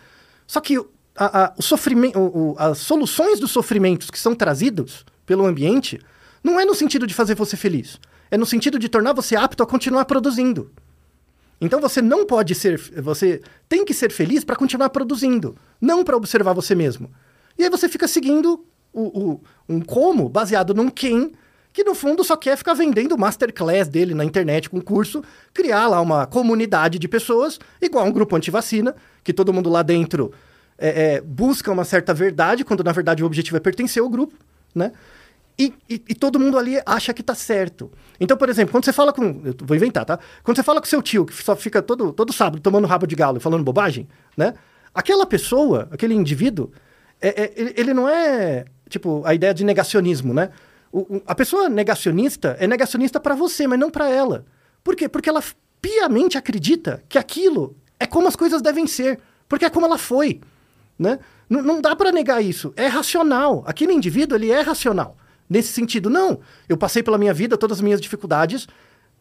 Só 0.44 0.60
que 0.60 0.76
a- 1.16 1.44
a- 1.44 1.54
o 1.56 1.62
sofrimento, 1.62 2.18
o- 2.18 2.56
as 2.58 2.78
soluções 2.78 3.38
dos 3.38 3.52
sofrimentos 3.52 4.10
que 4.10 4.18
são 4.18 4.34
trazidos 4.34 5.04
pelo 5.24 5.46
ambiente 5.46 6.00
não 6.42 6.58
é 6.58 6.64
no 6.64 6.74
sentido 6.74 7.06
de 7.06 7.14
fazer 7.14 7.36
você 7.36 7.56
feliz. 7.56 8.00
É 8.28 8.36
no 8.36 8.46
sentido 8.46 8.78
de 8.78 8.88
tornar 8.88 9.12
você 9.12 9.36
apto 9.36 9.62
a 9.62 9.66
continuar 9.66 10.04
produzindo. 10.04 10.70
Então 11.60 11.80
você 11.80 12.00
não 12.00 12.24
pode 12.24 12.54
ser, 12.54 12.78
você 13.02 13.40
tem 13.68 13.84
que 13.84 13.92
ser 13.92 14.10
feliz 14.10 14.44
para 14.44 14.56
continuar 14.56 14.90
produzindo, 14.90 15.56
não 15.80 16.02
para 16.02 16.16
observar 16.16 16.52
você 16.54 16.74
mesmo. 16.74 17.10
E 17.58 17.64
aí 17.64 17.70
você 17.70 17.88
fica 17.88 18.08
seguindo 18.08 18.64
o, 18.92 19.02
o- 19.32 19.40
um 19.68 19.80
como 19.80 20.28
baseado 20.28 20.72
num 20.74 20.88
quem, 20.88 21.32
que 21.72 21.84
no 21.84 21.94
fundo 21.94 22.24
só 22.24 22.36
quer 22.36 22.56
ficar 22.56 22.74
vendendo 22.74 23.16
masterclass 23.18 23.88
dele 23.88 24.14
na 24.14 24.24
internet 24.24 24.68
com 24.70 24.80
curso, 24.80 25.22
criar 25.54 25.86
lá 25.86 26.00
uma 26.00 26.26
comunidade 26.26 26.98
de 26.98 27.06
pessoas, 27.06 27.58
igual 27.80 28.04
um 28.06 28.10
grupo 28.12 28.34
antivacina, 28.34 28.94
que 29.22 29.32
todo 29.32 29.52
mundo 29.52 29.68
lá 29.70 29.82
dentro 29.82 30.32
é, 30.78 31.16
é, 31.16 31.20
busca 31.20 31.70
uma 31.70 31.84
certa 31.84 32.12
verdade, 32.14 32.64
quando 32.64 32.82
na 32.82 32.90
verdade 32.92 33.22
o 33.22 33.26
objetivo 33.26 33.56
é 33.58 33.60
pertencer 33.60 34.02
ao 34.02 34.08
grupo, 34.08 34.34
né? 34.74 34.92
E, 35.58 35.74
e- 35.88 36.02
e 36.08 36.14
todo 36.14 36.40
mundo 36.40 36.58
ali 36.58 36.80
acha 36.86 37.12
que 37.12 37.22
tá 37.22 37.34
certo. 37.34 37.90
Então, 38.18 38.36
por 38.36 38.48
exemplo, 38.48 38.72
quando 38.72 38.84
você 38.84 38.92
fala 38.92 39.12
com. 39.12 39.42
Eu 39.44 39.54
vou 39.62 39.76
inventar, 39.76 40.04
tá? 40.04 40.18
Quando 40.42 40.56
você 40.56 40.62
fala 40.62 40.80
com 40.80 40.86
seu 40.86 41.02
tio, 41.02 41.26
que 41.26 41.34
só 41.34 41.54
fica 41.54 41.82
todo, 41.82 42.12
todo 42.12 42.32
sábado 42.32 42.60
tomando 42.62 42.86
rabo 42.86 43.06
de 43.06 43.14
galo 43.14 43.36
e 43.36 43.40
falando 43.40 43.62
bobagem, 43.62 44.08
né? 44.36 44.54
Aquela 44.94 45.26
pessoa, 45.26 45.86
aquele 45.90 46.14
indivíduo, 46.14 46.70
é- 47.20 47.42
é- 47.44 47.52
ele, 47.56 47.74
ele 47.76 47.94
não 47.94 48.08
é. 48.08 48.64
Tipo, 48.88 49.22
a 49.24 49.34
ideia 49.34 49.52
de 49.54 49.62
negacionismo, 49.64 50.32
né? 50.32 50.50
O- 50.90 51.16
o- 51.16 51.22
a 51.26 51.34
pessoa 51.34 51.68
negacionista 51.68 52.56
é 52.58 52.66
negacionista 52.66 53.20
para 53.20 53.34
você, 53.34 53.66
mas 53.66 53.78
não 53.78 53.90
para 53.90 54.08
ela. 54.08 54.44
Por 54.82 54.96
quê? 54.96 55.08
Porque 55.08 55.28
ela 55.28 55.42
piamente 55.80 56.36
acredita 56.38 57.02
que 57.08 57.18
aquilo 57.18 57.76
é 57.98 58.06
como 58.06 58.26
as 58.26 58.34
coisas 58.34 58.60
devem 58.62 58.86
ser. 58.86 59.20
Porque 59.48 59.64
é 59.64 59.70
como 59.70 59.84
ela 59.86 59.98
foi 59.98 60.40
né? 60.98 61.18
Não, 61.48 61.80
dá 61.80 61.96
para 61.96 62.12
negar 62.12 62.42
isso. 62.44 62.72
É 62.76 62.86
racional. 62.86 63.64
Aquele 63.66 63.92
indivíduo, 63.94 64.36
ele 64.36 64.50
é 64.50 64.60
racional. 64.60 65.16
Nesse 65.50 65.72
sentido, 65.72 66.08
não. 66.08 66.38
Eu 66.68 66.76
passei 66.76 67.02
pela 67.02 67.18
minha 67.18 67.34
vida 67.34 67.58
todas 67.58 67.78
as 67.78 67.82
minhas 67.82 68.00
dificuldades 68.00 68.68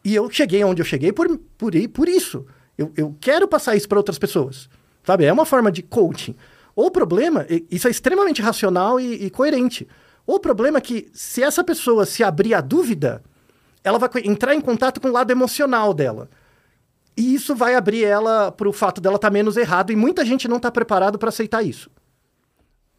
e 0.04 0.14
eu 0.14 0.30
cheguei 0.30 0.62
onde 0.62 0.80
eu 0.80 0.86
cheguei 0.86 1.12
por, 1.12 1.26
por, 1.58 1.72
por 1.92 2.08
isso. 2.08 2.46
Eu, 2.78 2.92
eu 2.96 3.16
quero 3.20 3.48
passar 3.48 3.74
isso 3.74 3.88
para 3.88 3.98
outras 3.98 4.16
pessoas. 4.16 4.68
Sabe? 5.02 5.24
É 5.24 5.32
uma 5.32 5.44
forma 5.44 5.72
de 5.72 5.82
coaching. 5.82 6.36
O 6.76 6.88
problema, 6.88 7.44
isso 7.68 7.88
é 7.88 7.90
extremamente 7.90 8.40
racional 8.40 9.00
e, 9.00 9.26
e 9.26 9.30
coerente. 9.30 9.88
O 10.24 10.38
problema 10.38 10.78
é 10.78 10.80
que 10.80 11.08
se 11.12 11.42
essa 11.42 11.64
pessoa 11.64 12.06
se 12.06 12.22
abrir 12.22 12.54
à 12.54 12.60
dúvida, 12.60 13.22
ela 13.82 13.98
vai 13.98 14.08
entrar 14.24 14.54
em 14.54 14.60
contato 14.60 15.00
com 15.00 15.08
o 15.08 15.12
lado 15.12 15.32
emocional 15.32 15.92
dela. 15.92 16.30
E 17.16 17.34
isso 17.34 17.56
vai 17.56 17.74
abrir 17.74 18.04
ela 18.04 18.52
para 18.52 18.68
o 18.68 18.72
fato 18.72 19.00
dela 19.00 19.16
estar 19.16 19.30
menos 19.30 19.56
errado. 19.56 19.90
E 19.90 19.96
muita 19.96 20.24
gente 20.24 20.46
não 20.46 20.58
está 20.58 20.70
preparado 20.70 21.18
para 21.18 21.28
aceitar 21.30 21.62
isso. 21.62 21.90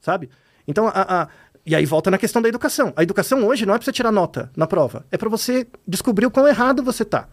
Sabe? 0.01 0.29
Então, 0.67 0.87
a, 0.87 0.91
a- 1.23 1.27
e 1.65 1.75
aí 1.75 1.85
volta 1.85 2.09
na 2.09 2.17
questão 2.17 2.41
da 2.41 2.49
educação. 2.49 2.91
A 2.95 3.03
educação 3.03 3.45
hoje 3.45 3.65
não 3.65 3.73
é 3.73 3.77
para 3.77 3.85
você 3.85 3.91
tirar 3.91 4.11
nota 4.11 4.51
na 4.55 4.65
prova. 4.65 5.05
É 5.11 5.17
para 5.17 5.29
você 5.29 5.67
descobrir 5.87 6.25
o 6.25 6.31
quão 6.31 6.47
errado 6.47 6.83
você 6.83 7.05
tá. 7.05 7.27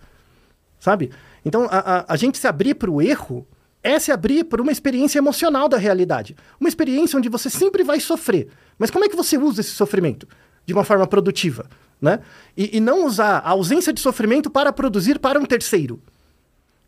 Sabe? 0.79 1.11
Então, 1.45 1.67
a, 1.71 1.79
a, 1.79 2.13
a 2.13 2.17
gente 2.17 2.39
se 2.39 2.47
abrir 2.47 2.75
para 2.75 2.91
o 2.91 3.01
erro 3.01 3.47
é 3.83 3.99
se 3.99 4.13
abrir 4.13 4.45
para 4.45 4.61
uma 4.61 4.73
experiência 4.73 5.19
emocional 5.19 5.69
da 5.69 5.79
realidade. 5.79 6.37
Uma 6.61 6.69
experiência 6.69 7.19
onde 7.19 7.29
você 7.29 7.49
sempre 7.49 7.83
vai 7.83 8.01
sofrer. 8.01 8.49
Mas 8.79 8.91
como 8.91 9.05
é 9.05 9.09
que 9.09 9.17
você 9.17 9.39
usa 9.39 9.61
esse 9.61 9.71
sofrimento? 9.71 10.29
De 10.67 10.75
uma 10.75 10.85
forma 10.85 11.07
produtiva. 11.07 11.67
Né? 12.01 12.21
E, 12.57 12.77
e 12.77 12.81
não 12.81 13.07
usar 13.07 13.39
a 13.39 13.51
ausência 13.51 13.93
de 13.93 14.01
sofrimento 14.01 14.51
para 14.51 14.73
produzir 14.73 15.19
para 15.19 15.41
um 15.41 15.47
terceiro. 15.47 16.01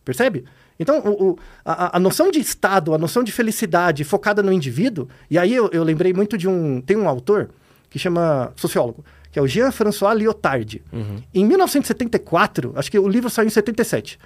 Percebe? 0.04 0.44
Então, 0.80 0.98
o, 1.00 1.30
o- 1.32 1.38
a, 1.64 1.96
a 1.98 2.00
noção 2.00 2.30
de 2.30 2.40
estado, 2.40 2.92
a 2.94 2.98
noção 2.98 3.22
de 3.22 3.30
felicidade 3.30 4.02
focada 4.02 4.42
no 4.42 4.52
indivíduo, 4.52 5.06
e 5.30 5.38
aí 5.38 5.54
eu, 5.54 5.68
eu 5.72 5.84
lembrei 5.84 6.12
muito 6.12 6.36
de 6.38 6.48
um. 6.48 6.80
Tem 6.80 6.96
um 6.96 7.08
autor 7.08 7.50
que 7.90 7.98
chama 7.98 8.52
sociólogo, 8.56 9.04
que 9.30 9.38
é 9.38 9.42
o 9.42 9.46
Jean-François 9.46 10.16
Lyotard. 10.16 10.82
Em 11.34 11.44
1974, 11.44 12.72
acho 12.76 12.90
que 12.90 12.98
o 12.98 13.08
livro 13.08 13.28
saiu 13.30 13.46
em 13.46 13.50
77. 13.50 14.18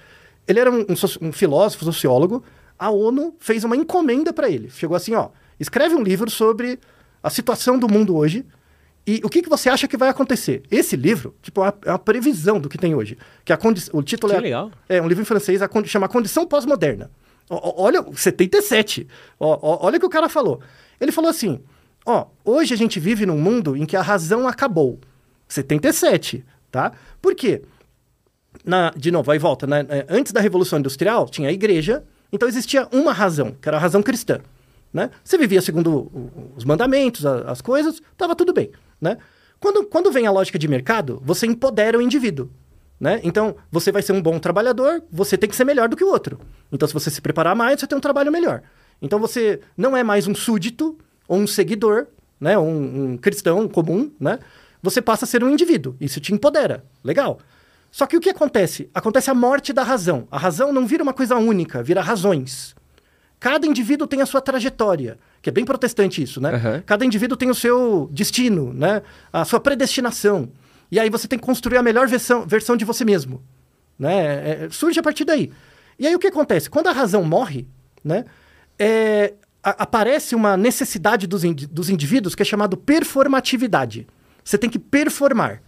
Ele 0.47 0.59
era 0.59 0.71
um, 0.71 0.81
um 0.81 1.27
um 1.27 1.31
filósofo, 1.31 1.85
sociólogo. 1.85 2.43
A 2.77 2.89
ONU 2.89 3.35
fez 3.39 3.63
uma 3.63 3.75
encomenda 3.75 4.31
para 4.33 4.49
ele. 4.49 4.69
Chegou 4.69 4.95
assim: 4.95 5.13
ó, 5.15 5.29
escreve 5.59 5.95
um 5.95 6.03
livro 6.03 6.29
sobre 6.29 6.79
a 7.23 7.29
situação 7.29 7.77
do 7.79 7.87
mundo 7.89 8.15
hoje 8.15 8.45
e 9.07 9.21
o 9.23 9.29
que, 9.29 9.41
que 9.41 9.49
você 9.49 9.69
acha 9.69 9.87
que 9.87 9.95
vai 9.97 10.09
acontecer? 10.09 10.63
Esse 10.71 10.95
livro, 10.95 11.35
tipo, 11.41 11.61
é 11.61 11.65
uma, 11.65 11.73
é 11.85 11.91
uma 11.91 11.99
previsão 11.99 12.59
do 12.59 12.67
que 12.67 12.77
tem 12.77 12.95
hoje. 12.95 13.17
Que 13.43 13.53
a 13.53 13.57
condi- 13.57 13.89
o 13.93 14.01
título 14.01 14.31
Que 14.33 14.37
é. 14.39 14.41
legal. 14.41 14.71
É 14.89 15.01
um 15.01 15.07
livro 15.07 15.21
em 15.21 15.25
francês, 15.25 15.61
a 15.61 15.67
condi- 15.67 15.87
chama 15.89 16.07
Condição 16.07 16.45
Pós-Moderna. 16.47 17.11
Olha, 17.49 18.03
77. 18.15 19.07
Ó, 19.39 19.59
ó, 19.61 19.85
olha 19.85 19.97
o 19.97 19.99
que 19.99 20.05
o 20.05 20.09
cara 20.09 20.27
falou. 20.27 20.59
Ele 20.99 21.11
falou 21.11 21.29
assim: 21.29 21.59
ó, 22.05 22.25
hoje 22.43 22.73
a 22.73 22.77
gente 22.77 22.99
vive 22.99 23.25
num 23.25 23.37
mundo 23.37 23.77
em 23.77 23.85
que 23.85 23.95
a 23.95 24.01
razão 24.01 24.47
acabou. 24.47 24.99
77, 25.47 26.43
tá? 26.71 26.91
Por 27.21 27.35
quê? 27.35 27.61
Na, 28.63 28.89
de 28.95 29.11
novo, 29.11 29.29
aí 29.31 29.37
volta, 29.37 29.67
né? 29.67 29.85
É, 29.89 30.05
Antes 30.09 30.31
da 30.31 30.41
Revolução 30.41 30.79
Industrial, 30.79 31.27
tinha 31.29 31.49
a 31.49 31.51
igreja, 31.53 32.03
então 32.31 32.47
existia 32.49 32.87
uma 32.91 33.13
razão, 33.13 33.51
que 33.61 33.67
era 33.67 33.77
a 33.77 33.79
razão 33.79 34.01
cristã. 34.01 34.39
Né? 34.91 35.11
Você 35.23 35.37
vivia 35.37 35.61
segundo 35.61 36.09
os 36.55 36.63
mandamentos, 36.63 37.25
as 37.25 37.61
coisas, 37.61 38.01
estava 38.13 38.33
tudo 38.35 38.53
bem. 38.53 38.71
Né? 39.05 39.17
Quando, 39.59 39.85
quando 39.85 40.11
vem 40.11 40.25
a 40.25 40.31
lógica 40.31 40.57
de 40.57 40.67
mercado, 40.67 41.21
você 41.23 41.45
empodera 41.45 41.97
o 41.97 42.01
indivíduo. 42.01 42.49
Né? 42.99 43.19
Então, 43.23 43.55
você 43.71 43.91
vai 43.91 44.01
ser 44.01 44.13
um 44.13 44.21
bom 44.21 44.39
trabalhador, 44.39 45.03
você 45.11 45.37
tem 45.37 45.47
que 45.47 45.55
ser 45.55 45.63
melhor 45.63 45.87
do 45.87 45.95
que 45.95 46.03
o 46.03 46.09
outro. 46.09 46.39
Então, 46.71 46.87
se 46.87 46.93
você 46.93 47.11
se 47.11 47.21
preparar 47.21 47.55
mais, 47.55 47.79
você 47.79 47.85
tem 47.85 47.95
um 47.95 48.01
trabalho 48.01 48.31
melhor. 48.31 48.63
Então, 49.01 49.19
você 49.19 49.59
não 49.77 49.95
é 49.95 50.03
mais 50.03 50.27
um 50.27 50.33
súdito 50.33 50.97
ou 51.27 51.37
um 51.37 51.45
seguidor, 51.45 52.07
né? 52.39 52.57
um, 52.57 53.11
um 53.11 53.17
cristão 53.17 53.67
comum, 53.67 54.11
né? 54.19 54.39
Você 54.81 55.01
passa 55.01 55.25
a 55.25 55.27
ser 55.27 55.43
um 55.43 55.49
indivíduo. 55.49 55.95
Isso 55.99 56.19
te 56.19 56.33
empodera. 56.33 56.83
Legal. 57.03 57.39
Só 57.91 58.05
que 58.05 58.17
o 58.17 58.21
que 58.21 58.29
acontece? 58.29 58.89
Acontece 58.93 59.29
a 59.29 59.33
morte 59.33 59.71
da 59.71 59.83
razão. 59.83 60.27
A 60.31 60.37
razão 60.37 60.73
não 60.73 60.85
vira 60.87 61.03
uma 61.03 61.13
coisa 61.13 61.35
única, 61.35 61.83
vira 61.83 62.01
razões. 62.01 62.75
Cada 63.39 63.67
indivíduo 63.67 64.07
tem 64.07 64.21
a 64.21 64.25
sua 64.25 64.41
trajetória, 64.41 65.17
que 65.45 65.49
é 65.49 65.51
bem 65.51 65.63
protestante 65.63 66.23
isso, 66.23 66.41
né? 66.41 66.55
Aham. 66.55 66.83
Cada 66.87 67.05
indivíduo 67.05 67.37
tem 67.37 67.51
o 67.51 67.53
seu 67.53 68.09
destino, 68.11 68.73
né? 68.73 69.03
A 69.31 69.45
sua 69.45 69.59
predestinação. 69.59 70.49
E 70.91 70.99
aí 70.99 71.07
você 71.07 71.27
tem 71.27 71.37
que 71.37 71.45
construir 71.45 71.77
a 71.77 71.83
melhor 71.83 72.07
versão, 72.07 72.47
versão 72.47 72.75
de 72.75 72.83
você 72.83 73.05
mesmo, 73.05 73.43
né? 73.99 74.63
É, 74.63 74.67
surge 74.71 74.99
a 74.99 75.03
partir 75.03 75.23
daí. 75.23 75.51
E 75.99 76.07
aí 76.07 76.15
o 76.15 76.19
que 76.19 76.25
acontece? 76.25 76.67
Quando 76.67 76.87
a 76.87 76.91
razão 76.91 77.23
morre, 77.23 77.67
né? 78.03 78.25
é, 78.79 79.35
a- 79.63 79.83
aparece 79.83 80.33
uma 80.33 80.57
necessidade 80.57 81.27
dos, 81.27 81.43
dos 81.69 81.91
indivíduos 81.91 82.33
que 82.33 82.41
é 82.41 82.45
chamado 82.45 82.75
performatividade. 82.75 84.07
Você 84.43 84.57
tem 84.57 84.67
que 84.69 84.79
performar. 84.79 85.61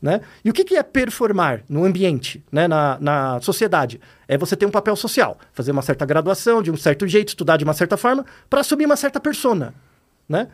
Né? 0.00 0.22
E 0.42 0.48
o 0.48 0.52
que, 0.54 0.64
que 0.64 0.76
é 0.76 0.82
performar 0.82 1.62
no 1.68 1.84
ambiente, 1.84 2.42
né? 2.50 2.66
na, 2.66 2.96
na 3.00 3.40
sociedade? 3.42 4.00
É 4.26 4.38
você 4.38 4.56
ter 4.56 4.64
um 4.64 4.70
papel 4.70 4.96
social, 4.96 5.38
fazer 5.52 5.72
uma 5.72 5.82
certa 5.82 6.06
graduação 6.06 6.62
de 6.62 6.70
um 6.70 6.76
certo 6.76 7.06
jeito, 7.06 7.28
estudar 7.28 7.58
de 7.58 7.64
uma 7.64 7.74
certa 7.74 7.98
forma, 7.98 8.24
para 8.48 8.60
assumir 8.60 8.86
uma 8.86 8.96
certa 8.96 9.20
persona. 9.20 9.74
Né? 10.26 10.48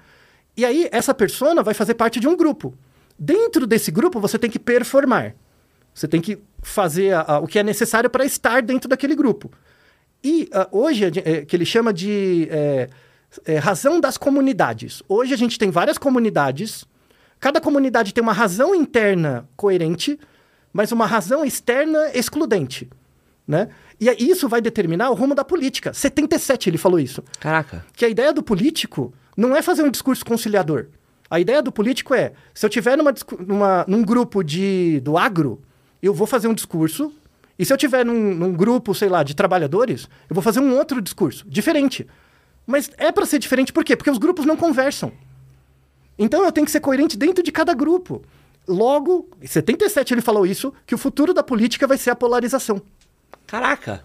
E 0.57 0.65
aí, 0.65 0.89
essa 0.91 1.15
persona 1.15 1.63
vai 1.63 1.75
fazer 1.75 1.95
parte 1.95 2.19
de 2.19 2.27
um 2.27 2.37
grupo. 2.37 2.75
Dentro 3.17 3.67
desse 3.69 3.91
grupo, 3.93 4.19
você 4.19 4.37
tem 4.37 4.51
que 4.51 4.59
performar. 4.59 5.35
Você 5.95 6.09
tem 6.09 6.21
que 6.21 6.39
fazer 6.61 7.13
a- 7.15 7.21
a- 7.35 7.39
o 7.39 7.47
que 7.47 7.59
é 7.59 7.63
necessário 7.63 8.11
para 8.11 8.25
estar 8.25 8.61
dentro 8.63 8.89
daquele 8.89 9.15
grupo. 9.15 9.51
E 10.25 10.49
ah, 10.53 10.67
hoje, 10.73 11.05
a 11.05 11.11
gen- 11.13 11.23
é, 11.25 11.45
que 11.45 11.55
ele 11.55 11.65
chama 11.65 11.93
de 11.93 12.49
é, 12.51 12.89
é, 13.45 13.59
razão 13.59 14.01
das 14.01 14.17
comunidades. 14.19 15.03
Hoje 15.09 15.33
a 15.33 15.37
gente 15.37 15.57
tem 15.59 15.71
várias 15.71 15.99
comunidades, 15.99 16.85
cada 17.41 17.61
comunidade 17.61 18.13
tem 18.15 18.23
uma 18.23 18.33
razão 18.33 18.75
interna 18.75 19.49
coerente, 19.57 20.19
mas 20.73 20.93
uma 20.93 21.07
razão 21.07 21.45
externa 21.45 22.11
excludente, 22.15 22.89
né? 23.47 23.69
E 23.99 24.09
isso 24.31 24.47
vai 24.49 24.61
determinar 24.61 25.09
o 25.11 25.15
rumo 25.15 25.35
da 25.35 25.43
política. 25.45 25.93
77 25.95 26.69
ele 26.69 26.77
falou 26.79 27.01
isso. 27.01 27.23
Caraca. 27.41 27.85
Que 27.95 28.05
a 28.05 28.09
ideia 28.09 28.31
do 28.33 28.43
político 28.43 29.15
não 29.37 29.57
é 29.57 29.63
fazer 29.63 29.83
um 29.83 29.91
discurso 29.91 30.25
conciliador. 30.25 30.87
A 31.31 31.41
ideia 31.41 31.63
do 31.63 31.73
político 31.73 32.15
é, 32.15 32.33
se 32.55 32.65
eu 32.67 32.71
tiver 32.71 32.97
numa, 32.97 33.15
numa- 33.41 33.85
num 33.89 34.03
grupo 34.03 34.43
de, 34.45 35.01
do 35.01 35.17
agro, 35.17 35.63
eu 36.03 36.13
vou 36.13 36.27
fazer 36.27 36.47
um 36.47 36.55
discurso, 36.55 37.11
e 37.59 37.65
se 37.65 37.73
eu 37.73 37.77
tiver 37.79 38.05
num, 38.05 38.35
num 38.35 38.53
grupo, 38.53 38.95
sei 38.95 39.09
lá, 39.09 39.23
de 39.23 39.35
trabalhadores, 39.35 40.09
eu 40.29 40.35
vou 40.35 40.43
fazer 40.43 40.61
um 40.61 40.77
outro 40.77 41.01
discurso, 41.01 41.45
diferente. 41.49 42.07
Mas 42.67 42.91
é 42.99 43.11
para 43.11 43.25
ser 43.25 43.39
diferente 43.39 43.73
por 43.73 43.83
quê? 43.83 43.97
Porque 43.97 44.11
os 44.11 44.19
grupos 44.19 44.45
não 44.45 44.57
conversam. 44.57 45.11
Então 46.19 46.45
eu 46.45 46.53
tenho 46.53 46.65
que 46.65 46.71
ser 46.71 46.81
coerente 46.81 47.17
dentro 47.17 47.43
de 47.43 47.53
cada 47.53 47.75
grupo. 47.75 48.23
Logo, 48.67 49.29
em 49.41 49.47
77 49.47 50.15
ele 50.15 50.21
falou 50.21 50.47
isso, 50.47 50.73
que 50.87 50.95
o 50.95 50.99
futuro 50.99 51.33
da 51.33 51.43
política 51.43 51.87
vai 51.87 51.97
ser 51.99 52.11
a 52.11 52.17
polarização. 52.17 52.81
Caraca. 53.47 54.05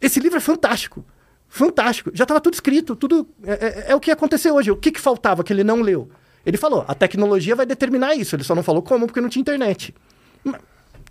Esse 0.00 0.18
livro 0.20 0.38
é 0.38 0.40
fantástico. 0.40 1.04
Fantástico. 1.48 2.10
Já 2.14 2.24
estava 2.24 2.40
tudo 2.40 2.54
escrito, 2.54 2.96
tudo. 2.96 3.28
É, 3.44 3.52
é- 3.52 3.84
é 3.92 3.94
o 3.94 4.00
que 4.00 4.10
aconteceu 4.10 4.54
hoje. 4.54 4.70
O 4.70 4.76
que, 4.76 4.90
que 4.90 5.00
faltava 5.00 5.44
que 5.44 5.52
ele 5.52 5.62
não 5.62 5.82
leu? 5.82 6.08
Ele 6.46 6.56
falou: 6.56 6.84
a 6.88 6.94
tecnologia 6.94 7.54
vai 7.54 7.66
determinar 7.66 8.14
isso. 8.14 8.34
Ele 8.34 8.42
só 8.44 8.54
não 8.54 8.62
falou 8.62 8.80
como, 8.82 9.06
porque 9.06 9.20
não 9.20 9.28
tinha 9.28 9.40
internet. 9.42 9.94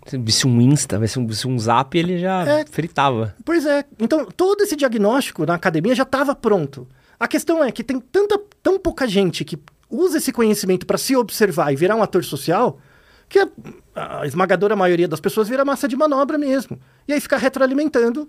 Se 0.04 0.46
um 0.48 0.60
Insta, 0.60 1.06
se 1.06 1.18
um, 1.18 1.26
visse 1.26 1.46
um 1.46 1.56
Zap, 1.58 1.96
ele 1.96 2.18
já 2.18 2.44
É. 2.44 2.66
fritava. 2.66 3.36
Pois 3.44 3.64
é. 3.64 3.84
Então, 4.00 4.26
todo 4.26 4.62
esse 4.62 4.74
diagnóstico 4.74 5.46
na 5.46 5.54
academia 5.54 5.94
já 5.94 6.02
estava 6.02 6.34
pronto. 6.34 6.88
A 7.20 7.28
questão 7.28 7.62
é 7.62 7.70
que 7.70 7.84
tem 7.84 8.00
tanta, 8.00 8.36
tão 8.60 8.80
pouca 8.80 9.06
gente 9.06 9.44
que 9.44 9.56
usa 9.92 10.16
esse 10.18 10.32
conhecimento 10.32 10.86
para 10.86 10.96
se 10.98 11.14
observar 11.14 11.72
e 11.72 11.76
virar 11.76 11.94
um 11.94 12.02
ator 12.02 12.24
social 12.24 12.78
que 13.28 13.38
a, 13.38 14.20
a 14.20 14.26
esmagadora 14.26 14.74
maioria 14.74 15.06
das 15.06 15.20
pessoas 15.20 15.48
vira 15.48 15.64
massa 15.64 15.86
de 15.86 15.96
manobra 15.96 16.36
mesmo. 16.38 16.78
E 17.06 17.12
aí 17.12 17.20
fica 17.20 17.36
retroalimentando 17.36 18.28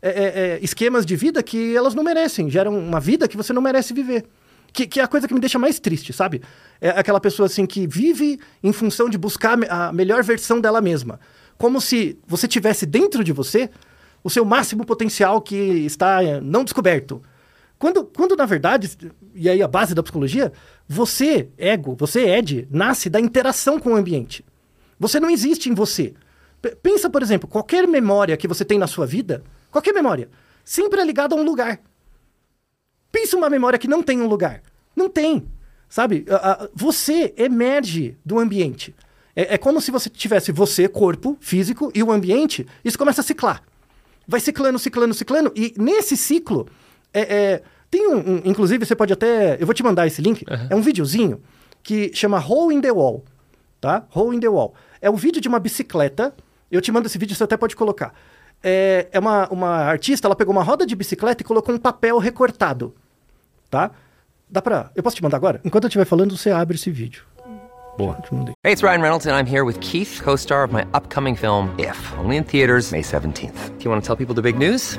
é, 0.00 0.08
é, 0.08 0.24
é, 0.24 0.58
esquemas 0.62 1.06
de 1.06 1.14
vida 1.14 1.42
que 1.42 1.76
elas 1.76 1.94
não 1.94 2.02
merecem. 2.02 2.50
Geram 2.50 2.76
uma 2.76 2.98
vida 2.98 3.28
que 3.28 3.36
você 3.36 3.52
não 3.52 3.62
merece 3.62 3.94
viver. 3.94 4.24
Que, 4.72 4.86
que 4.86 5.00
é 5.00 5.02
a 5.02 5.06
coisa 5.06 5.28
que 5.28 5.34
me 5.34 5.40
deixa 5.40 5.58
mais 5.58 5.78
triste, 5.78 6.12
sabe? 6.14 6.40
É 6.80 6.88
aquela 6.90 7.20
pessoa 7.20 7.46
assim 7.46 7.66
que 7.66 7.86
vive 7.86 8.40
em 8.62 8.72
função 8.72 9.08
de 9.08 9.18
buscar 9.18 9.52
a 9.52 9.56
me- 9.56 9.66
a 9.68 9.92
melhor 9.92 10.22
versão 10.22 10.60
dela 10.60 10.80
mesma. 10.80 11.20
Como 11.58 11.78
se 11.80 12.18
você 12.26 12.48
tivesse 12.48 12.86
dentro 12.86 13.22
de 13.22 13.32
você 13.32 13.68
o 14.24 14.30
seu 14.30 14.44
máximo 14.44 14.84
potencial 14.84 15.40
que 15.42 15.54
está 15.56 16.24
eh, 16.24 16.40
não 16.40 16.64
descoberto. 16.64 17.22
Quando, 17.82 18.04
quando 18.04 18.36
na 18.36 18.46
verdade, 18.46 18.96
e 19.34 19.48
aí 19.48 19.60
a 19.60 19.66
base 19.66 19.92
da 19.92 20.04
psicologia, 20.04 20.52
você, 20.86 21.48
ego, 21.58 21.96
você, 21.98 22.20
Ed, 22.28 22.68
nasce 22.70 23.10
da 23.10 23.18
interação 23.18 23.80
com 23.80 23.90
o 23.90 23.96
ambiente. 23.96 24.44
Você 25.00 25.18
não 25.18 25.28
existe 25.28 25.68
em 25.68 25.74
você. 25.74 26.14
P- 26.62 26.76
pensa, 26.76 27.10
por 27.10 27.22
exemplo, 27.22 27.48
qualquer 27.48 27.88
memória 27.88 28.36
que 28.36 28.46
você 28.46 28.64
tem 28.64 28.78
na 28.78 28.86
sua 28.86 29.04
vida, 29.04 29.42
qualquer 29.68 29.92
memória, 29.92 30.30
sempre 30.64 31.00
é 31.00 31.04
ligada 31.04 31.34
a 31.34 31.38
um 31.38 31.42
lugar. 31.42 31.80
Pensa 33.10 33.36
uma 33.36 33.50
memória 33.50 33.80
que 33.80 33.88
não 33.88 34.00
tem 34.00 34.20
um 34.20 34.28
lugar. 34.28 34.62
Não 34.94 35.08
tem. 35.08 35.44
Sabe? 35.88 36.24
A- 36.30 36.52
a- 36.52 36.68
Você 36.72 37.34
emerge 37.36 38.16
do 38.24 38.38
ambiente. 38.38 38.94
É, 39.34 39.54
é 39.54 39.58
como 39.58 39.80
se 39.80 39.90
você 39.90 40.08
tivesse 40.08 40.52
você, 40.52 40.86
corpo, 40.86 41.36
físico, 41.40 41.90
e 41.96 42.00
o 42.00 42.12
ambiente, 42.12 42.64
isso 42.84 42.96
começa 42.96 43.22
a 43.22 43.24
ciclar. 43.24 43.60
Vai 44.28 44.38
ciclando, 44.38 44.78
ciclando, 44.78 45.14
ciclando, 45.14 45.52
e 45.56 45.74
nesse 45.76 46.16
ciclo, 46.16 46.68
é, 47.12 47.20
é, 47.20 47.62
tem 47.90 48.08
um, 48.08 48.16
um- 48.18 48.42
Inclusive, 48.44 48.84
você 48.86 48.94
pode 48.96 49.12
até. 49.12 49.56
Eu 49.60 49.66
vou 49.66 49.74
te 49.74 49.82
mandar 49.82 50.06
esse 50.06 50.20
link. 50.22 50.44
É 50.70 50.74
um 50.74 50.80
videozinho 50.80 51.40
que 51.82 52.10
chama 52.14 52.38
Hole 52.38 52.74
in 52.74 52.80
the 52.80 52.92
Wall. 52.92 53.24
Tá? 53.80 54.04
Hole 54.14 54.36
in 54.36 54.40
the 54.40 54.48
Wall. 54.48 54.74
É 55.00 55.10
um 55.10 55.16
vídeo 55.16 55.40
de 55.40 55.48
uma 55.48 55.58
bicicleta. 55.58 56.34
Eu 56.70 56.80
te 56.80 56.90
mando 56.92 57.06
esse 57.06 57.18
vídeo, 57.18 57.34
você 57.36 57.44
até 57.44 57.56
pode 57.56 57.74
colocar. 57.76 58.14
É, 58.62 59.08
é 59.10 59.18
uma, 59.18 59.48
uma 59.48 59.68
artista, 59.68 60.26
ela 60.28 60.36
pegou 60.36 60.52
uma 60.54 60.62
roda 60.62 60.86
de 60.86 60.94
bicicleta 60.94 61.42
e 61.42 61.44
colocou 61.44 61.74
um 61.74 61.78
papel 61.78 62.18
recortado. 62.18 62.94
Tá? 63.68 63.90
Dá 64.48 64.62
pra. 64.62 64.90
Eu 64.94 65.02
posso 65.02 65.16
te 65.16 65.22
mandar 65.22 65.36
agora? 65.36 65.60
Enquanto 65.64 65.84
eu 65.84 65.88
estiver 65.88 66.04
falando, 66.04 66.36
você 66.36 66.50
abre 66.50 66.76
esse 66.76 66.90
vídeo. 66.90 67.24
Boa. 67.98 68.14
Te 68.22 68.32
mandei. 68.32 68.54
Hey, 68.64 68.72
it's 68.72 68.82
Ryan 68.82 69.00
Reynolds, 69.02 69.26
and 69.26 69.36
I'm 69.36 69.46
here 69.46 69.64
with 69.64 69.78
Keith, 69.80 70.22
co 70.22 70.36
star 70.36 70.64
of 70.64 70.72
my 70.72 70.82
upcoming 70.94 71.34
film, 71.36 71.68
If, 71.78 71.98
only 72.18 72.36
in 72.38 72.44
theaters, 72.44 72.90
May 72.92 73.02
17th. 73.02 73.70
Do 73.78 73.84
you 73.84 73.90
want 73.90 74.02
to 74.02 74.06
tell 74.06 74.16
people 74.16 74.34
the 74.34 74.40
big 74.42 74.56
news? 74.56 74.98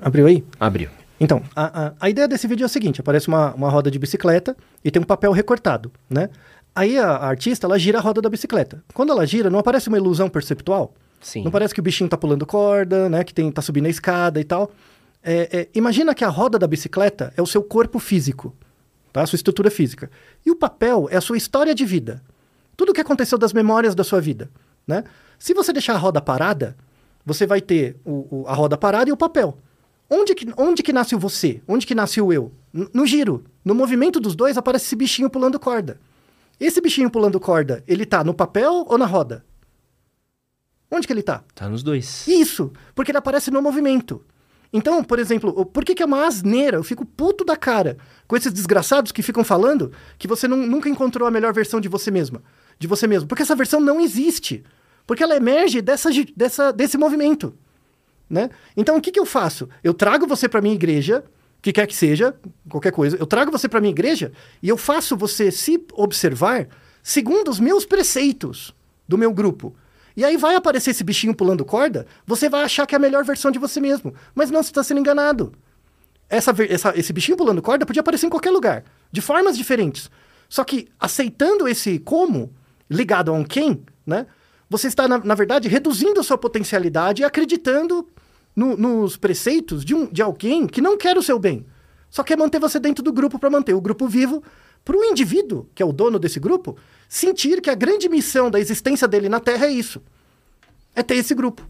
Abriu 0.00 0.26
aí? 0.26 0.44
Abriu. 0.58 0.88
Então, 1.20 1.42
a, 1.54 1.86
a, 1.88 1.92
a 2.00 2.10
ideia 2.10 2.26
desse 2.26 2.46
vídeo 2.46 2.64
é 2.64 2.66
o 2.66 2.68
seguinte: 2.68 3.00
aparece 3.00 3.28
uma, 3.28 3.54
uma 3.54 3.70
roda 3.70 3.90
de 3.90 3.98
bicicleta 3.98 4.56
e 4.84 4.90
tem 4.90 5.00
um 5.00 5.04
papel 5.06 5.32
recortado, 5.32 5.90
né? 6.10 6.28
Aí 6.74 6.98
a, 6.98 7.06
a 7.08 7.28
artista, 7.28 7.66
ela 7.66 7.78
gira 7.78 7.98
a 7.98 8.00
roda 8.00 8.20
da 8.20 8.28
bicicleta. 8.28 8.82
Quando 8.92 9.12
ela 9.12 9.24
gira, 9.26 9.48
não 9.48 9.60
aparece 9.60 9.88
uma 9.88 9.96
ilusão 9.96 10.28
perceptual? 10.28 10.92
Sim. 11.20 11.44
Não 11.44 11.50
parece 11.50 11.72
que 11.72 11.80
o 11.80 11.82
bichinho 11.82 12.10
tá 12.10 12.16
pulando 12.16 12.44
corda, 12.44 13.08
né? 13.08 13.22
Que 13.22 13.32
tem, 13.32 13.50
tá 13.50 13.62
subindo 13.62 13.86
a 13.86 13.90
escada 13.90 14.40
e 14.40 14.44
tal. 14.44 14.70
É, 15.22 15.48
é, 15.60 15.68
imagina 15.74 16.14
que 16.14 16.24
a 16.24 16.28
roda 16.28 16.58
da 16.58 16.66
bicicleta 16.66 17.32
é 17.36 17.40
o 17.40 17.46
seu 17.46 17.62
corpo 17.62 17.98
físico, 17.98 18.54
tá? 19.12 19.22
A 19.22 19.26
sua 19.26 19.36
estrutura 19.36 19.70
física. 19.70 20.10
E 20.44 20.50
o 20.50 20.56
papel 20.56 21.08
é 21.10 21.16
a 21.16 21.20
sua 21.20 21.36
história 21.36 21.74
de 21.74 21.84
vida. 21.86 22.20
Tudo 22.76 22.90
o 22.90 22.92
que 22.92 23.00
aconteceu 23.00 23.38
das 23.38 23.52
memórias 23.52 23.94
da 23.94 24.02
sua 24.02 24.20
vida, 24.20 24.50
né? 24.86 25.04
Se 25.38 25.54
você 25.54 25.72
deixar 25.72 25.94
a 25.94 25.98
roda 25.98 26.20
parada, 26.20 26.76
você 27.24 27.46
vai 27.46 27.60
ter 27.60 27.96
o, 28.04 28.42
o- 28.42 28.44
a 28.48 28.52
roda 28.52 28.76
parada 28.76 29.08
e 29.08 29.12
o 29.12 29.16
papel. 29.16 29.56
Onde 30.08 30.34
que, 30.34 30.46
onde 30.56 30.82
que 30.82 30.92
nasce 30.92 31.14
o 31.14 31.18
você? 31.18 31.62
Onde 31.66 31.86
que 31.86 31.94
nasce 31.94 32.20
o 32.20 32.32
eu? 32.32 32.52
N- 32.72 32.88
no 32.92 33.06
giro. 33.06 33.44
No 33.64 33.74
movimento 33.74 34.20
dos 34.20 34.34
dois 34.36 34.56
aparece 34.56 34.84
esse 34.86 34.96
bichinho 34.96 35.30
pulando 35.30 35.58
corda. 35.58 35.98
Esse 36.60 36.80
bichinho 36.80 37.10
pulando 37.10 37.40
corda, 37.40 37.82
ele 37.86 38.04
tá 38.06 38.22
no 38.22 38.32
papel 38.34 38.84
ou 38.88 38.96
na 38.98 39.06
roda? 39.06 39.44
Onde 40.90 41.06
que 41.06 41.12
ele 41.12 41.22
tá? 41.22 41.42
Tá 41.54 41.68
nos 41.68 41.82
dois. 41.82 42.26
Isso, 42.28 42.72
porque 42.94 43.10
ele 43.10 43.18
aparece 43.18 43.50
no 43.50 43.60
movimento. 43.60 44.22
Então, 44.72 45.02
por 45.02 45.18
exemplo, 45.18 45.64
por 45.66 45.84
que, 45.84 45.94
que 45.94 46.02
é 46.02 46.06
uma 46.06 46.26
asneira? 46.26 46.76
Eu 46.76 46.82
fico 46.84 47.04
puto 47.04 47.44
da 47.44 47.56
cara 47.56 47.96
com 48.26 48.36
esses 48.36 48.52
desgraçados 48.52 49.10
que 49.12 49.22
ficam 49.22 49.42
falando 49.44 49.92
que 50.18 50.28
você 50.28 50.46
nun- 50.46 50.66
nunca 50.66 50.88
encontrou 50.88 51.26
a 51.26 51.30
melhor 51.30 51.52
versão 51.52 51.80
de 51.80 51.88
você 51.88 52.10
mesma. 52.10 52.42
De 52.78 52.86
você 52.86 53.06
mesmo. 53.06 53.28
Porque 53.28 53.42
essa 53.42 53.54
versão 53.56 53.80
não 53.80 54.00
existe. 54.00 54.64
Porque 55.06 55.22
ela 55.22 55.36
emerge 55.36 55.80
dessa, 55.80 56.10
dessa, 56.36 56.72
desse 56.72 56.98
movimento. 56.98 57.54
Né? 58.34 58.50
Então, 58.76 58.96
o 58.96 59.00
que, 59.00 59.12
que 59.12 59.20
eu 59.20 59.24
faço? 59.24 59.68
Eu 59.84 59.94
trago 59.94 60.26
você 60.26 60.48
para 60.48 60.60
minha 60.60 60.74
igreja, 60.74 61.22
que 61.62 61.72
quer 61.72 61.86
que 61.86 61.94
seja, 61.94 62.34
qualquer 62.68 62.90
coisa. 62.90 63.16
Eu 63.16 63.26
trago 63.26 63.52
você 63.52 63.68
para 63.68 63.80
minha 63.80 63.92
igreja 63.92 64.32
e 64.60 64.68
eu 64.68 64.76
faço 64.76 65.16
você 65.16 65.52
se 65.52 65.80
observar 65.92 66.66
segundo 67.00 67.48
os 67.48 67.60
meus 67.60 67.86
preceitos 67.86 68.74
do 69.08 69.16
meu 69.16 69.32
grupo. 69.32 69.72
E 70.16 70.24
aí 70.24 70.36
vai 70.36 70.56
aparecer 70.56 70.90
esse 70.90 71.04
bichinho 71.04 71.32
pulando 71.32 71.64
corda, 71.64 72.06
você 72.26 72.48
vai 72.48 72.64
achar 72.64 72.86
que 72.88 72.96
é 72.96 72.98
a 72.98 73.00
melhor 73.00 73.22
versão 73.24 73.52
de 73.52 73.58
você 73.60 73.80
mesmo. 73.80 74.12
Mas 74.34 74.50
não, 74.50 74.64
você 74.64 74.70
está 74.70 74.82
sendo 74.82 74.98
enganado. 74.98 75.52
Essa, 76.28 76.52
essa- 76.68 76.98
esse 76.98 77.12
bichinho 77.12 77.36
pulando 77.38 77.62
corda 77.62 77.86
podia 77.86 78.00
aparecer 78.00 78.26
em 78.26 78.30
qualquer 78.30 78.50
lugar, 78.50 78.82
de 79.12 79.20
formas 79.20 79.56
diferentes. 79.56 80.10
Só 80.48 80.64
que 80.64 80.88
aceitando 80.98 81.68
esse 81.68 82.00
como, 82.00 82.52
ligado 82.90 83.30
a 83.30 83.34
um 83.34 83.44
quem, 83.44 83.84
né? 84.04 84.26
Você 84.68 84.88
está, 84.88 85.06
na, 85.06 85.18
na 85.18 85.34
verdade, 85.36 85.68
reduzindo 85.68 86.18
a 86.18 86.24
sua 86.24 86.36
potencialidade 86.36 87.22
e 87.22 87.24
acreditando 87.24 88.08
no- 88.54 88.76
nos 88.76 89.16
preceitos 89.16 89.84
de, 89.84 89.94
um, 89.94 90.06
de 90.06 90.22
alguém 90.22 90.66
que 90.66 90.80
não 90.80 90.96
quer 90.96 91.16
o 91.16 91.22
seu 91.22 91.38
bem. 91.38 91.64
Só 92.10 92.22
quer 92.22 92.36
manter 92.38 92.60
você 92.60 92.78
dentro 92.78 93.02
do 93.02 93.12
grupo 93.12 93.38
para 93.38 93.50
manter 93.50 93.74
o 93.74 93.80
grupo 93.80 94.06
vivo, 94.06 94.42
para 94.84 94.96
o 94.96 95.02
indivíduo, 95.04 95.66
que 95.74 95.82
é 95.82 95.86
o 95.86 95.92
dono 95.92 96.18
desse 96.18 96.38
grupo, 96.38 96.76
sentir 97.08 97.60
que 97.60 97.70
a 97.70 97.74
grande 97.74 98.08
missão 98.08 98.50
da 98.50 98.60
existência 98.60 99.08
dele 99.08 99.28
na 99.28 99.40
Terra 99.40 99.66
é 99.66 99.70
isso. 99.70 100.00
É 100.94 101.02
ter 101.02 101.16
esse 101.16 101.34
grupo. 101.34 101.66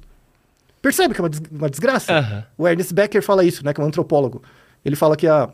Percebe 0.82 1.14
que 1.14 1.20
é 1.20 1.22
uma, 1.22 1.30
des- 1.30 1.42
uma 1.50 1.70
desgraça? 1.70 2.12
Aham. 2.12 2.44
O 2.58 2.68
Ernest 2.68 2.92
Becker 2.92 3.22
fala 3.22 3.42
isso, 3.44 3.64
né? 3.64 3.72
Que 3.72 3.80
é 3.80 3.84
um 3.84 3.86
antropólogo. 3.86 4.42
Ele 4.84 4.96
fala 4.96 5.16
que 5.16 5.26
a... 5.26 5.48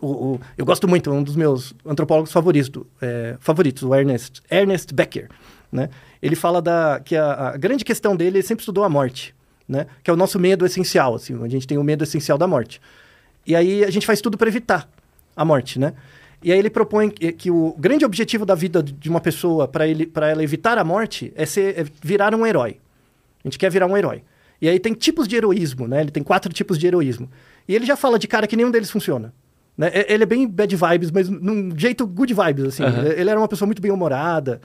O, 0.00 0.06
o- 0.34 0.40
eu 0.58 0.64
gosto 0.66 0.86
muito, 0.88 1.08
é 1.08 1.12
um 1.12 1.22
dos 1.22 1.36
meus 1.36 1.72
antropólogos 1.86 2.32
favoritos, 2.32 2.82
é, 3.00 3.36
favoritos 3.40 3.82
o 3.82 3.94
Ernest, 3.94 4.42
Ernest 4.50 4.92
Becker, 4.92 5.28
né? 5.70 5.88
Ele 6.20 6.34
fala 6.36 6.60
da, 6.62 7.00
que 7.04 7.14
a, 7.16 7.48
a 7.50 7.56
grande 7.56 7.84
questão 7.84 8.16
dele, 8.16 8.38
ele 8.38 8.42
sempre 8.46 8.62
estudou 8.62 8.84
a 8.84 8.88
morte, 8.88 9.34
né? 9.68 9.86
Que 10.02 10.10
é 10.10 10.14
o 10.14 10.16
nosso 10.16 10.38
medo 10.38 10.64
essencial, 10.66 11.14
assim. 11.14 11.42
A 11.42 11.48
gente 11.48 11.66
tem 11.66 11.78
o 11.78 11.84
medo 11.84 12.04
essencial 12.04 12.36
da 12.36 12.46
morte. 12.46 12.80
E 13.46 13.56
aí 13.56 13.84
a 13.84 13.90
gente 13.90 14.06
faz 14.06 14.20
tudo 14.20 14.38
para 14.38 14.48
evitar 14.48 14.88
a 15.36 15.44
morte, 15.44 15.78
né? 15.78 15.94
E 16.42 16.52
aí 16.52 16.58
ele 16.58 16.70
propõe 16.70 17.10
que, 17.10 17.32
que 17.32 17.50
o 17.50 17.74
grande 17.78 18.04
objetivo 18.04 18.44
da 18.44 18.54
vida 18.54 18.82
de 18.82 19.08
uma 19.08 19.20
pessoa 19.20 19.68
para 19.68 19.86
ele 19.86 20.06
para 20.06 20.28
ela 20.28 20.42
evitar 20.42 20.76
a 20.76 20.84
morte 20.84 21.32
é 21.36 21.46
ser 21.46 21.78
é 21.78 21.84
virar 22.02 22.34
um 22.34 22.46
herói. 22.46 22.78
A 23.44 23.48
gente 23.48 23.58
quer 23.58 23.70
virar 23.70 23.86
um 23.86 23.96
herói. 23.96 24.22
E 24.60 24.68
aí 24.68 24.78
tem 24.78 24.94
tipos 24.94 25.26
de 25.26 25.36
heroísmo, 25.36 25.88
né? 25.88 26.00
Ele 26.00 26.10
tem 26.10 26.22
quatro 26.22 26.52
tipos 26.52 26.78
de 26.78 26.86
heroísmo. 26.86 27.28
E 27.66 27.74
ele 27.74 27.84
já 27.84 27.96
fala 27.96 28.18
de 28.18 28.28
cara 28.28 28.46
que 28.46 28.56
nenhum 28.56 28.70
deles 28.70 28.90
funciona. 28.90 29.32
Né? 29.76 29.90
Ele 30.06 30.22
é 30.22 30.26
bem 30.26 30.46
bad 30.46 30.76
vibes, 30.76 31.10
mas 31.10 31.28
num 31.28 31.76
jeito 31.76 32.06
good 32.06 32.32
vibes, 32.32 32.64
assim. 32.66 32.84
Aham. 32.84 33.06
Ele, 33.06 33.20
ele 33.20 33.30
era 33.30 33.40
uma 33.40 33.48
pessoa 33.48 33.66
muito 33.66 33.82
bem-humorada. 33.82 34.60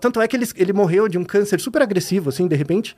Tanto 0.00 0.20
é 0.20 0.28
que 0.28 0.36
ele, 0.36 0.46
ele 0.56 0.72
morreu 0.72 1.08
de 1.08 1.18
um 1.18 1.24
câncer 1.24 1.60
super 1.60 1.82
agressivo, 1.82 2.30
assim, 2.30 2.46
de 2.46 2.56
repente. 2.56 2.96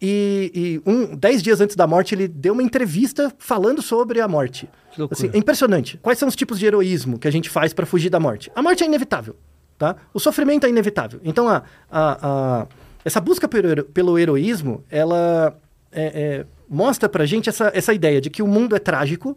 E, 0.00 0.80
e 0.84 0.90
um, 0.90 1.16
dez 1.16 1.42
dias 1.42 1.60
antes 1.60 1.74
da 1.74 1.86
morte, 1.86 2.14
ele 2.14 2.28
deu 2.28 2.52
uma 2.52 2.62
entrevista 2.62 3.32
falando 3.38 3.80
sobre 3.80 4.20
a 4.20 4.28
morte. 4.28 4.68
Assim, 5.10 5.30
é 5.32 5.38
impressionante. 5.38 5.98
Quais 6.02 6.18
são 6.18 6.28
os 6.28 6.36
tipos 6.36 6.58
de 6.58 6.66
heroísmo 6.66 7.18
que 7.18 7.26
a 7.26 7.30
gente 7.30 7.48
faz 7.48 7.72
para 7.72 7.86
fugir 7.86 8.10
da 8.10 8.20
morte? 8.20 8.50
A 8.54 8.62
morte 8.62 8.82
é 8.84 8.86
inevitável, 8.86 9.36
tá? 9.78 9.96
O 10.12 10.20
sofrimento 10.20 10.66
é 10.66 10.68
inevitável. 10.68 11.20
Então, 11.24 11.48
a, 11.48 11.62
a, 11.90 12.60
a- 12.62 12.66
essa 13.04 13.20
busca 13.20 13.48
pelo, 13.48 13.84
pelo 13.84 14.18
heroísmo, 14.18 14.84
ela 14.90 15.56
é, 15.92 16.04
é, 16.40 16.46
mostra 16.68 17.08
pra 17.08 17.24
gente 17.24 17.48
essa, 17.48 17.70
essa 17.74 17.94
ideia 17.94 18.20
de 18.20 18.28
que 18.28 18.42
o 18.42 18.46
mundo 18.48 18.74
é 18.76 18.78
trágico, 18.78 19.36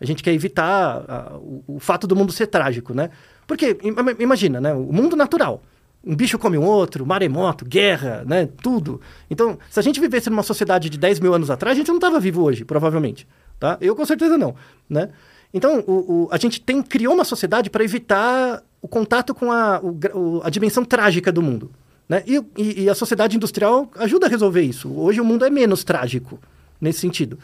a 0.00 0.04
gente 0.04 0.22
quer 0.22 0.32
evitar 0.34 1.04
a- 1.08 1.36
o, 1.36 1.64
o 1.66 1.80
fato 1.80 2.06
do 2.06 2.14
mundo 2.14 2.30
ser 2.32 2.46
trágico, 2.46 2.94
né? 2.94 3.10
Porque, 3.46 3.76
im- 3.82 3.94
imagina, 4.22 4.60
né? 4.60 4.72
O 4.72 4.92
mundo 4.92 5.16
natural. 5.16 5.62
Um 6.06 6.14
bicho 6.14 6.38
come 6.38 6.56
um 6.56 6.64
outro, 6.64 7.04
maremoto, 7.04 7.64
guerra, 7.64 8.22
né? 8.24 8.48
Tudo. 8.62 9.00
Então, 9.28 9.58
se 9.68 9.80
a 9.80 9.82
gente 9.82 10.00
vivesse 10.00 10.30
numa 10.30 10.44
sociedade 10.44 10.88
de 10.88 10.96
10 10.96 11.18
mil 11.18 11.34
anos 11.34 11.50
atrás, 11.50 11.76
a 11.76 11.78
gente 11.78 11.88
não 11.88 11.96
estava 11.96 12.20
vivo 12.20 12.42
hoje, 12.44 12.64
provavelmente. 12.64 13.26
Tá? 13.58 13.76
Eu 13.80 13.96
com 13.96 14.04
certeza 14.06 14.38
não, 14.38 14.54
né? 14.88 15.08
Então, 15.52 15.82
o, 15.86 15.92
o- 16.24 16.28
a 16.30 16.36
gente 16.36 16.60
tem, 16.60 16.80
criou 16.82 17.14
uma 17.14 17.24
sociedade 17.24 17.70
para 17.70 17.82
evitar 17.82 18.62
o 18.80 18.86
contato 18.86 19.34
com 19.34 19.50
a, 19.50 19.80
o 19.82 19.98
o- 20.14 20.40
a 20.44 20.50
dimensão 20.50 20.84
trágica 20.84 21.32
do 21.32 21.42
mundo. 21.42 21.70
Né? 22.08 22.22
E, 22.26 22.36
e- 22.56 22.82
e 22.84 22.88
a 22.90 22.94
sociedade 22.94 23.34
industrial 23.36 23.90
ajuda 23.96 24.26
a 24.26 24.28
resolver 24.28 24.62
isso. 24.62 24.88
Hoje 24.92 25.20
o 25.20 25.24
mundo 25.24 25.44
é 25.44 25.50
menos 25.50 25.82
trágico 25.82 26.38
nesse 26.80 27.00
sentido. 27.00 27.36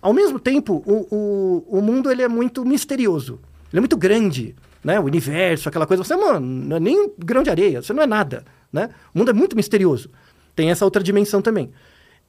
Ao 0.00 0.12
mesmo 0.14 0.38
tempo, 0.38 0.82
o, 0.86 1.06
o, 1.14 1.78
o 1.78 1.82
mundo 1.82 2.10
ele 2.10 2.22
é 2.22 2.28
muito 2.28 2.64
misterioso. 2.64 3.40
Ele 3.72 3.78
é 3.78 3.80
muito 3.80 3.96
grande, 3.96 4.54
né? 4.86 5.00
O 5.00 5.02
universo, 5.02 5.68
aquela 5.68 5.84
coisa. 5.84 6.04
Você, 6.04 6.14
mano, 6.14 6.38
não 6.38 6.76
é 6.76 6.80
nem 6.80 6.96
um 6.96 7.10
grão 7.18 7.42
de 7.42 7.50
areia, 7.50 7.82
você 7.82 7.92
não 7.92 8.04
é 8.04 8.06
nada, 8.06 8.44
né? 8.72 8.90
O 9.12 9.18
mundo 9.18 9.32
é 9.32 9.34
muito 9.34 9.56
misterioso. 9.56 10.08
Tem 10.54 10.70
essa 10.70 10.84
outra 10.84 11.02
dimensão 11.02 11.42
também. 11.42 11.72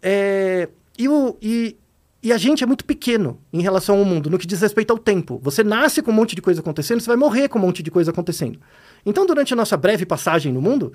É, 0.01 0.67
e, 0.97 1.07
o, 1.07 1.37
e, 1.39 1.77
e 2.21 2.33
a 2.33 2.37
gente 2.37 2.63
é 2.63 2.67
muito 2.67 2.83
pequeno 2.83 3.39
em 3.53 3.61
relação 3.61 3.99
ao 3.99 4.03
mundo, 4.03 4.27
no 4.27 4.39
que 4.39 4.47
diz 4.47 4.59
respeito 4.59 4.89
ao 4.89 4.97
tempo. 4.97 5.39
Você 5.43 5.63
nasce 5.63 6.01
com 6.01 6.09
um 6.09 6.15
monte 6.15 6.35
de 6.35 6.41
coisa 6.41 6.59
acontecendo, 6.59 6.99
você 6.99 7.05
vai 7.05 7.15
morrer 7.15 7.47
com 7.47 7.59
um 7.59 7.61
monte 7.61 7.83
de 7.83 7.91
coisa 7.91 8.09
acontecendo. 8.09 8.59
Então, 9.05 9.23
durante 9.27 9.53
a 9.53 9.55
nossa 9.55 9.77
breve 9.77 10.03
passagem 10.03 10.51
no 10.51 10.59
mundo, 10.59 10.91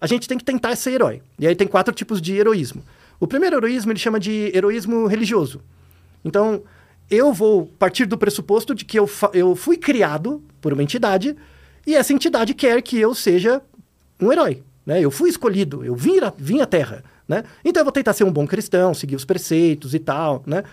a 0.00 0.06
gente 0.06 0.26
tem 0.26 0.38
que 0.38 0.44
tentar 0.44 0.74
ser 0.76 0.92
herói. 0.92 1.20
E 1.38 1.46
aí 1.46 1.54
tem 1.54 1.68
quatro 1.68 1.92
tipos 1.92 2.22
de 2.22 2.38
heroísmo. 2.38 2.82
O 3.20 3.26
primeiro 3.26 3.56
heroísmo 3.56 3.92
ele 3.92 3.98
chama 3.98 4.18
de 4.18 4.50
heroísmo 4.54 5.06
religioso. 5.06 5.60
Então, 6.24 6.62
eu 7.12 7.32
vou 7.32 7.66
partir 7.78 8.06
do 8.06 8.16
pressuposto 8.16 8.74
de 8.74 8.84
que 8.84 8.98
eu, 8.98 9.08
eu 9.34 9.54
fui 9.54 9.76
criado 9.76 10.42
por 10.60 10.72
uma 10.72 10.82
entidade 10.82 11.36
e 11.86 11.94
essa 11.94 12.12
entidade 12.12 12.54
quer 12.54 12.80
que 12.80 12.98
eu 12.98 13.14
seja 13.14 13.60
um 14.18 14.32
herói. 14.32 14.62
Né? 14.86 15.00
Eu 15.00 15.10
fui 15.10 15.28
escolhido, 15.28 15.84
eu 15.84 15.94
vim, 15.94 16.18
a- 16.20 16.32
vim 16.36 16.60
à 16.60 16.66
Terra. 16.66 17.04
Né? 17.28 17.44
Então, 17.64 17.82
eu 17.82 17.84
vou 17.84 17.92
tentar 17.92 18.14
ser 18.14 18.24
um 18.24 18.32
bom 18.32 18.46
cristão, 18.46 18.94
seguir 18.94 19.14
os 19.14 19.24
preceitos 19.24 19.94
e 19.94 19.98
tal. 19.98 20.42
Né? 20.46 20.64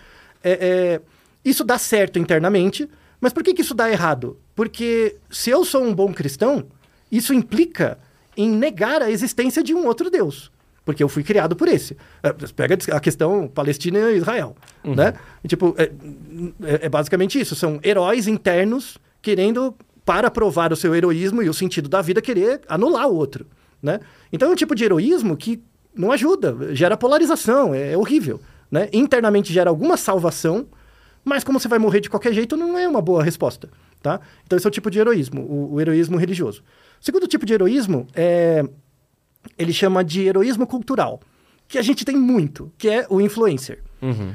É, 0.43 0.51
é, 0.51 1.01
isso 1.43 1.63
dá 1.63 1.77
certo 1.77 2.17
internamente, 2.17 2.89
mas 3.19 3.33
por 3.33 3.43
que, 3.43 3.53
que 3.53 3.61
isso 3.61 3.73
dá 3.75 3.91
errado? 3.91 4.37
Porque 4.55 5.17
se 5.29 5.49
eu 5.49 5.65
sou 5.65 5.83
um 5.83 5.93
bom 5.93 6.13
cristão, 6.13 6.65
isso 7.11 7.33
implica 7.33 7.99
em 8.37 8.49
negar 8.49 9.01
a 9.01 9.11
existência 9.11 9.61
de 9.61 9.73
um 9.73 9.85
outro 9.85 10.09
Deus. 10.09 10.49
Porque 10.89 11.03
eu 11.03 11.07
fui 11.07 11.21
criado 11.21 11.55
por 11.55 11.67
esse. 11.67 11.95
É, 12.23 12.33
Pega 12.55 12.75
a 12.95 12.99
questão 12.99 13.47
Palestina 13.47 14.09
e 14.09 14.17
Israel. 14.17 14.55
Né? 14.83 15.13
E, 15.43 15.47
tipo, 15.47 15.75
é, 15.77 15.83
é- 16.63 16.85
é 16.87 16.89
basicamente 16.89 17.39
isso. 17.39 17.55
São 17.55 17.79
heróis 17.83 18.27
internos 18.27 18.97
querendo, 19.21 19.75
para 20.03 20.31
provar 20.31 20.73
o 20.73 20.75
seu 20.75 20.95
heroísmo 20.95 21.43
e 21.43 21.49
o 21.49 21.53
sentido 21.53 21.87
da 21.87 22.01
vida, 22.01 22.23
querer 22.23 22.61
anular 22.67 23.07
o 23.07 23.13
outro. 23.15 23.45
Né? 23.83 23.99
Então 24.33 24.49
é 24.49 24.51
um 24.51 24.55
tipo 24.55 24.73
de 24.73 24.83
heroísmo 24.83 25.37
que 25.37 25.61
não 25.93 26.11
ajuda, 26.11 26.73
gera 26.75 26.97
polarização, 26.97 27.71
é, 27.75 27.91
é 27.91 27.97
horrível. 27.97 28.41
Né? 28.71 28.89
Internamente 28.91 29.53
gera 29.53 29.69
alguma 29.69 29.95
salvação, 29.95 30.65
mas 31.23 31.43
como 31.43 31.59
você 31.59 31.67
vai 31.67 31.77
morrer 31.77 31.99
de 31.99 32.09
qualquer 32.09 32.33
jeito, 32.33 32.57
não 32.57 32.79
é 32.79 32.87
uma 32.87 32.99
boa 33.01 33.21
resposta. 33.23 33.69
Tá? 34.01 34.19
Então 34.43 34.57
esse 34.57 34.65
é 34.65 34.69
o 34.69 34.71
tipo 34.71 34.89
de 34.89 34.97
heroísmo, 34.97 35.41
o, 35.41 35.73
o 35.75 35.79
heroísmo 35.81 36.17
religioso. 36.17 36.63
O 36.99 37.05
segundo 37.05 37.27
tipo 37.27 37.45
de 37.45 37.53
heroísmo 37.53 38.07
é 38.15 38.63
ele 39.57 39.73
chama 39.73 40.03
de 40.03 40.27
heroísmo 40.27 40.65
cultural, 40.65 41.19
que 41.67 41.77
a 41.77 41.81
gente 41.81 42.03
tem 42.03 42.15
muito, 42.15 42.71
que 42.77 42.89
é 42.89 43.05
o 43.09 43.21
influencer. 43.21 43.83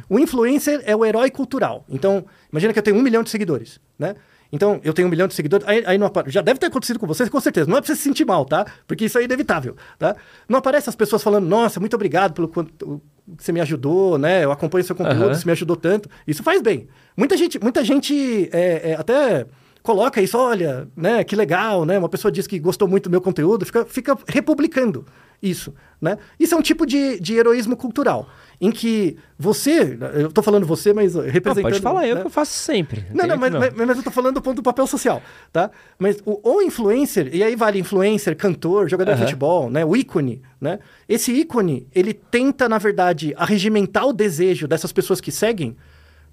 O 0.09 0.19
influencer 0.19 0.83
é 0.85 0.95
o 0.95 1.05
herói 1.05 1.31
cultural. 1.31 1.85
Então, 1.89 2.25
imagina 2.53 2.73
que 2.73 2.79
eu 2.79 2.83
tenho 2.83 2.97
um 2.97 3.03
milhão 3.03 3.23
de 3.23 3.31
seguidores, 3.31 3.81
né? 3.99 4.15
Então, 4.53 4.81
eu 4.85 4.93
tenho 4.93 5.09
um 5.09 5.11
milhão 5.11 5.27
de 5.27 5.35
seguidores, 5.35 5.67
aí, 5.67 5.83
aí 5.85 5.99
não 5.99 6.09
já 6.27 6.41
deve 6.41 6.61
ter 6.61 6.67
acontecido 6.67 6.99
com 6.99 7.09
vocês, 7.09 7.29
com 7.29 7.41
certeza. 7.41 7.69
Não 7.69 7.77
é 7.77 7.81
pra 7.81 7.89
você 7.89 7.97
se 7.97 8.03
sentir 8.03 8.25
mal, 8.25 8.45
tá? 8.45 8.65
Porque 8.87 9.07
isso 9.07 9.19
é 9.19 9.25
inevitável, 9.25 9.77
tá? 9.99 10.15
Não 10.49 10.59
aparece 10.59 10.89
as 10.89 10.95
pessoas 10.95 11.25
falando, 11.25 11.45
nossa, 11.45 11.81
muito 11.81 11.95
obrigado 11.95 12.35
pelo 12.35 12.47
quanto 12.47 13.03
você 13.37 13.51
me 13.51 13.61
ajudou, 13.61 14.17
né? 14.17 14.45
Eu 14.45 14.53
acompanho 14.53 14.85
seu 14.85 14.95
conteúdo, 14.95 15.35
você 15.35 15.45
me 15.45 15.51
ajudou 15.51 15.75
tanto. 15.75 16.09
Isso 16.25 16.43
faz 16.43 16.63
bem. 16.63 16.87
Muita 17.17 17.37
gente, 17.37 17.59
muita 17.61 17.83
gente 17.83 18.49
é, 18.53 18.91
é, 18.91 18.95
até 18.95 19.47
coloca 19.85 20.21
isso, 20.23 20.39
olha, 20.39 20.89
né, 20.97 21.23
que 21.23 21.37
legal, 21.37 21.85
né? 21.85 21.99
Uma 21.99 22.09
pessoa 22.09 22.33
diz 22.33 22.47
que 22.47 22.59
gostou 22.59 22.89
muito 22.89 23.05
do 23.05 23.11
meu 23.11 23.21
conteúdo, 23.21 23.67
fica, 23.67 23.85
fica 23.85 24.19
republicando 24.27 25.05
isso, 25.43 25.75
né? 26.01 26.17
Isso 26.41 26.55
é 26.55 26.57
um 26.57 26.63
tipo 26.63 26.87
de, 26.87 27.21
de 27.21 27.35
heroísmo 27.35 27.77
cultural, 27.77 28.27
em 28.59 28.71
que 28.71 29.19
você, 29.39 29.99
eu 30.15 30.33
tô 30.33 30.43
falando 30.43 30.67
você, 30.67 30.95
mas 30.95 31.15
Não, 31.15 31.23
representando... 31.23 31.71
pode 31.71 31.81
falar, 31.81 32.09
eu 32.09 32.15
né? 32.15 32.21
que 32.23 32.27
eu 32.29 32.31
faço 32.31 32.55
sempre. 32.55 33.05
Não, 33.13 33.27
não, 33.27 33.37
mas, 33.37 33.53
mas, 33.53 33.75
mas 33.75 33.99
eu 33.99 34.03
tô 34.03 34.11
falando 34.11 34.37
do 34.37 34.41
ponto 34.41 34.57
do 34.57 34.63
papel 34.63 34.87
social, 34.87 35.21
tá? 35.53 35.71
Mas 35.99 36.17
o, 36.25 36.41
o 36.43 36.63
influencer, 36.63 37.29
e 37.35 37.45
aí 37.45 37.55
vale 37.55 37.79
influencer, 37.79 38.35
cantor, 38.39 38.89
jogador 38.89 39.15
de 39.17 39.21
futebol, 39.21 39.69
né? 39.69 39.85
O 39.85 39.95
ícone, 39.95 40.41
né? 40.59 40.79
Esse 41.07 41.31
ícone, 41.31 41.87
ele 41.95 42.15
tenta, 42.15 42.71
na 42.71 42.79
verdade, 42.79 43.35
arregimentar 43.37 44.07
o 44.07 44.15
desejo 44.15 44.67
dessas 44.67 44.93
pessoas 44.93 45.21
que 45.21 45.31
seguem 45.31 45.77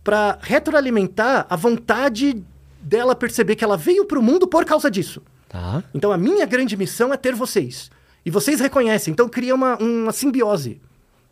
para 0.06 0.39
retroalimentar 0.41 1.45
a 1.49 1.56
vontade 1.58 2.41
dela 2.82 3.16
perceber 3.16 3.56
que 3.56 3.64
ela 3.64 3.78
veio 3.78 4.06
pro 4.06 4.22
mundo 4.22 4.48
por 4.48 4.66
causa 4.66 4.90
disso. 4.90 5.22
Tá. 5.50 5.84
Então 5.94 6.12
a 6.12 6.18
minha 6.18 6.46
grande 6.46 6.76
missão 6.78 7.14
é 7.14 7.18
ter 7.18 7.36
vocês. 7.36 7.90
E 8.26 8.30
vocês 8.30 8.60
reconhecem, 8.60 9.12
então 9.12 9.28
cria 9.28 9.54
uma, 9.56 9.76
uma 9.78 10.12
simbiose, 10.12 10.80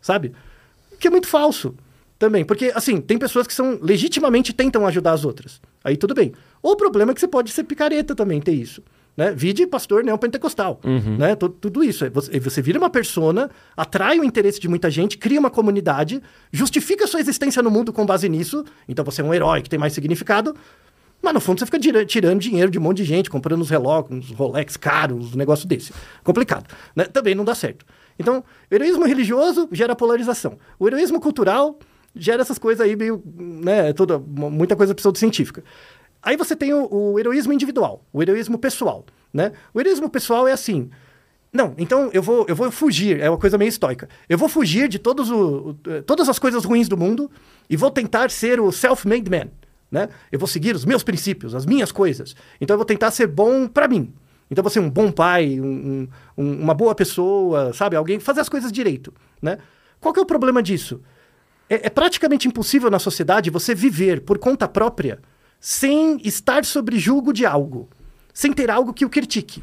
sabe? 0.00 0.32
Que 0.98 1.06
é 1.08 1.10
muito 1.10 1.28
falso 1.28 1.74
também. 2.18 2.44
Porque, 2.44 2.72
assim, 2.74 3.00
tem 3.00 3.16
pessoas 3.16 3.46
que 3.46 3.54
são 3.54 3.78
legitimamente 3.80 4.52
tentam 4.52 4.86
ajudar 4.86 5.12
as 5.12 5.24
outras. 5.24 5.60
Aí 5.84 5.96
tudo 5.96 6.14
bem. 6.14 6.32
O 6.62 6.76
problema 6.76 7.12
é 7.12 7.14
que 7.14 7.20
você 7.20 7.28
pode 7.28 7.50
ser 7.52 7.64
picareta 7.64 8.14
também, 8.14 8.40
ter 8.40 8.52
isso. 8.52 8.82
Né? 9.16 9.32
Vide 9.32 9.66
pastor 9.66 10.02
neopentecostal. 10.04 10.80
Né? 11.16 11.34
Tu- 11.36 11.48
Tudo 11.48 11.82
isso. 11.84 12.04
É 12.04 12.10
Você, 12.10 12.38
você 12.40 12.60
vira 12.60 12.78
uma 12.78 12.90
persona, 12.90 13.48
atrai 13.76 14.18
o 14.18 14.24
interesse 14.24 14.60
de 14.60 14.68
muita 14.68 14.90
gente, 14.90 15.16
cria 15.16 15.38
uma 15.40 15.50
comunidade, 15.50 16.20
justifica 16.52 17.06
sua 17.06 17.20
existência 17.20 17.62
no 17.62 17.70
mundo 17.70 17.92
com 17.92 18.04
base 18.04 18.28
nisso. 18.28 18.64
Então 18.88 19.04
você 19.04 19.20
é 19.22 19.24
um 19.24 19.32
herói 19.32 19.62
que 19.62 19.70
tem 19.70 19.78
mais 19.78 19.92
significado. 19.92 20.54
Mas 21.22 21.34
no 21.34 21.40
fundo 21.40 21.58
você 21.58 21.66
fica 21.66 21.78
tira- 21.78 22.04
tirando 22.06 22.40
dinheiro 22.40 22.70
de 22.70 22.78
um 22.78 22.82
monte 22.82 22.98
de 22.98 23.04
gente, 23.04 23.28
comprando 23.28 23.60
uns 23.60 23.68
relógios, 23.70 24.10
uns 24.10 24.30
Rolex 24.30 24.76
caros, 24.76 25.26
uns 25.28 25.34
negócios 25.34 25.66
desse. 25.66 25.92
Complicado. 26.24 26.66
né? 26.96 27.04
Também 27.04 27.34
não 27.34 27.44
dá 27.44 27.54
certo. 27.54 27.84
Então, 28.18 28.42
o 28.70 28.74
heroísmo 28.74 29.04
religioso 29.06 29.68
gera 29.72 29.94
polarização. 29.96 30.58
O 30.78 30.86
heroísmo 30.86 31.20
cultural 31.20 31.78
gera 32.14 32.42
essas 32.42 32.58
coisas 32.58 32.84
aí 32.84 32.96
meio, 32.96 33.22
né, 33.36 33.92
toda, 33.92 34.18
muita 34.18 34.74
coisa 34.76 34.94
pseudocientífica. 34.94 35.62
Aí 36.22 36.36
você 36.36 36.54
tem 36.56 36.72
o, 36.74 36.86
o 36.92 37.18
heroísmo 37.18 37.52
individual, 37.52 38.04
o 38.12 38.20
heroísmo 38.22 38.58
pessoal, 38.58 39.04
né? 39.32 39.52
O 39.72 39.80
heroísmo 39.80 40.10
pessoal 40.10 40.46
é 40.46 40.52
assim, 40.52 40.90
não, 41.52 41.74
então 41.78 42.10
eu 42.12 42.22
vou, 42.22 42.44
eu 42.46 42.54
vou 42.54 42.70
fugir, 42.70 43.20
é 43.20 43.30
uma 43.30 43.38
coisa 43.38 43.56
meio 43.56 43.68
estoica. 43.70 44.06
Eu 44.28 44.36
vou 44.36 44.48
fugir 44.48 44.86
de 44.88 44.98
todos 44.98 45.30
o- 45.30 45.74
todas 46.04 46.28
as 46.28 46.38
coisas 46.38 46.64
ruins 46.64 46.88
do 46.88 46.96
mundo 46.96 47.30
e 47.70 47.76
vou 47.76 47.90
tentar 47.90 48.30
ser 48.30 48.60
o 48.60 48.70
self-made 48.70 49.30
man. 49.30 49.48
Né? 49.90 50.08
Eu 50.30 50.38
vou 50.38 50.46
seguir 50.48 50.74
os 50.74 50.84
meus 50.84 51.02
princípios, 51.02 51.54
as 51.54 51.66
minhas 51.66 51.90
coisas. 51.90 52.34
Então 52.60 52.74
eu 52.74 52.78
vou 52.78 52.84
tentar 52.86 53.10
ser 53.10 53.26
bom 53.26 53.66
para 53.66 53.88
mim. 53.88 54.12
Então 54.50 54.62
vou 54.62 54.70
ser 54.70 54.80
um 54.80 54.90
bom 54.90 55.10
pai, 55.12 55.60
um- 55.60 56.08
um- 56.36 56.62
uma 56.62 56.74
boa 56.74 56.94
pessoa, 56.94 57.72
sabe? 57.72 57.96
Alguém 57.96 58.18
fazer 58.18 58.40
as 58.40 58.48
coisas 58.48 58.72
direito, 58.72 59.12
né? 59.40 59.58
Qual 60.00 60.12
que 60.12 60.20
é 60.20 60.22
o 60.22 60.26
problema 60.26 60.62
disso? 60.62 61.00
É, 61.68 61.86
é 61.86 61.90
praticamente 61.90 62.48
impossível 62.48 62.90
na 62.90 62.98
sociedade 62.98 63.50
você 63.50 63.74
viver 63.74 64.22
por 64.22 64.38
conta 64.38 64.66
própria 64.66 65.20
sem 65.60 66.18
estar 66.24 66.64
sob 66.64 66.98
julgo 66.98 67.32
de 67.32 67.44
algo, 67.46 67.88
sem 68.32 68.52
ter 68.52 68.70
algo 68.70 68.92
que 68.94 69.04
o 69.04 69.10
critique. 69.10 69.62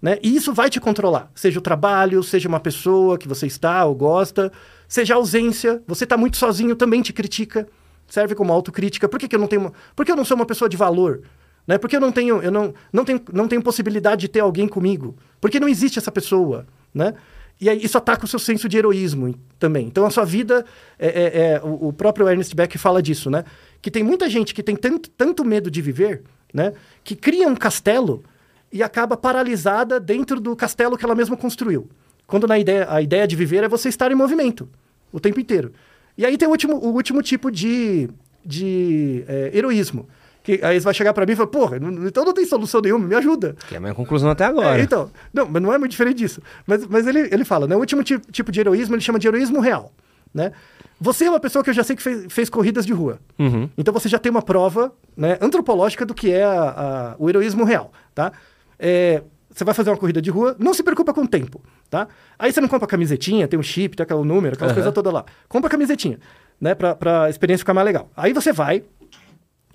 Né? 0.00 0.18
E 0.22 0.34
isso 0.36 0.52
vai 0.52 0.68
te 0.68 0.80
controlar. 0.80 1.30
Seja 1.34 1.58
o 1.58 1.62
trabalho, 1.62 2.22
seja 2.24 2.48
uma 2.48 2.58
pessoa 2.60 3.16
que 3.16 3.28
você 3.28 3.46
está 3.46 3.84
ou 3.84 3.94
gosta, 3.94 4.52
seja 4.88 5.14
a 5.14 5.16
ausência. 5.16 5.80
Você 5.86 6.02
está 6.04 6.16
muito 6.16 6.36
sozinho, 6.36 6.74
também 6.74 7.00
te 7.02 7.12
critica. 7.12 7.68
Serve 8.12 8.34
como 8.34 8.52
autocrítica. 8.52 9.08
Por 9.08 9.18
que, 9.18 9.26
que 9.26 9.34
eu 9.34 9.40
não 9.40 9.46
tenho. 9.46 9.72
Por 9.96 10.04
que 10.04 10.12
eu 10.12 10.16
não 10.16 10.22
sou 10.22 10.34
uma 10.34 10.44
pessoa 10.44 10.68
de 10.68 10.76
valor? 10.76 11.22
Né? 11.66 11.78
Por 11.78 11.88
que 11.88 11.96
eu 11.96 12.00
não 12.00 12.12
tenho, 12.12 12.42
eu 12.42 12.50
não, 12.50 12.74
não, 12.92 13.06
tenho, 13.06 13.22
não 13.32 13.48
tenho 13.48 13.62
possibilidade 13.62 14.20
de 14.20 14.28
ter 14.28 14.40
alguém 14.40 14.68
comigo? 14.68 15.16
Porque 15.40 15.58
não 15.58 15.66
existe 15.66 15.98
essa 15.98 16.12
pessoa. 16.12 16.66
Né? 16.92 17.14
E 17.58 17.70
aí 17.70 17.82
isso 17.82 17.96
ataca 17.96 18.26
o 18.26 18.28
seu 18.28 18.38
senso 18.38 18.68
de 18.68 18.76
heroísmo 18.76 19.34
também. 19.58 19.86
Então 19.86 20.04
a 20.04 20.10
sua 20.10 20.26
vida. 20.26 20.62
É, 20.98 21.06
é- 21.08 21.52
é- 21.52 21.60
o, 21.64 21.88
o 21.88 21.92
próprio 21.94 22.28
Ernest 22.28 22.54
Beck 22.54 22.76
fala 22.76 23.02
disso, 23.02 23.30
né? 23.30 23.46
Que 23.80 23.90
tem 23.90 24.02
muita 24.02 24.28
gente 24.28 24.52
que 24.52 24.62
tem 24.62 24.76
tanto, 24.76 25.08
tanto 25.08 25.42
medo 25.42 25.70
de 25.70 25.80
viver, 25.80 26.22
né? 26.52 26.74
Que 27.02 27.16
cria 27.16 27.48
um 27.48 27.56
castelo 27.56 28.22
e 28.70 28.82
acaba 28.82 29.16
paralisada 29.16 29.98
dentro 29.98 30.38
do 30.38 30.54
castelo 30.54 30.98
que 30.98 31.04
ela 31.06 31.14
mesma 31.14 31.34
construiu. 31.34 31.88
Quando 32.26 32.46
na 32.46 32.58
ideia, 32.58 32.86
a 32.90 33.00
ideia 33.00 33.26
de 33.26 33.34
viver 33.36 33.64
é 33.64 33.68
você 33.70 33.88
estar 33.88 34.12
em 34.12 34.14
movimento 34.14 34.68
o 35.10 35.18
tempo 35.18 35.40
inteiro. 35.40 35.72
E 36.16 36.24
aí 36.26 36.36
tem 36.36 36.46
o 36.48 36.50
último, 36.50 36.76
o 36.76 36.88
último 36.92 37.22
tipo 37.22 37.50
de, 37.50 38.08
de 38.44 39.24
é, 39.28 39.50
heroísmo. 39.54 40.08
Que 40.42 40.58
aí 40.62 40.78
você 40.80 40.84
vai 40.84 40.94
chegar 40.94 41.14
pra 41.14 41.24
mim 41.24 41.32
e 41.32 41.36
falar, 41.36 41.46
porra, 41.48 41.78
não- 41.78 42.06
então 42.06 42.24
não 42.24 42.32
tem 42.34 42.44
solução 42.44 42.80
nenhuma, 42.80 43.06
me 43.06 43.14
ajuda. 43.14 43.54
Que 43.68 43.74
é 43.74 43.78
a 43.78 43.80
minha 43.80 43.94
conclusão 43.94 44.28
até 44.28 44.44
agora. 44.44 44.78
É, 44.78 44.82
então, 44.82 45.08
não, 45.32 45.48
mas 45.48 45.62
não 45.62 45.72
é 45.72 45.78
muito 45.78 45.92
diferente 45.92 46.18
disso. 46.18 46.42
Mas, 46.66 46.84
mas 46.86 47.06
ele, 47.06 47.20
ele 47.32 47.44
fala, 47.44 47.66
né? 47.68 47.76
O 47.76 47.78
último 47.78 48.02
ti- 48.02 48.18
tipo 48.30 48.50
de 48.50 48.58
heroísmo 48.60 48.94
ele 48.96 49.02
chama 49.02 49.18
de 49.20 49.28
heroísmo 49.28 49.60
real, 49.60 49.92
né? 50.34 50.52
Você 51.00 51.24
é 51.26 51.30
uma 51.30 51.38
pessoa 51.40 51.62
que 51.62 51.70
eu 51.70 51.74
já 51.74 51.84
sei 51.84 51.94
que 51.96 52.02
fez, 52.02 52.26
fez 52.32 52.50
corridas 52.50 52.84
de 52.84 52.92
rua. 52.92 53.18
Uhum. 53.38 53.68
Então 53.78 53.94
você 53.94 54.08
já 54.08 54.18
tem 54.18 54.30
uma 54.30 54.42
prova 54.42 54.92
né, 55.16 55.38
antropológica 55.40 56.04
do 56.04 56.12
que 56.14 56.30
é 56.32 56.42
a- 56.44 56.70
a- 56.70 57.14
o 57.18 57.28
heroísmo 57.28 57.62
real, 57.64 57.92
tá? 58.14 58.32
É, 58.78 59.22
você 59.48 59.62
vai 59.64 59.74
fazer 59.74 59.90
uma 59.90 59.96
corrida 59.96 60.20
de 60.20 60.30
rua, 60.30 60.56
não 60.58 60.74
se 60.74 60.82
preocupa 60.82 61.12
com 61.14 61.22
o 61.22 61.28
tempo, 61.28 61.60
tá? 61.92 62.08
Aí 62.38 62.50
você 62.50 62.58
não 62.58 62.68
compra 62.68 62.88
camisetinha, 62.88 63.46
tem 63.46 63.60
um 63.60 63.62
chip, 63.62 63.94
tem 63.94 64.02
aquele 64.02 64.24
número, 64.24 64.54
aquelas 64.54 64.70
Aham. 64.70 64.76
coisas 64.76 64.94
todas 64.94 65.12
lá. 65.12 65.26
Compra 65.46 65.68
camisetinha, 65.68 66.18
né? 66.58 66.74
Pra, 66.74 66.94
pra 66.94 67.28
experiência 67.28 67.60
ficar 67.60 67.74
mais 67.74 67.84
legal. 67.84 68.10
Aí 68.16 68.32
você 68.32 68.50
vai, 68.50 68.82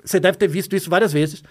você 0.03 0.20
deve 0.20 0.36
ter 0.36 0.47
visto 0.47 0.76
isso 0.76 0.89
várias 0.89 1.13
vezes. 1.13 1.43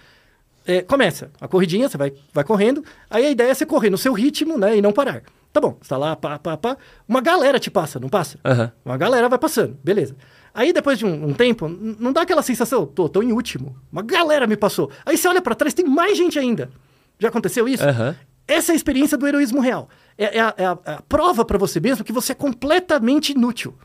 É, 0.65 0.81
começa 0.81 1.31
a 1.39 1.47
corridinha, 1.47 1.87
você 1.87 1.97
vai, 1.97 2.11
vai 2.33 2.43
correndo. 2.43 2.83
Aí 3.09 3.25
a 3.25 3.31
ideia 3.31 3.51
é 3.51 3.53
você 3.53 3.65
correr 3.65 3.89
no 3.89 3.97
seu 3.97 4.11
ritmo, 4.11 4.57
né? 4.57 4.75
E 4.75 4.81
não 4.81 4.91
parar. 4.91 5.21
Tá 5.53 5.61
bom, 5.61 5.77
você 5.81 5.87
tá 5.87 5.95
lá, 5.95 6.17
pá, 6.17 6.37
pá, 6.37 6.57
pá. 6.57 6.75
Uma 7.07 7.21
galera 7.21 7.57
te 7.57 7.71
passa, 7.71 7.97
não 7.97 8.09
passa? 8.09 8.37
Aham. 8.43 8.69
Uma 8.83 8.97
galera 8.97 9.29
vai 9.29 9.39
passando, 9.39 9.77
beleza. 9.81 10.17
Aí 10.53 10.73
depois 10.73 10.99
de 10.99 11.05
um, 11.05 11.29
um 11.29 11.33
tempo, 11.33 11.69
não 11.69 12.11
dá 12.11 12.23
aquela 12.23 12.41
sensação, 12.41 12.85
tô, 12.85 13.07
tô 13.07 13.23
em 13.23 13.31
último. 13.31 13.77
Uma 13.89 14.01
galera 14.01 14.45
me 14.45 14.57
passou. 14.57 14.91
Aí 15.05 15.17
você 15.17 15.29
olha 15.29 15.41
pra 15.41 15.55
trás, 15.55 15.73
tem 15.73 15.85
mais 15.85 16.17
gente 16.17 16.37
ainda. 16.37 16.69
Já 17.17 17.29
aconteceu 17.29 17.69
isso? 17.69 17.87
Aham. 17.87 18.13
Essa 18.47 18.71
é 18.71 18.73
a 18.73 18.75
experiência 18.75 19.17
do 19.17 19.27
heroísmo 19.27 19.59
real. 19.59 19.89
É, 20.17 20.37
é 20.37 20.39
a, 20.41 20.53
é 20.57 20.65
a- 20.65 20.77
é 20.85 20.91
a 20.93 21.01
prova 21.01 21.43
pra 21.43 21.57
você 21.57 21.79
mesmo 21.79 22.03
que 22.03 22.13
você 22.13 22.31
é 22.31 22.35
completamente 22.35 23.33
inútil. 23.33 23.75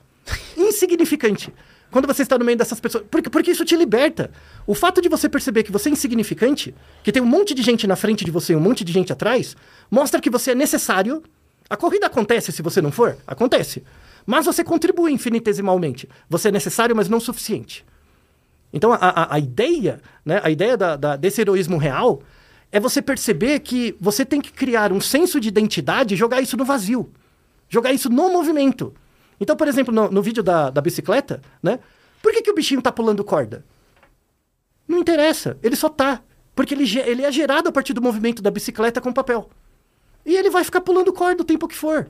Insignificante. 0.57 1.53
Quando 1.91 2.07
você 2.07 2.23
está 2.23 2.39
no 2.39 2.45
meio 2.45 2.57
dessas 2.57 2.81
pessoas. 2.81 3.05
Porque, 3.11 3.29
porque 3.29 3.51
isso 3.51 3.65
te 3.65 3.77
liberta. 3.77 4.31
O 4.67 4.75
fato 4.75 5.03
de 5.03 5.09
você 5.09 5.29
perceber 5.29 5.63
que 5.63 5.73
você 5.73 5.89
é 5.89 5.93
insignificante, 5.93 6.75
que 7.03 7.13
tem 7.13 7.21
um 7.23 7.27
monte 7.27 7.53
de 7.55 7.63
gente 7.63 7.87
na 7.87 7.97
frente 7.97 8.25
de 8.25 8.31
você 8.31 8.55
e 8.55 8.57
um 8.57 8.61
monte 8.61 8.83
de 8.85 8.93
gente 8.93 9.13
atrás, 9.13 9.55
mostra 9.91 10.21
que 10.21 10.31
você 10.31 10.53
é 10.53 10.55
necessário. 10.55 11.23
A 11.69 11.77
corrida 11.77 12.07
acontece 12.07 12.51
se 12.53 12.63
você 12.63 12.81
não 12.81 12.91
for? 12.93 13.17
Acontece. 13.27 13.83
Mas 14.25 14.47
você 14.47 14.63
contribui 14.65 15.13
infinitesimalmente. 15.13 16.09
Você 16.31 16.49
é 16.49 16.53
necessário, 16.53 16.95
mas 16.97 17.09
não 17.09 17.21
suficiente. 17.21 17.85
Então, 18.73 18.91
a, 18.93 18.97
a, 18.97 19.35
a 19.35 19.39
ideia, 19.39 20.01
né, 20.25 20.41
a 20.43 20.49
ideia 20.51 20.77
da, 20.79 20.97
da- 20.97 21.17
desse 21.17 21.41
heroísmo 21.43 21.77
real 21.77 22.23
é 22.73 22.81
você 22.81 23.03
perceber 23.03 23.61
que 23.61 23.95
você 24.01 24.25
tem 24.25 24.41
que 24.41 24.51
criar 24.51 24.91
um 24.93 25.01
senso 25.01 25.39
de 25.39 25.49
identidade 25.49 26.15
e 26.15 26.17
jogar 26.17 26.41
isso 26.41 26.57
no 26.57 26.65
vazio. 26.65 27.13
Jogar 27.69 27.93
isso 27.93 28.09
no 28.09 28.31
movimento. 28.31 28.95
Então, 29.39 29.55
por 29.55 29.69
exemplo, 29.69 29.95
no, 29.95 30.11
no 30.11 30.23
vídeo 30.23 30.43
da, 30.43 30.71
da 30.71 30.81
bicicleta, 30.81 31.43
né? 31.63 31.79
Por 32.23 32.33
que, 32.33 32.43
que 32.43 32.51
o 32.51 32.55
bichinho 32.55 32.81
tá 32.81 32.91
pulando 32.91 33.23
corda? 33.23 33.65
Não 34.89 34.99
interessa, 34.99 35.59
ele 35.63 35.77
só 35.77 35.89
tá. 35.89 36.23
Porque 36.55 36.75
ele, 36.75 36.99
ele 37.01 37.23
é 37.23 37.31
gerado 37.31 37.69
a 37.69 37.73
partir 37.73 37.93
do 37.93 38.01
movimento 38.01 38.43
da 38.43 38.51
bicicleta 38.51 39.01
com 39.01 39.13
papel. 39.13 39.51
E 40.25 40.35
ele 40.35 40.51
vai 40.51 40.65
ficar 40.65 40.81
pulando 40.81 41.13
corda 41.13 41.43
o 41.43 41.47
tempo 41.47 41.69
que 41.69 41.75
for. 41.75 42.09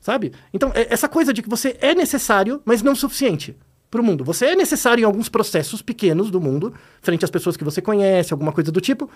Sabe? 0.00 0.32
Então, 0.52 0.72
é- 0.74 0.92
essa 0.92 1.08
coisa 1.08 1.32
de 1.32 1.42
que 1.42 1.48
você 1.48 1.76
é 1.80 1.94
necessário, 1.94 2.60
mas 2.64 2.82
não 2.82 2.94
suficiente 2.94 3.56
para 3.90 4.00
o 4.00 4.04
mundo. 4.04 4.24
Você 4.24 4.46
é 4.46 4.56
necessário 4.56 5.02
em 5.02 5.04
alguns 5.04 5.28
processos 5.28 5.82
pequenos 5.82 6.30
do 6.30 6.40
mundo, 6.40 6.74
frente 7.00 7.24
às 7.24 7.30
pessoas 7.30 7.56
que 7.56 7.62
você 7.62 7.82
conhece, 7.82 8.32
alguma 8.32 8.50
coisa 8.52 8.72
do 8.72 8.80
tipo, 8.80 9.08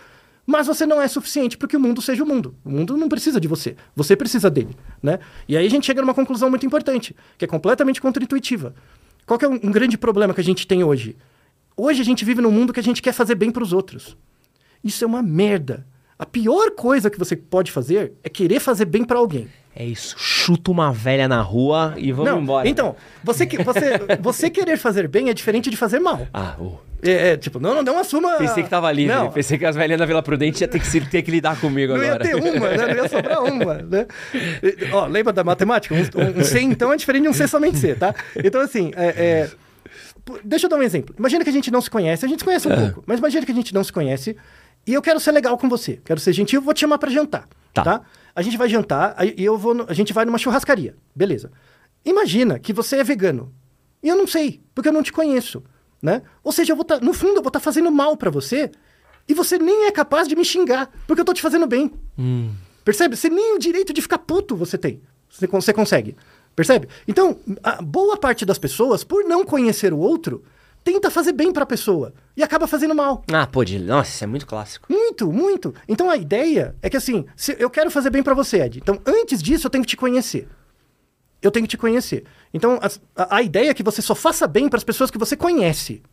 mas 0.47 0.69
você 0.69 0.87
não 0.87 1.03
é 1.03 1.09
suficiente 1.09 1.59
para 1.59 1.67
que 1.67 1.77
o 1.77 1.81
mundo 1.81 2.01
seja 2.01 2.23
o 2.23 2.27
mundo. 2.27 2.55
O 2.65 2.71
mundo 2.71 2.97
não 2.97 3.09
precisa 3.09 3.41
de 3.41 3.49
você. 3.49 3.75
Você 3.97 4.15
precisa 4.15 4.49
dele, 4.49 4.77
né? 5.03 5.19
E 5.49 5.57
aí 5.57 5.67
a 5.67 5.71
gente 5.71 5.85
chega 5.85 6.01
numa 6.01 6.15
conclusão 6.15 6.49
muito 6.49 6.65
importante, 6.65 7.17
que 7.37 7.45
é 7.45 7.49
completamente 7.49 8.01
contraintuitiva. 8.01 8.75
Qual 9.27 9.39
é 9.43 9.49
um, 9.49 9.55
um 9.55 9.73
grande 9.73 9.99
problema 9.99 10.33
que 10.33 10.41
a 10.41 10.45
gente 10.45 10.67
tem 10.67 10.85
hoje? 10.85 11.17
Hoje 11.77 12.01
a 12.01 12.05
gente 12.05 12.25
vive 12.25 12.41
num 12.41 12.53
mundo 12.53 12.73
que 12.73 12.81
a 12.81 12.83
gente 12.83 13.03
quer 13.03 13.13
fazer 13.13 13.35
bem 13.35 13.51
para 13.51 13.63
os 13.63 13.73
outros. 13.73 14.17
Isso 14.85 15.03
é 15.03 15.07
uma 15.07 15.23
merda. 15.23 15.85
A 16.17 16.25
pior 16.25 16.71
coisa 16.71 17.11
que 17.11 17.19
você 17.19 17.35
pode 17.37 17.73
fazer 17.73 18.15
é 18.23 18.29
querer 18.29 18.61
fazer 18.61 18.85
bem 18.85 19.05
para 19.05 19.19
alguém. 19.19 19.49
É 19.79 19.85
isso. 19.85 20.15
Chuta 20.19 20.71
uma 20.71 20.91
velha 20.91 21.29
na 21.29 21.43
rua 21.43 21.93
e 21.99 22.11
vamos 22.11 22.31
Não, 22.33 22.41
embora. 22.41 22.67
Então, 22.67 22.97
você, 23.23 23.45
que- 23.47 23.63
você, 23.63 23.91
você 24.21 24.49
querer 24.49 24.79
fazer 24.79 25.07
bem 25.07 25.29
é 25.29 25.35
diferente 25.35 25.69
de 25.69 25.77
fazer 25.77 25.99
mal. 26.01 26.27
Ah, 26.33 26.55
ô. 26.59 26.79
É, 27.03 27.33
é, 27.33 27.37
tipo, 27.37 27.61
não, 27.61 27.75
não, 27.75 27.83
não 27.83 27.99
assuma. 27.99 28.37
Pensei 28.39 28.63
que 28.63 28.71
tava 28.71 28.91
livre. 28.91 29.15
Não, 29.15 29.31
Pensei 29.31 29.59
que 29.59 29.67
as 29.67 29.77
velhinhas 29.77 29.99
da 29.99 30.07
Vila 30.07 30.23
Prudente 30.23 30.63
ia 30.65 30.67
ter 30.69 30.81
que, 30.81 31.01
ter 31.07 31.21
que 31.21 31.31
lidar 31.31 31.61
comigo 31.61 31.93
não 31.95 32.03
ia 32.03 32.15
agora. 32.15 32.25
ter 32.25 32.35
uma, 32.37 32.71
né? 32.71 32.87
Não 32.95 32.95
ia 33.03 33.09
sobrar 33.09 33.45
uma, 33.45 33.75
né? 33.75 34.07
E, 34.63 34.91
Ó, 34.93 35.05
lembra 35.07 35.31
da 35.31 35.45
matemática? 35.45 35.95
Um, 35.95 35.99
um, 35.99 36.41
um 36.41 36.45
C, 36.45 36.59
então, 36.63 36.91
é 36.91 36.97
diferente 36.97 37.25
de 37.25 37.29
um 37.29 37.35
C 37.35 37.47
somente 37.47 37.77
C, 37.77 37.95
tá? 37.95 38.15
Então, 38.43 38.63
assim, 38.63 38.93
é, 38.97 39.07
é, 39.09 39.51
deixa 40.43 40.65
eu 40.67 40.71
dar 40.71 40.77
um 40.79 40.83
exemplo. 40.83 41.15
Imagina 41.19 41.45
que 41.45 41.51
a 41.51 41.53
gente 41.53 41.71
não 41.71 41.83
se 41.83 41.91
conhece, 41.91 42.25
a 42.25 42.29
gente 42.29 42.39
se 42.39 42.45
conhece 42.47 42.67
um 42.67 42.75
pouco, 42.75 43.05
mas 43.07 43.19
imagina 43.19 43.45
que 43.45 43.53
a 43.53 43.55
gente 43.55 43.75
não 43.75 43.85
se 43.85 43.93
conhece 43.93 44.35
e 44.87 44.95
eu 44.95 45.03
quero 45.03 45.21
ser 45.21 45.33
legal 45.33 45.59
com 45.59 45.69
você, 45.69 46.01
quero 46.03 46.19
ser 46.19 46.33
gentil, 46.33 46.63
vou 46.63 46.73
te 46.73 46.81
chamar 46.81 46.97
pra 46.97 47.11
jantar, 47.11 47.45
Tá. 47.75 47.83
tá? 47.85 48.01
A 48.37 48.43
gente 48.43 48.57
vai 48.59 48.69
jantar 48.69 49.17
e 49.25 49.43
eu 49.43 49.57
vou, 49.57 49.73
no- 49.75 49.87
a 49.89 49.95
gente 49.95 50.13
vai 50.13 50.25
numa 50.27 50.37
churrascaria, 50.39 50.95
beleza. 51.15 51.51
Imagina 52.05 52.59
que 52.59 52.73
você 52.73 52.97
é 52.99 53.05
vegano 53.05 53.53
e 54.03 54.09
eu 54.09 54.15
não 54.17 54.27
sei, 54.27 54.61
porque 54.75 54.89
eu 54.89 54.93
não 54.93 55.03
te 55.03 55.13
conheço, 55.13 55.65
né? 56.03 56.23
Ou 56.45 56.53
seja, 56.53 56.73
eu 56.73 56.77
vou 56.77 56.85
tá, 56.85 57.01
no 57.01 57.13
fundo 57.15 57.37
eu 57.39 57.43
vou 57.43 57.49
estar 57.49 57.59
fazendo 57.61 57.91
mal 57.91 58.17
pra 58.17 58.31
você 58.31 58.71
e 59.29 59.35
você 59.35 59.59
nem 59.59 59.87
é 59.87 59.91
capaz 59.91 60.29
de 60.29 60.37
me 60.37 60.45
xingar, 60.45 60.89
porque 61.07 61.21
eu 61.21 61.25
tô 61.25 61.33
te 61.33 61.43
fazendo 61.43 61.67
bem. 61.67 61.91
Percebe? 62.85 63.17
Você 63.17 63.29
nem 63.29 63.57
o 63.57 63.59
direito 63.59 63.93
de 63.93 64.01
ficar 64.03 64.19
puto 64.19 64.55
você 64.55 64.79
tem. 64.79 65.01
Você, 65.29 65.47
você 65.49 65.73
consegue. 65.73 66.15
Percebe? 66.55 66.89
Então, 67.09 67.39
a 67.63 67.83
boa 67.83 68.17
parte 68.17 68.45
das 68.47 68.59
pessoas, 68.59 69.03
por 69.03 69.25
não 69.25 69.45
conhecer 69.45 69.93
o 69.93 69.99
outro, 69.99 70.45
tenta 70.87 71.11
fazer 71.11 71.33
bem 71.33 71.53
pra 71.53 71.67
pessoa 71.67 72.15
e 72.37 72.45
acaba 72.45 72.69
fazendo 72.69 72.95
mal. 72.95 73.25
Ah, 73.33 73.45
pô, 73.45 73.65
de... 73.65 73.77
nossa, 73.77 74.09
isso 74.09 74.23
é 74.23 74.27
muito 74.29 74.47
clássico. 74.47 74.87
Muito, 74.89 75.33
muito. 75.33 75.75
Então 75.89 76.09
a 76.09 76.17
ideia 76.17 76.77
é 76.81 76.89
que 76.89 76.97
assim, 76.97 77.27
se 77.35 77.57
eu 77.59 77.69
quero 77.69 77.91
fazer 77.91 78.09
bem 78.09 78.23
pra 78.23 78.35
você, 78.35 78.61
Ed. 78.63 78.79
Então, 78.79 79.01
antes 79.05 79.43
disso, 79.43 79.67
eu 79.67 79.71
tenho 79.71 79.83
que 79.83 79.91
te 79.91 79.97
conhecer. 79.97 80.47
Eu 81.43 81.51
tenho 81.51 81.67
que 81.67 81.71
te 81.71 81.77
conhecer. 81.77 82.25
Então, 82.55 82.79
a, 83.17 83.37
a 83.37 83.43
ideia 83.43 83.71
é 83.71 83.75
que 83.75 83.83
você 83.83 84.01
só 84.01 84.15
faça 84.15 84.47
bem 84.47 84.69
para 84.69 84.77
as 84.77 84.85
pessoas 84.85 85.11
que 85.11 85.19
você 85.19 85.37
conhece. 85.37 86.05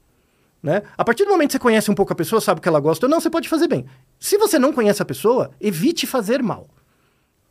Né? 0.61 0.81
A 0.97 1.05
partir 1.05 1.23
do 1.23 1.29
momento 1.29 1.49
que 1.49 1.53
você 1.53 1.59
conhece 1.59 1.91
um 1.91 1.95
pouco 1.95 2.11
a 2.11 2.15
pessoa, 2.15 2.41
sabe 2.41 2.57
o 2.57 2.61
que 2.61 2.67
ela 2.67 2.79
gosta 2.79 3.05
ou 3.05 3.09
não, 3.11 3.21
você 3.21 3.29
pode 3.29 3.47
fazer 3.47 3.67
bem. 3.67 3.85
Se 4.19 4.39
você 4.39 4.57
não 4.57 4.73
conhece 4.73 5.03
a 5.03 5.05
pessoa, 5.05 5.51
evite 5.61 6.07
fazer 6.07 6.41
mal. 6.41 6.67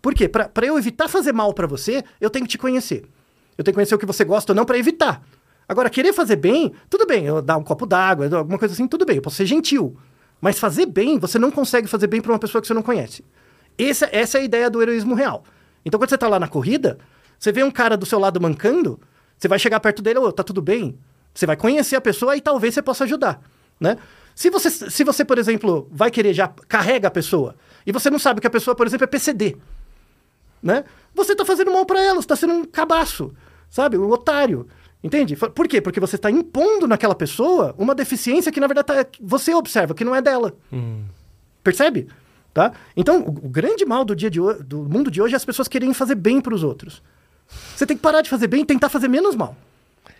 Por 0.00 0.12
quê? 0.12 0.28
Pra 0.28 0.66
eu 0.66 0.76
evitar 0.76 1.06
fazer 1.06 1.32
mal 1.32 1.54
pra 1.54 1.68
você, 1.68 2.02
eu 2.20 2.28
tenho 2.28 2.44
que 2.44 2.50
te 2.50 2.58
conhecer. 2.58 3.04
Eu 3.56 3.62
tenho 3.62 3.72
que 3.72 3.76
conhecer 3.76 3.94
o 3.94 3.98
que 3.98 4.06
você 4.06 4.24
gosta 4.24 4.50
ou 4.50 4.56
não 4.56 4.64
pra 4.64 4.76
evitar. 4.76 5.22
Agora, 5.72 5.88
querer 5.88 6.12
fazer 6.12 6.36
bem, 6.36 6.70
tudo 6.90 7.06
bem, 7.06 7.24
eu 7.24 7.40
dar 7.40 7.56
um 7.56 7.64
copo 7.64 7.86
d'água, 7.86 8.28
alguma 8.36 8.58
coisa 8.58 8.74
assim, 8.74 8.86
tudo 8.86 9.06
bem, 9.06 9.16
eu 9.16 9.22
posso 9.22 9.36
ser 9.36 9.46
gentil. 9.46 9.96
Mas 10.38 10.58
fazer 10.58 10.84
bem, 10.84 11.18
você 11.18 11.38
não 11.38 11.50
consegue 11.50 11.88
fazer 11.88 12.08
bem 12.08 12.20
pra 12.20 12.30
uma 12.30 12.38
pessoa 12.38 12.60
que 12.60 12.68
você 12.68 12.74
não 12.74 12.82
conhece. 12.82 13.24
Essa, 13.78 14.06
essa 14.12 14.36
é 14.36 14.42
a 14.42 14.44
ideia 14.44 14.68
do 14.68 14.82
heroísmo 14.82 15.14
real. 15.14 15.44
Então, 15.82 15.98
quando 15.98 16.10
você 16.10 16.18
tá 16.18 16.28
lá 16.28 16.38
na 16.38 16.46
corrida, 16.46 16.98
você 17.38 17.50
vê 17.50 17.64
um 17.64 17.70
cara 17.70 17.96
do 17.96 18.04
seu 18.04 18.18
lado 18.18 18.38
mancando, 18.38 19.00
você 19.38 19.48
vai 19.48 19.58
chegar 19.58 19.80
perto 19.80 20.02
dele, 20.02 20.18
ô, 20.18 20.30
tá 20.30 20.42
tudo 20.42 20.60
bem? 20.60 20.98
Você 21.32 21.46
vai 21.46 21.56
conhecer 21.56 21.96
a 21.96 22.02
pessoa 22.02 22.36
e 22.36 22.40
talvez 22.42 22.74
você 22.74 22.82
possa 22.82 23.04
ajudar, 23.04 23.40
né? 23.80 23.96
Se 24.34 24.50
você, 24.50 24.70
se 24.70 25.04
você, 25.04 25.24
por 25.24 25.38
exemplo, 25.38 25.88
vai 25.90 26.10
querer 26.10 26.34
já 26.34 26.48
carrega 26.68 27.08
a 27.08 27.10
pessoa 27.10 27.56
e 27.86 27.92
você 27.92 28.10
não 28.10 28.18
sabe 28.18 28.42
que 28.42 28.46
a 28.46 28.50
pessoa, 28.50 28.74
por 28.74 28.86
exemplo, 28.86 29.04
é 29.04 29.06
PCD, 29.06 29.56
né? 30.62 30.84
Você 31.14 31.34
tá 31.34 31.46
fazendo 31.46 31.72
mal 31.72 31.86
pra 31.86 32.02
ela, 32.02 32.20
você 32.20 32.28
tá 32.28 32.36
sendo 32.36 32.52
um 32.52 32.64
cabaço, 32.64 33.32
sabe? 33.70 33.96
Um 33.96 34.10
otário. 34.10 34.68
Entende? 35.02 35.34
Por 35.36 35.66
quê? 35.66 35.80
Porque 35.80 35.98
você 35.98 36.14
está 36.16 36.30
impondo 36.30 36.86
naquela 36.86 37.14
pessoa 37.14 37.74
uma 37.76 37.94
deficiência 37.94 38.52
que, 38.52 38.60
na 38.60 38.66
verdade, 38.68 38.86
tá- 38.86 39.06
você 39.20 39.52
observa 39.54 39.94
que 39.94 40.04
não 40.04 40.14
é 40.14 40.22
dela. 40.22 40.54
Percebe? 41.64 42.06
Tá? 42.54 42.72
Então, 42.96 43.20
o, 43.22 43.30
o 43.46 43.48
grande 43.48 43.84
mal 43.84 44.04
do 44.04 44.14
dia 44.14 44.30
de 44.30 44.38
do 44.64 44.82
mundo 44.82 45.10
de 45.10 45.20
hoje 45.22 45.34
é 45.34 45.36
as 45.36 45.44
pessoas 45.44 45.66
quererem 45.68 45.94
fazer 45.94 46.14
bem 46.14 46.40
para 46.40 46.54
os 46.54 46.62
outros. 46.62 47.02
Você 47.74 47.84
tem 47.86 47.96
que 47.96 48.02
parar 48.02 48.20
de 48.20 48.30
fazer 48.30 48.46
bem 48.46 48.62
e 48.62 48.66
tentar 48.66 48.88
fazer 48.88 49.08
menos 49.08 49.34
mal. 49.34 49.56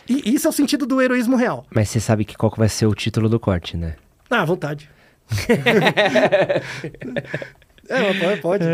E 0.08 0.34
isso 0.34 0.46
é 0.46 0.50
o 0.50 0.52
sentido 0.52 0.84
do 0.86 1.00
heroísmo 1.00 1.36
real. 1.36 1.64
Mas 1.72 1.88
você 1.88 2.00
sabe 2.00 2.24
que 2.24 2.36
qual 2.36 2.50
que 2.50 2.58
vai 2.58 2.68
ser 2.68 2.86
o 2.86 2.94
título 2.94 3.28
do 3.28 3.38
corte, 3.38 3.76
né? 3.76 3.94
Ah, 4.28 4.42
à 4.42 4.44
vontade. 4.44 4.90
é, 7.88 8.14
pode. 8.14 8.40
pode. 8.40 8.64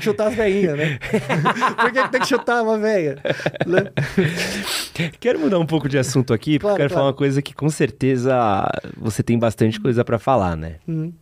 Chutar 0.00 0.28
as 0.28 0.34
veinhas, 0.34 0.76
né? 0.76 0.98
Por 1.80 1.92
que 1.92 2.08
tem 2.08 2.20
que 2.20 2.26
chutar 2.26 2.62
uma 2.62 2.78
veia? 2.78 3.18
Né? 3.66 3.90
Quero 5.20 5.38
mudar 5.38 5.58
um 5.58 5.66
pouco 5.66 5.88
de 5.88 5.98
assunto 5.98 6.32
aqui, 6.34 6.58
porque 6.58 6.62
Claro, 6.62 6.74
eu 6.74 6.76
quero 6.76 6.88
claro. 6.88 7.00
falar 7.00 7.06
uma 7.06 7.16
coisa 7.16 7.40
que 7.40 7.54
com 7.54 7.68
certeza 7.70 8.68
você 8.96 9.22
tem 9.22 9.38
bastante 9.38 9.80
coisa 9.80 10.04
pra 10.04 10.18
falar, 10.18 10.56
né? 10.56 10.76
Hum. 10.88 11.12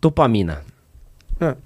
Dopamina. 0.00 0.62
Ah, 1.40 1.56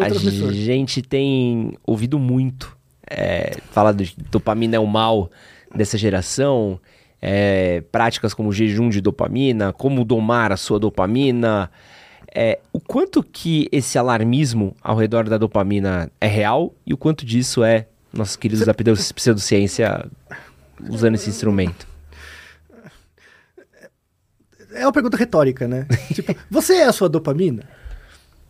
A 0.00 0.52
gente 0.52 1.02
tem 1.02 1.76
ouvido 1.86 2.18
muito 2.18 2.76
é, 3.10 3.56
falar 3.70 3.92
de 3.92 4.14
dopamina 4.30 4.76
é 4.76 4.78
o 4.78 4.86
mal 4.86 5.30
dessa 5.74 5.98
geração, 5.98 6.80
é, 7.20 7.82
práticas 7.92 8.34
como 8.34 8.52
jejum 8.52 8.88
de 8.88 9.00
dopamina, 9.00 9.72
como 9.72 10.04
domar 10.04 10.52
a 10.52 10.56
sua 10.56 10.78
dopamina. 10.78 11.70
É, 12.34 12.58
o 12.72 12.80
quanto 12.80 13.22
que 13.22 13.68
esse 13.70 13.98
alarmismo 13.98 14.74
ao 14.82 14.96
redor 14.96 15.28
da 15.28 15.36
dopamina 15.36 16.10
é 16.20 16.26
real 16.26 16.74
e 16.86 16.94
o 16.94 16.96
quanto 16.96 17.26
disso 17.26 17.62
é 17.62 17.86
nossos 18.12 18.36
queridos 18.36 18.64
da 18.64 18.72
pseudo- 18.72 19.14
pseudociência 19.14 20.06
usando 20.88 21.14
esse 21.14 21.28
instrumento. 21.28 21.86
É 24.74 24.86
uma 24.86 24.92
pergunta 24.92 25.16
retórica, 25.16 25.68
né? 25.68 25.86
tipo, 26.14 26.34
você 26.50 26.76
é 26.76 26.84
a 26.84 26.92
sua 26.92 27.08
dopamina? 27.08 27.64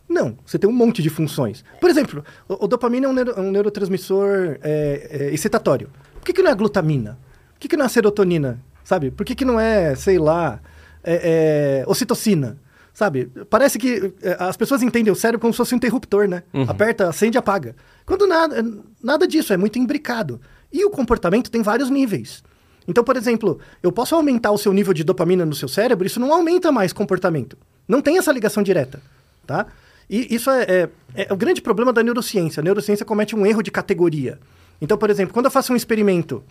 Não, 0.07 0.37
você 0.45 0.57
tem 0.57 0.69
um 0.69 0.73
monte 0.73 1.01
de 1.01 1.09
funções. 1.09 1.63
Por 1.81 1.89
exemplo, 1.89 2.23
o, 2.47 2.65
o 2.65 2.67
dopamina 2.67 3.07
é 3.07 3.09
um, 3.09 3.13
neuro- 3.13 3.39
um 3.41 3.51
neurotransmissor 3.51 4.57
é, 4.61 5.07
é, 5.11 5.33
excitatório. 5.33 5.89
Por 6.15 6.25
que, 6.25 6.33
que 6.33 6.41
não 6.41 6.49
é 6.49 6.53
a 6.53 6.55
glutamina? 6.55 7.17
Por 7.53 7.59
que, 7.59 7.67
que 7.67 7.75
não 7.75 7.83
é 7.83 7.87
a 7.87 7.89
serotonina? 7.89 8.59
Sabe? 8.83 9.11
Por 9.11 9.25
que, 9.25 9.35
que 9.35 9.43
não 9.43 9.59
é, 9.59 9.95
sei 9.95 10.17
lá, 10.17 10.61
é, 11.03 11.81
é, 11.83 11.89
ocitocina? 11.89 12.57
Sabe? 12.93 13.31
Parece 13.49 13.79
que 13.79 14.13
é, 14.21 14.37
as 14.39 14.55
pessoas 14.55 14.83
entendem 14.83 15.11
o 15.11 15.15
cérebro 15.15 15.41
como 15.41 15.51
se 15.53 15.57
fosse 15.57 15.73
um 15.73 15.77
interruptor, 15.77 16.27
né? 16.27 16.43
Aperta, 16.67 17.09
acende 17.09 17.37
apaga. 17.37 17.75
Quando 18.05 18.27
nada, 18.27 18.63
nada 19.01 19.27
disso, 19.27 19.51
é 19.51 19.57
muito 19.57 19.79
imbricado. 19.79 20.39
E 20.71 20.85
o 20.85 20.89
comportamento 20.91 21.49
tem 21.49 21.61
vários 21.63 21.89
níveis. 21.89 22.43
Então, 22.87 23.03
por 23.03 23.15
exemplo, 23.17 23.59
eu 23.81 23.91
posso 23.91 24.13
aumentar 24.13 24.51
o 24.51 24.57
seu 24.57 24.71
nível 24.73 24.93
de 24.93 25.03
dopamina 25.03 25.45
no 25.45 25.55
seu 25.55 25.67
cérebro, 25.67 26.05
isso 26.05 26.19
não 26.19 26.31
aumenta 26.33 26.71
mais 26.71 26.93
comportamento. 26.93 27.57
Não 27.87 28.01
tem 28.01 28.17
essa 28.17 28.31
ligação 28.31 28.61
direta, 28.61 29.01
tá? 29.47 29.65
E 30.09 30.35
isso 30.35 30.51
é, 30.51 30.63
é- 30.63 30.89
é 31.29 31.33
o 31.33 31.37
grande 31.37 31.61
problema 31.61 31.91
da 31.93 32.03
neurociência. 32.03 32.59
A 32.61 32.63
neurociência 32.63 33.05
comete 33.05 33.35
um 33.35 33.45
erro 33.45 33.63
de 33.63 33.71
categoria. 33.71 34.37
Então, 34.81 34.97
por 34.97 35.09
exemplo, 35.09 35.33
quando 35.33 35.45
eu 35.45 35.51
faço 35.51 35.71
um 35.73 35.75
experimento 35.75 36.43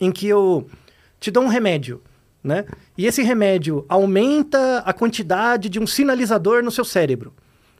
em 0.00 0.10
que 0.10 0.26
eu 0.26 0.66
te 1.20 1.30
dou 1.30 1.42
um 1.44 1.48
remédio, 1.48 2.00
né? 2.42 2.64
E 2.96 3.06
esse 3.06 3.22
remédio 3.22 3.84
aumenta 3.88 4.78
a 4.78 4.92
quantidade 4.92 5.68
de 5.68 5.78
um 5.78 5.86
sinalizador 5.86 6.62
no 6.62 6.70
seu 6.70 6.84
cérebro. 6.84 7.32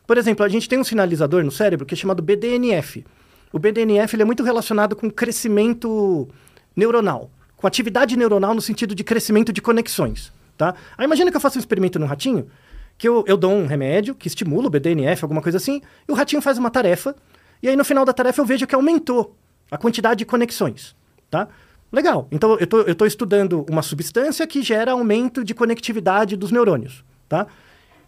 Por 0.06 0.16
exemplo, 0.18 0.44
a 0.44 0.48
gente 0.48 0.68
tem 0.68 0.78
um 0.78 0.84
sinalizador 0.84 1.42
no 1.44 1.50
cérebro 1.50 1.86
que 1.86 1.94
é 1.94 1.96
chamado 1.96 2.22
BDNF. 2.22 3.04
O 3.52 3.58
BDNF 3.58 4.20
é 4.20 4.24
muito 4.24 4.42
relacionado 4.42 4.96
com 4.96 5.10
crescimento 5.10 6.28
neuronal, 6.74 7.30
com 7.56 7.66
atividade 7.66 8.16
neuronal 8.16 8.54
no 8.54 8.62
sentido 8.62 8.94
de 8.94 9.04
crescimento 9.04 9.52
de 9.52 9.60
conexões, 9.60 10.32
tá? 10.56 10.74
Aí 10.96 11.04
imagina 11.04 11.30
que 11.30 11.36
eu 11.36 11.40
faço 11.40 11.58
um 11.58 11.60
experimento 11.60 11.98
no 11.98 12.06
ratinho, 12.06 12.48
que 12.96 13.06
eu, 13.06 13.24
eu 13.26 13.36
dou 13.36 13.52
um 13.52 13.66
remédio 13.66 14.14
que 14.14 14.26
estimula 14.26 14.68
o 14.68 14.70
BDNF, 14.70 15.22
alguma 15.22 15.42
coisa 15.42 15.58
assim, 15.58 15.82
e 16.08 16.12
o 16.12 16.14
ratinho 16.14 16.40
faz 16.40 16.56
uma 16.56 16.70
tarefa, 16.70 17.14
e 17.62 17.68
aí 17.68 17.76
no 17.76 17.84
final 17.84 18.04
da 18.04 18.12
tarefa 18.12 18.40
eu 18.40 18.46
vejo 18.46 18.66
que 18.66 18.74
aumentou 18.74 19.36
a 19.70 19.76
quantidade 19.76 20.18
de 20.18 20.24
conexões, 20.24 20.96
tá? 21.30 21.48
Legal. 21.92 22.26
Então 22.32 22.56
eu 22.58 22.94
tô 22.94 23.04
estudando 23.04 23.66
uma 23.68 23.82
substância 23.82 24.46
que 24.46 24.62
gera 24.62 24.92
aumento 24.92 25.44
de 25.44 25.54
conectividade 25.54 26.36
dos 26.36 26.50
neurônios, 26.50 27.04
tá? 27.28 27.46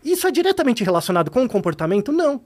Isso 0.03 0.27
é 0.27 0.31
diretamente 0.31 0.83
relacionado 0.83 1.31
com 1.31 1.45
o 1.45 1.49
comportamento? 1.49 2.11
Não. 2.11 2.41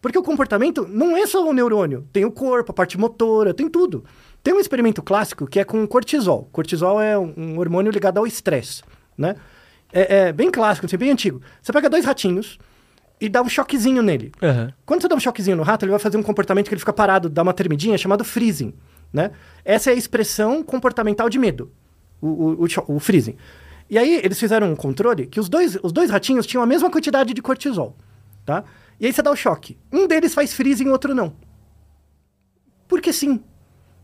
Porque 0.00 0.18
o 0.18 0.22
comportamento 0.22 0.86
não 0.88 1.16
é 1.16 1.26
só 1.26 1.48
o 1.48 1.52
neurônio, 1.52 2.06
tem 2.12 2.24
o 2.24 2.30
corpo, 2.30 2.70
a 2.70 2.74
parte 2.74 2.96
motora, 2.98 3.52
tem 3.52 3.68
tudo. 3.68 4.04
Tem 4.42 4.54
um 4.54 4.60
experimento 4.60 5.02
clássico 5.02 5.46
que 5.46 5.58
é 5.58 5.64
com 5.64 5.84
cortisol. 5.86 6.48
Cortisol 6.52 7.00
é 7.00 7.18
um, 7.18 7.34
um 7.36 7.58
hormônio 7.58 7.90
ligado 7.90 8.18
ao 8.18 8.26
estresse, 8.26 8.82
né? 9.18 9.34
É, 9.92 10.28
é 10.28 10.32
bem 10.32 10.50
clássico, 10.50 10.86
assim, 10.86 10.96
bem 10.96 11.10
antigo. 11.10 11.40
Você 11.60 11.72
pega 11.72 11.90
dois 11.90 12.04
ratinhos 12.04 12.58
e 13.20 13.28
dá 13.28 13.42
um 13.42 13.48
choquezinho 13.48 14.02
nele. 14.02 14.30
Quando 14.84 15.02
você 15.02 15.08
dá 15.08 15.16
um 15.16 15.20
choquezinho 15.20 15.56
no 15.56 15.62
rato, 15.62 15.84
ele 15.84 15.90
vai 15.90 15.98
fazer 15.98 16.16
um 16.16 16.22
comportamento 16.22 16.68
que 16.68 16.74
ele 16.74 16.80
fica 16.80 16.92
parado, 16.92 17.28
dá 17.28 17.42
uma 17.42 17.54
tremidinha, 17.54 17.96
chamado 17.96 18.24
freezing, 18.24 18.74
né? 19.16 19.30
Essa 19.64 19.90
é 19.90 19.94
a 19.94 19.96
expressão 19.96 20.62
comportamental 20.62 21.30
de 21.30 21.38
medo, 21.38 21.72
o, 22.20 22.28
o, 22.28 22.64
o, 22.64 22.96
o 22.96 23.00
freezing. 23.00 23.34
E 23.88 23.96
aí 23.96 24.20
eles 24.22 24.38
fizeram 24.38 24.70
um 24.70 24.76
controle 24.76 25.26
que 25.26 25.40
os 25.40 25.48
dois, 25.48 25.78
os 25.82 25.90
dois 25.90 26.10
ratinhos 26.10 26.46
tinham 26.46 26.62
a 26.62 26.66
mesma 26.66 26.90
quantidade 26.90 27.32
de 27.32 27.40
cortisol, 27.40 27.96
tá? 28.44 28.62
E 29.00 29.06
aí 29.06 29.12
você 29.12 29.22
dá 29.22 29.30
o 29.30 29.36
choque. 29.36 29.78
Um 29.90 30.06
deles 30.06 30.34
faz 30.34 30.52
freezing, 30.52 30.86
o 30.88 30.92
outro 30.92 31.14
não. 31.14 31.32
Porque 32.86 33.12
sim. 33.12 33.40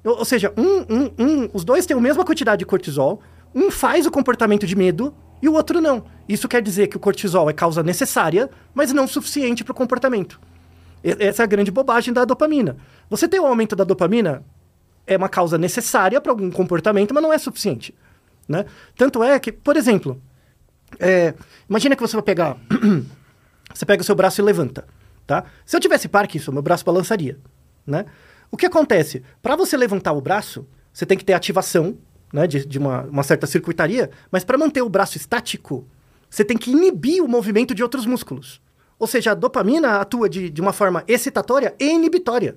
Ou, 0.02 0.18
ou 0.18 0.24
seja, 0.24 0.52
um, 0.56 0.80
um, 0.88 1.10
um, 1.18 1.50
os 1.52 1.62
dois 1.62 1.84
têm 1.84 1.96
a 1.96 2.00
mesma 2.00 2.24
quantidade 2.24 2.60
de 2.60 2.66
cortisol, 2.66 3.20
um 3.54 3.70
faz 3.70 4.06
o 4.06 4.10
comportamento 4.10 4.66
de 4.66 4.74
medo 4.74 5.14
e 5.42 5.48
o 5.48 5.52
outro 5.52 5.78
não. 5.78 6.04
Isso 6.26 6.48
quer 6.48 6.62
dizer 6.62 6.86
que 6.86 6.96
o 6.96 7.00
cortisol 7.00 7.50
é 7.50 7.52
causa 7.52 7.82
necessária, 7.82 8.48
mas 8.72 8.92
não 8.94 9.06
suficiente 9.06 9.62
para 9.62 9.72
o 9.72 9.74
comportamento. 9.74 10.40
Essa 11.02 11.42
é 11.42 11.44
a 11.44 11.46
grande 11.46 11.70
bobagem 11.70 12.14
da 12.14 12.24
dopamina. 12.24 12.78
Você 13.10 13.28
ter 13.28 13.40
o 13.40 13.46
aumento 13.46 13.76
da 13.76 13.84
dopamina 13.84 14.42
é 15.06 15.16
uma 15.16 15.28
causa 15.28 15.58
necessária 15.58 16.20
para 16.20 16.32
algum 16.32 16.50
comportamento, 16.50 17.12
mas 17.12 17.22
não 17.22 17.32
é 17.32 17.38
suficiente. 17.38 17.94
Né? 18.48 18.64
Tanto 18.96 19.22
é 19.22 19.38
que, 19.38 19.52
por 19.52 19.76
exemplo, 19.76 20.20
é, 20.98 21.34
imagina 21.68 21.96
que 21.96 22.02
você 22.02 22.14
vai 22.14 22.22
pegar. 22.22 22.56
você 23.72 23.86
pega 23.86 24.02
o 24.02 24.04
seu 24.04 24.14
braço 24.14 24.40
e 24.40 24.44
levanta. 24.44 24.86
Tá? 25.26 25.44
Se 25.64 25.76
eu 25.76 25.80
tivesse 25.80 26.08
Parkinson, 26.08 26.52
meu 26.52 26.62
braço 26.62 26.84
balançaria. 26.84 27.38
Né? 27.86 28.04
O 28.50 28.56
que 28.56 28.66
acontece? 28.66 29.22
Para 29.40 29.56
você 29.56 29.76
levantar 29.76 30.12
o 30.12 30.20
braço, 30.20 30.66
você 30.92 31.06
tem 31.06 31.16
que 31.16 31.24
ter 31.24 31.32
ativação 31.32 31.96
né, 32.32 32.46
de, 32.46 32.66
de 32.66 32.78
uma, 32.78 33.02
uma 33.02 33.22
certa 33.22 33.46
circuitaria, 33.46 34.10
mas 34.30 34.44
para 34.44 34.58
manter 34.58 34.82
o 34.82 34.88
braço 34.88 35.16
estático, 35.16 35.86
você 36.28 36.44
tem 36.44 36.56
que 36.56 36.70
inibir 36.70 37.22
o 37.22 37.28
movimento 37.28 37.74
de 37.74 37.82
outros 37.82 38.06
músculos. 38.06 38.60
Ou 38.98 39.06
seja, 39.06 39.32
a 39.32 39.34
dopamina 39.34 40.00
atua 40.00 40.28
de, 40.28 40.48
de 40.48 40.60
uma 40.60 40.72
forma 40.72 41.04
excitatória 41.08 41.74
e 41.78 41.90
inibitória 41.90 42.56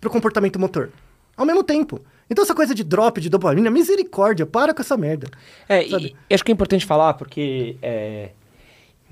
para 0.00 0.08
o 0.08 0.10
comportamento 0.10 0.58
motor. 0.58 0.90
Ao 1.36 1.44
mesmo 1.46 1.62
tempo. 1.64 2.00
Então, 2.30 2.42
essa 2.42 2.54
coisa 2.54 2.74
de 2.74 2.82
drop 2.82 3.20
de 3.20 3.28
dopamina, 3.28 3.70
misericórdia, 3.70 4.46
para 4.46 4.72
com 4.72 4.80
essa 4.80 4.96
merda. 4.96 5.28
É, 5.68 5.86
Sabe? 5.88 6.16
e 6.28 6.34
acho 6.34 6.44
que 6.44 6.50
é 6.50 6.54
importante 6.54 6.86
falar 6.86 7.14
porque 7.14 7.76
é, 7.82 8.30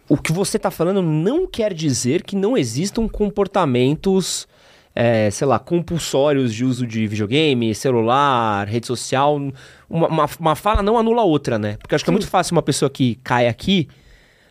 o 0.09 0.17
que 0.17 0.33
você 0.33 0.57
está 0.57 0.71
falando 0.71 1.03
não 1.03 1.47
quer 1.47 1.75
dizer 1.75 2.23
que 2.23 2.35
não 2.35 2.57
existam 2.57 3.07
comportamentos, 3.09 4.49
é, 4.95 5.31
sei 5.31 5.47
lá, 5.47 5.59
compulsórios 5.59 6.55
de 6.55 6.65
uso 6.65 6.87
de 6.87 7.07
videogame, 7.07 7.75
celular, 7.75 8.67
rede 8.67 8.87
social. 8.87 9.37
Uma, 9.89 10.09
uma, 10.09 10.27
uma 10.41 10.55
fala 10.57 10.83
não 10.83 10.97
anula 10.99 11.23
a 11.23 11.25
outra, 11.25 11.59
né? 11.59 11.77
Porque 11.81 11.95
acho 11.95 12.05
que 12.05 12.11
é 12.11 12.13
muito 12.13 12.27
fácil 12.29 12.55
uma 12.55 12.63
pessoa 12.63 12.91
que 12.91 13.17
cai 13.23 13.47
aqui. 13.47 13.89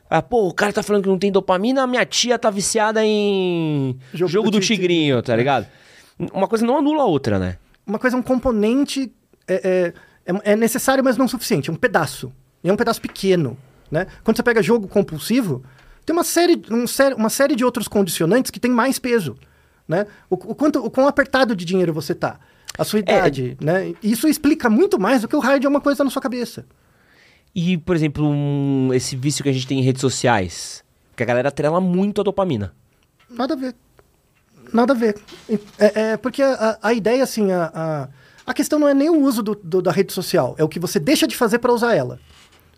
Ah, 0.10 0.22
pô, 0.22 0.48
o 0.48 0.54
cara 0.54 0.74
tá 0.74 0.84
falando 0.84 1.04
que 1.04 1.10
não 1.10 1.18
tem 1.18 1.32
dopamina, 1.32 1.88
minha 1.88 2.06
tia 2.06 2.38
tá 2.38 2.50
viciada 2.50 3.04
em 3.04 3.96
Jogo 4.14 4.32
jogo, 4.32 4.52
do 4.52 4.58
do, 4.58 4.62
ti- 4.62 4.76
tigrinho, 4.76 5.22
tá 5.22 5.34
ligado? 5.36 5.66
Uma 6.34 6.48
coisa 6.48 6.66
não 6.66 6.78
anula 6.78 7.04
a 7.04 7.06
outra, 7.06 7.40
né? 7.40 7.58
Uma 7.86 7.98
coisa, 8.00 8.16
um 8.18 8.22
componente 8.22 9.12
é, 9.48 9.94
é, 10.26 10.34
é- 10.34 10.52
é 10.54 10.56
necessário, 10.56 11.04
mas 11.04 11.18
não 11.18 11.28
suficiente. 11.28 11.70
É 11.70 11.74
um 11.74 11.76
pedaço. 11.76 12.32
E 12.64 12.70
é 12.70 12.74
um 12.74 12.78
pedaço 12.78 13.02
pequeno. 13.02 13.58
Né? 13.90 14.08
Quando 14.24 14.38
você 14.38 14.44
pega 14.44 14.62
jogo 14.64 14.88
compulsivo, 14.88 15.64
tem 16.06 16.16
uma 16.16 16.24
série, 16.24 16.62
um 16.70 16.86
uma 17.18 17.30
série 17.30 17.56
de 17.56 17.66
outros 17.66 17.88
condicionantes 17.88 18.50
que 18.52 18.60
tem 18.60 18.72
mais 18.72 18.98
peso. 19.00 19.36
Né? 19.88 20.06
O, 20.30 20.36
o 20.36 20.56
quanto, 20.56 20.80
o 20.86 20.90
quão 20.90 21.08
apertado 21.08 21.56
de 21.56 21.66
dinheiro 21.66 21.94
você 21.94 22.16
tá. 22.16 22.40
A 22.78 22.86
sua 22.86 23.00
idade, 23.00 23.58
né? 23.60 23.94
Isso 24.02 24.28
explica 24.30 24.70
muito 24.70 24.98
mais 24.98 25.22
do 25.24 25.28
que 25.28 25.36
o 25.36 25.40
raio 25.40 25.60
de 25.60 25.68
uma 25.68 25.82
coisa 25.82 26.04
na 26.06 26.10
sua 26.10 26.22
cabeça. 26.22 26.66
E, 27.54 27.78
por 27.78 27.96
exemplo, 27.98 28.26
um- 28.26 28.94
esse 28.94 29.16
vício 29.18 29.44
que 29.44 29.50
a 29.50 29.52
gente 29.52 29.68
tem 29.68 29.80
em 29.80 29.84
redes 29.84 30.00
sociais, 30.00 30.82
que 31.18 31.22
a 31.22 31.26
galera 31.26 31.50
atrela 31.50 31.82
muito 31.82 32.22
a 32.22 32.24
dopamina. 32.24 32.74
Nada 33.30 33.56
a 33.56 33.58
ver. 33.58 33.76
Nada 34.74 34.94
a 34.94 34.96
ver. 34.96 35.18
É, 35.78 36.12
é 36.14 36.18
porque 36.18 36.42
a, 36.42 36.78
a 36.82 36.94
ideia, 36.94 37.24
assim, 37.24 37.52
a, 37.52 37.72
a, 37.74 38.08
a 38.46 38.54
questão 38.54 38.80
não 38.80 38.88
é 38.88 38.94
nem 38.94 39.10
o 39.10 39.20
uso 39.22 39.42
do, 39.44 39.56
do- 39.56 39.82
da 39.82 39.92
rede 39.92 40.14
social, 40.14 40.56
é 40.58 40.64
o 40.64 40.70
que 40.70 40.80
você 40.80 41.00
deixa 41.00 41.28
de 41.28 41.36
fazer 41.36 41.60
para 41.60 41.72
usar 41.74 41.96
ela. 41.96 42.20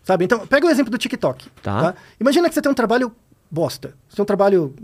Sabe? 0.02 0.24
Então, 0.24 0.46
pega 0.46 0.66
o 0.66 0.70
exemplo 0.70 0.90
do 0.90 0.98
TikTok. 0.98 1.48
Tá. 1.62 1.94
Imagina 2.20 2.48
que 2.48 2.54
você 2.54 2.60
tem 2.60 2.70
um 2.70 2.74
trabalho 2.74 3.10
bosta. 3.50 3.94
Você 4.08 4.16
tem 4.16 4.22
um 4.22 4.26
trabalho 4.26 4.74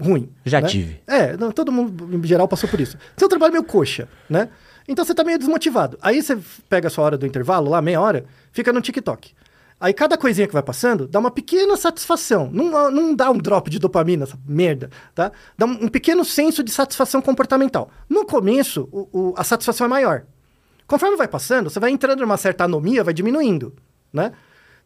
ruim. 0.00 0.28
Já 0.44 0.60
né? 0.60 0.66
tive. 0.68 1.00
É, 1.06 1.36
não, 1.36 1.52
todo 1.52 1.70
mundo, 1.70 2.08
em 2.16 2.26
geral, 2.26 2.48
passou 2.48 2.68
por 2.68 2.80
isso. 2.80 2.96
Um 3.22 3.28
trabalho 3.28 3.52
meio 3.52 3.64
coxa, 3.64 4.08
né? 4.28 4.48
Então 4.88 5.04
você 5.04 5.14
tá 5.14 5.22
meio 5.24 5.38
desmotivado. 5.38 5.98
Aí 6.02 6.20
você 6.22 6.36
pega 6.68 6.88
a 6.88 6.90
sua 6.90 7.04
hora 7.04 7.16
do 7.18 7.26
intervalo, 7.26 7.70
lá, 7.70 7.80
meia 7.80 8.00
hora, 8.00 8.24
fica 8.52 8.72
no 8.72 8.80
TikTok. 8.80 9.32
Aí 9.84 9.92
cada 9.92 10.16
coisinha 10.16 10.46
que 10.46 10.52
vai 10.54 10.62
passando 10.62 11.06
dá 11.06 11.18
uma 11.18 11.30
pequena 11.30 11.76
satisfação. 11.76 12.48
Não, 12.50 12.90
não 12.90 13.14
dá 13.14 13.30
um 13.30 13.36
drop 13.36 13.68
de 13.68 13.78
dopamina, 13.78 14.24
essa 14.24 14.38
merda, 14.46 14.88
tá? 15.14 15.30
Dá 15.58 15.66
um, 15.66 15.84
um 15.84 15.88
pequeno 15.88 16.24
senso 16.24 16.62
de 16.64 16.70
satisfação 16.70 17.20
comportamental. 17.20 17.90
No 18.08 18.24
começo, 18.24 18.88
o- 18.90 19.08
o- 19.12 19.34
a 19.36 19.44
satisfação 19.44 19.84
é 19.84 19.88
maior. 19.90 20.22
Conforme 20.86 21.16
vai 21.18 21.28
passando, 21.28 21.68
você 21.68 21.78
vai 21.78 21.90
entrando 21.90 22.20
numa 22.20 22.38
certa 22.38 22.64
anomia, 22.64 23.04
vai 23.04 23.12
diminuindo, 23.12 23.74
né? 24.10 24.32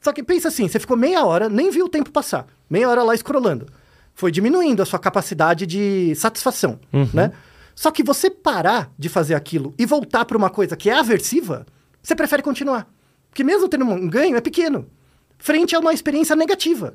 Só 0.00 0.12
que 0.12 0.20
pensa 0.22 0.48
assim, 0.48 0.66
você 0.66 0.80
ficou 0.80 0.96
meia 0.96 1.24
hora, 1.24 1.48
nem 1.48 1.70
viu 1.70 1.84
o 1.84 1.88
tempo 1.88 2.10
passar. 2.10 2.46
Meia 2.68 2.88
hora 2.90 3.04
lá 3.04 3.14
scrollando. 3.16 3.66
Foi 4.14 4.32
diminuindo 4.32 4.82
a 4.82 4.86
sua 4.86 4.98
capacidade 4.98 5.64
de 5.64 6.12
satisfação, 6.16 6.80
né? 7.14 7.30
Só 7.72 7.92
que 7.92 8.02
você 8.02 8.28
parar 8.28 8.90
de 8.98 9.08
fazer 9.08 9.34
aquilo 9.36 9.72
e 9.78 9.86
voltar 9.86 10.24
para 10.24 10.36
uma 10.36 10.50
coisa 10.50 10.76
que 10.76 10.90
é 10.90 10.94
aversiva, 10.98 11.64
você 12.02 12.16
prefere 12.16 12.42
continuar. 12.42 12.88
Porque 13.38 13.44
mesmo 13.44 13.68
tendo 13.68 13.84
um 13.84 14.08
ganho, 14.08 14.36
é 14.36 14.40
pequeno. 14.40 14.88
Frente 15.38 15.76
a 15.76 15.78
uma 15.78 15.92
experiência 15.92 16.34
negativa. 16.34 16.94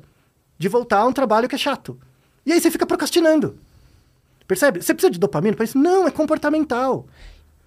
De 0.58 0.68
voltar 0.68 0.98
a 0.98 1.06
um 1.06 1.12
trabalho 1.12 1.48
que 1.48 1.54
é 1.54 1.58
chato. 1.58 1.98
E 2.44 2.52
aí 2.52 2.60
você 2.60 2.70
fica 2.70 2.84
procrastinando. 2.84 3.58
Percebe? 4.46 4.82
Você 4.82 4.92
precisa 4.92 5.10
de 5.10 5.18
dopamina 5.18 5.56
para 5.56 5.64
isso? 5.64 5.78
Não, 5.78 6.06
é 6.06 6.10
comportamental. 6.10 7.06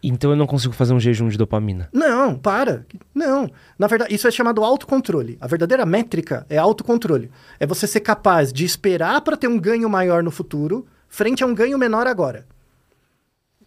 Então 0.03 0.29
eu 0.29 0.37
não 0.37 0.45
consigo 0.45 0.75
fazer 0.75 0.93
um 0.93 0.99
jejum 0.99 1.27
de 1.27 1.39
dopamina. 1.39 1.89
Não, 1.91 2.37
para. 2.37 2.85
Não. 3.15 3.49
Na 3.79 3.87
verdade, 3.87 4.13
isso 4.13 4.27
é 4.27 4.31
chamado 4.31 4.63
autocontrole. 4.63 5.39
A 5.41 5.47
verdadeira 5.47 5.83
métrica 5.83 6.45
é 6.47 6.59
autocontrole. 6.59 7.31
É 7.59 7.65
você 7.65 7.87
ser 7.87 8.01
capaz 8.01 8.53
de 8.53 8.63
esperar 8.63 9.21
para 9.21 9.35
ter 9.35 9.47
um 9.47 9.59
ganho 9.59 9.89
maior 9.89 10.21
no 10.21 10.29
futuro, 10.29 10.85
frente 11.07 11.43
a 11.43 11.47
um 11.47 11.55
ganho 11.55 11.79
menor 11.79 12.05
agora. 12.05 12.45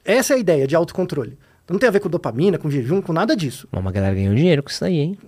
Essa 0.05 0.35
é 0.35 0.37
a 0.37 0.39
ideia 0.39 0.69
de 0.69 0.77
autocontrole. 0.77 1.37
Não 1.71 1.79
tem 1.79 1.89
a 1.89 1.93
ver 1.93 2.01
com 2.01 2.09
dopamina, 2.09 2.59
com 2.59 2.69
jejum, 2.69 3.01
com 3.01 3.13
nada 3.13 3.37
disso. 3.37 3.69
Mas 3.71 3.81
Uma 3.81 3.93
galera 3.93 4.15
ganhou 4.15 4.35
dinheiro 4.35 4.61
com 4.63 4.69
isso 4.71 4.85
aí, 4.85 4.99
hein? 4.99 5.19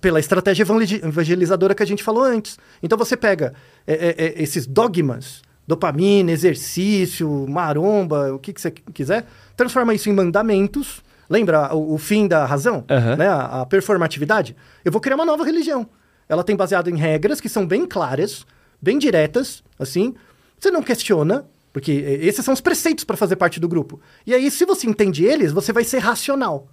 Pela 0.00 0.18
estratégia 0.18 0.62
evangeli- 0.62 1.04
evangelizadora 1.04 1.74
que 1.74 1.82
a 1.82 1.86
gente 1.86 2.02
falou 2.02 2.24
antes. 2.24 2.58
Então 2.82 2.96
você 2.96 3.16
pega 3.18 3.52
é, 3.86 3.94
é, 3.94 4.24
é, 4.26 4.42
esses 4.42 4.66
dogmas, 4.66 5.42
dopamina, 5.66 6.32
exercício, 6.32 7.46
maromba, 7.48 8.32
o 8.32 8.38
que, 8.38 8.52
que 8.52 8.60
você 8.60 8.70
quiser, 8.70 9.26
transforma 9.54 9.92
isso 9.92 10.08
em 10.08 10.12
mandamentos. 10.14 11.02
Lembra 11.28 11.74
o, 11.76 11.94
o 11.94 11.98
fim 11.98 12.26
da 12.26 12.44
razão? 12.46 12.82
Aham. 12.90 13.16
Né? 13.16 13.28
A, 13.28 13.60
a 13.60 13.66
performatividade? 13.66 14.56
Eu 14.84 14.90
vou 14.90 15.00
criar 15.00 15.16
uma 15.16 15.26
nova 15.26 15.44
religião. 15.44 15.86
Ela 16.28 16.42
tem 16.42 16.56
baseado 16.56 16.88
em 16.88 16.96
regras 16.96 17.40
que 17.40 17.48
são 17.48 17.66
bem 17.66 17.84
claras, 17.86 18.46
bem 18.80 18.98
diretas, 18.98 19.62
assim. 19.78 20.14
Você 20.58 20.70
não 20.70 20.82
questiona, 20.82 21.44
porque 21.72 21.92
eh, 21.92 22.26
esses 22.26 22.44
são 22.44 22.54
os 22.54 22.60
preceitos 22.60 23.04
para 23.04 23.16
fazer 23.16 23.36
parte 23.36 23.60
do 23.60 23.68
grupo. 23.68 24.00
E 24.26 24.34
aí, 24.34 24.50
se 24.50 24.64
você 24.64 24.86
entende 24.86 25.24
eles, 25.24 25.52
você 25.52 25.72
vai 25.72 25.84
ser 25.84 25.98
racional 25.98 26.68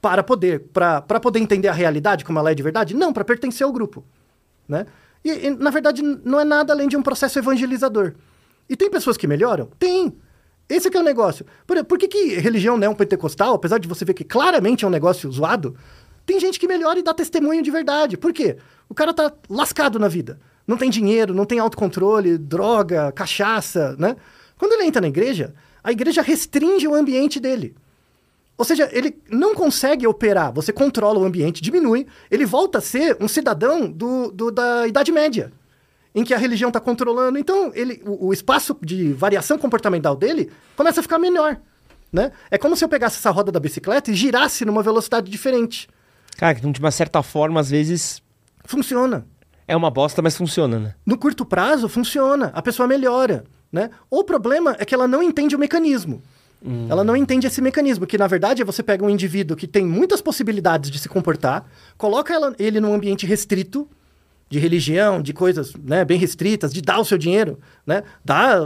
para 0.00 0.22
poder 0.22 0.64
para 0.72 1.20
poder 1.20 1.38
entender 1.38 1.68
a 1.68 1.72
realidade 1.72 2.24
como 2.24 2.38
ela 2.38 2.50
é 2.50 2.54
de 2.54 2.62
verdade? 2.62 2.94
Não, 2.94 3.12
para 3.12 3.24
pertencer 3.24 3.64
ao 3.64 3.72
grupo, 3.72 4.04
né? 4.68 4.86
E, 5.24 5.46
e, 5.46 5.50
na 5.50 5.70
verdade 5.70 6.02
não 6.02 6.40
é 6.40 6.44
nada 6.44 6.72
além 6.72 6.88
de 6.88 6.96
um 6.96 7.02
processo 7.02 7.38
evangelizador. 7.38 8.14
E 8.68 8.76
tem 8.76 8.90
pessoas 8.90 9.16
que 9.16 9.26
melhoram? 9.26 9.68
Tem. 9.78 10.12
Esse 10.68 10.88
é 10.94 10.98
o 10.98 11.04
negócio. 11.04 11.46
Por, 11.66 11.84
por 11.84 11.98
que, 11.98 12.08
que 12.08 12.34
religião 12.40 12.76
não 12.76 12.94
pentecostal, 12.94 13.54
apesar 13.54 13.78
de 13.78 13.86
você 13.86 14.04
ver 14.04 14.14
que 14.14 14.24
claramente 14.24 14.84
é 14.84 14.88
um 14.88 14.90
negócio 14.90 15.30
zoado, 15.30 15.76
tem 16.24 16.40
gente 16.40 16.58
que 16.58 16.66
melhora 16.66 16.98
e 16.98 17.02
dá 17.02 17.12
testemunho 17.12 17.62
de 17.62 17.70
verdade. 17.70 18.16
Por 18.16 18.32
quê? 18.32 18.56
O 18.88 18.94
cara 18.94 19.12
tá 19.12 19.32
lascado 19.48 19.98
na 19.98 20.08
vida. 20.08 20.40
Não 20.66 20.76
tem 20.76 20.88
dinheiro, 20.88 21.34
não 21.34 21.44
tem 21.44 21.58
autocontrole, 21.58 22.38
droga, 22.38 23.12
cachaça, 23.12 23.96
né? 23.98 24.16
Quando 24.62 24.74
ele 24.74 24.84
entra 24.84 25.00
na 25.02 25.08
igreja, 25.08 25.52
a 25.82 25.90
igreja 25.90 26.22
restringe 26.22 26.86
o 26.86 26.94
ambiente 26.94 27.40
dele. 27.40 27.74
Ou 28.56 28.64
seja, 28.64 28.88
ele 28.92 29.18
não 29.28 29.56
consegue 29.56 30.06
operar, 30.06 30.52
você 30.52 30.72
controla 30.72 31.18
o 31.18 31.24
ambiente, 31.24 31.60
diminui, 31.60 32.06
ele 32.30 32.46
volta 32.46 32.78
a 32.78 32.80
ser 32.80 33.16
um 33.20 33.26
cidadão 33.26 33.90
do, 33.90 34.30
do- 34.30 34.52
da 34.52 34.86
Idade 34.86 35.10
Média, 35.10 35.52
em 36.14 36.22
que 36.22 36.32
a 36.32 36.38
religião 36.38 36.68
está 36.68 36.78
controlando. 36.78 37.40
Então, 37.40 37.72
ele, 37.74 38.00
o, 38.06 38.28
o 38.28 38.32
espaço 38.32 38.78
de 38.80 39.12
variação 39.12 39.58
comportamental 39.58 40.14
dele 40.14 40.48
começa 40.76 41.00
a 41.00 41.02
ficar 41.02 41.18
menor. 41.18 41.56
Né? 42.12 42.30
É 42.48 42.56
como 42.56 42.76
se 42.76 42.84
eu 42.84 42.88
pegasse 42.88 43.16
essa 43.16 43.32
roda 43.32 43.50
da 43.50 43.58
bicicleta 43.58 44.12
e 44.12 44.14
girasse 44.14 44.64
numa 44.64 44.80
velocidade 44.80 45.28
diferente. 45.28 45.88
Cara, 46.36 46.54
que 46.54 46.60
de 46.70 46.78
uma 46.78 46.92
certa 46.92 47.20
forma, 47.20 47.58
às 47.58 47.68
vezes, 47.68 48.22
Funciona. 48.64 49.26
é 49.66 49.74
uma 49.74 49.90
bosta, 49.90 50.22
mas 50.22 50.36
funciona, 50.36 50.78
né? 50.78 50.94
No 51.04 51.18
curto 51.18 51.44
prazo, 51.44 51.88
funciona. 51.88 52.52
A 52.54 52.62
pessoa 52.62 52.86
melhora. 52.86 53.42
Né? 53.72 53.90
O 54.10 54.22
problema 54.22 54.76
é 54.78 54.84
que 54.84 54.94
ela 54.94 55.08
não 55.08 55.22
entende 55.22 55.56
o 55.56 55.58
mecanismo. 55.58 56.22
Ela 56.88 57.02
não 57.02 57.16
entende 57.16 57.44
esse 57.46 57.60
mecanismo, 57.60 58.06
que 58.06 58.16
na 58.16 58.28
verdade 58.28 58.62
é 58.62 58.64
você 58.64 58.84
pega 58.84 59.04
um 59.04 59.10
indivíduo 59.10 59.56
que 59.56 59.66
tem 59.66 59.84
muitas 59.84 60.20
possibilidades 60.20 60.90
de 60.90 60.98
se 61.00 61.08
comportar, 61.08 61.64
coloca 61.98 62.32
ela- 62.32 62.54
ele 62.56 62.78
num 62.78 62.94
ambiente 62.94 63.26
restrito, 63.26 63.88
de 64.48 64.58
religião, 64.60 65.20
de 65.22 65.32
coisas 65.32 65.74
né, 65.82 66.04
bem 66.04 66.18
restritas, 66.18 66.72
de 66.72 66.80
dar 66.82 67.00
o 67.00 67.04
seu 67.06 67.16
dinheiro, 67.16 67.58
né? 67.86 68.02
Dá, 68.22 68.58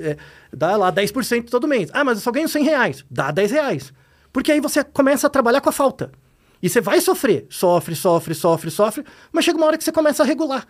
é, 0.00 0.16
dá 0.50 0.76
lá 0.76 0.90
10% 0.90 1.50
todo 1.50 1.68
mês. 1.68 1.90
Ah, 1.92 2.02
mas 2.02 2.16
eu 2.18 2.22
só 2.24 2.32
ganho 2.32 2.48
100 2.48 2.64
reais. 2.64 3.04
Dá 3.10 3.30
10 3.30 3.50
reais. 3.52 3.92
Porque 4.32 4.50
aí 4.50 4.60
você 4.60 4.82
começa 4.82 5.26
a 5.26 5.30
trabalhar 5.30 5.60
com 5.60 5.68
a 5.68 5.72
falta. 5.72 6.10
E 6.62 6.68
você 6.70 6.80
vai 6.80 7.02
sofrer. 7.02 7.46
Sofre, 7.50 7.94
sofre, 7.94 8.34
sofre, 8.34 8.70
sofre. 8.70 9.04
Mas 9.30 9.44
chega 9.44 9.58
uma 9.58 9.66
hora 9.66 9.76
que 9.78 9.84
você 9.84 9.92
começa 9.92 10.22
a 10.22 10.26
regular. 10.26 10.66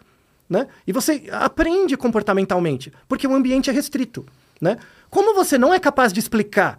Né? 0.48 0.66
E 0.86 0.92
você 0.92 1.24
aprende 1.32 1.96
comportamentalmente. 1.96 2.92
Porque 3.08 3.26
o 3.26 3.34
ambiente 3.34 3.68
é 3.70 3.72
restrito. 3.72 4.24
Né? 4.60 4.76
Como 5.10 5.34
você 5.34 5.58
não 5.58 5.74
é 5.74 5.78
capaz 5.78 6.12
de 6.12 6.20
explicar 6.20 6.78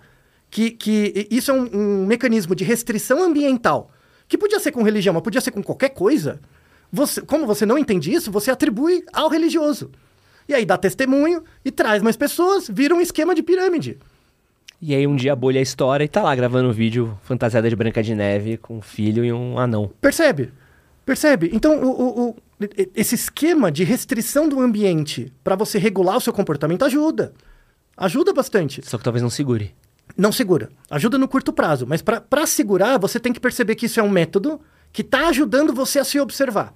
que, 0.49 0.71
que 0.71 1.27
isso 1.29 1.51
é 1.51 1.53
um, 1.53 1.69
um 1.73 2.05
mecanismo 2.05 2.55
de 2.55 2.63
restrição 2.63 3.21
ambiental, 3.23 3.91
que 4.27 4.37
podia 4.37 4.59
ser 4.59 4.71
com 4.71 4.81
religião, 4.83 5.13
mas 5.13 5.23
podia 5.23 5.41
ser 5.41 5.51
com 5.51 5.61
qualquer 5.61 5.89
coisa, 5.89 6.39
você, 6.91 7.21
como 7.21 7.45
você 7.45 7.65
não 7.65 7.77
entende 7.77 8.11
isso, 8.13 8.31
você 8.31 8.49
atribui 8.49 9.03
ao 9.11 9.29
religioso. 9.29 9.91
E 10.47 10.53
aí 10.53 10.65
dá 10.65 10.77
testemunho 10.77 11.43
e 11.65 11.69
traz 11.71 12.01
mais 12.01 12.15
pessoas, 12.15 12.69
vira 12.69 12.95
um 12.95 13.01
esquema 13.01 13.35
de 13.35 13.43
pirâmide. 13.43 13.97
E 14.81 14.95
aí 14.95 15.05
um 15.05 15.15
dia 15.15 15.33
a 15.33 15.35
bolha 15.35 15.59
estoura 15.59 16.03
e 16.03 16.07
tá 16.07 16.21
lá 16.23 16.33
gravando 16.35 16.69
um 16.69 16.71
vídeo 16.71 17.17
fantasiada 17.23 17.69
de 17.69 17.75
Branca 17.75 18.01
de 18.01 18.15
Neve 18.15 18.55
com 18.57 18.77
um 18.77 18.81
filho 18.81 19.25
e 19.25 19.33
um 19.33 19.59
anão. 19.59 19.91
Percebe? 19.99 20.53
Percebe? 21.05 21.49
Então, 21.53 21.81
o, 21.83 21.89
o- 21.89 22.29
o- 22.29 22.35
esse 22.95 23.15
esquema 23.15 23.71
de 23.71 23.83
restrição 23.83 24.49
do 24.49 24.59
ambiente 24.59 25.31
para 25.43 25.55
você 25.55 25.77
regular 25.77 26.17
o 26.17 26.21
seu 26.21 26.33
comportamento 26.33 26.83
ajuda. 26.83 27.33
Ajuda 27.95 28.33
bastante. 28.33 28.81
Só 28.87 28.97
que 28.97 29.03
talvez 29.03 29.21
não 29.21 29.29
segure. 29.29 29.73
Não 30.15 30.31
segura. 30.31 30.69
Ajuda 30.89 31.17
no 31.17 31.27
curto 31.27 31.51
prazo. 31.53 31.85
Mas 31.87 32.01
para 32.01 32.45
segurar, 32.47 32.97
você 32.97 33.19
tem 33.19 33.33
que 33.33 33.39
perceber 33.39 33.75
que 33.75 33.85
isso 33.85 33.99
é 33.99 34.03
um 34.03 34.09
método 34.09 34.59
que 34.91 35.01
está 35.01 35.27
ajudando 35.27 35.73
você 35.73 35.99
a 35.99 36.03
se 36.03 36.19
observar. 36.19 36.73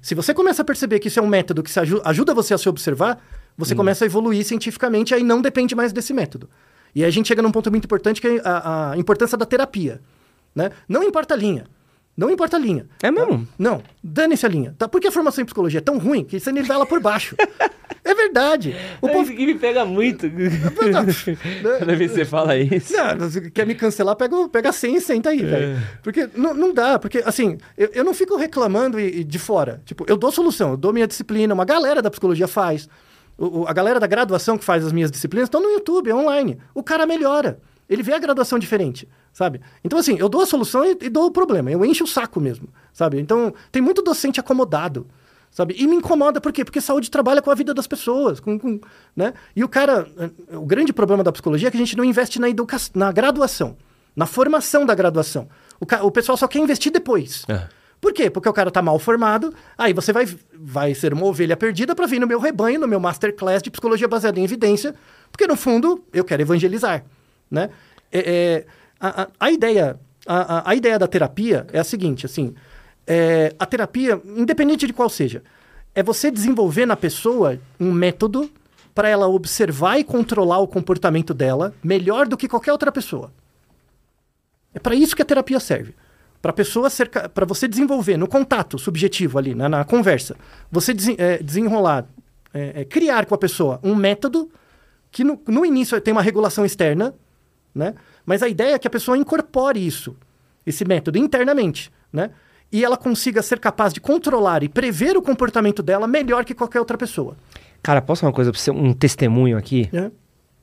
Se 0.00 0.14
você 0.14 0.32
começa 0.32 0.62
a 0.62 0.64
perceber 0.64 1.00
que 1.00 1.08
isso 1.08 1.18
é 1.18 1.22
um 1.22 1.26
método 1.26 1.62
que 1.62 1.76
aju- 1.78 2.02
ajuda 2.04 2.32
você 2.32 2.54
a 2.54 2.58
se 2.58 2.68
observar, 2.68 3.20
você 3.56 3.74
começa 3.74 4.04
a 4.04 4.06
evoluir 4.06 4.44
cientificamente, 4.44 5.14
aí 5.14 5.22
não 5.24 5.40
depende 5.42 5.74
mais 5.74 5.92
desse 5.92 6.12
método. 6.12 6.48
E 6.94 7.02
aí 7.02 7.08
a 7.08 7.12
gente 7.12 7.26
chega 7.26 7.42
num 7.42 7.50
ponto 7.50 7.70
muito 7.70 7.84
importante, 7.86 8.20
que 8.20 8.28
é 8.28 8.40
a, 8.44 8.92
a 8.92 8.96
importância 8.98 9.36
da 9.36 9.44
terapia. 9.46 10.00
Né? 10.54 10.70
Não 10.88 11.02
importa 11.02 11.34
a 11.34 11.36
linha. 11.36 11.64
Não 12.16 12.30
importa 12.30 12.56
a 12.56 12.60
linha. 12.60 12.86
É 13.02 13.10
mesmo? 13.10 13.46
Não, 13.58 13.82
dane-se 14.02 14.46
a 14.46 14.48
linha. 14.48 14.74
Tá? 14.78 14.88
Por 14.88 15.00
que 15.00 15.08
a 15.08 15.12
formação 15.12 15.42
em 15.42 15.44
psicologia 15.44 15.78
é 15.78 15.82
tão 15.82 15.98
ruim 15.98 16.24
que 16.24 16.40
você 16.40 16.50
nivela 16.50 16.86
por 16.86 16.98
baixo? 17.00 17.36
é 18.02 18.14
verdade. 18.14 18.74
O 19.02 19.08
povo... 19.08 19.30
que 19.34 19.44
me 19.46 19.54
pega 19.54 19.84
muito. 19.84 20.26
Toda 21.78 21.94
vez 21.96 22.10
que 22.12 22.16
você 22.18 22.24
fala 22.24 22.56
isso. 22.56 22.92
Não, 22.92 23.50
quer 23.52 23.66
me 23.66 23.74
cancelar, 23.74 24.16
pega, 24.16 24.48
pega 24.48 24.72
100 24.72 24.96
e 24.96 25.00
senta 25.00 25.30
aí, 25.30 25.44
velho. 25.44 25.76
Porque 26.02 26.28
não, 26.34 26.54
não 26.54 26.72
dá, 26.72 26.98
porque 26.98 27.22
assim, 27.24 27.58
eu, 27.76 27.90
eu 27.92 28.04
não 28.04 28.14
fico 28.14 28.36
reclamando 28.36 28.98
e, 28.98 29.20
e 29.20 29.24
de 29.24 29.38
fora. 29.38 29.82
Tipo, 29.84 30.04
eu 30.08 30.16
dou 30.16 30.32
solução, 30.32 30.70
eu 30.72 30.76
dou 30.76 30.92
minha 30.92 31.06
disciplina, 31.06 31.52
uma 31.54 31.64
galera 31.64 32.00
da 32.00 32.10
psicologia 32.10 32.48
faz. 32.48 32.88
O- 33.36 33.60
o- 33.60 33.68
a 33.68 33.72
galera 33.72 34.00
da 34.00 34.06
graduação 34.06 34.56
que 34.56 34.64
faz 34.64 34.84
as 34.84 34.92
minhas 34.92 35.10
disciplinas 35.10 35.46
estão 35.48 35.60
no 35.62 35.68
YouTube, 35.70 36.08
é 36.10 36.14
online. 36.14 36.58
O 36.74 36.82
cara 36.82 37.06
melhora. 37.06 37.58
Ele 37.88 38.02
vê 38.02 38.14
a 38.14 38.18
graduação 38.18 38.58
diferente, 38.58 39.06
sabe? 39.36 39.60
Então, 39.84 39.98
assim, 39.98 40.16
eu 40.18 40.30
dou 40.30 40.40
a 40.40 40.46
solução 40.46 40.82
e, 40.82 40.96
e 41.02 41.10
dou 41.10 41.26
o 41.26 41.30
problema. 41.30 41.70
Eu 41.70 41.84
encho 41.84 42.04
o 42.04 42.06
saco 42.06 42.40
mesmo, 42.40 42.68
sabe? 42.90 43.20
Então, 43.20 43.52
tem 43.70 43.82
muito 43.82 44.00
docente 44.00 44.40
acomodado, 44.40 45.06
sabe? 45.50 45.74
E 45.78 45.86
me 45.86 45.94
incomoda, 45.96 46.40
por 46.40 46.50
quê? 46.54 46.64
Porque 46.64 46.80
saúde 46.80 47.10
trabalha 47.10 47.42
com 47.42 47.50
a 47.50 47.54
vida 47.54 47.74
das 47.74 47.86
pessoas, 47.86 48.40
com, 48.40 48.58
com- 48.58 48.80
né? 49.14 49.34
E 49.54 49.62
o 49.62 49.68
cara... 49.68 50.08
eh, 50.18 50.56
O 50.56 50.64
grande 50.64 50.90
problema 50.90 51.22
da 51.22 51.30
psicologia 51.30 51.68
é 51.68 51.70
que 51.70 51.76
a 51.76 51.80
gente 51.80 51.94
não 51.98 52.02
investe 52.04 52.40
na, 52.40 52.48
educa 52.48 52.78
na 52.94 53.12
graduação, 53.12 53.76
na 54.16 54.24
formação 54.24 54.86
da 54.86 54.94
graduação. 54.94 55.46
O, 55.78 55.84
ca- 55.84 56.02
o 56.02 56.10
pessoal 56.10 56.38
só 56.38 56.48
quer 56.48 56.58
investir 56.60 56.90
depois. 56.90 57.44
É. 57.46 57.68
Por 58.00 58.14
quê? 58.14 58.30
Porque 58.30 58.48
o 58.48 58.52
cara 58.54 58.70
tá 58.70 58.80
mal 58.80 58.98
formado, 58.98 59.52
aí 59.76 59.92
você 59.92 60.14
vai, 60.14 60.26
vai 60.54 60.94
ser 60.94 61.12
uma 61.12 61.26
ovelha 61.26 61.56
perdida 61.58 61.94
para 61.94 62.06
vir 62.06 62.20
no 62.20 62.26
meu 62.26 62.40
rebanho, 62.40 62.80
no 62.80 62.88
meu 62.88 62.98
masterclass 63.00 63.62
de 63.62 63.70
psicologia 63.70 64.08
baseada 64.08 64.40
em 64.40 64.44
evidência, 64.44 64.94
porque 65.30 65.46
no 65.46 65.56
fundo 65.56 66.02
eu 66.12 66.24
quero 66.24 66.40
evangelizar, 66.40 67.04
né? 67.50 67.68
É, 68.12 68.20
é, 68.20 68.66
a, 69.00 69.22
a- 69.22 69.28
a 69.40 69.50
ideia, 69.50 69.98
a, 70.26 70.70
a- 70.70 70.74
ideia 70.74 70.98
da 70.98 71.06
terapia 71.06 71.66
é 71.72 71.78
a 71.78 71.84
seguinte, 71.84 72.26
assim, 72.26 72.54
é, 73.06 73.54
a 73.58 73.66
terapia, 73.66 74.20
independente 74.24 74.86
de 74.86 74.92
qual 74.92 75.08
seja, 75.08 75.42
é 75.94 76.02
você 76.02 76.30
desenvolver 76.30 76.86
na 76.86 76.96
pessoa 76.96 77.58
um 77.80 77.90
método 77.92 78.50
para 78.94 79.08
ela 79.08 79.28
observar 79.28 79.98
e 79.98 80.04
controlar 80.04 80.58
o 80.58 80.66
comportamento 80.68 81.32
dela 81.34 81.74
melhor 81.82 82.26
do 82.26 82.36
que 82.36 82.48
qualquer 82.48 82.72
outra 82.72 82.90
pessoa. 82.90 83.30
É 84.74 84.78
para 84.78 84.94
isso 84.94 85.14
que 85.16 85.22
a 85.22 85.24
terapia 85.24 85.60
serve. 85.60 85.94
Para 86.42 86.52
pessoa 86.52 86.88
para 87.32 87.44
você 87.46 87.66
desenvolver 87.66 88.16
no 88.16 88.28
contato 88.28 88.78
subjetivo 88.78 89.38
ali, 89.38 89.54
na, 89.54 89.68
na 89.68 89.84
conversa, 89.84 90.36
você 90.70 90.92
desen, 90.94 91.16
é, 91.18 91.38
desenrolar, 91.38 92.06
é, 92.52 92.82
é, 92.82 92.84
criar 92.84 93.26
com 93.26 93.34
a 93.34 93.38
pessoa 93.38 93.80
um 93.82 93.94
método 93.94 94.50
que 95.10 95.24
no, 95.24 95.40
no 95.46 95.64
início 95.64 95.98
tem 96.00 96.12
uma 96.12 96.22
regulação 96.22 96.64
externa, 96.64 97.14
né? 97.76 97.94
Mas 98.24 98.42
a 98.42 98.48
ideia 98.48 98.74
é 98.74 98.78
que 98.78 98.88
a 98.88 98.90
pessoa 98.90 99.18
incorpore 99.18 99.86
isso, 99.86 100.16
esse 100.64 100.84
método 100.84 101.18
internamente, 101.18 101.92
né? 102.10 102.30
E 102.72 102.84
ela 102.84 102.96
consiga 102.96 103.42
ser 103.42 103.60
capaz 103.60 103.92
de 103.92 104.00
controlar 104.00 104.64
e 104.64 104.68
prever 104.68 105.16
o 105.16 105.22
comportamento 105.22 105.82
dela 105.82 106.08
melhor 106.08 106.44
que 106.44 106.54
qualquer 106.54 106.80
outra 106.80 106.98
pessoa. 106.98 107.36
Cara, 107.82 108.02
posso 108.02 108.26
uma 108.26 108.32
coisa 108.32 108.50
pra 108.50 108.58
você? 108.58 108.70
Um 108.70 108.92
testemunho 108.92 109.56
aqui? 109.56 109.88
É. 109.92 110.10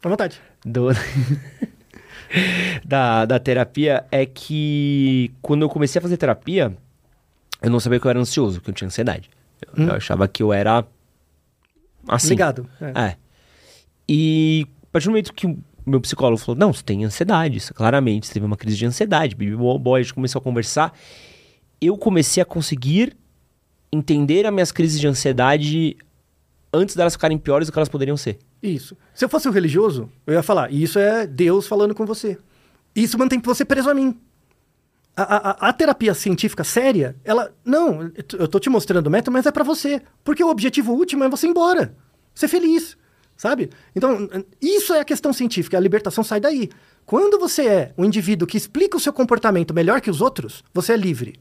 À 0.04 0.10
vontade. 0.10 0.42
Do... 0.66 0.90
da, 2.84 3.24
da 3.26 3.40
terapia 3.40 4.06
é 4.12 4.26
que 4.26 5.32
quando 5.42 5.62
eu 5.62 5.70
comecei 5.70 6.00
a 6.00 6.02
fazer 6.02 6.18
terapia, 6.18 6.76
eu 7.62 7.70
não 7.70 7.80
sabia 7.80 8.00
que 8.00 8.08
eu 8.08 8.10
era 8.10 8.20
ansioso, 8.20 8.60
que 8.60 8.70
eu 8.70 8.74
tinha 8.74 8.88
ansiedade. 8.88 9.30
Eu, 9.62 9.86
hum. 9.86 9.88
eu 9.88 9.96
achava 9.96 10.28
que 10.28 10.44
eu 10.44 10.52
era 10.52 10.84
assim. 12.08 12.30
Ligado. 12.30 12.68
É. 12.82 13.02
é. 13.02 13.16
E 14.10 14.68
a 14.84 14.88
partir 14.92 15.08
do 15.08 15.12
momento 15.12 15.34
que 15.34 15.58
meu 15.86 16.02
psicólogo 16.02 16.38
falou, 16.38 16.58
não, 16.58 16.74
você 16.74 16.84
tem 16.84 17.04
ansiedade, 17.04 17.58
isso, 17.58 17.74
claramente, 17.74 18.28
você 18.28 18.34
teve 18.34 18.46
uma 18.46 18.58
crise 18.58 18.78
de 18.78 18.86
ansiedade, 18.86 19.36
bibi 19.36 19.56
boy, 19.56 20.00
a 20.00 20.04
gente 20.04 20.14
começou 20.14 20.40
a 20.40 20.44
conversar, 20.44 20.98
eu 21.82 21.98
comecei 21.98 22.42
a 22.42 22.46
conseguir 22.46 23.16
entender 23.92 24.46
as 24.46 24.54
minhas 24.54 24.72
crises 24.72 25.00
de 25.00 25.08
ansiedade 25.08 25.98
antes 26.74 26.96
delas 26.96 27.14
ficarem 27.14 27.38
piores 27.38 27.68
do 27.68 27.72
que 27.72 27.78
elas 27.78 27.90
poderiam 27.90 28.18
ser. 28.18 28.40
Isso. 28.62 28.98
Se 29.14 29.24
eu 29.24 29.30
fosse 29.30 29.48
um 29.48 29.52
religioso, 29.52 30.10
eu 30.26 30.34
ia 30.34 30.44
falar, 30.44 30.72
isso 30.72 30.98
é 30.98 31.28
Deus 31.28 31.68
falando 31.68 31.94
com 31.94 32.06
você. 32.06 32.38
Isso 32.96 33.18
mantém 33.18 33.40
você 33.40 33.66
preso 33.66 33.90
a 33.90 33.94
mim. 33.94 34.20
A, 35.16 35.22
a, 35.22 35.70
a, 35.70 35.74
terapia 35.74 36.14
científica 36.16 36.64
séria, 36.64 37.16
ela. 37.24 37.54
Não, 37.64 38.12
eu 38.34 38.48
tô 38.48 38.60
te 38.60 38.68
mostrando 38.68 39.06
o 39.06 39.12
método, 39.12 39.32
mas 39.32 39.46
é 39.46 39.52
para 39.52 39.64
você. 39.64 40.02
Porque 40.24 40.44
o 40.44 40.50
objetivo 40.50 40.92
último 40.94 41.24
é 41.24 41.30
você 41.30 41.46
ir 41.46 41.52
embora. 41.52 41.96
Ser 42.34 42.48
feliz. 42.48 42.98
Sabe? 43.44 43.72
Então, 43.94 44.30
isso 44.62 44.94
é 44.94 45.02
a 45.02 45.04
questão 45.04 45.34
científica. 45.34 45.76
A 45.76 45.80
libertação 45.82 46.24
sai 46.24 46.40
daí. 46.40 46.70
Quando 47.06 47.38
você 47.38 47.68
é 47.68 47.94
um 47.98 48.06
indivíduo 48.06 48.48
que 48.48 48.56
explica 48.56 48.96
o 48.96 49.02
seu 49.02 49.12
comportamento 49.12 49.74
melhor 49.74 50.00
que 50.00 50.10
os 50.10 50.22
outros, 50.22 50.64
você 50.74 50.94
é 50.94 50.96
livre. 50.96 51.38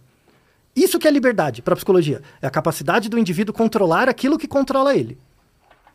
Isso 0.74 0.98
que 0.98 1.06
é 1.06 1.10
liberdade 1.12 1.62
para 1.62 1.74
a 1.74 1.76
psicologia. 1.76 2.20
É 2.42 2.46
a 2.48 2.50
capacidade 2.50 3.08
do 3.08 3.16
indivíduo 3.16 3.54
controlar 3.54 4.08
aquilo 4.08 4.36
que 4.36 4.48
controla 4.48 4.96
ele. 4.96 5.16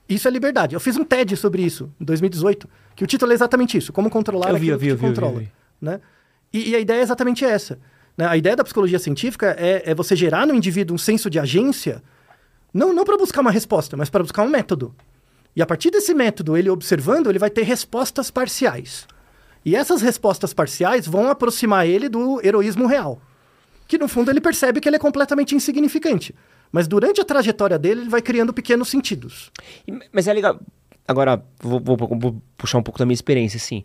Isso 0.07 0.29
é 0.29 0.31
liberdade. 0.31 0.75
Eu 0.75 0.79
fiz 0.79 0.95
um 0.95 1.03
TED 1.03 1.35
sobre 1.35 1.61
isso 1.61 1.91
em 1.99 2.05
2018, 2.05 2.69
que 2.95 3.03
o 3.03 3.07
título 3.07 3.33
é 3.33 3.35
exatamente 3.35 3.77
isso: 3.77 3.91
como 3.91 4.09
controlar 4.09 4.53
vi, 4.53 4.55
aquilo 4.55 4.79
vi, 4.79 4.87
que 4.87 4.93
vi, 4.93 5.01
controla. 5.01 5.43
Né? 5.81 5.99
E, 6.53 6.69
e, 6.69 6.75
a 6.77 6.79
ideia 6.79 6.99
é 6.99 7.03
exatamente 7.03 7.43
essa. 7.43 7.77
Né? 8.17 8.25
A 8.25 8.37
ideia 8.37 8.55
da 8.55 8.63
psicologia 8.63 8.97
científica 8.97 9.57
é, 9.59 9.91
é, 9.91 9.93
você 9.93 10.15
gerar 10.15 10.47
no 10.47 10.55
indivíduo 10.55 10.95
um 10.95 10.97
senso 10.97 11.29
de 11.29 11.37
agência, 11.37 12.01
não, 12.73 12.93
não 12.93 13.03
para 13.03 13.17
buscar 13.17 13.41
uma 13.41 13.51
resposta, 13.51 13.97
mas 13.97 14.09
para 14.09 14.23
buscar 14.23 14.43
um 14.43 14.49
método. 14.49 14.95
E 15.57 15.61
a 15.63 15.65
partir 15.65 15.89
desse 15.89 16.13
método, 16.13 16.55
ele 16.55 16.69
observando, 16.69 17.31
ele 17.31 17.39
vai 17.39 17.49
ter 17.49 17.63
respostas 17.63 18.29
parciais. 18.29 19.07
E 19.65 19.75
essas 19.75 20.03
respostas 20.03 20.53
parciais 20.53 21.07
vão 21.07 21.31
aproximar 21.31 21.87
ele 21.87 22.07
do 22.07 22.39
heroísmo 22.45 22.85
real. 22.85 23.19
Que 23.87 23.97
no 23.97 24.07
fundo 24.07 24.29
ele 24.29 24.39
percebe 24.39 24.79
que 24.79 24.87
ele 24.87 24.97
é 24.97 24.99
completamente 24.99 25.55
insignificante. 25.55 26.35
Mas 26.71 26.87
durante 26.87 27.19
a 27.19 27.25
trajetória 27.25 27.79
dele, 27.79 28.01
ele 28.01 28.09
vai 28.09 28.21
criando 28.21 28.53
pequenos 28.53 28.87
sentidos. 28.87 29.51
Mas 30.13 30.27
é 30.27 30.33
legal. 30.33 30.59
Agora, 31.07 31.43
vou, 31.59 31.79
vou, 31.79 31.97
vou 31.97 32.41
puxar 32.55 32.77
um 32.77 32.83
pouco 32.83 32.99
da 32.99 33.05
minha 33.07 33.15
experiência, 33.15 33.57
assim. 33.57 33.83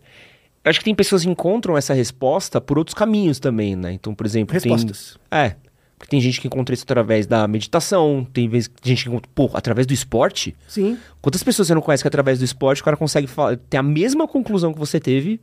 Eu 0.63 0.69
acho 0.69 0.79
que 0.79 0.85
tem 0.85 0.95
pessoas 0.95 1.23
que 1.23 1.31
encontram 1.31 1.75
essa 1.75 1.95
resposta 1.95 2.61
por 2.61 2.77
outros 2.77 2.93
caminhos 2.93 3.41
também, 3.41 3.75
né? 3.77 3.95
Então, 3.95 4.15
por 4.15 4.27
exemplo. 4.27 4.53
Respostas. 4.53 5.19
Tem... 5.31 5.41
É. 5.41 5.57
Porque 6.03 6.11
tem 6.11 6.21
gente 6.21 6.41
que 6.41 6.49
encontra 6.49 6.75
isso 6.75 6.83
através 6.83 7.29
da 7.29 7.47
meditação, 7.47 8.27
tem 8.33 8.51
gente 8.83 9.05
que 9.05 9.09
encontra, 9.09 9.31
pô, 9.33 9.49
através 9.55 9.87
do 9.87 9.95
esporte. 9.95 10.53
Sim. 10.67 10.99
Quantas 11.21 11.45
pessoas 11.45 11.69
você 11.69 11.75
não 11.75 11.81
conhece 11.81 12.03
que 12.03 12.09
através 12.09 12.41
do 12.41 12.45
esporte 12.45 12.83
o 12.83 12.85
cara 12.85 12.97
consegue 12.97 13.29
ter 13.71 13.77
a 13.77 13.85
mesma 13.85 14.27
conclusão 14.27 14.73
que 14.73 14.81
você 14.81 14.99
teve? 14.99 15.41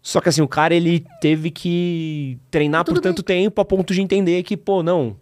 Só 0.00 0.22
que 0.22 0.30
assim, 0.30 0.40
o 0.40 0.48
cara 0.48 0.74
ele 0.74 1.04
teve 1.20 1.50
que 1.50 2.38
treinar 2.50 2.84
Tudo 2.84 2.94
por 2.94 3.02
tanto 3.02 3.22
bem. 3.22 3.44
tempo 3.44 3.60
a 3.60 3.66
ponto 3.66 3.92
de 3.92 4.00
entender 4.00 4.42
que, 4.44 4.56
pô, 4.56 4.82
não, 4.82 5.14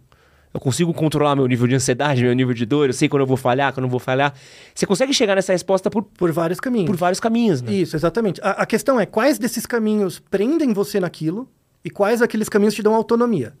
eu 0.53 0.59
consigo 0.61 0.93
controlar 0.93 1.35
meu 1.35 1.45
nível 1.45 1.67
de 1.67 1.75
ansiedade, 1.75 2.23
meu 2.23 2.33
nível 2.33 2.53
de 2.53 2.65
dor, 2.65 2.87
eu 2.87 2.93
sei 2.93 3.09
quando 3.09 3.23
eu 3.23 3.27
vou 3.27 3.35
falhar, 3.35 3.73
quando 3.73 3.87
eu 3.87 3.89
vou 3.89 3.99
falhar. 3.99 4.33
Você 4.73 4.85
consegue 4.85 5.13
chegar 5.13 5.35
nessa 5.35 5.51
resposta 5.51 5.89
por, 5.89 6.01
por 6.01 6.31
vários 6.31 6.61
caminhos. 6.61 6.87
Por 6.87 6.95
vários 6.95 7.19
caminhos, 7.19 7.61
né? 7.61 7.73
Isso, 7.73 7.93
exatamente. 7.93 8.39
A, 8.41 8.51
a 8.51 8.65
questão 8.65 8.97
é 8.97 9.05
quais 9.05 9.37
desses 9.37 9.65
caminhos 9.65 10.17
prendem 10.17 10.71
você 10.71 10.97
naquilo 10.97 11.45
e 11.83 11.89
quais 11.89 12.21
aqueles 12.21 12.47
caminhos 12.47 12.73
te 12.73 12.81
dão 12.81 12.95
autonomia. 12.95 13.53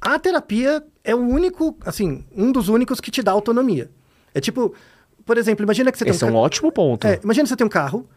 A 0.00 0.18
terapia 0.18 0.82
é 1.02 1.14
o 1.14 1.18
único, 1.18 1.76
assim, 1.84 2.24
um 2.34 2.52
dos 2.52 2.68
únicos 2.68 3.00
que 3.00 3.10
te 3.10 3.22
dá 3.22 3.32
autonomia. 3.32 3.90
É 4.34 4.40
tipo, 4.40 4.74
por 5.24 5.36
exemplo, 5.36 5.64
imagina 5.64 5.90
que 5.90 5.98
você 5.98 6.08
Esse 6.08 6.20
tem 6.20 6.28
um, 6.28 6.32
é 6.32 6.34
um 6.34 6.38
ótimo 6.38 6.70
ponto. 6.70 7.06
É, 7.06 7.20
imagina 7.22 7.44
que 7.44 7.48
você 7.48 7.56
tem 7.56 7.66
um 7.66 7.70
carro 7.70 8.08